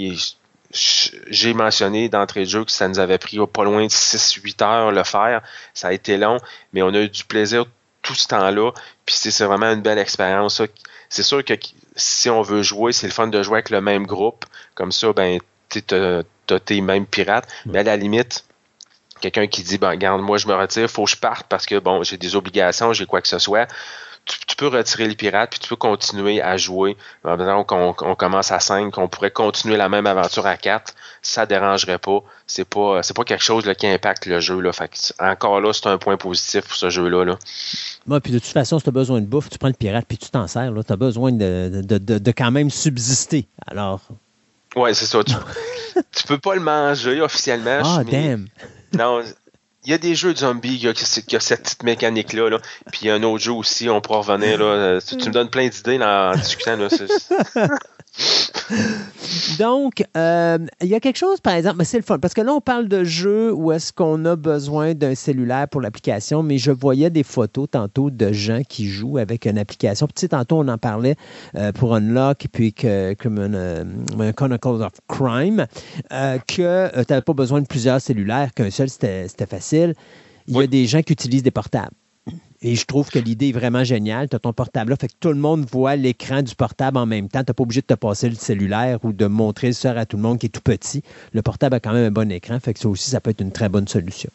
[0.73, 4.91] j'ai mentionné d'entrée de jeu que ça nous avait pris pas loin de 6-8 heures
[4.91, 5.41] le faire.
[5.73, 6.37] Ça a été long,
[6.73, 7.65] mais on a eu du plaisir
[8.01, 8.71] tout ce temps-là.
[9.05, 10.61] Puis c'est vraiment une belle expérience.
[11.09, 11.53] C'est sûr que
[11.95, 14.45] si on veut jouer, c'est le fun de jouer avec le même groupe.
[14.75, 17.47] Comme ça, ben, tu as tes mêmes pirates.
[17.65, 18.45] Mais à la limite,
[19.19, 21.79] quelqu'un qui dit, ben, regarde, moi, je me retire, faut que je parte parce que,
[21.79, 23.67] bon, j'ai des obligations, j'ai quoi que ce soit.
[24.25, 26.95] Tu, peux retirer les pirates, puis tu peux continuer à jouer.
[27.23, 30.93] Maintenant qu'on on commence à 5, qu'on pourrait continuer la même aventure à 4,
[31.23, 32.19] ça dérangerait pas.
[32.45, 34.59] C'est pas c'est pas quelque chose qui impacte le jeu.
[34.61, 34.71] Là.
[34.71, 37.25] Fait encore là, c'est un point positif pour ce jeu-là.
[37.25, 38.19] Là.
[38.19, 40.17] puis de toute façon, si tu as besoin de bouffe, tu prends le pirate puis
[40.17, 40.71] tu t'en sers.
[40.85, 43.47] Tu as besoin de, de, de, quand même subsister.
[43.65, 44.01] Alors,
[44.75, 45.23] Ouais, c'est ça.
[45.23, 45.33] Tu,
[46.27, 47.81] peux pas le manger officiellement.
[47.83, 48.47] Ah, damn.
[48.93, 49.21] Non,
[49.83, 52.49] il y a des jeux de zombies qui ont, cette petite mécanique-là.
[52.49, 52.59] Là.
[52.91, 54.59] Puis il y a un autre jeu aussi, on pourra revenir.
[54.59, 54.99] Là.
[55.01, 56.77] Tu, me donnes plein d'idées en discutant.
[56.77, 56.87] Là.
[59.59, 62.41] Donc, euh, il y a quelque chose, par exemple, mais c'est le fun, parce que
[62.41, 66.57] là, on parle de jeux où est-ce qu'on a besoin d'un cellulaire pour l'application, mais
[66.57, 70.07] je voyais des photos tantôt de gens qui jouent avec une application.
[70.07, 71.15] Puis, tu sais, tantôt, on en parlait
[71.55, 75.65] euh, pour Unlock, puis que, comme un, euh, Chronicles of Crime,
[76.09, 79.95] que tu n'avais pas besoin de plusieurs cellulaires, qu'un seul, c'était facile.
[80.47, 81.95] Il y a des gens qui utilisent des portables.
[82.63, 84.29] Et je trouve que l'idée est vraiment géniale.
[84.29, 87.07] Tu as ton portable là, fait que tout le monde voit l'écran du portable en
[87.07, 87.43] même temps.
[87.43, 90.17] Tu n'es pas obligé de te passer le cellulaire ou de montrer le à tout
[90.17, 91.03] le monde qui est tout petit.
[91.33, 93.41] Le portable a quand même un bon écran, fait que ça aussi, ça peut être
[93.41, 94.29] une très bonne solution.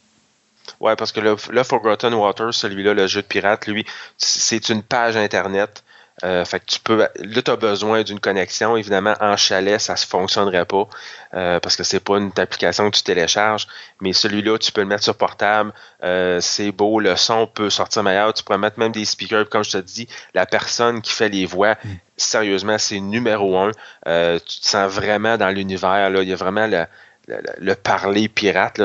[0.80, 3.86] Oui, parce que le, le Forgotten Water, celui-là, le jeu de pirate, lui,
[4.18, 5.84] c'est une page Internet
[6.24, 6.96] euh, fait que tu peux.
[6.96, 7.08] Là,
[7.42, 8.76] tu as besoin d'une connexion.
[8.76, 10.88] Évidemment, en chalet, ça ne fonctionnerait pas
[11.34, 13.66] euh, parce que c'est pas une application que tu télécharges.
[14.00, 15.72] Mais celui-là, tu peux le mettre sur portable.
[16.02, 18.32] Euh, c'est beau, le son peut sortir meilleur.
[18.32, 19.48] Tu pourrais mettre même des speakers.
[19.50, 21.88] Comme je te dis, la personne qui fait les voix, mm.
[22.16, 23.70] sérieusement, c'est numéro un.
[23.70, 26.08] tu te sens vraiment dans l'univers.
[26.22, 26.86] Il y a vraiment le,
[27.58, 28.80] le, parler pirate.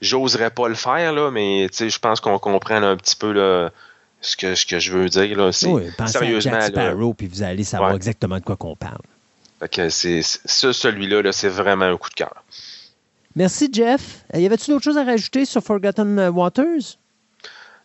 [0.00, 3.32] J'oserais pas le faire, là, mais je pense qu'on comprend un petit peu.
[3.32, 3.70] Là,
[4.20, 5.36] ce que, ce que je veux dire.
[5.36, 8.76] Là, c'est, oui, sérieusement, à Jack Sparrow, puis vous allez savoir exactement de quoi qu'on
[8.76, 9.02] parle.
[9.60, 12.44] Fait c'est, celui-là, là, c'est vraiment un coup de cœur.
[13.34, 14.24] Merci, Jeff.
[14.34, 16.98] Y avait-tu d'autres choses à rajouter sur Forgotten Waters?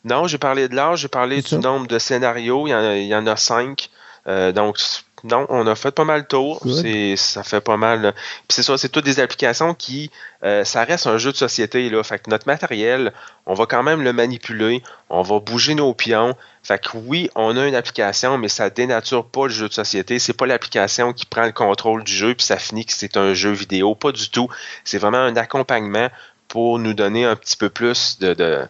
[0.06, 2.68] Non, j'ai parlé de l'âge, j'ai parlé du nombre de scénarios.
[2.68, 3.90] Il y en a, il y en a cinq.
[4.28, 4.78] Euh, donc,
[5.24, 6.62] non, on a fait pas mal de tour.
[6.66, 8.14] C'est, ça fait pas mal.
[8.48, 10.12] Puis c'est ça, c'est toutes des applications qui,
[10.44, 12.04] euh, ça reste un jeu de société là.
[12.04, 13.14] Fait que notre matériel,
[13.46, 16.36] on va quand même le manipuler, on va bouger nos pions.
[16.62, 20.20] Fait que oui, on a une application, mais ça dénature pas le jeu de société.
[20.20, 23.34] C'est pas l'application qui prend le contrôle du jeu puis ça finit que c'est un
[23.34, 23.96] jeu vidéo.
[23.96, 24.50] Pas du tout.
[24.84, 26.10] C'est vraiment un accompagnement
[26.50, 28.68] pour nous donner un petit peu plus de, de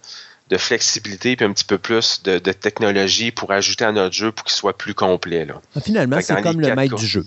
[0.54, 4.46] de flexibilité puis un petit peu plus de, technologie pour ajouter à notre jeu pour
[4.46, 5.46] qu'il soit plus complet.
[5.46, 5.60] Là.
[5.76, 7.26] Ah, finalement, c'est comme le maître du jeu.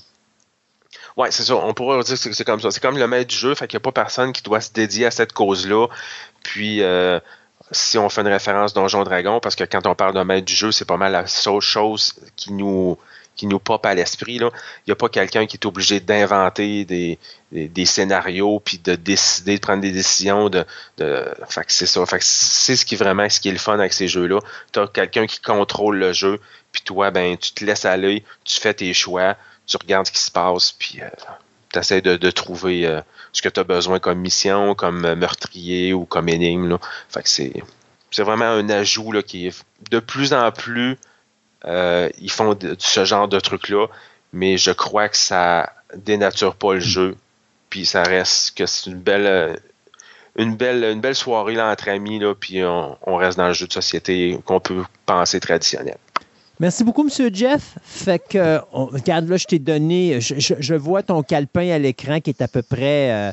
[1.16, 1.56] Oui, c'est ça.
[1.56, 2.70] On pourrait dire que c'est comme ça.
[2.70, 4.72] C'est comme le maître du jeu, fait qu'il n'y a pas personne qui doit se
[4.72, 5.88] dédier à cette cause-là.
[6.44, 7.18] Puis, euh,
[7.72, 10.54] si on fait une référence Donjon Dragon, parce que quand on parle d'un maître du
[10.54, 12.96] jeu, c'est pas mal la seule chose qui nous
[13.36, 14.36] qui nous pop à l'esprit.
[14.36, 14.50] Il
[14.86, 19.82] n'y a pas quelqu'un qui est obligé d'inventer des, scénarios puis de décider, de prendre
[19.82, 20.48] des décisions.
[20.48, 20.64] De,
[20.98, 21.24] de
[21.68, 22.04] c'est ça.
[22.20, 24.40] c'est ce qui vraiment ce qui est le fun avec ces jeux-là.
[24.72, 26.40] Tu as quelqu'un qui contrôle le jeu,
[26.72, 30.20] puis toi, ben, tu te laisses aller, tu fais tes choix, tu regardes ce qui
[30.20, 31.08] se passe, puis euh,
[31.72, 33.00] tu essaies de, trouver euh,
[33.32, 36.78] ce que tu as besoin comme mission, comme meurtrier ou comme énigme.
[37.12, 37.52] Que c'est,
[38.10, 40.96] c'est vraiment un ajout là, qui est de plus en plus
[41.66, 43.86] euh, ils font ce genre de trucs-là,
[44.32, 47.16] mais je crois que ça dénature pas le jeu.
[47.70, 49.54] Puis ça reste que c'est une belle, euh,
[50.36, 53.66] une belle, une belle soirée là, entre amis, là, puis on, reste dans le jeu
[53.66, 55.96] de société qu'on peut penser traditionnel.
[56.58, 57.34] Merci beaucoup, M.
[57.34, 57.76] Jeff.
[57.82, 62.40] Fait que, regarde, là, je t'ai donné, je, vois ton calepin à l'écran qui est
[62.40, 63.32] à peu près euh,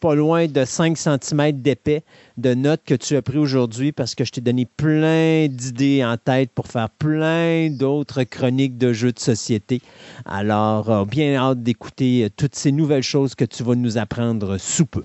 [0.00, 2.02] pas loin de 5 cm d'épais
[2.38, 6.16] de notes que tu as pris aujourd'hui parce que je t'ai donné plein d'idées en
[6.16, 9.82] tête pour faire plein d'autres chroniques de jeux de société.
[10.24, 14.58] Alors, euh, bien hâte d'écouter euh, toutes ces nouvelles choses que tu vas nous apprendre
[14.58, 15.04] sous peu.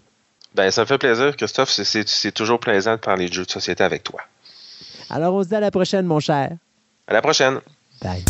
[0.56, 1.70] Ben, ça me fait plaisir, Christophe.
[1.70, 4.22] C'est toujours plaisant de parler de jeux de société avec toi.
[5.10, 6.52] Alors, on se dit à la prochaine, mon cher.
[7.08, 7.60] À la prochaine.
[8.02, 8.24] Bye.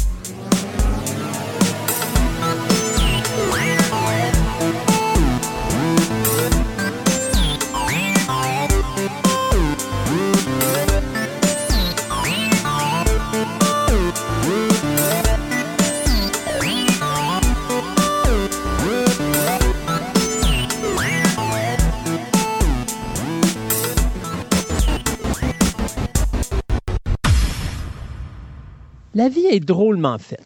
[29.15, 30.45] La vie est drôlement faite.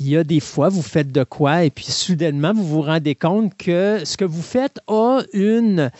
[0.00, 3.14] Il y a des fois, vous faites de quoi et puis soudainement, vous vous rendez
[3.14, 5.92] compte que ce que vous faites a une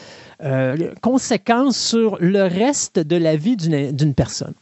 [0.43, 4.55] euh, conséquence sur le reste de la vie d'une personne.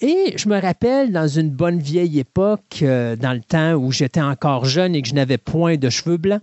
[0.00, 4.20] Et je me rappelle dans une bonne vieille époque, euh, dans le temps où j'étais
[4.20, 6.42] encore jeune et que je n'avais point de cheveux blancs,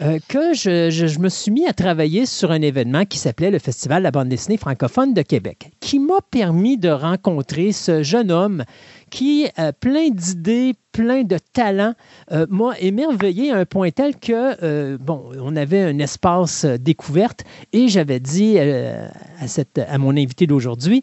[0.00, 3.98] euh, que je, me suis mis à travailler sur un événement qui s'appelait le Festival
[3.98, 8.64] de la bande dessinée francophone de Québec, qui m'a permis de rencontrer ce jeune homme
[9.12, 11.94] qui, euh, plein d'idées, plein de talents,
[12.32, 17.88] euh, m'a émerveillé à un point tel que, bon, on avait un espace découverte et
[17.88, 19.10] j'avais dit à,
[19.86, 21.02] à mon invité d'aujourd'hui,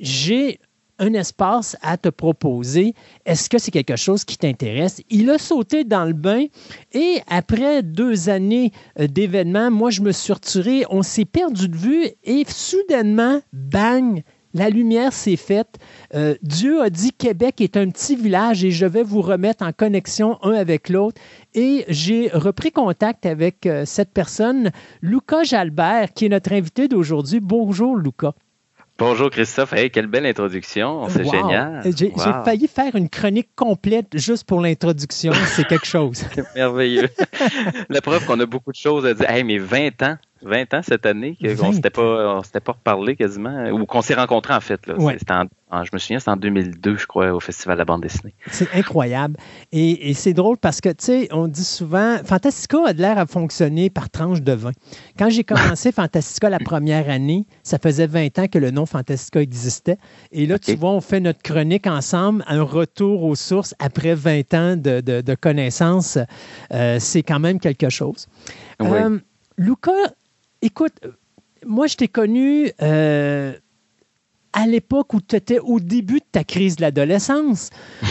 [0.00, 0.60] j'ai
[0.98, 2.94] un espace à te proposer.
[3.24, 5.02] Est-ce que c'est quelque chose qui t'intéresse?
[5.10, 6.46] Il a sauté dans le bain
[6.92, 11.76] et après deux années euh, d'événements, moi, je me suis retiré, on s'est perdu de
[11.76, 14.22] vue et soudainement, bang,
[14.56, 15.76] la lumière s'est faite.
[16.14, 19.72] Euh, Dieu a dit Québec est un petit village et je vais vous remettre en
[19.72, 21.20] connexion un avec l'autre.
[21.54, 24.70] Et j'ai repris contact avec euh, cette personne,
[25.02, 27.40] Lucas Jalbert, qui est notre invité d'aujourd'hui.
[27.40, 28.32] Bonjour, Lucas.
[28.98, 31.82] Bonjour Christophe, hey, quelle belle introduction, c'est génial.
[31.94, 36.24] J'ai failli faire une chronique complète juste pour l'introduction, c'est quelque chose.
[36.34, 37.10] c'est merveilleux.
[37.90, 39.28] La preuve qu'on a beaucoup de choses à dire.
[39.28, 43.68] Hey, mais 20 ans, 20 ans cette année qu'on ne s'était pas, pas reparlé quasiment,
[43.70, 44.86] ou qu'on s'est rencontrés en fait.
[44.86, 44.96] Là.
[44.98, 48.34] je me souviens, c'était en 2002, je crois, au Festival de la bande dessinée.
[48.50, 49.36] C'est incroyable.
[49.72, 53.26] Et, c'est drôle parce que, tu sais, on dit souvent, Fantastica a de l'air à
[53.26, 54.72] fonctionner par tranche de 20.
[55.18, 59.40] Quand j'ai commencé Fantastica la première année, ça faisait 20 ans que le nom Fantastica
[59.40, 59.98] existait.
[60.32, 64.54] Et là, tu vois, on fait notre chronique ensemble, un retour aux sources après 20
[64.54, 66.18] ans de, connaissances.
[66.72, 68.26] Euh, c'est quand même quelque chose.
[68.80, 68.88] Oui.
[68.92, 69.18] Euh,
[69.58, 69.92] Luca,
[70.66, 71.00] écoute,
[71.64, 73.54] moi, je t'ai connu euh,
[74.52, 77.70] à l'époque où tu étais au début de ta crise de l'adolescence.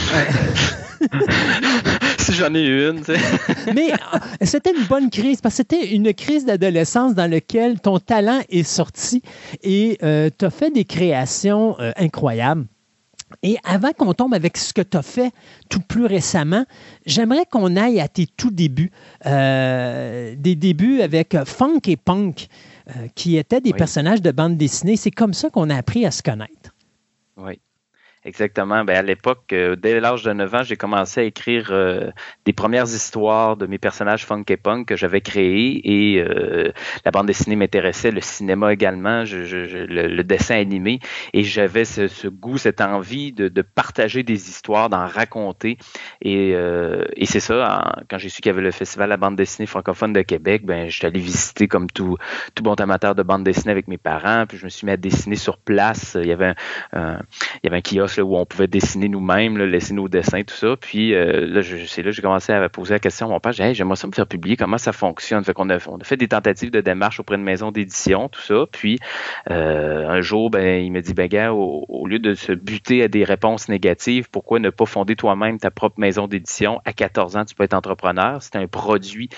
[2.19, 3.19] si j'en ai une, tu sais.
[3.75, 8.00] Mais euh, c'était une bonne crise parce que c'était une crise d'adolescence dans laquelle ton
[8.00, 9.22] talent est sorti
[9.61, 12.66] et euh, tu as fait des créations incroyables.
[13.43, 15.31] Et avant qu'on tombe avec ce que tu as fait
[15.69, 16.65] tout plus récemment,
[17.05, 18.91] j'aimerais qu'on aille à tes tout débuts,
[19.25, 22.47] euh, des débuts avec Funk et Punk,
[22.89, 24.95] euh, qui étaient des personnages de bande dessinée.
[24.95, 26.75] C'est comme ça qu'on a appris à se connaître.
[27.38, 27.59] Oui.
[28.26, 28.84] Exactement.
[28.84, 32.10] Ben, à l'époque, euh, dès l'âge de 9 ans, j'ai commencé à écrire euh,
[32.45, 36.72] des premières histoires de mes personnages funk et punk que j'avais créés et euh,
[37.06, 41.00] la bande dessinée m'intéressait, le cinéma également, le, dessin animé
[41.34, 45.78] et j'avais ce, goût, cette envie de, de partager des histoires, d'en raconter
[46.22, 46.56] et,
[47.26, 50.22] c'est ça, quand j'ai su qu'il y avait le festival la bande dessinée francophone de
[50.22, 52.18] Québec, ben, je suis allé visiter comme tout,
[52.56, 54.98] tout bon amateur de bande dessinée avec mes parents, puis je me suis mis à
[54.98, 56.18] dessiner sur place.
[56.20, 56.54] Il y avait
[56.94, 57.20] un,
[57.64, 60.76] il y avait un kiosque où on pouvait dessiner nous-mêmes, laisser nos dessins, tout ça.
[60.80, 63.52] Puis euh, là, c'est là j'ai commencé à poser la question à mon père.
[63.52, 65.44] Dit, j'aimerais ça me faire publier, comment ça fonctionne.
[65.58, 68.66] On a fait des tentatives de démarche auprès de maisons d'édition, tout ça.
[68.72, 69.00] Puis
[69.50, 73.08] euh, un jour, ben, il me dit, ben gars, au, lieu de se buter à
[73.08, 76.82] des réponses négatives, pourquoi ne pas fonder toi-même ta propre maison d'édition?
[76.85, 78.42] À 14 ans, tu peux être entrepreneur.
[78.42, 79.30] C'est un produit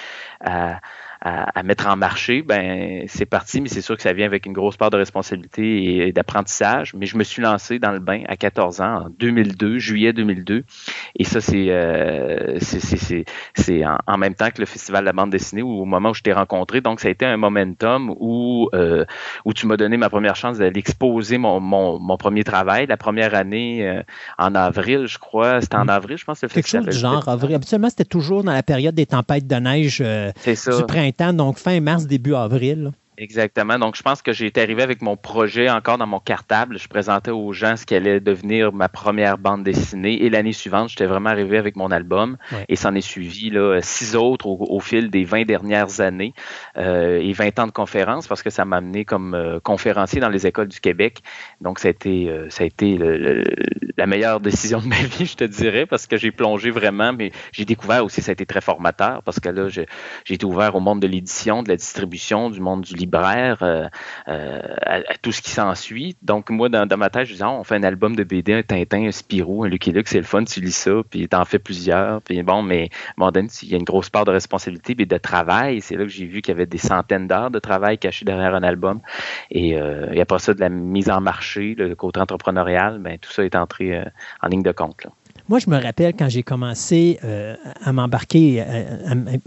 [0.42, 0.80] à
[1.22, 4.54] à, mettre en marché, ben c'est parti, mais c'est sûr que ça vient avec une
[4.54, 6.94] grosse part de responsabilité et, d'apprentissage.
[6.94, 10.64] Mais je me suis lancé dans le bain à 14 ans, en 2002, juillet 2002.
[11.16, 12.60] Et ça, c'est euh,
[13.56, 16.10] c'est en, en, même temps que le Festival de la bande dessinée, où, au moment
[16.10, 16.82] où je t'ai rencontré.
[16.82, 19.06] Donc, ça a été un momentum où, euh,
[19.46, 22.88] où tu m'as donné ma première chance d'aller exposer mon, mon, mon, premier travail.
[22.88, 24.02] La première année, euh,
[24.38, 25.62] en avril, je crois.
[25.62, 25.90] C'était en mm.
[25.90, 27.56] avril, je pense, le Quelque chose du genre avril.
[27.56, 31.80] Habituellement, c'était toujours dans la période des tempêtes de neige euh, du printemps donc fin
[31.80, 32.92] mars, début avril.
[33.20, 33.80] Exactement.
[33.80, 36.78] Donc, je pense que j'ai été arrivé avec mon projet encore dans mon cartable.
[36.78, 40.24] Je présentais aux gens ce qui allait devenir ma première bande dessinée.
[40.24, 42.38] Et l'année suivante, j'étais vraiment arrivé avec mon album.
[42.70, 46.34] Et s'en est suivi là, six autres au, fil des 20 dernières années
[46.78, 50.30] euh, et 20 ans de conférences parce que ça m'a amené comme euh, conférencier dans
[50.30, 51.22] les écoles du Québec.
[51.60, 53.00] Donc, ça a été, euh, ça a été
[53.98, 57.32] la meilleure décision de ma vie, je te dirais, parce que j'ai plongé vraiment, mais
[57.52, 59.88] j'ai découvert aussi, ça a été très formateur parce que là, j'ai
[60.30, 63.88] été ouvert au monde de l'édition, de la distribution, du monde du livre libraire, euh,
[64.28, 66.16] euh, à, tout ce qui s'ensuit.
[66.22, 68.64] Donc, moi, dans, ma tête, je disais, ah, on fait un album de BD, un
[68.64, 71.60] Tintin, un Spirou, un Lucky Luke, c'est le fun, tu lis ça, puis t'en fais
[71.60, 72.22] plusieurs.
[72.22, 75.82] Puis bon, mais à il y a une grosse part de responsabilité et de travail.
[75.82, 78.56] C'est là que j'ai vu qu'il y avait des centaines d'heures de travail cachées derrière
[78.56, 79.00] un album.
[79.52, 83.32] Et, euh, et, après ça, de la mise en marché, le côté entrepreneurial, ben, tout
[83.32, 84.04] ça est entré
[84.42, 85.08] en ligne de compte.
[85.50, 89.38] Moi, je me rappelle quand j'ai commencé euh, à m'embarquer, euh,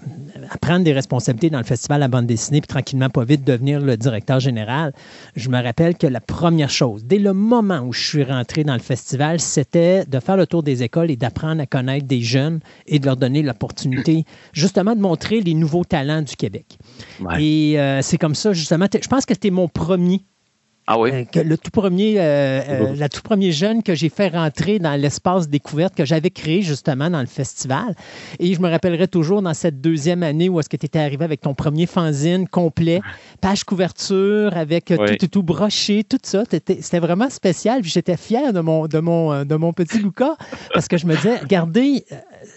[0.49, 3.81] à, prendre des responsabilités dans le festival à bande dessinée, puis tranquillement, pas vite, devenir
[3.81, 4.95] le directeur général.
[5.37, 8.73] Je me rappelle que la première chose, dès le moment où je suis rentré dans
[8.73, 12.61] le festival, c'était de faire le tour des écoles et d'apprendre à connaître des jeunes
[12.87, 16.79] et de leur donner l'opportunité, justement, de montrer les nouveaux talents du Québec.
[17.39, 20.23] Et euh, c'est comme ça, justement, je pense que c'était mon premier
[20.93, 21.13] ah oui?
[21.13, 22.23] Euh, le tout premier, euh,
[22.69, 26.63] euh, la tout premier jeune que j'ai fait rentrer dans l'espace découverte que j'avais créé
[26.63, 27.95] justement dans le festival.
[28.41, 31.25] Et je me rappellerai toujours dans cette deuxième année où est-ce que tu étais arrivé
[31.25, 33.03] avec ton premier fanzine complet,
[33.41, 36.43] page couverture, avec tout, tout, tout, broché, tout ça.
[36.51, 37.85] C'était vraiment spécial.
[37.85, 40.35] J'étais fier de mon, de, mon, de mon petit Lucas
[40.75, 42.05] parce que je me disais, regardez,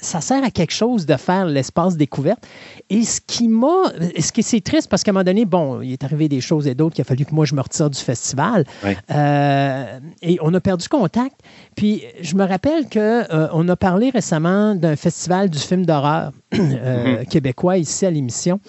[0.01, 2.45] ça sert à quelque chose de faire l'espace découverte.
[2.89, 3.91] Et ce qui m'a.
[4.19, 6.67] Ce qui c'est triste parce qu'à un moment donné, bon, il est arrivé des choses
[6.67, 8.65] et d'autres qu'il a fallu que moi je me retire du festival.
[9.11, 11.35] Euh, et on a perdu contact.
[11.75, 16.31] Puis je me rappelle qu'on euh, on a parlé récemment d'un festival du film d'horreur
[16.53, 17.27] euh, mm-hmm.
[17.27, 18.59] québécois ici à l'émission.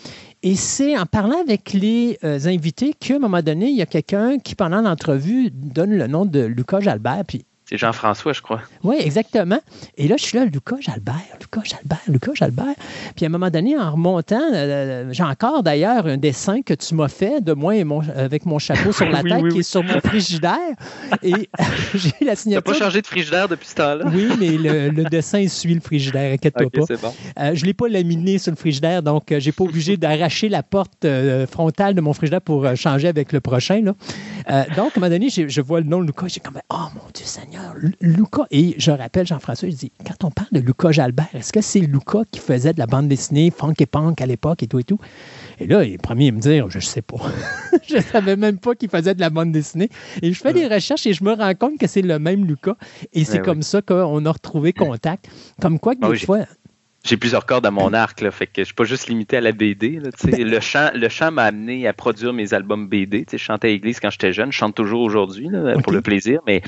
[0.43, 4.39] Et c'est en parlant avec les invités qu'à un moment donné, il y a quelqu'un
[4.39, 7.23] qui, pendant l'entrevue, donne le nom de Lucas Jalbert.
[7.26, 8.60] Puis c'est Jean-François, je crois.
[8.83, 9.59] Oui, exactement.
[9.97, 12.75] Et là, je suis là, Lucas Jalbert, Lucas Jalbert, Lucas Jalbert.
[13.17, 16.75] Puis à un moment donné, en remontant, euh, euh, j'ai encore d'ailleurs un dessin que
[16.75, 19.62] tu m'as fait de moi et mon, avec mon chapeau sur la tête qui est
[19.62, 20.59] sur mon frigidaire.
[21.23, 21.33] Et
[21.94, 22.62] j'ai la signature.
[22.65, 24.05] Tu n'as pas changé de frigidaire depuis ce temps-là?
[24.12, 24.59] Oui, mais
[24.91, 26.97] le, dessin suit le frigidaire, inquiète-toi pas.
[27.01, 27.15] Bon.
[27.39, 30.51] Euh, je ne l'ai pas laminé sur le frigidaire, donc je n'ai pas obligé d'arracher
[30.51, 31.07] la porte
[31.51, 33.81] frontale de mon frigidaire pour changer avec le prochain.
[33.81, 34.65] Là.
[34.76, 37.10] donc, à un moment donné, je vois le nom de Lucas, j'ai comme, oh mon
[37.15, 37.53] Dieu Seigneur
[38.00, 41.60] Lucas, et je rappelle Jean-François, je dis, quand on parle de Lucas Jalbert, est-ce que
[41.60, 44.78] c'est Lucas qui faisait de la bande dessinée funk et punk à l'époque et tout
[44.78, 44.99] et tout?
[45.60, 47.16] Et là, il est premier à me dire, je ne sais pas.
[47.89, 49.89] je ne savais même pas qu'il faisait de la bande dessinée.
[50.23, 52.76] Et je fais des recherches et je me rends compte que c'est le même Lucas.
[53.12, 55.28] Et c'est comme ça qu'on a retrouvé contact.
[55.60, 56.41] Comme quoi, que ah des fois,
[57.05, 59.42] j'ai plusieurs cordes à mon arc, là, fait que je suis pas juste limité à
[59.42, 60.00] la BD.
[60.00, 63.26] Là, le chant, le chant m'a amené à produire mes albums BD.
[63.31, 65.50] Je chantais à l'église quand j'étais jeune, je chante toujours aujourd'hui
[65.83, 66.62] pour le plaisir, mais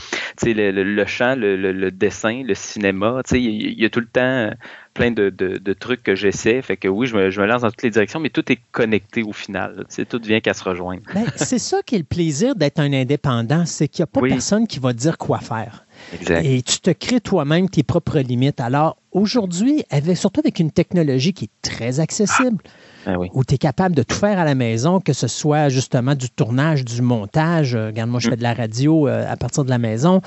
[0.45, 4.51] le, le, le chant, le, le, dessin, le cinéma, il y, a tout le temps
[4.93, 6.61] plein de, de, de trucs que j'essaie.
[6.61, 8.61] Fait que oui, je me, je me, lance dans toutes les directions, mais tout est
[8.73, 9.87] connecté au final.
[10.09, 11.03] Tout vient qu'à se rejoindre.
[11.15, 14.21] Ben, c'est ça qui est le plaisir d'être un indépendant, c'est qu'il n'y a pas
[14.21, 15.86] personne qui va dire quoi faire.
[16.13, 18.61] Et tu te crées toi-même tes propres limites.
[18.61, 22.63] Alors, aujourd'hui, surtout avec une technologie qui est très accessible,
[23.07, 26.15] ah, où tu es capable de tout faire à la maison, que ce soit justement
[26.15, 27.75] du tournage, du montage.
[27.75, 28.31] Euh, regarde, moi, je mm.
[28.31, 30.21] fais de la radio euh, à partir de la maison.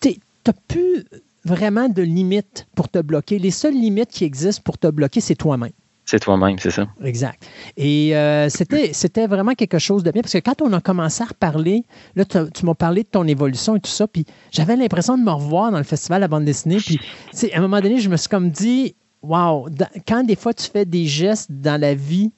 [0.00, 0.16] Tu
[0.46, 1.04] n'as plus
[1.44, 3.38] vraiment de limites pour te bloquer.
[3.38, 5.70] Les seules limites qui existent pour te bloquer, c'est toi-même.
[6.10, 6.86] C'est toi-même, c'est ça.
[7.04, 7.46] Exact.
[7.76, 11.26] Et euh, c'était, vraiment quelque chose de bien parce que quand on a commencé à
[11.26, 11.84] reparler,
[12.16, 15.30] là, tu m'as parlé de ton évolution et tout ça, puis j'avais l'impression de me
[15.30, 16.78] revoir dans le festival à bande dessinée.
[16.78, 16.98] Puis,
[17.52, 19.68] à un moment donné, je me suis comme dit, wow,
[20.06, 22.32] quand des fois tu fais des gestes dans la vie,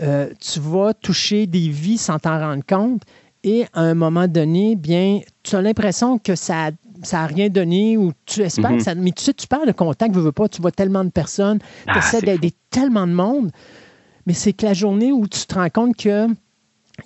[0.00, 3.02] euh, tu vas toucher des vies sans t'en rendre compte.
[3.42, 6.70] Et à un moment donné, bien, tu as l'impression que ça
[7.02, 8.80] ça n'a rien donné ou tu espères que mhm.
[8.80, 8.94] ça.
[8.94, 11.58] Mais tu sais, tu parles de contact, veux, veux pas, tu vois tellement de personnes,
[11.90, 13.50] tu essaies d'aider tellement de monde,
[14.26, 16.34] mais c'est que la journée où tu te rends compte qu'il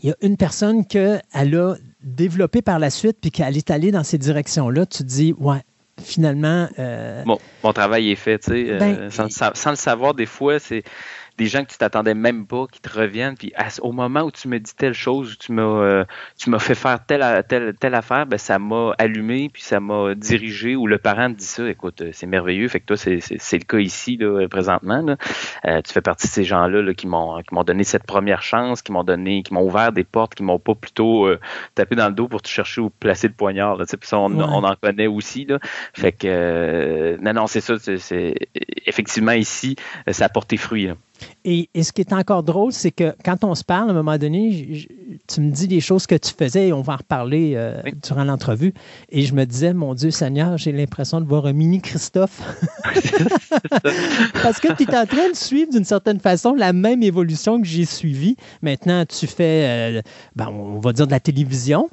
[0.02, 4.04] y a une personne qu'elle a développée par la suite puis qu'elle est allée dans
[4.04, 5.62] ces directions-là, tu te dis, ouais,
[6.02, 6.68] finalement.
[6.78, 7.24] Euh,
[7.62, 8.78] mon travail est fait, tu sais.
[8.78, 10.82] Ben, euh, sans, le savoir, des fois, c'est
[11.36, 13.36] des gens que tu t'attendais même pas qui te reviennent.
[13.36, 16.04] Puis au moment où tu me dis telle chose, tu m'as euh,
[16.38, 20.14] tu m'as fait faire telle, telle, telle affaire, ben, ça m'a allumé, puis ça m'a
[20.14, 20.76] dirigé.
[20.76, 22.68] Ou le parent te dit ça, écoute, euh, c'est merveilleux.
[22.68, 25.02] Fait que toi, c'est le cas ici, là, présentement.
[25.02, 25.16] Là.
[25.66, 28.92] Euh, tu fais partie de ces gens-là là, qui m'ont donné cette première chance, qui
[28.92, 31.28] m'ont donné, qui m'ont ouvert des portes, qui m'ont pas plutôt
[31.74, 33.76] tapé dans le dos pour te chercher où placer le poignard.
[33.76, 35.46] Là, ça, on, on, en connaît aussi.
[35.46, 35.58] Là.
[35.92, 37.74] Fait que non, non, c'est ça.
[37.78, 38.34] C'est
[38.86, 39.76] effectivement ici,
[40.10, 40.86] ça a porté fruit.
[40.86, 40.94] Là.
[41.44, 44.16] Et, ce qui est encore drôle, c'est que quand on se parle, à un moment
[44.16, 44.86] donné,
[45.28, 48.24] tu me dis des choses que tu faisais et on va en reparler euh, durant
[48.24, 48.72] l'entrevue.
[49.10, 52.40] Et je me disais, mon Dieu Seigneur, j'ai l'impression de voir un mini Christophe.
[54.42, 57.66] Parce que tu es en train de suivre d'une certaine façon la même évolution que
[57.66, 58.36] j'ai suivie.
[58.62, 60.02] Maintenant, tu fais, euh,
[60.34, 61.88] ben, on va dire de la télévision.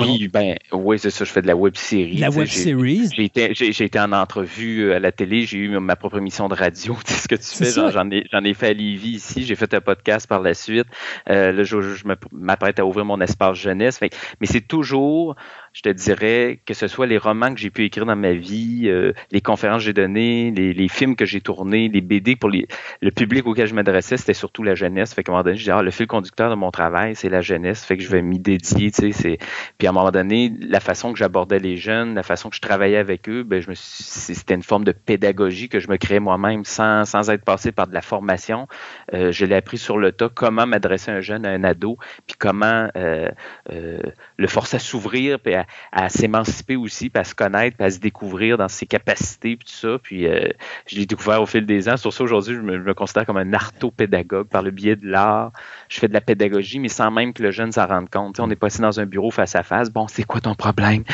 [0.00, 1.24] Oui, ben, oui, c'est ça.
[1.24, 2.18] Je fais de la web série.
[2.18, 3.08] La web series.
[3.14, 5.44] J'ai été, j'ai, été en entrevue euh, à la télé.
[5.46, 6.96] J'ai eu ma propre émission de radio.
[7.06, 7.90] Tu sais ce que tu fais.
[7.90, 9.44] j'en ai, j'en ai fait à Lévis ici.
[9.44, 10.86] J'ai fait un podcast par la suite.
[11.28, 14.00] Euh, là, je, je m'apprête à ouvrir mon espace jeunesse.
[14.00, 15.36] mais c'est toujours
[15.72, 18.82] je te dirais que ce soit les romans que j'ai pu écrire dans ma vie,
[18.84, 23.10] euh, les conférences que j'ai données, les, films que j'ai tournés, les BD pour le
[23.10, 25.14] public auquel je m'adressais, c'était surtout la jeunesse.
[25.14, 27.30] Fait qu'à un moment donné, je disais, ah, le fil conducteur de mon travail, c'est
[27.30, 27.84] la jeunesse.
[27.84, 29.38] Fait que je vais m'y dédier, tu sais.
[29.78, 32.60] Puis à un moment donné, la façon que j'abordais les jeunes, la façon que je
[32.60, 36.20] travaillais avec eux, ben, je me c'était une forme de pédagogie que je me créais
[36.20, 38.68] moi-même sans, sans être passé par de la formation.
[39.14, 42.36] Euh, je l'ai appris sur le tas, comment m'adresser un jeune, à un ado, puis
[42.38, 43.28] comment euh,
[44.42, 45.62] le forcer à s'ouvrir, puis à
[45.92, 49.66] à, s'émanciper aussi, puis à se connaître, puis à se découvrir dans ses capacités, puis
[49.66, 49.98] tout ça.
[50.02, 50.48] Puis euh,
[50.86, 51.96] je l'ai découvert au fil des ans.
[51.96, 55.52] Sur ça, aujourd'hui, je me, considère comme un artho-pédagogue par le biais de l'art.
[55.88, 58.38] Je fais de la pédagogie, mais sans même que le jeune s'en rende compte.
[58.40, 59.90] on est passé dans un bureau face à face.
[59.90, 61.04] Bon, c'est quoi ton problème?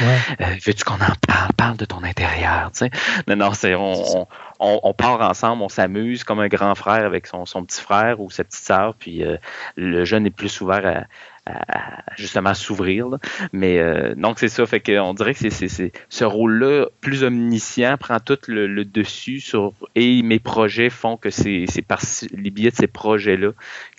[0.40, 1.52] Euh, veux-tu qu'on en parle?
[1.56, 2.70] Parle de ton intérieur.
[2.72, 2.90] sais.
[3.26, 4.26] Non, non, c'est on,
[4.60, 8.30] on, part ensemble, on s'amuse comme un grand frère avec son, son petit frère ou
[8.30, 8.94] sa petite sœur.
[8.94, 9.36] Puis euh,
[9.76, 11.06] le jeune est plus ouvert
[11.48, 13.06] à justement s'ouvrir.
[13.52, 18.20] Mais euh, donc c'est ça, fait qu'on dirait que c'est ce rôle-là plus omniscient prend
[18.20, 22.00] tout le, dessus sur et mes projets font que c'est par
[22.32, 23.50] les billets de ces projets-là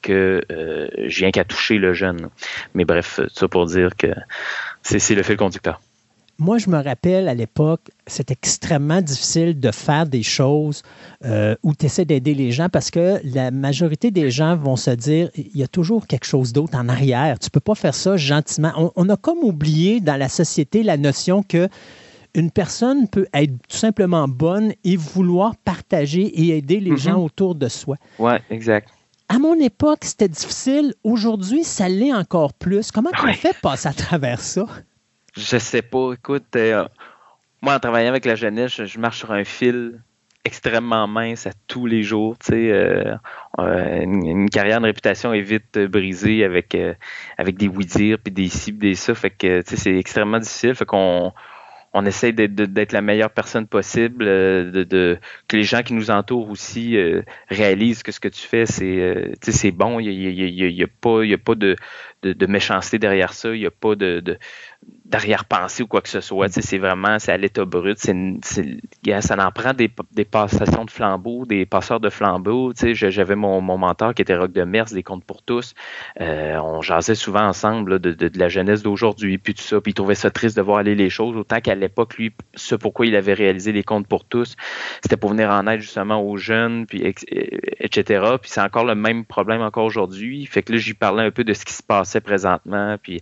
[0.02, 2.30] que euh, je viens qu'à toucher le jeune.
[2.74, 4.08] Mais bref, ça pour dire que
[4.82, 5.82] c'est le fil conducteur
[6.40, 10.84] moi, je me rappelle à l'époque, c'est extrêmement difficile de faire des choses
[11.26, 14.92] euh, où tu essaies d'aider les gens parce que la majorité des gens vont se
[14.92, 17.38] dire il y a toujours quelque chose d'autre en arrière.
[17.40, 18.92] Tu ne peux pas faire ça gentiment.
[18.96, 21.68] On, a comme oublié dans la société la notion que
[22.34, 26.98] une personne peut être tout simplement bonne et vouloir partager et aider les mm-hmm.
[26.98, 27.98] gens autour de soi.
[28.18, 28.90] Oui, exact.
[29.28, 30.94] À mon époque, c'était difficile.
[31.04, 32.92] Aujourd'hui, ça l'est encore plus.
[32.92, 34.66] Comment tu on fait passer à travers ça?
[35.40, 36.14] Je sais pas.
[36.14, 36.86] Écoute, euh,
[37.62, 40.02] moi, en travaillant avec la jeunesse, je, marche sur un fil
[40.44, 42.36] extrêmement mince à tous les jours.
[42.52, 43.16] Euh,
[43.60, 46.76] euh, une, carrière de réputation est vite brisée avec,
[47.38, 49.16] avec des oui-dire, puis des ci, des ça.
[49.16, 50.76] Fait que c'est extrêmement difficile.
[50.76, 51.32] Fait qu'on
[51.94, 56.98] on essaie d'être la meilleure personne possible, de, que les gens qui nous entourent aussi
[57.50, 60.00] réalisent que ce que tu fais, c'est c'est bon.
[60.00, 61.76] Il n'y a, pas, y a pas de,
[62.24, 63.54] de, méchanceté derrière ça.
[63.54, 64.38] Il n'y a pas de,
[65.10, 66.50] d'arrière-pensée ou quoi que ce soit.
[66.50, 67.98] C'est vraiment, c'est à l'état brut.
[68.00, 69.90] Ça en prend des,
[70.26, 72.74] passations de flambeaux, des passeurs de flambeaux.
[72.76, 75.74] J'avais mon, mentor qui était Rock de Mers, des comptes pour tous.
[76.22, 79.82] Euh, on jasait souvent ensemble de, la jeunesse d'aujourd'hui, puis tout ça.
[79.82, 81.36] Puis il trouvait ça triste de voir aller les choses.
[81.36, 84.56] Autant qu'à l'époque, lui, ce pourquoi il avait réalisé les comptes pour tous,
[85.02, 87.04] c'était pour venir en aide justement aux jeunes, puis
[87.80, 88.26] etc.
[88.42, 90.46] Puis c'est encore le même problème encore aujourd'hui.
[90.46, 93.22] Fait que là, j'y parlais un peu de ce qui se passait présentement, puis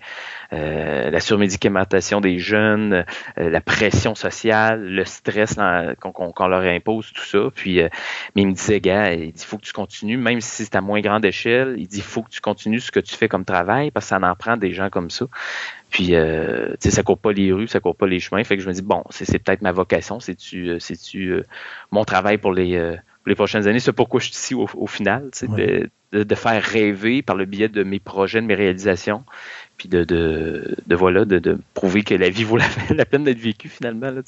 [0.53, 1.76] euh, la surmédication
[2.21, 5.57] des jeunes, la pression sociale, le stress
[5.99, 7.49] qu'on leur impose, tout ça.
[7.53, 7.81] Puis,
[8.35, 10.81] mais il me disait, gars, il dit, faut que tu continues, même si c'est à
[10.81, 11.75] moins grande échelle.
[11.77, 14.19] Il dit, faut que tu continues ce que tu fais comme travail parce que ça
[14.21, 15.25] en prend des gens comme ça.
[15.89, 18.43] Puis, euh, tu sais, ça court pas les rues, ça court pas les chemins.
[18.43, 21.43] Fait que je me dis, bon, c'est peut-être ma vocation, c'est-tu euh, tu euh,
[21.91, 23.79] mon travail pour les, euh, les prochaines années?
[23.79, 27.83] C'est pourquoi je suis ici au, final, de, de, faire rêver par le biais de
[27.83, 29.23] mes projets, de mes réalisations,
[29.77, 33.39] puis de, de, de voilà, de, de, prouver que la vie vaut la, peine d'être
[33.39, 34.09] vécue finalement.
[34.09, 34.21] Là,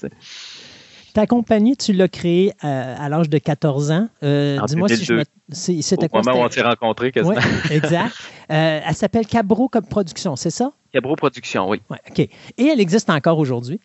[1.13, 4.09] ta compagnie, tu l'as créée à, l'âge de 14 ans.
[4.21, 5.23] Dis-moi si je me...
[5.51, 7.35] C'était Au moment où on s'est rencontrés, quasiment.
[7.71, 8.13] Exact.
[8.47, 10.71] elle s'appelle Cabro comme production, c'est ça?
[10.93, 11.81] Cabro Production, oui.
[11.89, 12.19] OK.
[12.19, 13.79] Et elle existe encore aujourd'hui?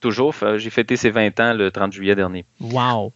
[0.00, 0.34] Toujours.
[0.56, 2.44] J'ai fêté ses 20 ans le 30 juillet dernier.
[2.60, 3.12] Wow.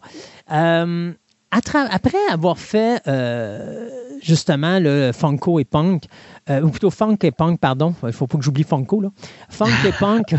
[0.51, 1.11] Euh,
[1.53, 3.89] après avoir fait euh,
[4.21, 6.03] justement le Funko et Punk,
[6.49, 9.09] euh, ou plutôt Funk et Punk, pardon, il ne faut pas que j'oublie Funko, là.
[9.49, 10.27] Funk et Punk.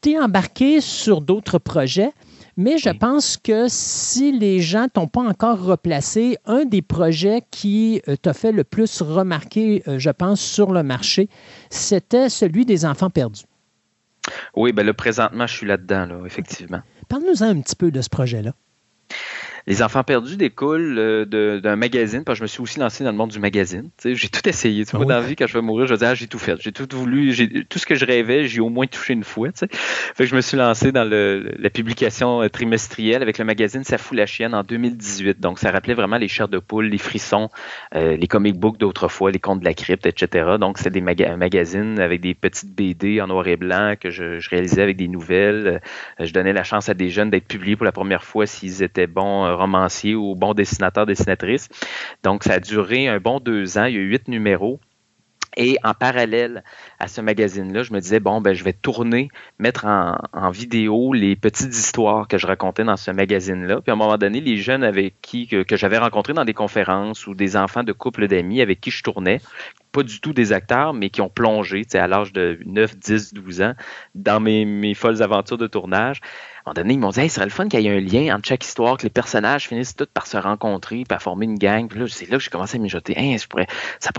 [0.00, 2.12] tu es embarqué sur d'autres projets.
[2.58, 8.02] Mais je pense que si les gens t'ont pas encore replacé, un des projets qui
[8.08, 11.28] euh, t'a fait le plus remarquer, euh, je pense, sur le marché,
[11.70, 13.44] c'était celui des enfants perdus.
[14.56, 16.80] Oui, ben là, présentement, je suis là-dedans, là, effectivement.
[17.08, 18.52] Parle-nous un petit peu de ce projet-là.
[19.68, 23.10] Les enfants perdus découlent euh, d'un magazine, parce que je me suis aussi lancé dans
[23.10, 23.90] le monde du magazine.
[24.02, 24.86] J'ai tout essayé.
[24.86, 26.26] Tu vois, ah dans la vie, quand je vais mourir, je vais dire, ah, j'ai
[26.26, 26.56] tout fait.
[26.58, 29.50] J'ai tout voulu, tout ce que je rêvais, j'ai au moins touché une fois.
[29.54, 29.68] Fait
[30.16, 33.98] que je me suis lancé dans le, la publication euh, trimestrielle avec le magazine Ça
[33.98, 35.38] fout la chienne en 2018.
[35.38, 37.50] Donc, ça rappelait vraiment les chairs de poule, les frissons,
[37.94, 40.56] euh, les comic books d'autrefois, les contes de la crypte, etc.
[40.58, 44.48] Donc, c'est des magazines avec des petites BD en noir et blanc que je, je
[44.48, 45.82] réalisais avec des nouvelles.
[46.18, 49.06] Je donnais la chance à des jeunes d'être publiés pour la première fois s'ils étaient
[49.06, 51.68] bons romancier ou bon dessinateur, dessinatrice.
[52.22, 53.84] Donc, ça a duré un bon deux ans.
[53.84, 54.80] Il y a eu huit numéros.
[55.56, 56.62] Et en parallèle
[57.00, 59.28] à ce magazine-là, je me disais, bon, ben, je vais tourner,
[59.58, 63.80] mettre en, vidéo les petites histoires que je racontais dans ce magazine-là.
[63.80, 67.26] Puis à un moment donné, les jeunes avec qui, que, j'avais rencontrés dans des conférences
[67.26, 69.40] ou des enfants de couples d'amis avec qui je tournais,
[69.90, 73.62] pas du tout des acteurs, mais qui ont plongé à l'âge de 9, 10, 12
[73.62, 73.74] ans
[74.14, 76.20] dans mes, folles aventures de tournage
[76.68, 78.34] moment donné, ils m'ont dit, hey, ce serait le fun qu'il y ait un lien
[78.34, 81.88] entre chaque histoire, que les personnages finissent tous par se rencontrer, par former une gang.
[81.88, 83.18] Puis là, c'est là que j'ai commencé à mijoter.
[83.18, 83.66] Hey, ça pourrait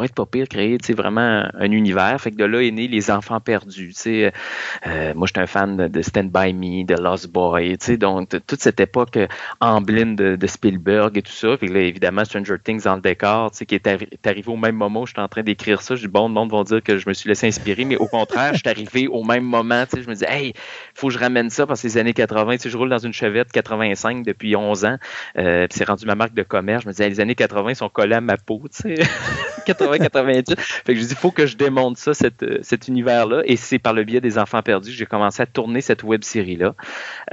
[0.05, 2.19] être pas pire, créer vraiment un univers.
[2.19, 3.93] Fait que de là est né Les Enfants Perdus.
[4.07, 7.77] Euh, moi, j'étais un fan de, Stand By Me, de Lost Boy.
[7.97, 9.17] Donc, toute cette époque
[9.59, 11.57] emblème de, Spielberg et tout ça.
[11.57, 15.01] Puis là, évidemment, Stranger Things dans le décor, qui est, est, arrivé au même moment
[15.01, 15.95] où j'étais en train d'écrire ça.
[15.95, 18.07] Je dis, bon, le monde va dire que je me suis laissé inspirer, mais au
[18.07, 19.83] contraire, je suis arrivé au même moment.
[19.93, 20.53] Je me dis, hey,
[20.95, 23.51] faut que je ramène ça parce que les années 80, je roule dans une Chevette
[23.51, 24.97] 85 depuis 11 ans.
[25.37, 26.83] Euh, c'est rendu ma marque de commerce.
[26.83, 29.03] Je me disais, les années 80 sont collés à ma peau, tu sais.
[29.65, 30.55] 80, 90.
[30.57, 32.11] Fait que je dis, il faut que je démonte ça,
[32.43, 33.41] euh, cet univers-là.
[33.45, 36.23] Et c'est par le biais des Enfants perdus que j'ai commencé à tourner cette web
[36.23, 36.75] série-là.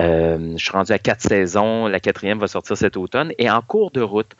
[0.00, 1.86] Euh, je suis rendu à quatre saisons.
[1.86, 3.32] La quatrième va sortir cet automne.
[3.38, 4.32] Et en cours de route,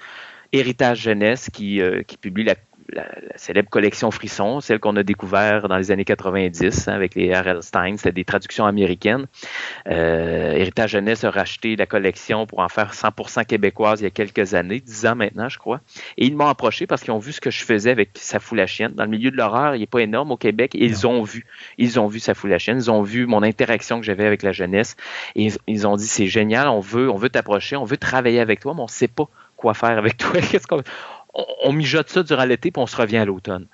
[0.53, 2.55] Héritage Jeunesse, qui, qui publie la,
[2.93, 3.07] la,
[3.37, 7.63] célèbre collection Frisson, celle qu'on a découvert dans les années 90 hein, avec les R.L.
[7.63, 9.27] Stein, c'était des traductions américaines.
[9.89, 14.11] Euh, Héritage Jeunesse a racheté la collection pour en faire 100% québécoise il y a
[14.11, 15.81] quelques années, 10 ans maintenant, je crois.
[16.17, 18.57] Et ils m'ont approché parce qu'ils ont vu ce que je faisais avec Sa fout
[18.57, 18.93] la chienne.
[18.95, 20.73] Dans le milieu de l'horreur, il n'est pas énorme au Québec.
[20.75, 21.47] Ils ont vu,
[21.79, 24.43] ils ont vu Sa fout la chienne, ils ont vu mon interaction que j'avais avec
[24.43, 24.97] la jeunesse.
[25.35, 28.61] Et ils, ont dit, c'est génial, on veut, on veut t'approcher, on veut travailler avec
[28.61, 30.41] toi, mais on ne sait pas quoi faire avec toi.
[30.51, 30.83] Qu'est-ce qu'on
[31.63, 33.67] on, mijote ça durant l'été, puis on se revient à l'automne.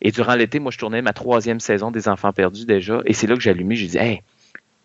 [0.00, 3.00] Et durant l'été, moi, je tournais ma troisième saison des Enfants perdus déjà.
[3.06, 3.76] Et c'est là que allumé.
[3.76, 4.22] J'ai dit, hey,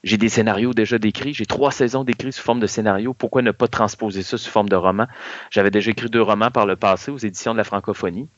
[0.04, 1.34] j'ai des scénarios déjà décrits.
[1.34, 3.14] J'ai trois saisons décrits sous forme de scénario.
[3.14, 5.08] Pourquoi ne pas transposer ça sous forme de roman?
[5.50, 8.30] J'avais déjà écrit deux romans par le passé aux éditions de la francophonie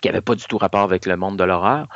[0.00, 1.86] qui n'avait pas du tout rapport avec le monde de l'horreur.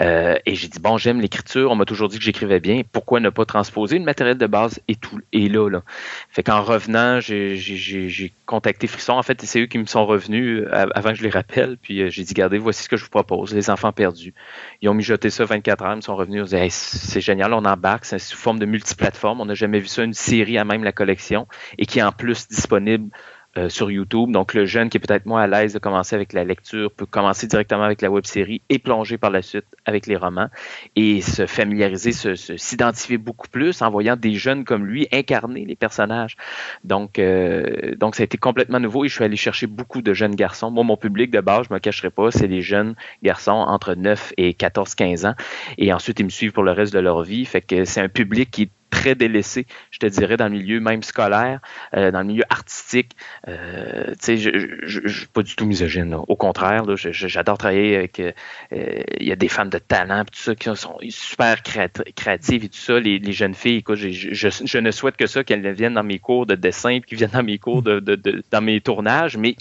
[0.00, 3.20] Euh, et j'ai dit, bon, j'aime l'écriture, on m'a toujours dit que j'écrivais bien, pourquoi
[3.20, 3.98] ne pas transposer?
[3.98, 5.82] Le matériel de base est, tout, est là, là?
[6.30, 9.12] Fait qu'en revenant, j'ai contacté Frisson.
[9.14, 11.76] En fait, c'est eux qui me sont revenus euh, avant que je les rappelle.
[11.80, 14.34] Puis euh, j'ai dit, regardez, voici ce que je vous propose, Les Enfants perdus.
[14.82, 17.52] Ils ont mijoté ça 24 heures, ils me sont revenus, ils ont dit, c'est génial,
[17.52, 19.40] on embarque, c'est sous forme de multiplateforme.
[19.40, 21.46] On n'a jamais vu ça, une série à même la collection,
[21.78, 23.10] et qui est en plus disponible
[23.58, 24.30] euh, sur YouTube.
[24.30, 27.06] Donc, le jeune qui est peut-être moins à l'aise de commencer avec la lecture peut
[27.06, 30.48] commencer directement avec la web série et plonger par la suite avec les romans
[30.94, 36.36] et se familiariser, s'identifier beaucoup plus en voyant des jeunes comme lui incarner les personnages.
[36.84, 40.12] Donc, euh, donc ça a été complètement nouveau et je suis allé chercher beaucoup de
[40.12, 40.70] jeunes garçons.
[40.70, 44.34] Moi, mon public de base, je me cacherai pas, c'est les jeunes garçons entre 9
[44.36, 45.34] et 14-15 ans.
[45.78, 47.44] Et ensuite, ils me suivent pour le reste de leur vie.
[47.44, 51.02] Fait que c'est un public qui très délaissé, je te dirais, dans le milieu même
[51.02, 51.60] scolaire,
[51.94, 53.12] euh, dans le milieu artistique.
[53.48, 56.14] Euh, tu sais, je ne suis pas du tout misogyne.
[56.14, 58.20] Au contraire, j'adore travailler avec...
[58.20, 58.32] Euh,
[58.70, 62.78] il y a des femmes de talent, tout ça, qui sont super créatives et tout
[62.78, 62.98] ça.
[62.98, 66.46] Les, jeunes filles, écoute, je, je, ne souhaite que ça, qu'elles viennent dans mes cours
[66.46, 69.56] de dessin, qu'elles viennent dans mes cours de, de, de, dans mes tournages, mais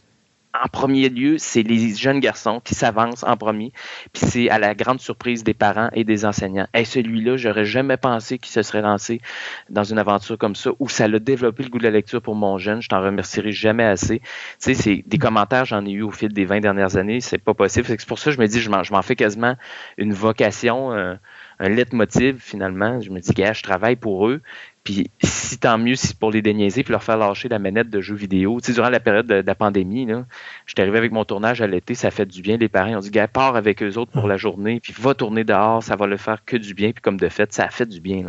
[0.63, 3.71] en premier lieu, c'est les jeunes garçons qui s'avancent en premier,
[4.13, 6.67] puis c'est à la grande surprise des parents et des enseignants.
[6.73, 9.21] Et celui-là, j'aurais jamais pensé qu'il se serait lancé
[9.69, 12.35] dans une aventure comme ça, où ça l'a développé le goût de la lecture pour
[12.35, 12.81] mon jeune.
[12.81, 14.19] Je t'en remercierai jamais assez.
[14.19, 14.25] Tu
[14.59, 17.21] sais, c'est des commentaires, j'en ai eu au fil des 20 dernières années.
[17.21, 17.85] C'est pas possible.
[17.87, 19.55] C'est pour ça que je me dis, je m'en fais quasiment
[19.97, 20.93] une vocation.
[20.93, 21.15] Euh,
[21.59, 23.01] un leitmotiv finalement.
[23.01, 24.41] Je me dis, gars, je travaille pour eux.
[24.85, 28.01] Puis si tant mieux, si pour les déniaiser puis leur faire lâcher la manette de
[28.01, 28.59] jeux vidéo.
[28.61, 30.25] Tu sais, durant la période de, la pandémie, là,
[30.67, 32.57] j'étais arrivé avec mon tournage à l'été, ça fait du bien.
[32.57, 35.43] Les parents ont dit, gars, pars avec eux autres pour la journée, puis va tourner
[35.43, 36.91] dehors, ça va le faire que du bien.
[36.91, 38.25] Puis comme de fait, ça a fait du bien.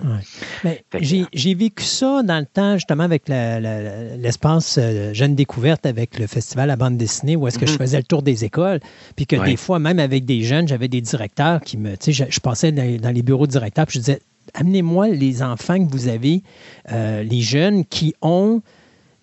[1.32, 6.70] J'ai vécu ça dans le temps, justement, avec l'espace euh, Jeune Découverte, avec le festival
[6.70, 7.78] à bande dessinée, où est-ce que je mm-hmm.
[7.78, 8.80] faisais le tour des écoles.
[9.14, 11.98] Puis que des fois, même avec des jeunes, j'avais des directeurs qui me.
[11.98, 14.20] Tu sais, je, passais dans, dans les bureaux de directeurs, puis je disais,
[14.54, 16.42] amenez-moi les enfants que vous avez,
[16.92, 18.62] euh, les jeunes qui ont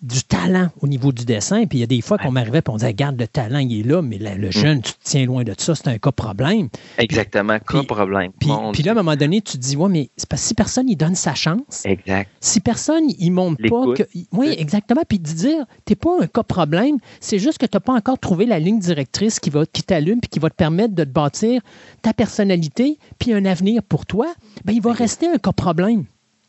[0.04, 1.64] du talent au niveau du dessin.
[1.66, 3.80] Puis il y a des fois qu'on m'arrivait et on disait, regarde, le talent, il
[3.80, 4.52] est là, mais le, mm.
[4.52, 6.68] jeune, tu te tiens loin de ça, c'est un cas problème.
[6.98, 8.30] Exactement, cas problème.
[8.38, 10.54] Puis, là, à un moment donné, tu te dis, ouais, mais c'est parce que si
[10.54, 11.82] personne, il donne sa chance.
[11.84, 12.30] Exact.
[12.40, 14.02] Si personne, il montre pas que.
[14.32, 15.02] Oui, exactement.
[15.08, 18.18] Puis de dire, t'es pas un cas problème, c'est juste que tu n'as pas encore
[18.18, 21.08] trouvé la ligne directrice qui, va, qui t'allume puis qui va te permettre de te
[21.08, 21.62] bâtir
[22.02, 24.26] ta personnalité puis un avenir pour toi.
[24.64, 26.04] Ben, il va rester un cas problème.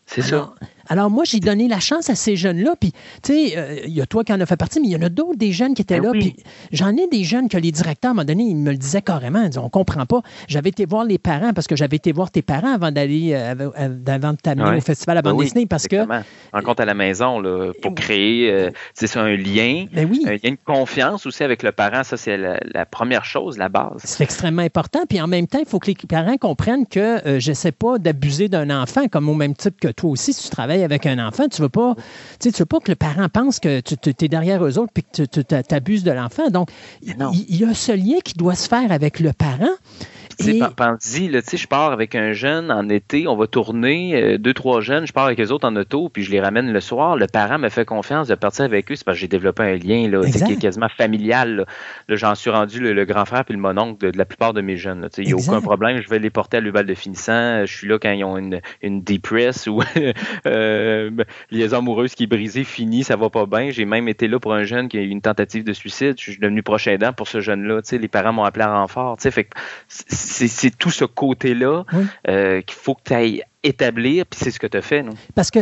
[0.06, 0.53] C'est ça.
[0.88, 2.76] Alors, moi, j'ai donné la chance à ces jeunes-là.
[2.80, 2.92] Puis,
[3.24, 4.96] tu sais, euh, il y a toi qui en as fait partie, mais il y
[4.96, 6.20] en a d'autres, des jeunes qui étaient ben là.
[6.20, 6.36] Puis,
[6.72, 9.02] j'en ai des jeunes que les directeurs, à un moment donné, ils me le disaient
[9.02, 9.42] carrément.
[9.44, 10.22] Ils disaient, on comprend pas.
[10.48, 13.70] J'avais été voir les parents parce que j'avais été voir tes parents avant d'aller, euh,
[14.08, 15.66] avant de t'amener au festival à bande ben dessinée.
[15.66, 16.06] Parce que.
[16.54, 19.86] Rencontre à la maison, là, pour créer, euh, c'est un lien.
[19.92, 20.22] Ben oui.
[20.24, 22.04] Il y a une confiance aussi avec le parent.
[22.04, 24.02] Ça, c'est la, première chose, la base.
[24.04, 25.02] C'est extrêmement important.
[25.10, 27.98] Puis, en même temps, il faut que les parents comprennent que je ne sais pas
[27.98, 31.26] d'abuser d'un enfant, comme au même titre que toi aussi, si tu travailles avec un
[31.26, 31.95] enfant tu veux pas,
[32.40, 35.24] tu veux pas que le parent pense que tu es derrière eux autres et que
[35.24, 36.50] tu t'abuses de l'enfant.
[36.50, 36.70] Donc,
[37.02, 39.74] il y, a ce lien qui doit se faire avec le parent.
[40.38, 40.60] Tu
[41.42, 45.08] sais, je pars avec un jeune en été, on va tourner, euh, deux, trois jeunes,
[45.08, 47.16] je pars avec les autres en auto, puis je les ramène le soir.
[47.16, 49.76] Le parent me fait confiance de partir avec eux, c'est parce que j'ai développé un
[49.76, 51.66] lien là, qui est quasiment familial.
[52.08, 52.16] Là.
[52.16, 55.08] j'en suis rendu le, grand frère puis le mononcle de, la plupart de mes jeunes.
[55.18, 57.66] Il n'y a aucun problème, je vais les porter à l'uval de finissant.
[57.66, 59.82] Je suis là quand ils ont une, une dépresse ou
[60.46, 61.12] euh,
[61.52, 63.70] les amoureuses qui est brisée, fini, ça va pas bien.
[63.70, 66.16] J'ai même été là pour un jeune qui a eu une tentative de suicide.
[66.18, 67.82] Je suis devenu prochain aidant pour ce jeune-là.
[67.92, 69.18] Les parents m'ont appelé à renfort.
[69.20, 69.48] Fait
[70.26, 71.84] c'est tout ce côté-là
[72.28, 75.02] euh, qu'il faut que tu ailles établir, puis c'est ce que tu as fait.
[75.04, 75.14] Non?
[75.34, 75.60] Parce que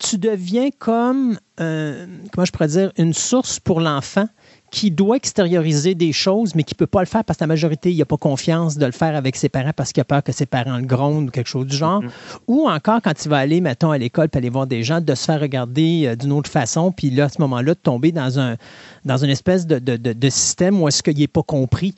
[0.00, 4.28] tu deviens comme, euh, comment je pourrais dire, une source pour l'enfant
[4.70, 7.48] qui doit extérioriser des choses, mais qui ne peut pas le faire parce que la
[7.48, 10.22] majorité, il n'a pas confiance de le faire avec ses parents parce qu'il a peur
[10.22, 12.02] que ses parents le grondent ou quelque chose du genre.
[12.02, 12.38] Mm-hmm.
[12.48, 15.14] Ou encore, quand il va aller, mettons, à l'école puis aller voir des gens, de
[15.14, 18.38] se faire regarder euh, d'une autre façon, puis là, à ce moment-là, de tomber dans,
[18.38, 18.56] un,
[19.04, 21.94] dans une espèce de, de, de, système où est-ce qu'il n'est pas compris.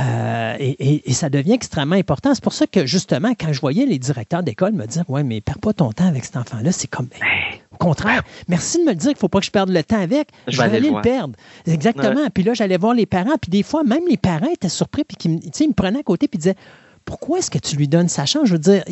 [0.00, 2.34] Euh, et, et, ça devient extrêmement important.
[2.34, 5.40] C'est pour ça que, justement, quand je voyais les directeurs d'école me dire Ouais, mais
[5.40, 7.08] perds pas ton temps avec cet enfant-là, c'est comme.
[7.20, 7.26] Ben,
[7.74, 9.82] au contraire, merci de me le dire qu'il ne faut pas que je perde le
[9.82, 10.28] temps avec.
[10.46, 11.34] Je, vais aller le, perdre.
[11.66, 12.28] Exactement.
[12.32, 13.36] Puis là, j'allais voir les parents.
[13.40, 15.04] Puis des fois, même les parents étaient surpris.
[15.04, 16.28] Puis ils me prenaient à côté.
[16.28, 16.56] Puis disaient
[17.04, 18.46] pourquoi est-ce que tu lui donnes sa chance?
[18.46, 18.82] Je veux dire,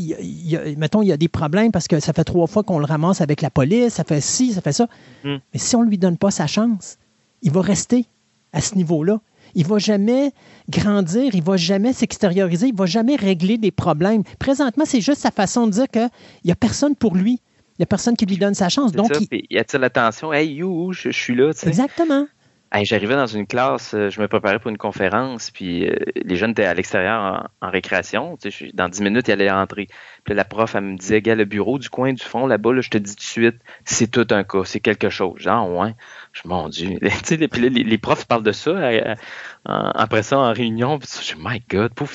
[0.77, 3.21] mettons, il y a des problèmes parce que ça fait trois fois qu'on le ramasse
[3.21, 4.87] avec la police, ça fait ci, ça fait ça.
[5.25, 5.37] Hmm.
[5.53, 6.99] Mais si on ne lui donne pas sa chance,
[7.43, 8.07] il va rester
[8.53, 9.21] à ce niveau-là.
[9.55, 10.33] Il ne va jamais
[10.69, 14.25] grandir, il ne va jamais s'extérioriser, il ne va jamais régler des problèmes.
[14.39, 16.11] Présentement, c'est juste sa façon de dire qu'il
[16.45, 17.41] n'y a personne pour lui.
[17.73, 18.93] Il n'y a personne qui lui donne sa chance.
[18.93, 19.47] Donc, il...
[19.51, 20.33] y a-t-il l'attention?
[20.33, 21.53] Hey, you, je, suis là.
[21.67, 22.27] Exactement.
[22.83, 25.95] J'arrivais dans une classe, euh, je me préparais pour une conférence, puis euh,
[26.25, 28.39] les jeunes étaient à l'extérieur en, récréation.
[28.73, 29.89] dans dix minutes, ils allaient rentrer.
[30.25, 32.91] Puis la prof, elle me disait, gars, le bureau du coin du fond, là-bas, je
[32.91, 35.41] te dis tout de suite, c'est tout un cas, c'est quelque chose.
[35.41, 35.95] Genre, ouais.
[36.33, 36.99] Je, mon Dieu.
[37.51, 39.15] puis les, les, profs parlent de ça euh,
[39.65, 40.99] après ça en réunion.
[40.99, 42.15] Puis je my God, pouf.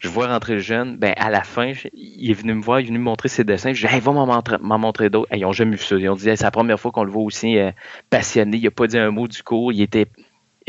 [0.00, 0.98] Je vois rentrer le jeune.
[0.98, 3.44] Ben, à la fin, il est venu me voir, il est venu me montrer ses
[3.44, 3.72] dessins.
[3.72, 5.34] Je dis, hey, va m'en montrer, d'autres.
[5.34, 5.96] ils ont jamais vu ça.
[5.96, 7.70] Ils ont dit, c'est la première fois qu'on le voit aussi euh,
[8.10, 8.58] passionné.
[8.58, 9.72] Il n'a pas dit un mot du cours.
[9.72, 10.08] Il était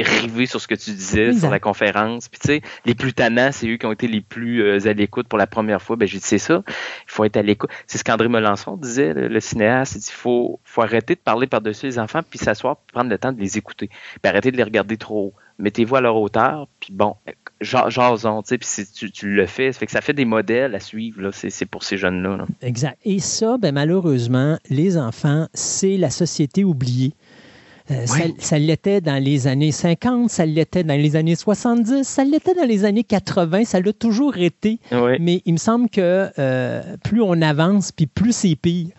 [0.03, 2.27] rivé sur ce que tu disais sur la conférence.
[2.29, 4.93] Puis tu sais, les plus tannants, c'est eux qui ont été les plus euh, à
[4.93, 5.95] l'écoute pour la première fois.
[5.95, 7.69] Ben j'ai dit c'est ça, il faut être à l'écoute.
[7.87, 11.99] C'est ce qu'André Melançon disait, le, cinéaste, il faut, faut arrêter de parler par-dessus les
[11.99, 15.27] enfants puis s'asseoir, prendre le temps de les écouter, puis arrêter de les regarder trop
[15.27, 15.33] haut.
[15.59, 17.15] Mettez-vous à leur hauteur, puis bon,
[17.61, 20.79] jason, tu sais, puis tu, le fais, ça fait que ça fait des modèles à
[20.79, 22.45] suivre, c'est pour ces jeunes-là.
[22.61, 22.97] Exact.
[23.03, 27.13] Et ça, ben, malheureusement, les enfants, c'est la société oubliée.
[27.91, 28.05] Euh,
[28.39, 32.67] ça, l'était dans les années 50, ça l'était dans les années 70, ça l'était dans
[32.67, 34.79] les années 80, ça l'a toujours été.
[35.19, 38.89] Mais il me semble que euh, plus on avance, puis plus c'est pire.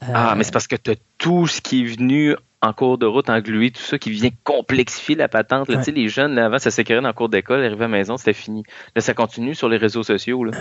[0.00, 3.06] ah, mais c'est parce que tu as tout ce qui est venu en cours de
[3.06, 5.68] route, englué, tout ça qui vient complexifier la patente.
[5.68, 8.32] Là, Les jeunes, avant, ça s'écrivait dans le cours d'école, arrivaient à la maison, c'était
[8.32, 8.64] fini.
[8.94, 10.44] Là, ça continue sur les réseaux sociaux.
[10.44, 10.52] Là.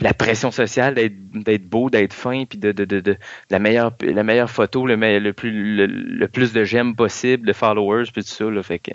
[0.00, 3.16] La pression sociale d'être beau, d'être fin, puis de, de, de, de,
[3.50, 8.06] la, meilleure, la meilleure photo, le, le, plus, le, plus de j'aime possible, de followers,
[8.12, 8.50] puis tout ça.
[8.50, 8.92] Là, fait que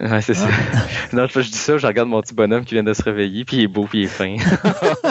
[0.00, 0.48] Ouais, c'est ça.
[0.50, 0.86] Ah.
[1.12, 3.58] non, je dis ça, je regarde mon petit bonhomme qui vient de se réveiller, puis
[3.58, 4.36] il est beau, puis il est fin.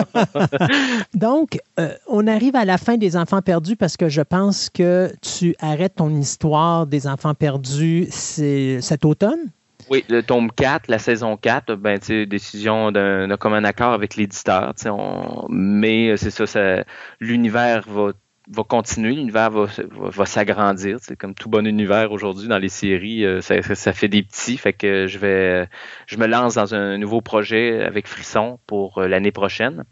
[1.14, 5.10] Donc, euh, on arrive à la fin des enfants perdus parce que je pense que
[5.22, 9.52] tu arrêtes ton histoire des enfants perdus cet automne?
[9.90, 14.74] Oui, le tome 4, la saison 4, ben, décision d'un commun accord avec l'éditeur.
[15.50, 16.84] Mais euh, c'est ça, ça
[17.20, 18.12] l'univers va
[18.52, 20.98] va continuer, l'univers va, va, s'agrandir.
[21.02, 24.58] C'est comme tout bon univers aujourd'hui dans les séries, euh, ça, ça, fait des petits.
[24.58, 25.70] Fait que je vais,
[26.08, 29.86] je me lance dans un nouveau projet avec Frisson pour euh, l'année prochaine,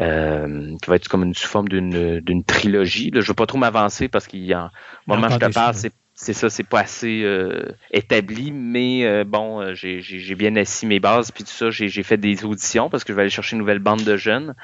[0.00, 3.10] euh, qui va être comme une sous forme d'une trilogie.
[3.10, 4.70] Là, je ne veux pas trop m'avancer parce qu'il y a,
[5.06, 9.62] moment je te parle, c'est c'est ça, c'est pas assez euh, établi, mais euh, bon,
[9.62, 13.14] euh, j'ai bien assis mes bases, puis tout ça, j'ai fait des auditions parce que
[13.14, 14.54] je vais aller chercher une nouvelle bande de jeunes.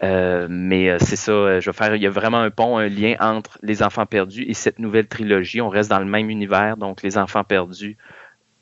[0.00, 3.58] mais c'est ça, je vais faire, il y a vraiment un pont, un lien entre
[3.62, 5.60] Les Enfants Perdus et cette nouvelle trilogie.
[5.60, 7.96] On reste dans le même univers, donc Les Enfants Perdus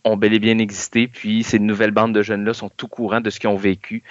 [0.05, 3.28] ont bel et bien existé, puis ces nouvelles bandes de jeunes-là sont tout courants de
[3.28, 4.05] ce qu'ils ont vécu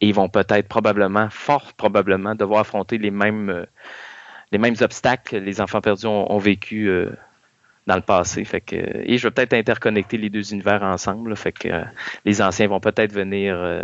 [0.00, 3.64] et ils vont peut-être probablement, fort probablement, devoir affronter les mêmes,
[4.50, 6.90] les mêmes obstacles que les enfants perdus ont, ont vécu
[7.90, 8.44] dans le passé.
[8.44, 11.36] Fait que, et je vais peut-être interconnecter les deux univers ensemble.
[11.36, 11.82] fait que euh,
[12.24, 13.82] les anciens vont peut-être venir euh,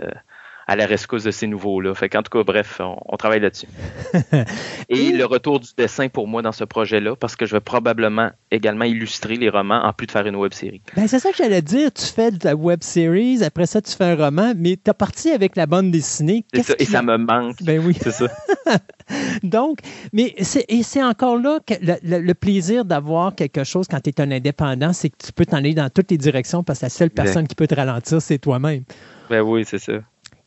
[0.67, 1.95] à la rescousse de ces nouveaux-là.
[1.95, 3.69] Fait qu'en tout cas, bref, on, travaille là-dessus.
[4.89, 8.31] et le retour du dessin pour moi dans ce projet-là, parce que je vais probablement
[8.51, 10.83] également illustrer les romans en plus de faire une web série.
[10.97, 11.93] Ben, c'est ça que j'allais dire.
[11.93, 14.95] Tu fais de la web series, après ça, tu fais un roman, mais tu as
[14.95, 16.45] parti avec la bande dessinée.
[16.55, 17.63] Ça, et ça me manque.
[17.63, 17.97] Ben oui.
[18.03, 18.27] C'est ça.
[19.45, 19.79] Donc,
[20.13, 24.21] mais c'est, et c'est encore là que le, plaisir d'avoir quelque chose quand tu es
[24.21, 26.91] un indépendant, c'est que tu peux t'en aller dans toutes les directions parce que la
[26.91, 28.83] seule personne qui peut te ralentir, c'est toi-même.
[29.31, 29.95] Ben oui, c'est ça.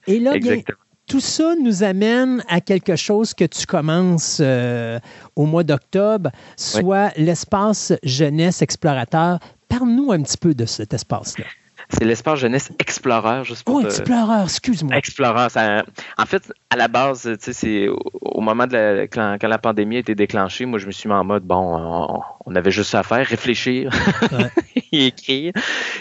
[0.07, 0.33] Et là,
[1.07, 4.99] tout ça nous amène à quelque chose que tu commences euh,
[5.35, 9.39] au mois d'octobre, soit l'espace jeunesse explorateur.
[9.67, 11.45] Parle-nous un petit peu de cet espace-là.
[11.91, 13.77] C'est l'espace jeunesse Explorer, juste pour.
[13.77, 14.95] Oh, Explorer, excuse-moi.
[14.95, 15.47] Explorer.
[16.17, 19.95] en fait, à la base, tu sais, c'est au moment de la, quand, la pandémie
[19.95, 22.99] a été déclenchée, moi, je me suis mis en mode, bon, on, avait juste ça
[22.99, 23.91] à faire, réfléchir
[24.91, 25.53] et écrire.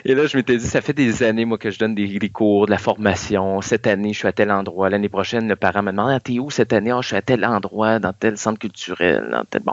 [0.05, 2.67] Et là, je m'étais dit, ça fait des années, moi, que je donne des, cours,
[2.67, 3.63] de la formation.
[3.63, 4.91] Cette année, je suis à tel endroit.
[4.91, 6.93] L'année prochaine, le parent me demande, ah, t'es où cette année?
[6.93, 9.63] Oh, je suis à tel endroit, dans tel centre culturel, dans tel.
[9.63, 9.73] Bon.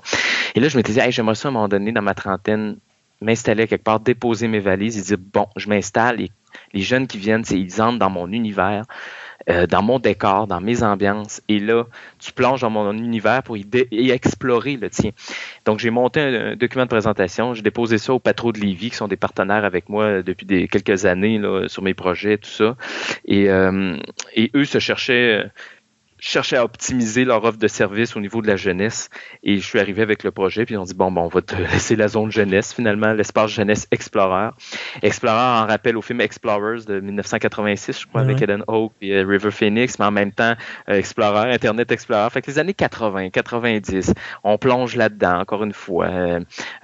[0.56, 2.77] Et là, je m'étais dit, hey, j'aimerais ça à un moment donné, dans ma trentaine,
[3.22, 6.32] m'installer quelque part, déposer mes valises et dire bon, je m'installe et
[6.74, 8.84] les jeunes qui viennent, ils entrent dans mon univers,
[9.50, 11.42] euh, dans mon décor, dans mes ambiances.
[11.50, 11.85] Et là,
[12.19, 15.11] tu plonges dans mon univers pour y, explorer le tien.
[15.66, 17.53] Donc, j'ai monté un, document de présentation.
[17.53, 20.68] J'ai déposé ça au Patro de Lévis, qui sont des partenaires avec moi depuis des,
[20.68, 22.76] quelques années là, sur mes projets, tout ça.
[23.26, 23.98] Et, euh,
[24.34, 25.45] et eux se cherchaient
[26.30, 29.10] cherchaient à optimiser leur offre de service au niveau de la jeunesse.
[29.44, 31.56] Et je suis arrivé avec le projet, puis on dit bon, bon on va te
[31.74, 34.50] laisser la zone jeunesse, finalement, l'espace jeunesse Explorer.
[35.04, 39.26] Explorer en rappel au film Explorers de 1986, je crois, avec Eden Hawke et euh,
[39.26, 40.56] River Phoenix, mais en même temps,
[40.90, 42.30] euh, Explorer, Internet Explorer.
[42.32, 44.14] Fait que les années 80, 90,
[44.44, 46.08] on plonge là-dedans, encore une fois,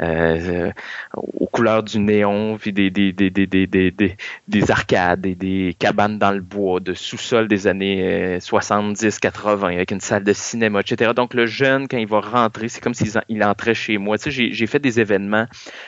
[0.01, 0.71] euh,
[1.15, 5.75] aux couleurs du néon, puis des, des, des, des, des, des, des arcades, et des
[5.79, 9.30] cabanes dans le bois, de sous-sol des années 70, 80
[9.63, 11.11] avec une salle de cinéma, etc.
[11.15, 14.17] Donc, le jeune, quand il va rentrer, c'est comme s'il entrait chez moi.
[14.17, 15.45] Tu sais, j'ai fait des événements,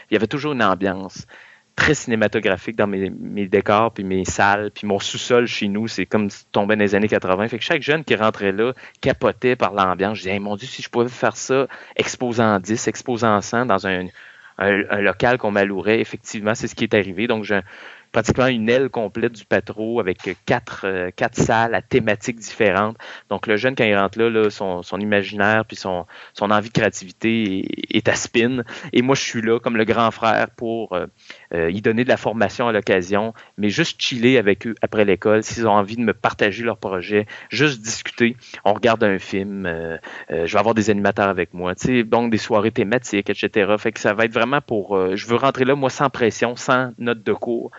[0.10, 1.26] il y avait toujours une ambiance
[1.76, 6.30] très cinématographique dans mes, décors, puis mes salles, puis mon sous-sol chez nous, c'est comme
[6.52, 7.48] tomber dans les années 80.
[7.48, 10.18] Fait que chaque jeune qui rentrait là capotait par l'ambiance.
[10.18, 14.06] Je disais, mon Dieu, si je pouvais faire ça, exposant 10, exposant 100 dans un,
[14.60, 17.26] local qu'on m'allourait, effectivement, c'est ce qui est arrivé.
[17.26, 17.44] Donc,
[18.14, 22.96] pratiquement une aile complète du patro avec quatre, euh, quatre salles à thématiques différentes.
[23.30, 26.74] Donc, le jeune, quand il rentre là, son, son, imaginaire puis son, son envie de
[26.74, 28.64] créativité est, à spin.
[28.94, 31.08] Et moi, je suis là comme le grand frère pour euh,
[31.54, 35.44] euh, y donner de la formation à l'occasion, mais juste chiller avec eux après l'école.
[35.44, 38.38] S'ils ont envie de me partager leur projet, juste discuter.
[38.64, 39.64] On regarde un film.
[40.30, 41.74] je vais avoir des animateurs avec moi.
[41.74, 43.74] Tu sais, donc, des soirées thématiques, etc.
[43.80, 45.16] Fait que ça va être vraiment pour...
[45.16, 47.72] je veux rentrer là, moi, sans pression, sans note de cours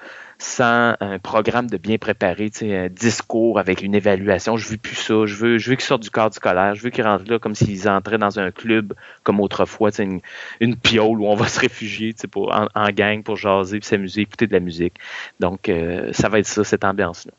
[0.45, 4.59] sans un programme de bien préparé, un discours avec une évaluation.
[4.59, 5.25] Je veux plus ça.
[5.25, 6.75] Je veux, je veux qu'ils sortent du cadre scolaire.
[6.75, 8.93] Je veux qu'ils rentrent là comme s'ils entraient dans un club
[9.23, 10.21] comme autrefois, une,
[10.61, 14.47] une piole où on va se réfugier pour, en, gang pour jaser, puis s'amuser, écouter
[14.47, 14.95] de la musique.
[15.41, 17.33] Donc, euh, ça va être ça, cette ambiance-là.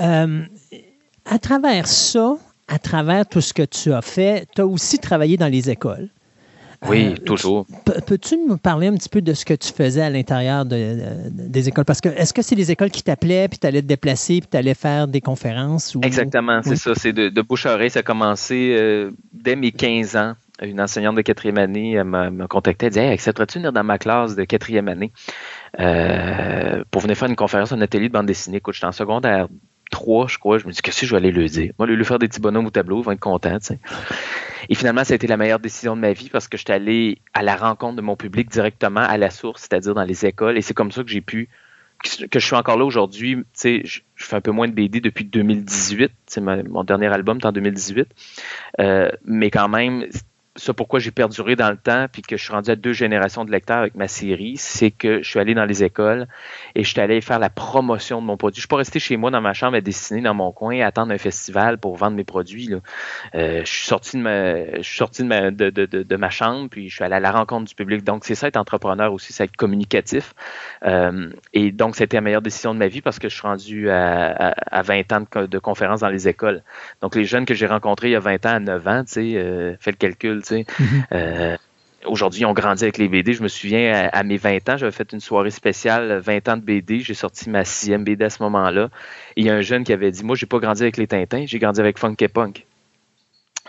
[0.00, 0.44] Euh,
[1.24, 2.36] à travers ça,
[2.68, 6.10] à travers tout ce que tu as fait, tu as aussi travaillé dans les écoles.
[6.86, 7.66] Oui, euh, toujours.
[8.06, 11.84] Peux-tu nous parler un petit peu de ce que tu faisais à l'intérieur des écoles?
[11.84, 14.48] Parce que est-ce que c'est les écoles qui t'appelaient, puis tu allais te déplacer, puis
[14.50, 15.96] tu allais faire des conférences?
[16.02, 16.94] Exactement, c'est ça.
[16.94, 17.90] C'est de, bouche à oreille.
[17.90, 20.34] Ça a commencé euh, dès mes 15 ans.
[20.62, 22.86] Une enseignante de quatrième année m'a contacté.
[22.86, 25.12] Elle dit Hey, accepterais-tu venir dans ma classe de quatrième année
[25.80, 28.58] euh, pour venir faire une conférence, un atelier de bande dessinée?
[28.58, 29.48] Écoute, j'étais en secondaire
[29.90, 30.58] 3, je crois.
[30.58, 31.72] Je me dis Qu'est-ce que je vais aller lui dire?
[31.78, 33.58] Moi, lui faire des petits bonhommes au tableau, ils vont être contents.
[34.68, 37.18] Et finalement, ça a été la meilleure décision de ma vie parce que j'étais allé
[37.32, 40.56] à la rencontre de mon public directement à la source, c'est-à-dire dans les écoles.
[40.58, 41.48] Et c'est comme ça que j'ai pu,
[42.30, 43.36] que je suis encore là aujourd'hui.
[43.36, 46.12] Tu sais, je, fais un peu moins de BD depuis 2018.
[46.26, 48.08] C'est mon dernier album, en 2018.
[48.80, 50.06] Euh, mais quand même,
[50.56, 53.44] ça pourquoi j'ai perduré dans le temps puis que je suis rendu à deux générations
[53.44, 56.28] de lecteurs avec ma série, c'est que je suis allé dans les écoles
[56.76, 58.56] et je suis allé faire la promotion de mon produit.
[58.56, 60.82] Je suis pas resté chez moi dans ma chambre à dessiner dans mon coin et
[60.82, 62.68] attendre un festival pour vendre mes produits.
[62.68, 62.78] Là.
[63.34, 66.30] Euh, je suis sorti de ma, je suis sorti de ma, de, de, de, ma
[66.30, 68.04] chambre puis je suis allé à la rencontre du public.
[68.04, 70.34] Donc c'est ça être entrepreneur aussi, c'est être communicatif.
[70.84, 73.90] Euh, et donc c'était la meilleure décision de ma vie parce que je suis rendu
[73.90, 76.62] à, à, 20 ans de, de conférences dans les écoles.
[77.00, 79.12] Donc les jeunes que j'ai rencontrés il y a 20 ans à 9 ans, tu
[79.12, 81.04] sais, euh, fais le calcul Mhm.
[81.12, 81.56] Euh,
[82.06, 83.32] aujourd'hui, ils ont grandi avec les BD.
[83.32, 86.62] Je me souviens, à, mes 20 ans, j'avais fait une soirée spéciale 20 ans de
[86.62, 87.00] BD.
[87.00, 88.90] J'ai sorti ma sixième BD à ce moment-là.
[89.36, 91.44] Il y a un jeune qui avait dit Moi, j'ai pas grandi avec les Tintins,
[91.46, 92.66] j'ai grandi avec Funk et Punk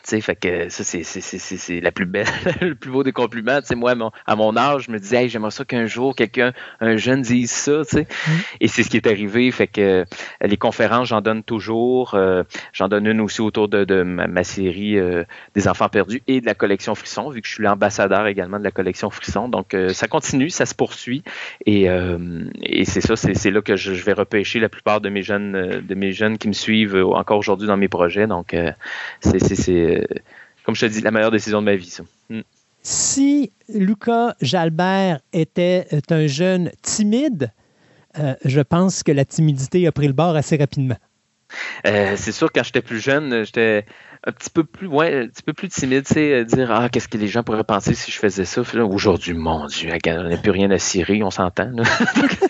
[0.05, 2.27] fait que ça, c'est la plus belle,
[2.61, 3.59] le plus beau des compliments.
[3.75, 3.93] Moi,
[4.25, 7.51] à mon, âge, je me disais, hey, j'aimerais ça qu'un jour, quelqu'un, un jeune dise
[7.51, 8.01] ça, tu sais.
[8.01, 8.31] Mm.
[8.61, 9.49] Et c'est ce qui est arrivé.
[9.51, 10.05] Fait que euh,
[10.41, 12.13] les conférences, j'en donne toujours.
[12.13, 12.43] Euh,
[12.73, 15.23] j'en donne une aussi autour de, ma, série euh,
[15.55, 18.63] des enfants perdus et de la collection Frisson, vu que je suis l'ambassadeur également de
[18.63, 19.49] la collection Frisson.
[19.49, 21.23] Donc, ça continue, ça se poursuit.
[21.65, 21.87] Et,
[22.63, 25.81] et c'est ça, c'est là que je, je, vais repêcher la plupart de mes jeunes,
[25.81, 28.27] de mes jeunes qui me suivent encore aujourd'hui dans mes projets.
[28.27, 28.55] Donc,
[29.21, 29.94] c'est
[30.65, 32.03] comme je te dis, la meilleure décision de ma vie, ça.
[32.29, 32.41] Mm.
[32.81, 37.51] Si Lucas Jalbert était euh, un jeune timide,
[38.19, 40.97] euh, je pense que la timidité a pris le bord assez rapidement.
[41.87, 43.85] Euh, c'est sûr, quand j'étais plus jeune, j'étais
[44.27, 47.07] un petit peu plus, ouais, un petit peu plus timide, tu sais, dire ah qu'est-ce
[47.07, 48.61] que les gens pourraient penser si je faisais ça?
[48.83, 51.71] Aujourd'hui, mon Dieu, on n'a plus rien à cirer, on s'entend.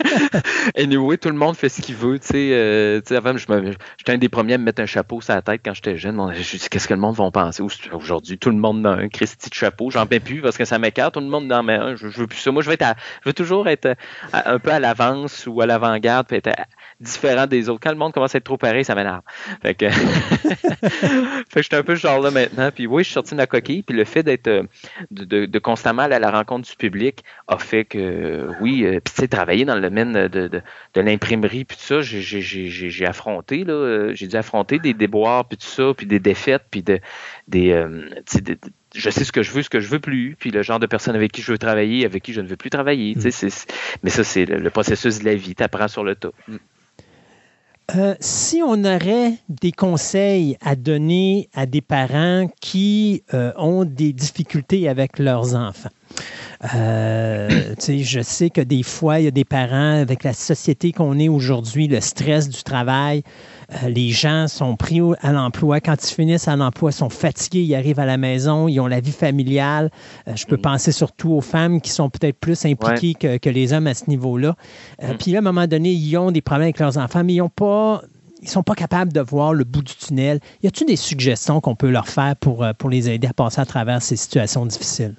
[0.77, 2.49] anyway, tout le monde fait ce qu'il veut, tu sais.
[2.53, 5.73] Euh, avant, j'étais un des premiers à me mettre un chapeau sur la tête quand
[5.73, 6.15] j'étais jeune.
[6.33, 7.61] je me dis qu'est-ce que le monde va penser?
[7.91, 9.89] Aujourd'hui, tout le monde a un Christy de chapeau.
[9.89, 11.15] J'en peux plus parce que ça m'écarte.
[11.15, 11.95] Tout le monde en met un.
[11.95, 12.51] Je, veux plus ça.
[12.51, 13.95] Moi, je veux être, je veux toujours être
[14.31, 16.51] un peu à l'avance ou à l'avant-garde, être
[17.01, 17.81] différent des autres.
[17.81, 19.21] Quand le monde commence à être trop pareil, ça m'énerve.
[19.61, 19.85] Fait que
[21.65, 22.69] j'étais un peu ce genre-là maintenant.
[22.71, 23.81] Puis oui, je suis sorti de la coquille.
[23.81, 24.63] Puis le fait d'être euh,
[25.11, 29.21] de, constamment aller à la rencontre du public a fait que oui, euh, puis tu
[29.21, 34.11] sais, travailler dans le domaine de, de, l'imprimerie, puis tout ça, j'ai affronté, là, euh,
[34.13, 36.99] j'ai dû affronter des déboires, puis tout ça, puis des défaites, puis de,
[37.47, 37.85] des,
[38.95, 40.85] je sais ce que je veux, ce que je veux plus, puis le genre de
[40.85, 43.15] personne avec qui je veux travailler, avec qui je ne veux plus travailler.
[43.15, 43.49] Mm.
[44.03, 45.55] Mais ça, c'est le, processus de la vie.
[45.55, 46.31] Tu apprends sur le tas.
[46.47, 46.55] Mm.
[47.93, 54.11] Euh, si on aurait des conseils à donner à des parents qui euh, ont des
[54.11, 55.89] difficultés avec leurs enfants,
[56.73, 61.19] euh, je sais que des fois, il y a des parents, avec la société qu'on
[61.19, 63.21] est aujourd'hui, le stress du travail,
[63.71, 65.79] euh, les gens sont pris à l'emploi.
[65.79, 68.87] Quand ils finissent à l'emploi, ils sont fatigués, ils arrivent à la maison, ils ont
[68.87, 69.91] la vie familiale.
[70.27, 70.61] Euh, je peux mm.
[70.61, 74.55] penser surtout aux femmes qui sont peut-être plus impliquées que, les hommes à ce niveau-là.
[75.03, 75.17] Euh, mm.
[75.17, 77.41] Puis là, à un moment donné, ils ont des problèmes avec leurs enfants, mais ils
[77.41, 78.01] ont pas
[78.41, 80.39] ils sont pas capables de voir le bout du tunnel.
[80.61, 83.65] Y a-t-il des suggestions qu'on peut leur faire pour, pour les aider à passer à
[83.65, 85.15] travers ces situations difficiles?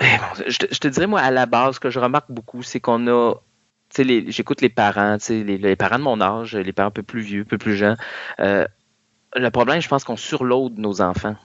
[0.00, 0.04] Eh,
[0.48, 2.80] je, te, je te dirais, moi, à la base, ce que je remarque beaucoup, c'est
[2.80, 3.34] qu'on a
[3.96, 7.42] j'écoute les parents, les, les, parents de mon âge, les parents un peu plus vieux,
[7.42, 7.96] un peu plus jeunes.
[8.40, 8.66] Euh,
[9.36, 11.36] le problème, je pense qu'on surload nos enfants.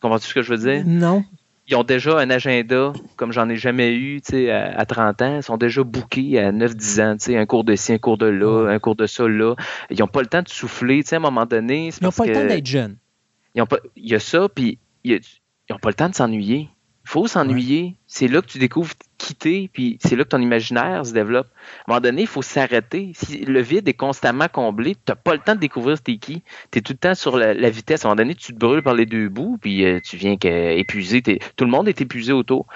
[0.00, 0.84] Comprends-tu ce que je veux dire?
[0.86, 1.24] Non.
[1.66, 5.36] Ils ont déjà un agenda comme j'en ai jamais eu à, à 30 ans.
[5.36, 7.38] Ils sont déjà bookés à 9-10 ans.
[7.38, 9.54] Un cours de ci, un cours de là, un cours de ça là.
[9.90, 11.88] Ils n'ont pas le temps de souffler à un moment donné.
[11.88, 12.96] Ils n'ont pas le temps d'être jeunes.
[13.54, 13.62] il
[13.96, 15.20] y a ça, puis ils
[15.68, 16.70] n'ont pas le temps de s'ennuyer.
[17.04, 17.97] Il faut s'ennuyer.
[18.10, 21.48] C'est là que tu découvres quitter, puis c'est là que ton imaginaire se développe.
[21.48, 23.12] À un moment donné, il faut s'arrêter.
[23.14, 26.42] Si le vide est constamment comblé, tu n'as pas le temps de découvrir t'es qui.
[26.70, 28.04] Tu es tout le temps sur la, vitesse.
[28.04, 30.36] À un moment donné, tu te brûles par les deux bouts, puis euh, tu viens
[30.40, 31.20] épuisé.
[31.20, 32.66] Tout le monde est épuisé autour.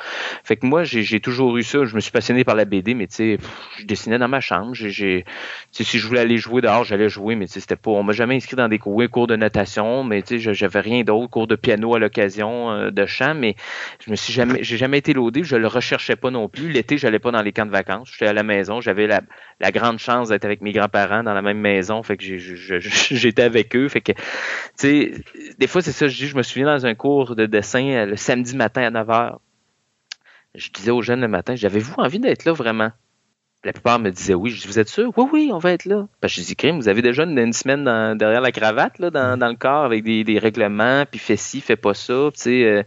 [0.45, 1.85] Fait que moi, j'ai toujours eu ça.
[1.85, 3.39] Je me suis passionné par la BD, mais tu sais,
[3.79, 4.75] je dessinais dans ma chambre.
[4.75, 5.25] Si
[5.73, 7.93] je voulais aller jouer dehors, j'allais jouer, mais c'était pas.
[7.93, 11.05] On m'a jamais inscrit dans des cours, cours de natation, mais tu sais, j'avais rien
[11.05, 13.55] d'autre, cours de piano à l'occasion, euh, de chant, mais
[14.05, 15.45] je me suis jamais, j'ai jamais été laudé.
[15.45, 16.71] Je le recherchais pas non plus.
[16.71, 18.11] L'été, j'allais pas dans les camps de vacances.
[18.13, 18.81] J'étais à la maison.
[18.81, 19.21] J'avais la,
[19.71, 22.03] grande chance d'être avec mes grands-parents dans la même maison.
[22.03, 22.25] Fait que
[22.79, 23.89] j'étais avec eux.
[23.89, 24.13] Fait que,
[24.83, 28.17] des fois, c'est ça, je je me souviens dans un cours de dessin euh, le
[28.17, 29.37] samedi matin à 9 h.
[30.55, 32.91] Je disais aux jeunes le matin, j'avais-vous envie d'être là vraiment?
[33.65, 34.51] La plupart me disaient oui.
[34.51, 35.13] Je dis, vous êtes sûr?
[35.17, 36.07] Oui, oui, on va être là.
[36.21, 37.85] Parce que je dis, crime, vous avez déjà une, semaine
[38.17, 41.61] derrière la cravate, là, dans, dans, le corps, avec des, des, règlements, puis fais ci,
[41.61, 42.31] fais pas ça.
[42.35, 42.83] Tu sais, euh,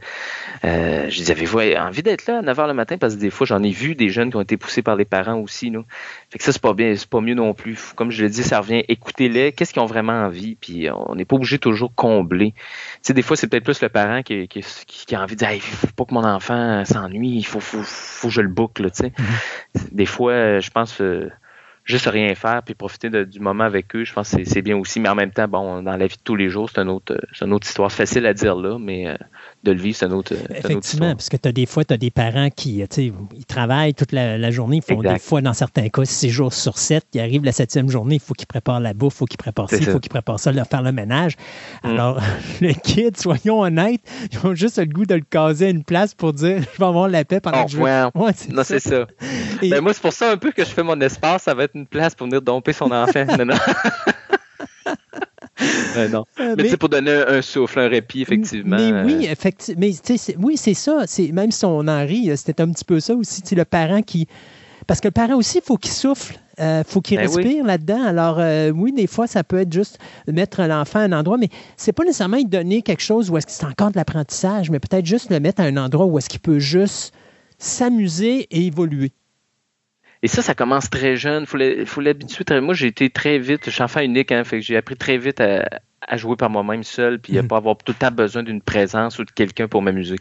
[0.66, 2.98] euh, je dis, avez-vous envie d'être là à 9 h le matin?
[2.98, 5.06] Parce que des fois, j'en ai vu des jeunes qui ont été poussés par les
[5.06, 5.70] parents aussi.
[5.70, 5.82] Là.
[6.30, 7.94] Fait que ça, c'est pas bien, c'est pas mieux non plus.
[7.96, 11.26] Comme je le dis, ça revient, écoutez-les, qu'est-ce qu'ils ont vraiment envie, puis on n'est
[11.26, 12.52] pas obligé toujours combler.
[12.52, 15.40] Tu sais, des fois, c'est peut-être plus le parent qui, qui, qui, a envie de
[15.40, 18.50] dire, il faut pas que mon enfant s'ennuie, il faut, faut, faut, que je le
[18.50, 19.08] boucle, tu sais.
[19.08, 19.80] Mm-hmm.
[19.92, 21.30] Des fois, je pense, euh,
[21.86, 25.00] juste rien faire puis profiter du moment avec eux, je pense que c'est bien aussi.
[25.00, 27.16] Mais en même temps, bon, dans la vie de tous les jours, c'est une autre,
[27.42, 27.92] une autre histoire.
[27.92, 29.16] Facile à dire là, mais euh,
[29.66, 32.12] de le vivre, c'est une autre, Effectivement, parce que as des fois, tu as des
[32.12, 34.78] parents qui ils travaillent toute la, journée.
[34.78, 37.04] Ils font des fois, dans certains cas, six jours sur sept.
[37.14, 39.70] Ils arrivent la septième journée, il faut qu'ils préparent la bouffe, il faut qu'ils préparent
[39.70, 41.34] ci, il faut qu'ils préparent ça, leur faire le ménage.
[41.84, 41.88] Mm.
[41.90, 42.22] Alors,
[42.62, 46.14] le kid, soyons honnêtes, ils ont juste le goût de le caser à une place
[46.14, 48.54] pour dire je vais avoir la paix pendant oh, que je vais.
[48.54, 49.08] non, c'est ça.
[49.62, 51.44] Ben, moi, c'est pour ça un peu que je fais mon espace.
[51.44, 53.26] Ça va être une place pour venir domper son enfant.
[53.38, 53.56] non, non.
[56.12, 56.26] non.
[56.40, 58.78] Euh, mais, c'est pour donner un souffle, un répit, effectivement.
[58.78, 59.32] Mais oui, euh.
[59.32, 59.80] effectivement.
[59.80, 59.94] Mais
[60.40, 61.06] oui, c'est ça.
[61.32, 63.42] Même si on en rit, c'était un petit peu ça aussi.
[63.56, 64.28] Le parent qui.
[64.88, 66.40] Parce que le parent aussi, il faut qu'il souffle.
[66.58, 68.04] Il euh, faut qu'il ben respire là-dedans.
[68.04, 68.40] Alors,
[68.76, 72.04] oui, des fois, ça peut être juste mettre l'enfant à un endroit, mais c'est pas
[72.04, 75.32] nécessairement lui donner quelque chose où est-ce que c'est encore de l'apprentissage, mais peut-être juste
[75.32, 77.14] le mettre à un endroit où est-ce qu'il peut juste
[77.58, 79.12] s'amuser et évoluer.
[80.26, 81.46] Et ça, ça commence très jeune.
[81.54, 82.60] Il faut l'habituer.
[82.60, 83.62] Moi, j'ai été très vite.
[83.66, 86.82] Je suis enfant unique, hein, fait que j'ai appris très vite à, jouer par moi-même
[86.82, 87.48] seul, puis à mm.
[87.48, 90.16] pas avoir tout le temps besoin d'une présence ou de quelqu'un pour m'amuser.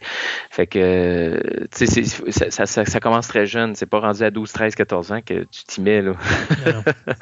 [0.51, 1.41] Fait que,
[1.75, 2.03] tu sais,
[2.51, 3.73] ça, ça, commence très jeune.
[3.73, 6.13] C'est pas rendu à 12, 13, 14 ans que tu t'y mets, là.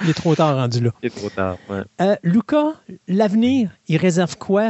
[0.03, 0.89] Il est trop tard rendu là.
[1.01, 1.83] Il est trop tard, ouais.
[2.01, 2.73] Euh, Lucas,
[3.07, 4.63] l'avenir, il réserve quoi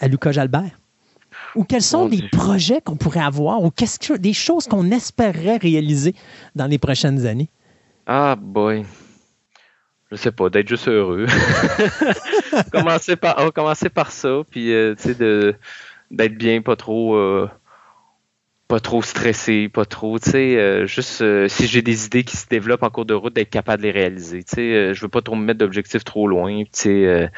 [0.00, 0.80] à, Lucas Jalbert?
[1.54, 6.14] Ou quels sont les projets qu'on pourrait avoir ou qu'est-ce des choses qu'on espérerait réaliser
[6.54, 7.50] dans les prochaines années?
[8.10, 8.86] Ah, boy.
[10.10, 11.26] Je sais pas, d'être juste heureux.
[12.72, 13.52] commencer par,
[13.90, 15.54] par ça, puis, euh, tu sais,
[16.10, 17.16] d'être bien, pas trop.
[17.16, 17.50] Euh,
[18.68, 22.36] pas trop stressé, pas trop, tu sais, euh, juste euh, si j'ai des idées qui
[22.36, 24.44] se développent en cours de route, d'être capable de les réaliser.
[24.44, 27.30] Tu sais, euh, je veux pas trop me mettre d'objectifs trop loin, tu sais,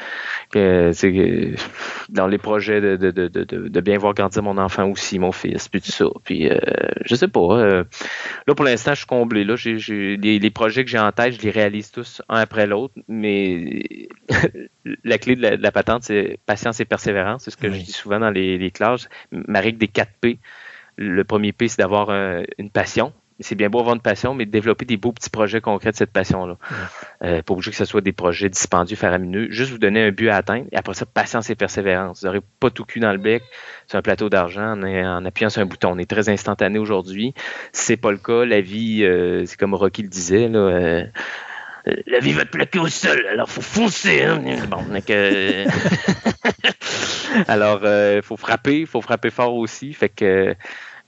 [2.09, 5.69] dans les projets de, de, de, de, bien voir grandir mon enfant aussi, mon fils,
[5.69, 6.05] puis tout ça.
[6.25, 6.49] Puis
[7.05, 7.65] je sais pas.
[7.65, 9.45] là pour l'instant, je suis comblé.
[9.45, 12.93] Là, j'ai, les, projets que j'ai en tête, je les réalise tous un après l'autre,
[13.07, 13.83] mais
[15.05, 17.45] la clé de la, patente, c'est patience et persévérance.
[17.45, 19.07] C'est ce que je dis souvent dans les, les classes.
[19.31, 20.39] Ma règle des 4 P
[20.97, 22.09] le premier P, c'est d'avoir
[22.57, 23.13] une passion.
[23.41, 25.95] C'est bien beau avoir une passion, mais de développer des beaux petits projets concrets de
[25.95, 26.57] cette passion-là.
[27.23, 29.47] Euh, pas obligé que ce soit des projets dispendieux, faramineux.
[29.49, 30.65] Juste vous donner un but à atteindre.
[30.71, 32.21] Et après ça, patience et persévérance.
[32.21, 33.43] Vous n'aurez pas tout cul dans le bec
[33.87, 35.91] sur un plateau d'argent en, appuyant sur un bouton.
[35.93, 37.33] On est très instantané aujourd'hui.
[37.71, 38.45] C'est pas le cas.
[38.45, 41.03] La vie, euh, c'est comme Rocky le disait, là, euh,
[41.85, 44.23] la vie va te plaquer au sol, alors faut foncer.
[44.23, 44.41] Hein?
[44.69, 44.77] Bon,
[47.47, 49.93] alors, il euh, faut frapper, il faut frapper fort aussi.
[49.93, 50.55] Fait que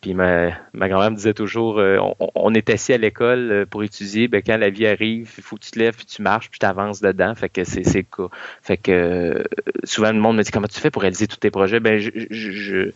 [0.01, 1.97] puis ma, grand-mère me disait toujours, euh,
[2.35, 5.55] on, est assis à l'école euh, pour étudier, ben, quand la vie arrive, il faut
[5.55, 7.33] que tu te lèves, puis tu marches, puis tu avances dedans.
[7.35, 8.29] Fait que c'est le.
[8.61, 9.45] Fait que
[9.85, 11.79] souvent le monde me dit comment tu fais pour réaliser tous tes projets?
[11.79, 12.91] Ben je, je,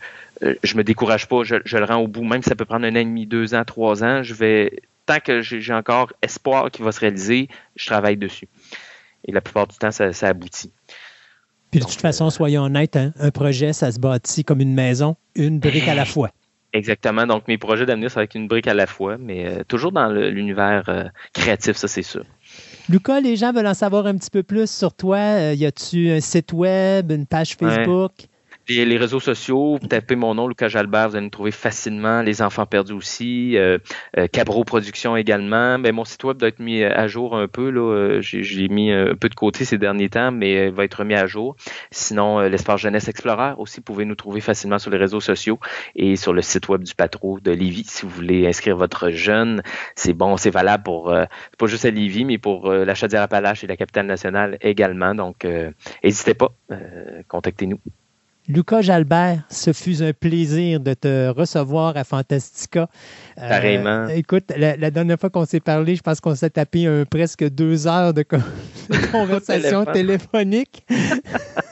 [0.64, 2.85] je, me décourage pas, je, je, le rends au bout, même si ça peut prendre
[2.85, 6.69] un an et demi, deux ans, trois ans, je vais tant que j'ai encore espoir
[6.69, 8.47] qu'il va se réaliser, je travaille dessus.
[9.25, 10.71] Et la plupart du temps, ça, aboutit.
[11.71, 15.17] Puis de toute façon, soyons honnêtes, hein, un projet, ça se bâtit comme une maison,
[15.35, 16.29] une brique à la fois.
[16.73, 17.25] Exactement.
[17.25, 19.91] Donc, mes projets d'avenir, ça va être une brique à la fois, mais euh, toujours
[19.91, 22.23] dans l'univers euh, créatif, ça, c'est sûr.
[22.89, 25.17] Lucas, les gens veulent en savoir un petit peu plus sur toi.
[25.17, 28.11] Euh, y a-tu un site web, une page Facebook?
[28.69, 32.21] Les, réseaux sociaux, tapez mon nom, Lucas Jalbert, vous allez me trouver facilement.
[32.21, 33.57] Les Enfants perdus aussi.
[33.57, 33.77] Euh,
[34.17, 35.77] euh, Cabro Productions également.
[35.77, 37.69] Mais mon site web doit être mis à jour un peu.
[37.69, 38.19] Là.
[38.21, 41.27] J'ai, mis un peu de côté ces derniers temps, mais il va être remis à
[41.27, 41.55] jour.
[41.91, 45.59] Sinon, l'espace Jeunesse Explorer aussi, vous pouvez nous trouver facilement sur les réseaux sociaux
[45.95, 47.85] et sur le site web du Patro de Lévis.
[47.87, 49.61] Si vous voulez inscrire votre jeune,
[49.95, 51.13] c'est bon, c'est valable pour
[51.57, 55.15] pas juste à mais pour la Chaudière-Appalaches et la capitale nationale également.
[55.15, 55.47] Donc,
[56.03, 56.51] n'hésitez pas,
[57.27, 57.79] contactez-nous.
[58.50, 62.88] Lucas Jalbert, ce fut un plaisir de te recevoir à Fantastica.
[63.38, 64.08] Euh, Pareillement.
[64.08, 67.88] écoute, la, dernière fois qu'on s'est parlé, je pense qu'on s'est tapé un, presque deux
[67.88, 68.24] heures de,
[69.11, 70.85] conversation téléphonique.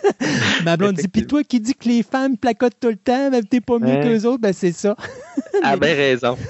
[0.64, 3.44] Ma blonde dit, puis toi qui dis que les femmes placotent tout le temps, ben,
[3.44, 4.96] t'es pas mieux que qu'eux autres, ben c'est ça.
[5.64, 6.38] ah ben raison.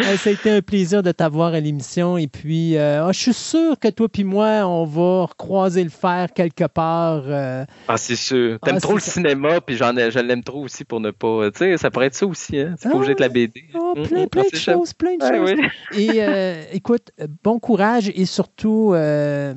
[0.00, 2.18] Euh, ça a été un plaisir de t'avoir à l'émission.
[2.18, 5.90] Et puis, euh, ah, je suis sûr que toi puis moi, on va recroiser le
[5.90, 7.24] fer quelque part.
[7.28, 8.58] ah, c'est sûr.
[8.60, 11.50] T'aimes ah, trop le cinéma, puis j'en je l'aime trop aussi pour ne pas...
[11.52, 12.74] Tu sais, ça pourrait être ça aussi, hein?
[12.78, 12.90] C'est
[13.20, 13.64] la BD.
[13.74, 15.58] Oh, mm, plein, mm, plein, de choses, plein de choses,
[15.92, 17.10] Et euh, écoute,
[17.42, 19.54] bon courage et surtout euh,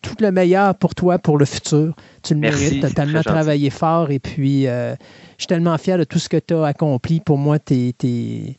[0.00, 1.94] tout le meilleur pour toi pour le futur.
[2.22, 2.80] Tu le mérites.
[2.80, 4.94] Tu as tellement travaillé fort et puis euh,
[5.36, 7.20] je suis tellement fier de tout ce que tu as accompli.
[7.20, 8.56] Pour moi, tu es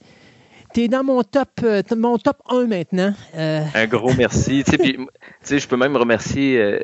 [0.81, 3.13] es dans mon top, euh, mon top 1 maintenant.
[3.35, 3.63] Euh.
[3.73, 4.63] Un gros merci.
[4.67, 6.79] je peux même remercier euh,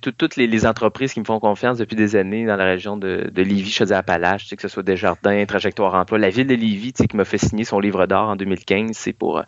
[0.00, 3.42] toutes les, entreprises qui me font confiance depuis des années dans la région de, de
[3.42, 6.18] Lévis, Chaudière-Appalaches, que ce soit Desjardins, Trajectoire Emploi.
[6.18, 9.42] La ville de Lévis qui m'a fait signer son livre d'or en 2015, c'est pour,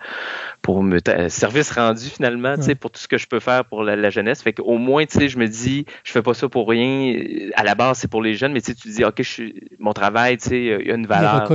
[0.60, 0.98] pour me
[1.28, 4.42] service rendu finalement, pour tout ce que je peux faire pour la, jeunesse.
[4.42, 7.16] Fait qu'au moins, je me dis, je fais pas ça pour rien.
[7.54, 9.44] À la base, c'est pour les jeunes, mais tu dis, OK, je
[9.78, 11.48] mon travail, il y a une valeur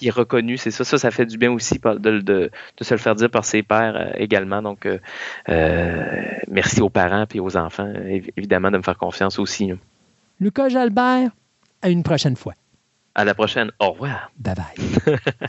[0.00, 0.56] qui est reconnu.
[0.56, 3.44] C'est ça, ça, ça fait du bien aussi de, de, se le faire dire par
[3.44, 4.62] ses pères euh, également.
[4.62, 4.98] Donc, euh,
[5.50, 6.02] euh,
[6.48, 7.92] merci aux parents et aux enfants,
[8.36, 9.72] évidemment, de me faire confiance aussi.
[10.40, 11.30] Lucas Jalbert,
[11.82, 12.54] à une prochaine fois.
[13.14, 13.70] À la prochaine.
[13.78, 14.30] Au revoir.
[14.38, 15.18] Bye bye.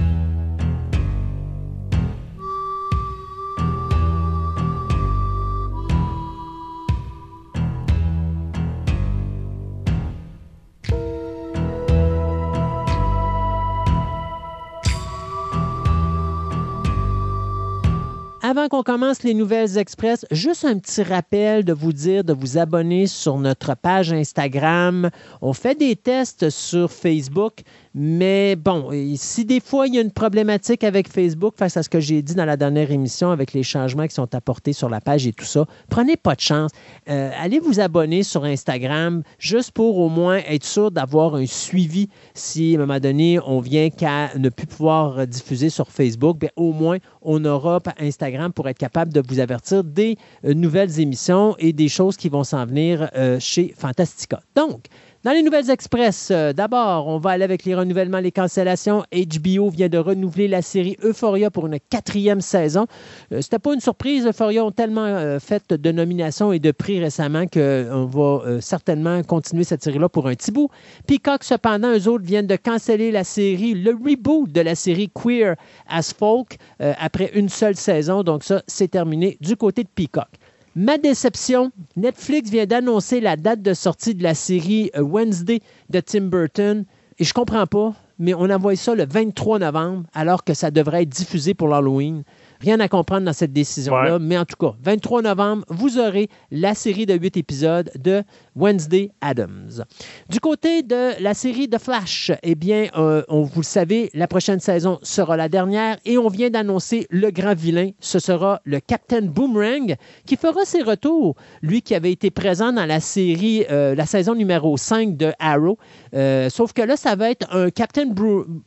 [18.43, 22.57] Avant qu'on commence les nouvelles express, juste un petit rappel de vous dire de vous
[22.57, 25.11] abonner sur notre page Instagram.
[25.43, 27.61] On fait des tests sur Facebook.
[27.93, 31.89] Mais bon, si des fois il y a une problématique avec Facebook face à ce
[31.89, 35.01] que j'ai dit dans la dernière émission avec les changements qui sont apportés sur la
[35.01, 36.71] page et tout ça, prenez pas de chance.
[37.09, 42.07] Euh, allez vous abonner sur Instagram juste pour au moins être sûr d'avoir un suivi
[42.33, 46.39] si à un moment donné on vient qu'à ne plus pouvoir diffuser sur Facebook.
[46.39, 50.99] Bien, au moins on aura Instagram pour être capable de vous avertir des euh, nouvelles
[50.99, 54.39] émissions et des choses qui vont s'en venir euh, chez Fantastica.
[54.55, 54.85] Donc,
[55.23, 59.03] dans les nouvelles express, euh, d'abord, on va aller avec les renouvellements, les cancellations.
[59.13, 62.87] HBO vient de renouveler la série Euphoria pour une quatrième saison.
[63.31, 64.25] Euh, C'était pas une surprise.
[64.25, 69.63] Euphoria ont tellement euh, fait de nominations et de prix récemment qu'on va certainement continuer
[69.63, 70.69] cette série-là pour un petit bout.
[71.05, 75.55] Peacock, cependant, eux autres viennent de canceller la série, le reboot de la série Queer
[75.87, 78.23] as Folk après une seule saison.
[78.23, 80.29] Donc ça, c'est terminé du côté de Peacock.
[80.75, 85.59] Ma déception, Netflix vient d'annoncer la date de sortie de la série euh, Wednesday
[85.89, 86.85] de Tim Burton
[87.19, 87.93] et je comprends pas.
[88.19, 92.23] mais on envoie ça le 23 novembre, alors que ça devrait être diffusé pour l'Halloween.
[92.61, 96.75] Rien à comprendre dans cette décision-là, mais en tout cas, 23 novembre, vous aurez la
[96.75, 98.21] série de huit épisodes de
[98.55, 99.83] Wednesday Adams.
[100.29, 104.27] Du côté de la série de Flash, eh bien, euh, on, vous le savez, la
[104.27, 107.89] prochaine saison sera la dernière et on vient d'annoncer le grand vilain.
[107.99, 109.95] Ce sera le Captain Boomerang
[110.27, 111.35] qui fera ses retours.
[111.63, 115.79] Lui qui avait été présent dans la série, euh, la saison numéro 5 de Arrow.
[116.13, 118.05] Euh, sauf que là, ça va être un Captain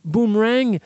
[0.03, 0.79] Boomerang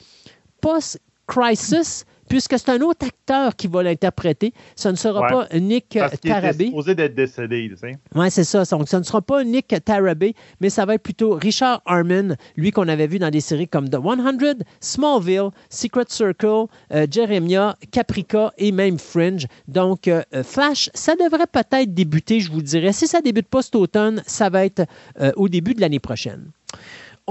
[0.61, 4.53] post-crisis puisque c'est un autre acteur qui va l'interpréter.
[4.75, 6.65] Ce ne sera pas Nick Parce Tarabé.
[6.65, 7.97] Il supposé d'être décédé, tu sais.
[8.15, 8.63] Oui, c'est ça.
[8.63, 12.71] Donc, ce ne sera pas Nick Tarabé, mais ça va être plutôt Richard Harmon, lui
[12.71, 18.53] qu'on avait vu dans des séries comme The 100, Smallville, Secret Circle, euh, Jeremiah, Caprica
[18.57, 19.47] et même Fringe.
[19.67, 22.93] Donc, euh, Flash, ça devrait peut-être débuter, je vous dirais.
[22.93, 24.85] Si ça débute pas cet automne, ça va être
[25.19, 26.51] euh, au début de l'année prochaine.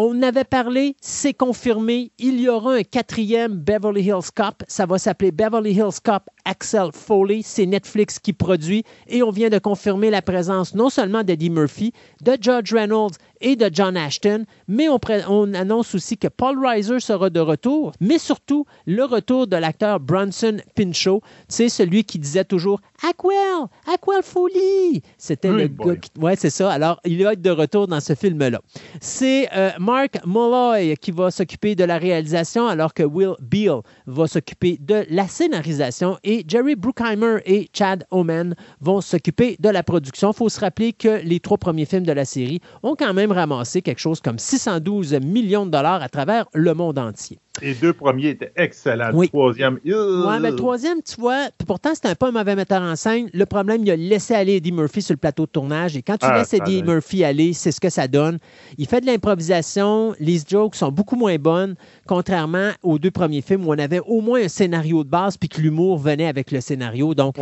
[0.01, 4.63] On avait parlé, c'est confirmé, il y aura un quatrième Beverly Hills Cop.
[4.69, 7.41] Ça va s'appeler Beverly Hills Cop Axel Foley.
[7.43, 11.93] C'est Netflix qui produit et on vient de confirmer la présence non seulement d'Eddie Murphy,
[12.23, 17.01] de George Reynolds et de John Ashton, mais on, on, annonce aussi que Paul Reiser
[17.01, 22.45] sera de retour, mais surtout le retour de l'acteur Bronson Pinchot, c'est celui qui disait
[22.45, 25.03] toujours Aquel, Aquel Foley.
[25.17, 26.11] C'était le gars qui...
[26.21, 26.71] Ouais, c'est ça.
[26.71, 28.61] Alors, il va être de retour dans ce film-là.
[29.01, 34.27] C'est euh, Mark Molloy qui va s'occuper de la réalisation, alors que Will Beal va
[34.27, 40.33] s'occuper de la scénarisation et Jerry Bruckheimer et Chad Omen vont s'occuper de la production.
[40.33, 43.28] Il faut se rappeler que les trois premiers films de la série ont quand même
[43.33, 47.39] ramassé quelque chose comme 612 millions de dollars à travers le monde entier.
[47.63, 49.11] Les deux premiers étaient excellents.
[49.11, 49.81] Le troisième.
[49.85, 53.29] Oui, mais le troisième, tu vois, pourtant, c'était un pas un mauvais metteur en scène.
[53.33, 55.97] Le problème, il a laissé aller Eddie Murphy sur le plateau de tournage.
[55.97, 58.39] Et quand tu ah, laisses Eddie Murphy aller, c'est ce que ça donne.
[58.77, 60.15] Il fait de l'improvisation.
[60.21, 61.75] Les jokes sont beaucoup moins bonnes,
[62.07, 65.49] contrairement aux deux premiers films où on avait au moins un scénario de base puis
[65.49, 67.15] que l'humour venait avec le scénario.
[67.15, 67.37] Donc,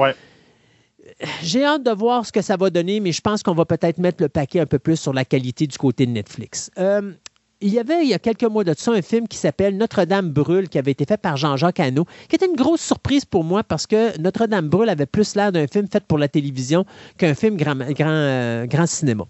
[1.42, 3.98] j'ai hâte de voir ce que ça va donner, mais je pense qu'on va peut-être
[3.98, 6.70] mettre le paquet un peu plus sur la qualité du côté de Netflix.
[6.78, 7.12] Euh,
[7.60, 10.30] il y avait, il y a quelques mois de ça, un film qui s'appelle Notre-Dame
[10.30, 13.64] brûle, qui avait été fait par Jean-Jacques Hano, qui était une grosse surprise pour moi
[13.64, 16.84] parce que Notre-Dame brûle avait plus l'air d'un film fait pour la télévision
[17.16, 19.24] qu'un film grand, grand, euh, cinéma.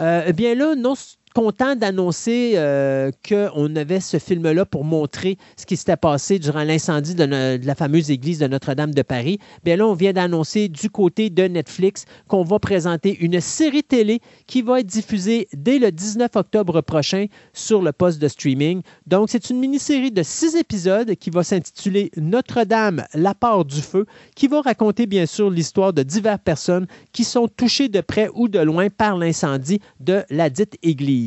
[0.00, 0.94] Euh, eh bien là, non,
[1.34, 7.14] content d'annoncer euh, qu'on avait ce film-là pour montrer ce qui s'était passé durant l'incendie
[7.14, 9.38] de, la fameuse église de Notre-Dame de Paris.
[9.64, 14.20] Bien là, on vient d'annoncer du côté de Netflix qu'on va présenter une série télé
[14.46, 18.82] qui va être diffusée dès le 19 octobre prochain sur le poste de streaming.
[19.06, 24.06] Donc, c'est une mini-série de six épisodes qui va s'intituler Notre-Dame, la part du feu,
[24.34, 28.48] qui va raconter bien sûr l'histoire de diverses personnes qui sont touchées de près ou
[28.48, 31.20] de loin par l'incendie de la dite église.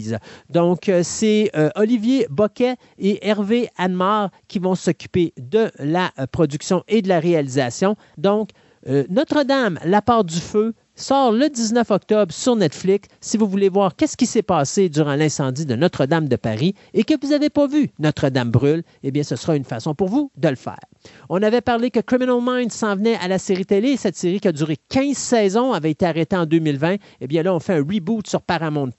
[0.50, 6.28] Donc, euh, c'est euh, Olivier Boquet et Hervé Anmar qui vont s'occuper de la euh,
[6.28, 7.96] production et de la réalisation.
[8.18, 8.50] Donc,
[9.10, 13.08] Notre-Dame, la part du feu, sort le 19 octobre sur Netflix.
[13.22, 17.04] Si vous voulez voir qu'est-ce qui s'est passé durant l'incendie de Notre-Dame de Paris et
[17.04, 20.32] que vous n'avez pas vu Notre-Dame brûle, eh bien, ce sera une façon pour vous
[20.38, 20.80] de le faire.
[21.30, 23.98] On avait parlé que Criminal Minds s'en venait à la série télé.
[23.98, 26.98] Cette série qui a duré 15 saisons avait été arrêtée en 2020.
[27.22, 28.90] Eh bien, là, on fait un reboot sur Paramount+.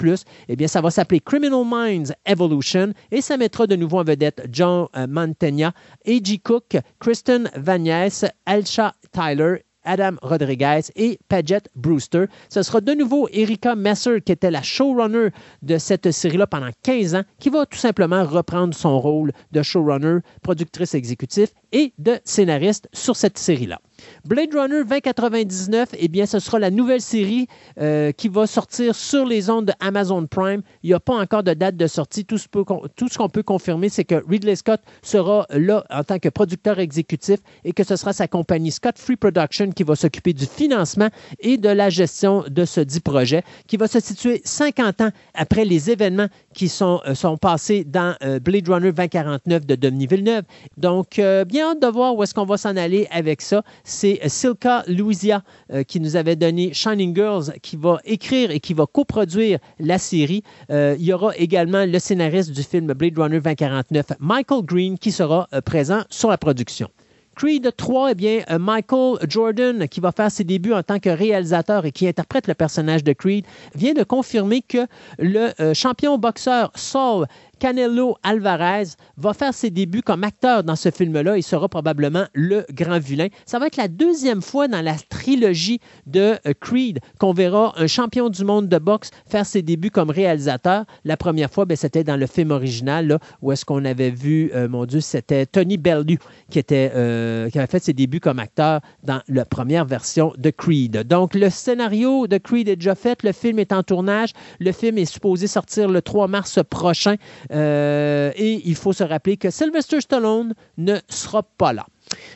[0.48, 4.47] Eh bien, ça va s'appeler Criminal Minds Evolution et ça mettra de nouveau en vedette
[4.50, 5.73] John euh, Mantegna,
[6.06, 6.39] A.G.
[6.39, 12.26] Cook, Kristen Vanies, Alsha Tyler Adam Rodriguez et Paget Brewster.
[12.48, 15.28] Ce sera de nouveau Erika Messer, qui était la showrunner
[15.62, 20.18] de cette série-là pendant 15 ans, qui va tout simplement reprendre son rôle de showrunner,
[20.42, 23.80] productrice exécutive et de scénariste sur cette série-là.
[24.24, 27.47] Blade Runner 2099, eh bien, ce sera la nouvelle série
[27.81, 30.62] euh, qui va sortir sur les ondes de Amazon Prime.
[30.83, 32.24] Il n'y a pas encore de date de sortie.
[32.24, 36.78] Tout ce, qu'on peut confirmer, c'est que Ridley Scott sera là en tant que producteur
[36.78, 41.08] exécutif et que ce sera sa compagnie Scott Free Production qui va s'occuper du financement
[41.41, 45.65] et de la gestion de ce dit projet, qui va se situer 50 ans après
[45.65, 50.44] les événements qui sont, euh, sont passés dans euh, Blade Runner 2049 de Denis Villeneuve.
[50.76, 53.62] Donc, bien hâte de voir où est-ce qu'on va s'en aller avec ça
[53.94, 55.42] c'est Silka Louisia
[55.73, 59.98] euh, qui nous avait donné Shining Girls, qui va écrire et qui va coproduire la
[59.98, 60.42] série.
[60.70, 65.12] Euh, il y aura également le scénariste du film Blade Runner 2049, Michael Green, qui
[65.12, 66.89] sera euh, présent sur la production.
[67.36, 71.84] Creed 3, eh bien, Michael Jordan, qui va faire ses débuts en tant que réalisateur
[71.84, 74.86] et qui interprète le personnage de Creed, vient de confirmer que
[75.18, 77.26] le champion boxeur Saul
[77.64, 82.66] Canelo Alvarez va faire ses débuts comme acteur dans ce film-là et sera probablement le
[82.70, 83.28] grand vilain.
[83.46, 87.86] Ça va être la deuxième fois dans la trilogie de euh, Creed qu'on verra un
[87.86, 90.84] champion du monde de boxe faire ses débuts comme réalisateur.
[91.06, 94.68] La première fois, ben, c'était dans le film original, où est-ce qu'on avait vu, euh,
[94.68, 96.18] mon Dieu, c'était Tony Bellew
[96.50, 100.50] qui, était, euh, qui avait fait ses débuts comme acteur dans la première version de
[100.50, 101.04] Creed.
[101.04, 104.98] Donc, le scénario de Creed est déjà fait, le film est en tournage, le film
[104.98, 107.16] est supposé sortir le 3 mars prochain
[107.55, 111.86] et il faut se rappeler que Sylvester Stallone ne sera pas là.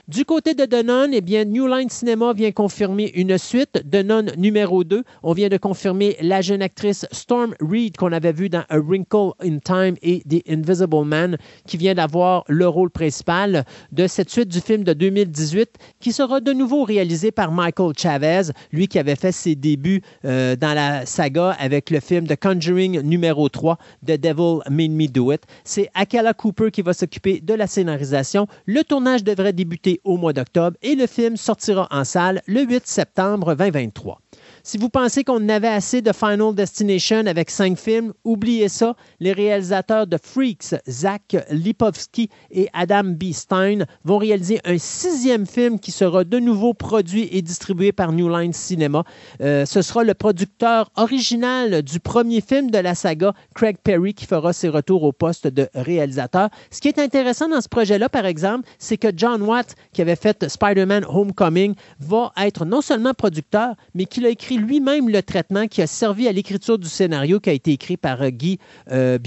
[0.09, 3.81] Du côté de Denon, eh bien, New Line Cinema vient confirmer une suite.
[3.85, 5.05] Denon numéro 2.
[5.23, 9.33] On vient de confirmer la jeune actrice Storm Reed qu'on avait vue dans A Wrinkle
[9.43, 14.49] in Time et The Invisible Man, qui vient d'avoir le rôle principal de cette suite
[14.49, 18.43] du film de 2018, qui sera de nouveau réalisé par Michael Chavez,
[18.73, 23.01] lui qui avait fait ses débuts euh, dans la saga avec le film The Conjuring
[23.03, 25.43] numéro 3, The Devil Made Me Do It.
[25.65, 28.47] C'est Akala Cooper qui va s'occuper de la scénarisation.
[28.67, 29.68] Le tournage devrait débuter
[30.05, 34.21] au mois d'octobre et le film sortira en salle le 8 septembre 2023.
[34.69, 38.97] Si vous pensez qu'on avait assez de Final Destination avec cinq films, oubliez ça.
[39.19, 43.33] Les réalisateurs de Freaks, Zach Lipovsky et Adam B.
[43.33, 48.29] Stein, vont réaliser un sixième film qui sera de nouveau produit et distribué par New
[48.29, 49.05] Line Cinema.
[49.41, 54.27] Euh, ce sera le producteur original du premier film de la saga, Craig Perry, qui
[54.27, 56.51] fera ses retours au poste de réalisateur.
[56.71, 60.15] Ce qui est intéressant dans ce projet-là, par exemple, c'est que John Watt, qui avait
[60.15, 65.67] fait Spider-Man Homecoming, va être non seulement producteur, mais qu'il a écrit lui-même le traitement
[65.67, 68.59] qui a servi à l'écriture du scénario qui a été écrit par euh, Guy
[68.91, 69.19] euh,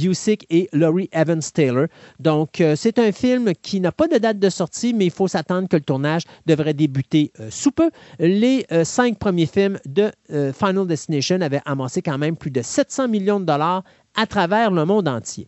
[0.49, 1.87] et Laurie Evans-Taylor.
[2.19, 5.27] Donc, euh, c'est un film qui n'a pas de date de sortie, mais il faut
[5.27, 7.89] s'attendre que le tournage devrait débuter sous peu.
[8.19, 13.39] Les cinq premiers films de Final Destination avaient amassé quand même plus de 700 millions
[13.39, 13.83] de dollars
[14.15, 15.47] à travers le monde entier.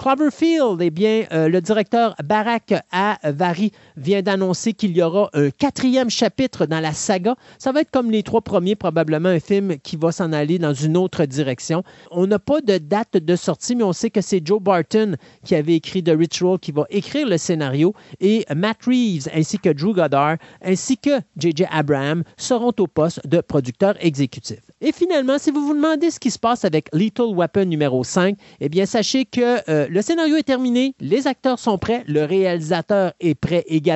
[0.00, 6.10] Cloverfield, eh bien, euh, le directeur Barack Avari vient d'annoncer qu'il y aura un quatrième
[6.10, 7.36] chapitre dans la saga.
[7.58, 10.74] Ça va être comme les trois premiers, probablement un film qui va s'en aller dans
[10.74, 11.84] une autre direction.
[12.10, 15.54] On n'a pas de date de sortie, mais on sait que c'est Joe Barton qui
[15.54, 19.94] avait écrit The Ritual qui va écrire le scénario et Matt Reeves ainsi que Drew
[19.94, 21.66] Goddard ainsi que J.J.
[21.70, 24.60] Abraham seront au poste de producteur exécutif.
[24.80, 28.36] Et finalement, si vous vous demandez ce qui se passe avec Little Weapon numéro 5,
[28.60, 33.12] eh bien, sachez que euh, le scénario est terminé, les acteurs sont prêts, le réalisateur
[33.20, 33.89] est prêt également,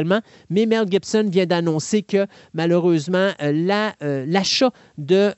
[0.51, 5.33] mais Mel Gibson vient d'annoncer que malheureusement, euh, euh, l'achat de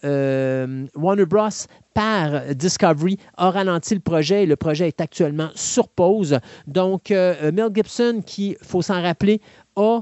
[0.96, 1.48] Warner Bros
[1.94, 6.38] par Discovery a ralenti le projet et le projet est actuellement sur pause.
[6.66, 9.40] Donc, Mel Gibson, qui, faut s'en rappeler,
[9.76, 10.00] a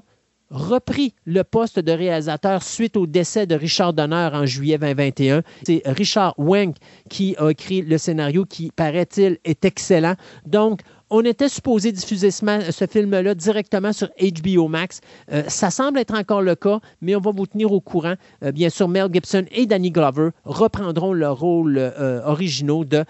[0.51, 5.43] repris le poste de réalisateur suite au décès de Richard Donner en juillet 2021.
[5.67, 6.77] C'est Richard Wenk
[7.11, 10.15] qui a écrit le scénario qui, paraît-il, est excellent.
[10.47, 15.01] Donc, on était supposé diffuser ce, film-là directement sur HBO Max.
[15.33, 18.15] Euh, ça semble être encore le cas, mais on va vous tenir au courant.
[18.43, 23.05] Euh, bien sûr, Mel Gibson et Danny Glover reprendront le rôle euh, originaux de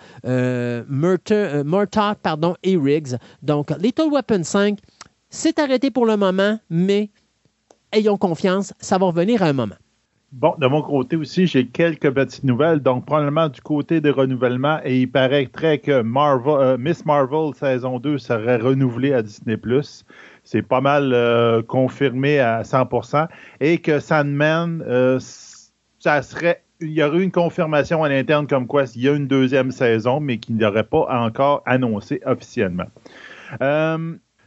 [0.89, 3.17] Murtaugh pardon, et Riggs.
[3.43, 4.79] Donc, Little Weapon 5,
[5.31, 7.11] c'est arrêté pour le moment, mais
[7.93, 9.77] ayons confiance, ça va revenir à un moment.
[10.37, 12.81] Bon, de mon côté aussi, j'ai quelques petites nouvelles.
[12.81, 18.01] Donc, probablement du côté des renouvellements, et il paraîtrait que Marvel, euh, Miss Marvel saison
[18.01, 19.57] 2 serait renouvelée à Disney+.
[20.43, 23.29] C'est pas mal euh, confirmé à 100%.
[23.61, 25.21] Et que Sandman, euh,
[26.01, 29.29] ça serait il y aurait une confirmation à l'interne comme quoi il y a une
[29.29, 32.87] deuxième saison, mais qui n'aurait pas encore annoncé officiellement.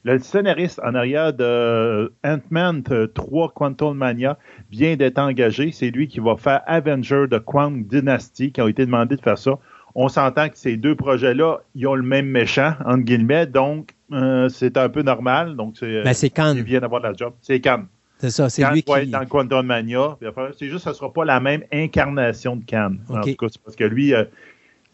[0.07, 2.81] Le scénariste en arrière de Ant-Man
[3.13, 4.37] 3 Quantum Mania
[4.71, 5.73] vient d'être engagé.
[5.73, 9.37] C'est lui qui va faire Avenger de Quantum Dynasty, qui a été demandé de faire
[9.37, 9.59] ça.
[9.95, 14.47] On s'entend que ces deux projets-là, ils ont le même méchant, entre guillemets, donc euh,
[14.47, 15.57] c'est un peu normal.
[15.57, 16.53] Donc, c'est ben, Khan.
[16.55, 17.33] Il vient d'avoir la job.
[17.41, 17.83] C'est Khan.
[18.19, 18.91] C'est ça, c'est lui qui...
[18.93, 20.17] être dans Quantum Mania.
[20.57, 22.93] C'est juste que ce ne sera pas la même incarnation de Khan.
[23.09, 24.23] En tout cas, c'est parce que lui, euh,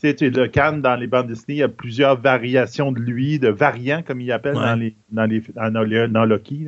[0.04, 4.02] le Khan dans les bandes Disney, il y a plusieurs variations de lui, de variants,
[4.06, 6.68] comme il appelle dans, les, dans, les, dans, Loki,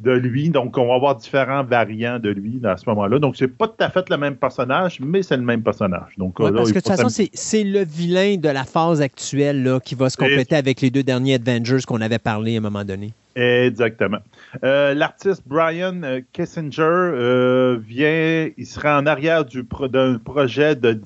[0.00, 0.50] de lui.
[0.50, 3.18] Donc, on va avoir différents variants de lui à ce moment-là.
[3.18, 6.14] Donc, c'est pas tout à fait le même personnage, mais c'est le même personnage.
[6.16, 9.94] Donc, parce que de toute façon, c'est le vilain de la phase actuelle là, qui
[9.94, 13.12] va se compléter avec les deux derniers Avengers qu'on avait parlé à un moment donné.
[13.36, 14.18] Exactement.
[14.62, 21.00] Euh, l'artiste Brian euh, Kissinger euh, vient, il sera en arrière d'un projet de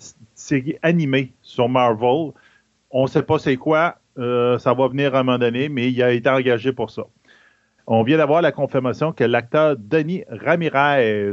[0.49, 2.33] série animée sur Marvel.
[2.91, 3.97] On ne sait pas c'est quoi.
[4.19, 7.03] Euh, ça va venir à un moment donné, mais il a été engagé pour ça.
[7.87, 11.33] On vient d'avoir la confirmation que l'acteur Denis Ramirez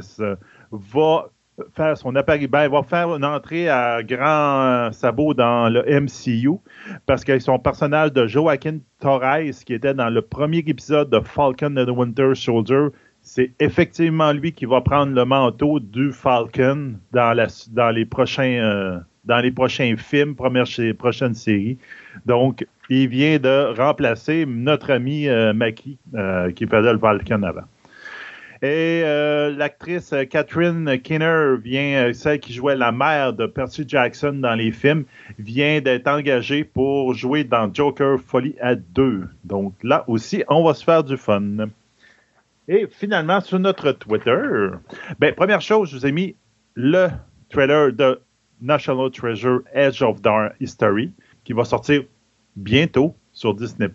[0.71, 1.29] va
[1.73, 2.49] faire son apparition.
[2.51, 6.59] Ben, va faire une entrée à grand sabot dans le MCU
[7.05, 11.75] parce que son personnage de Joaquin Torres, qui était dans le premier épisode de Falcon
[11.77, 12.87] and the Winter Soldier,
[13.25, 20.35] c'est effectivement lui qui va prendre le manteau du Falcon dans, euh, les prochains films,
[20.35, 20.65] première,
[20.97, 21.79] prochaines séries.
[22.27, 27.63] Donc, il vient de remplacer notre ami euh, Mackie, euh, qui faisait le Falcon avant.
[28.61, 29.01] Et
[29.57, 35.03] l'actrice Catherine Kinner vient, celle qui jouait la mère de Percy Jackson dans les films,
[35.37, 39.27] vient d'être engagée pour jouer dans Joker Folie à 2.
[39.43, 41.67] Donc là aussi, on va se faire du fun.
[42.67, 44.41] Et finalement, sur notre Twitter,
[45.19, 46.35] ben, première chose, je vous ai mis
[46.75, 47.07] le
[47.49, 48.19] trailer de
[48.61, 51.11] National Treasure Edge of Dark History
[51.43, 52.03] qui va sortir
[52.55, 53.89] bientôt sur Disney+.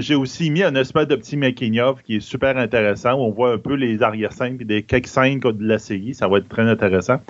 [0.00, 3.14] J'ai aussi mis un espèce de petit making-of qui est super intéressant.
[3.14, 6.14] Où on voit un peu les arrière-scènes et des quelques scènes de la série.
[6.14, 7.20] Ça va être très intéressant.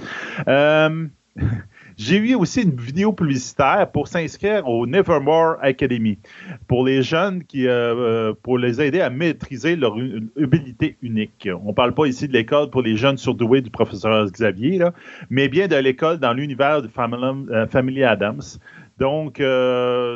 [0.47, 1.07] Euh,
[1.99, 6.17] J'ai vu aussi une vidéo publicitaire pour s'inscrire au Nevermore Academy
[6.69, 9.97] pour les jeunes qui, euh, euh, pour les aider à maîtriser leur
[10.41, 11.49] habilité unique.
[11.65, 14.79] On ne parle pas ici de l'école pour les jeunes surdoués du professeur Xavier,
[15.29, 18.43] mais bien de l'école dans l'univers de euh, Family, Adams.
[19.01, 19.43] Donc,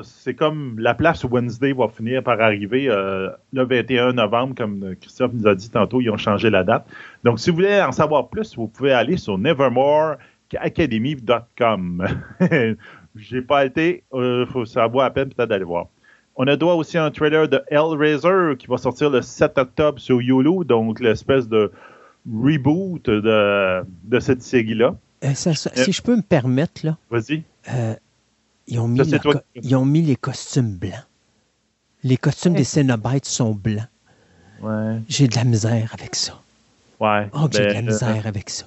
[0.02, 5.30] c'est comme la place où Wednesday va finir par arriver le 21 novembre, comme Christophe
[5.34, 6.84] nous a dit tantôt, ils ont changé la date.
[7.22, 10.16] Donc, si vous voulez en savoir plus, vous pouvez aller sur Nevermore
[10.58, 12.06] academy.com.
[13.16, 15.88] J'ai pas été, euh, faut savoir à peine peut-être d'aller voir.
[16.36, 20.22] On a droit aussi un trailer de Hellraiser qui va sortir le 7 octobre sur
[20.22, 21.70] Yulu, donc l'espèce de
[22.26, 24.94] reboot de, de cette série-là.
[25.24, 25.52] Euh, si euh,
[25.88, 26.96] je peux me permettre, là.
[27.10, 27.42] Vas-y.
[28.66, 29.00] ils, ont mis
[29.54, 31.06] ils ont mis les costumes blancs.
[32.02, 33.86] Les costumes des Cenobites sont blancs.
[34.62, 34.98] Ouais.
[35.08, 36.40] J'ai de la misère avec ça.
[37.00, 37.28] Ouais.
[37.32, 38.66] Oh, j'ai de la ben, misère avec ça.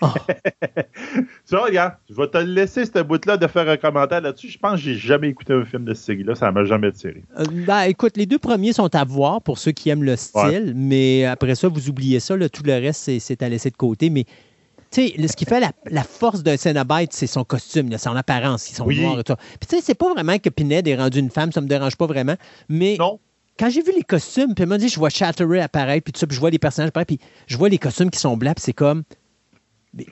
[1.44, 4.48] ça, regarde, je vais te laisser cette bout-là de faire un commentaire là-dessus.
[4.48, 6.34] Je pense que j'ai jamais écouté un film de cette série-là.
[6.34, 7.22] Ça m'a jamais tiré.
[7.38, 10.72] Euh, ben, écoute, les deux premiers sont à voir pour ceux qui aiment le style,
[10.74, 12.36] mais après ça, vous oubliez ça.
[12.48, 14.10] tout le reste, c'est à laisser de côté.
[14.10, 14.24] Mais
[14.90, 18.74] tu sais, ce qui fait la, force d'un Cenobite, c'est son costume, son apparence, ils
[18.74, 19.34] sont noirs et tout.
[19.34, 21.96] Puis tu sais, c'est pas vraiment que Pinhead est rendu une femme, ça me dérange
[21.96, 22.36] pas vraiment.
[22.68, 22.96] Mais
[23.58, 26.26] quand j'ai vu les costumes, puis m'a dit, je vois Chatterer apparaître, puis tout ça,
[26.26, 28.64] puis je vois les personnages apparaître, puis je vois les costumes qui sont blancs, puis
[28.64, 29.02] c'est comme,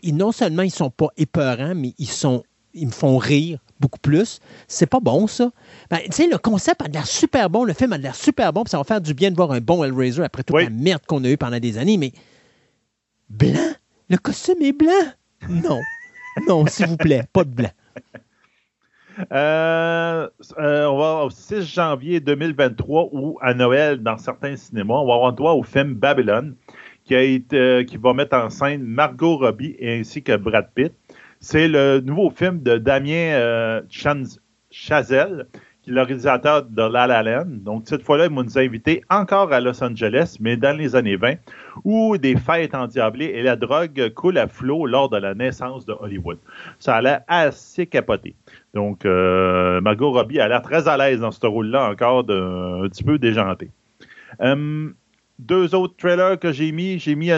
[0.04, 2.44] non seulement ils sont pas épeurants, mais ils sont
[2.74, 4.40] ils me font rire beaucoup plus.
[4.68, 5.50] C'est pas bon, ça.
[5.90, 8.64] Ben, tu sais, le concept a l'air super bon, le film a l'air super bon,
[8.64, 11.02] puis ça va faire du bien de voir un bon Hellraiser après toute la merde
[11.06, 12.12] qu'on a eue pendant des années, mais
[13.28, 13.72] blanc?
[14.08, 14.90] Le costume est blanc?
[15.48, 15.80] Non.
[16.48, 17.70] Non, s'il vous plaît, pas de blanc.
[19.30, 20.28] Euh,
[20.58, 25.14] euh, on va au 6 janvier 2023 ou à Noël dans certains cinémas, on va
[25.14, 26.54] avoir droit au film Babylon
[27.10, 30.92] euh, qui va mettre en scène Margot Robbie ainsi que Brad Pitt.
[31.40, 33.82] C'est le nouveau film de Damien euh,
[34.70, 35.46] Chazelle,
[35.82, 37.48] qui est le réalisateur de La La Land.
[37.48, 41.16] Donc, cette fois-là, il nous a invités encore à Los Angeles, mais dans les années
[41.16, 41.34] 20,
[41.84, 45.92] où des fêtes endiablées et la drogue coulent à flot lors de la naissance de
[45.98, 46.38] Hollywood.
[46.78, 48.36] Ça a l'air assez capoté.
[48.72, 53.02] Donc, euh, Margot Robbie a l'air très à l'aise dans ce rôle-là, encore un petit
[53.02, 53.70] peu déjanté.
[55.46, 56.98] Deux autres trailers que j'ai mis.
[56.98, 57.30] J'ai mis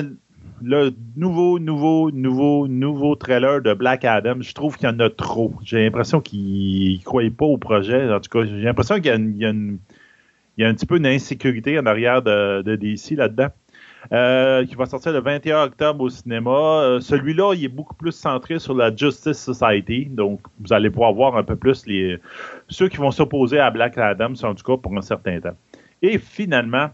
[0.62, 4.36] le nouveau, nouveau, nouveau, nouveau trailer de Black Adam.
[4.40, 5.52] Je trouve qu'il y en a trop.
[5.64, 8.12] J'ai l'impression qu'ils ne croyaient pas au projet.
[8.12, 9.48] En tout cas, j'ai l'impression qu'il y, a,
[10.68, 13.48] un petit peu d'insécurité en arrière de, DC là-dedans.
[14.12, 16.50] Euh, qui va sortir le 21 octobre au cinéma.
[16.50, 20.04] Euh, celui-là, il est beaucoup plus centré sur la Justice Society.
[20.10, 22.18] Donc, vous allez pouvoir voir un peu plus les
[22.68, 25.56] ceux qui vont s'opposer à Black Adam, en tout cas pour un certain temps.
[26.02, 26.90] Et finalement,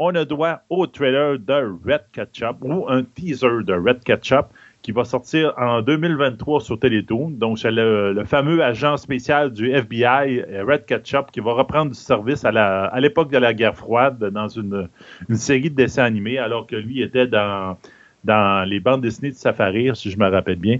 [0.00, 4.46] on a droit au trailer de Red Ketchup ou un teaser de Red Ketchup
[4.80, 7.28] qui va sortir en 2023 sur Télétoon.
[7.32, 12.46] Donc, c'est le, fameux agent spécial du FBI, Red Ketchup, qui va reprendre du service
[12.46, 14.88] à l'époque de la guerre froide dans une,
[15.34, 17.76] série de dessins animés, alors que lui était dans,
[18.24, 20.78] dans les bandes dessinées de Safari, si je me rappelle bien.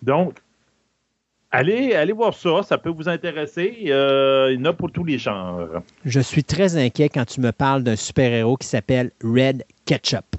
[0.00, 0.38] Donc,
[1.52, 3.84] Allez, allez voir ça, ça peut vous intéresser.
[3.88, 5.82] Euh, il y en a pour tous les genres.
[6.04, 10.36] Je suis très inquiet quand tu me parles d'un super-héros qui s'appelle Red Ketchup.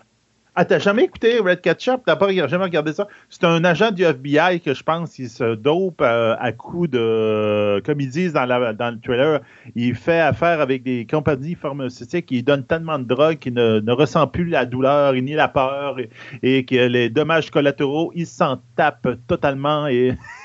[0.53, 2.01] Ah, t'as jamais écouté Red Ketchup?
[2.05, 3.07] T'as pas jamais regardé ça?
[3.29, 7.81] C'est un agent du FBI que je pense qu'il se dope euh, à coup de,
[7.85, 9.39] comme ils disent dans, le trailer,
[9.75, 14.27] il fait affaire avec des compagnies pharmaceutiques, il donne tellement de drogue qu'il ne, ressent
[14.27, 15.95] plus la douleur ni la peur
[16.43, 20.17] et, que les dommages collatéraux, il s'en tape totalement et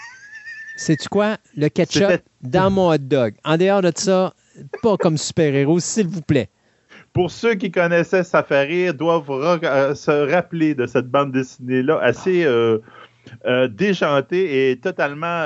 [0.77, 1.39] C'est-tu quoi?
[1.57, 3.35] Le ketchup dans mon hot dog.
[3.45, 4.35] En dehors de ça,
[4.83, 6.49] pas comme super-héros, s'il vous plaît.
[7.13, 12.79] pour ceux qui connaissaient Safari, doivent euh, se rappeler de cette bande dessinée-là assez euh,
[13.45, 15.45] euh, déjantée et totalement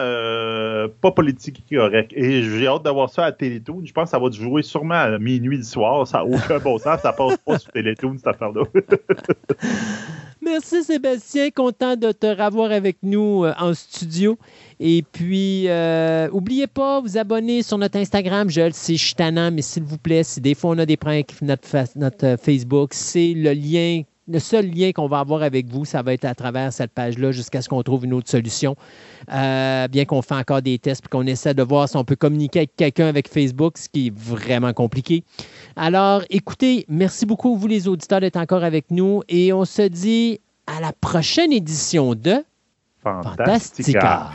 [1.01, 2.13] pas politique correct.
[2.15, 3.83] Et j'ai hâte d'avoir ça à Télétoon.
[3.85, 6.07] Je pense que ça va jouer sûrement à minuit du soir.
[6.07, 7.01] Ça n'a aucun bon sens.
[7.01, 8.63] Ça passe pas sur Télétoon, cette affaire-là.
[10.43, 14.39] Merci Sébastien, content de te revoir avec nous en studio.
[14.83, 18.49] Et puis, euh, oubliez pas, vous abonner sur notre Instagram.
[18.49, 21.43] Je le sais, je mais s'il vous plaît, si des fois on a des avec
[21.43, 25.85] notre, notre euh, Facebook, c'est le lien le seul lien qu'on va avoir avec vous,
[25.85, 28.77] ça va être à travers cette page-là jusqu'à ce qu'on trouve une autre solution.
[29.33, 32.17] Euh, bien qu'on fait encore des tests et qu'on essaie de voir si on peut
[32.17, 35.25] communiquer avec quelqu'un avec Facebook, ce qui est vraiment compliqué.
[35.77, 40.41] Alors, écoutez, merci beaucoup, vous les auditeurs, d'être encore avec nous et on se dit
[40.67, 42.45] à la prochaine édition de
[43.03, 43.41] Fantastica.
[43.47, 44.31] Fantastica.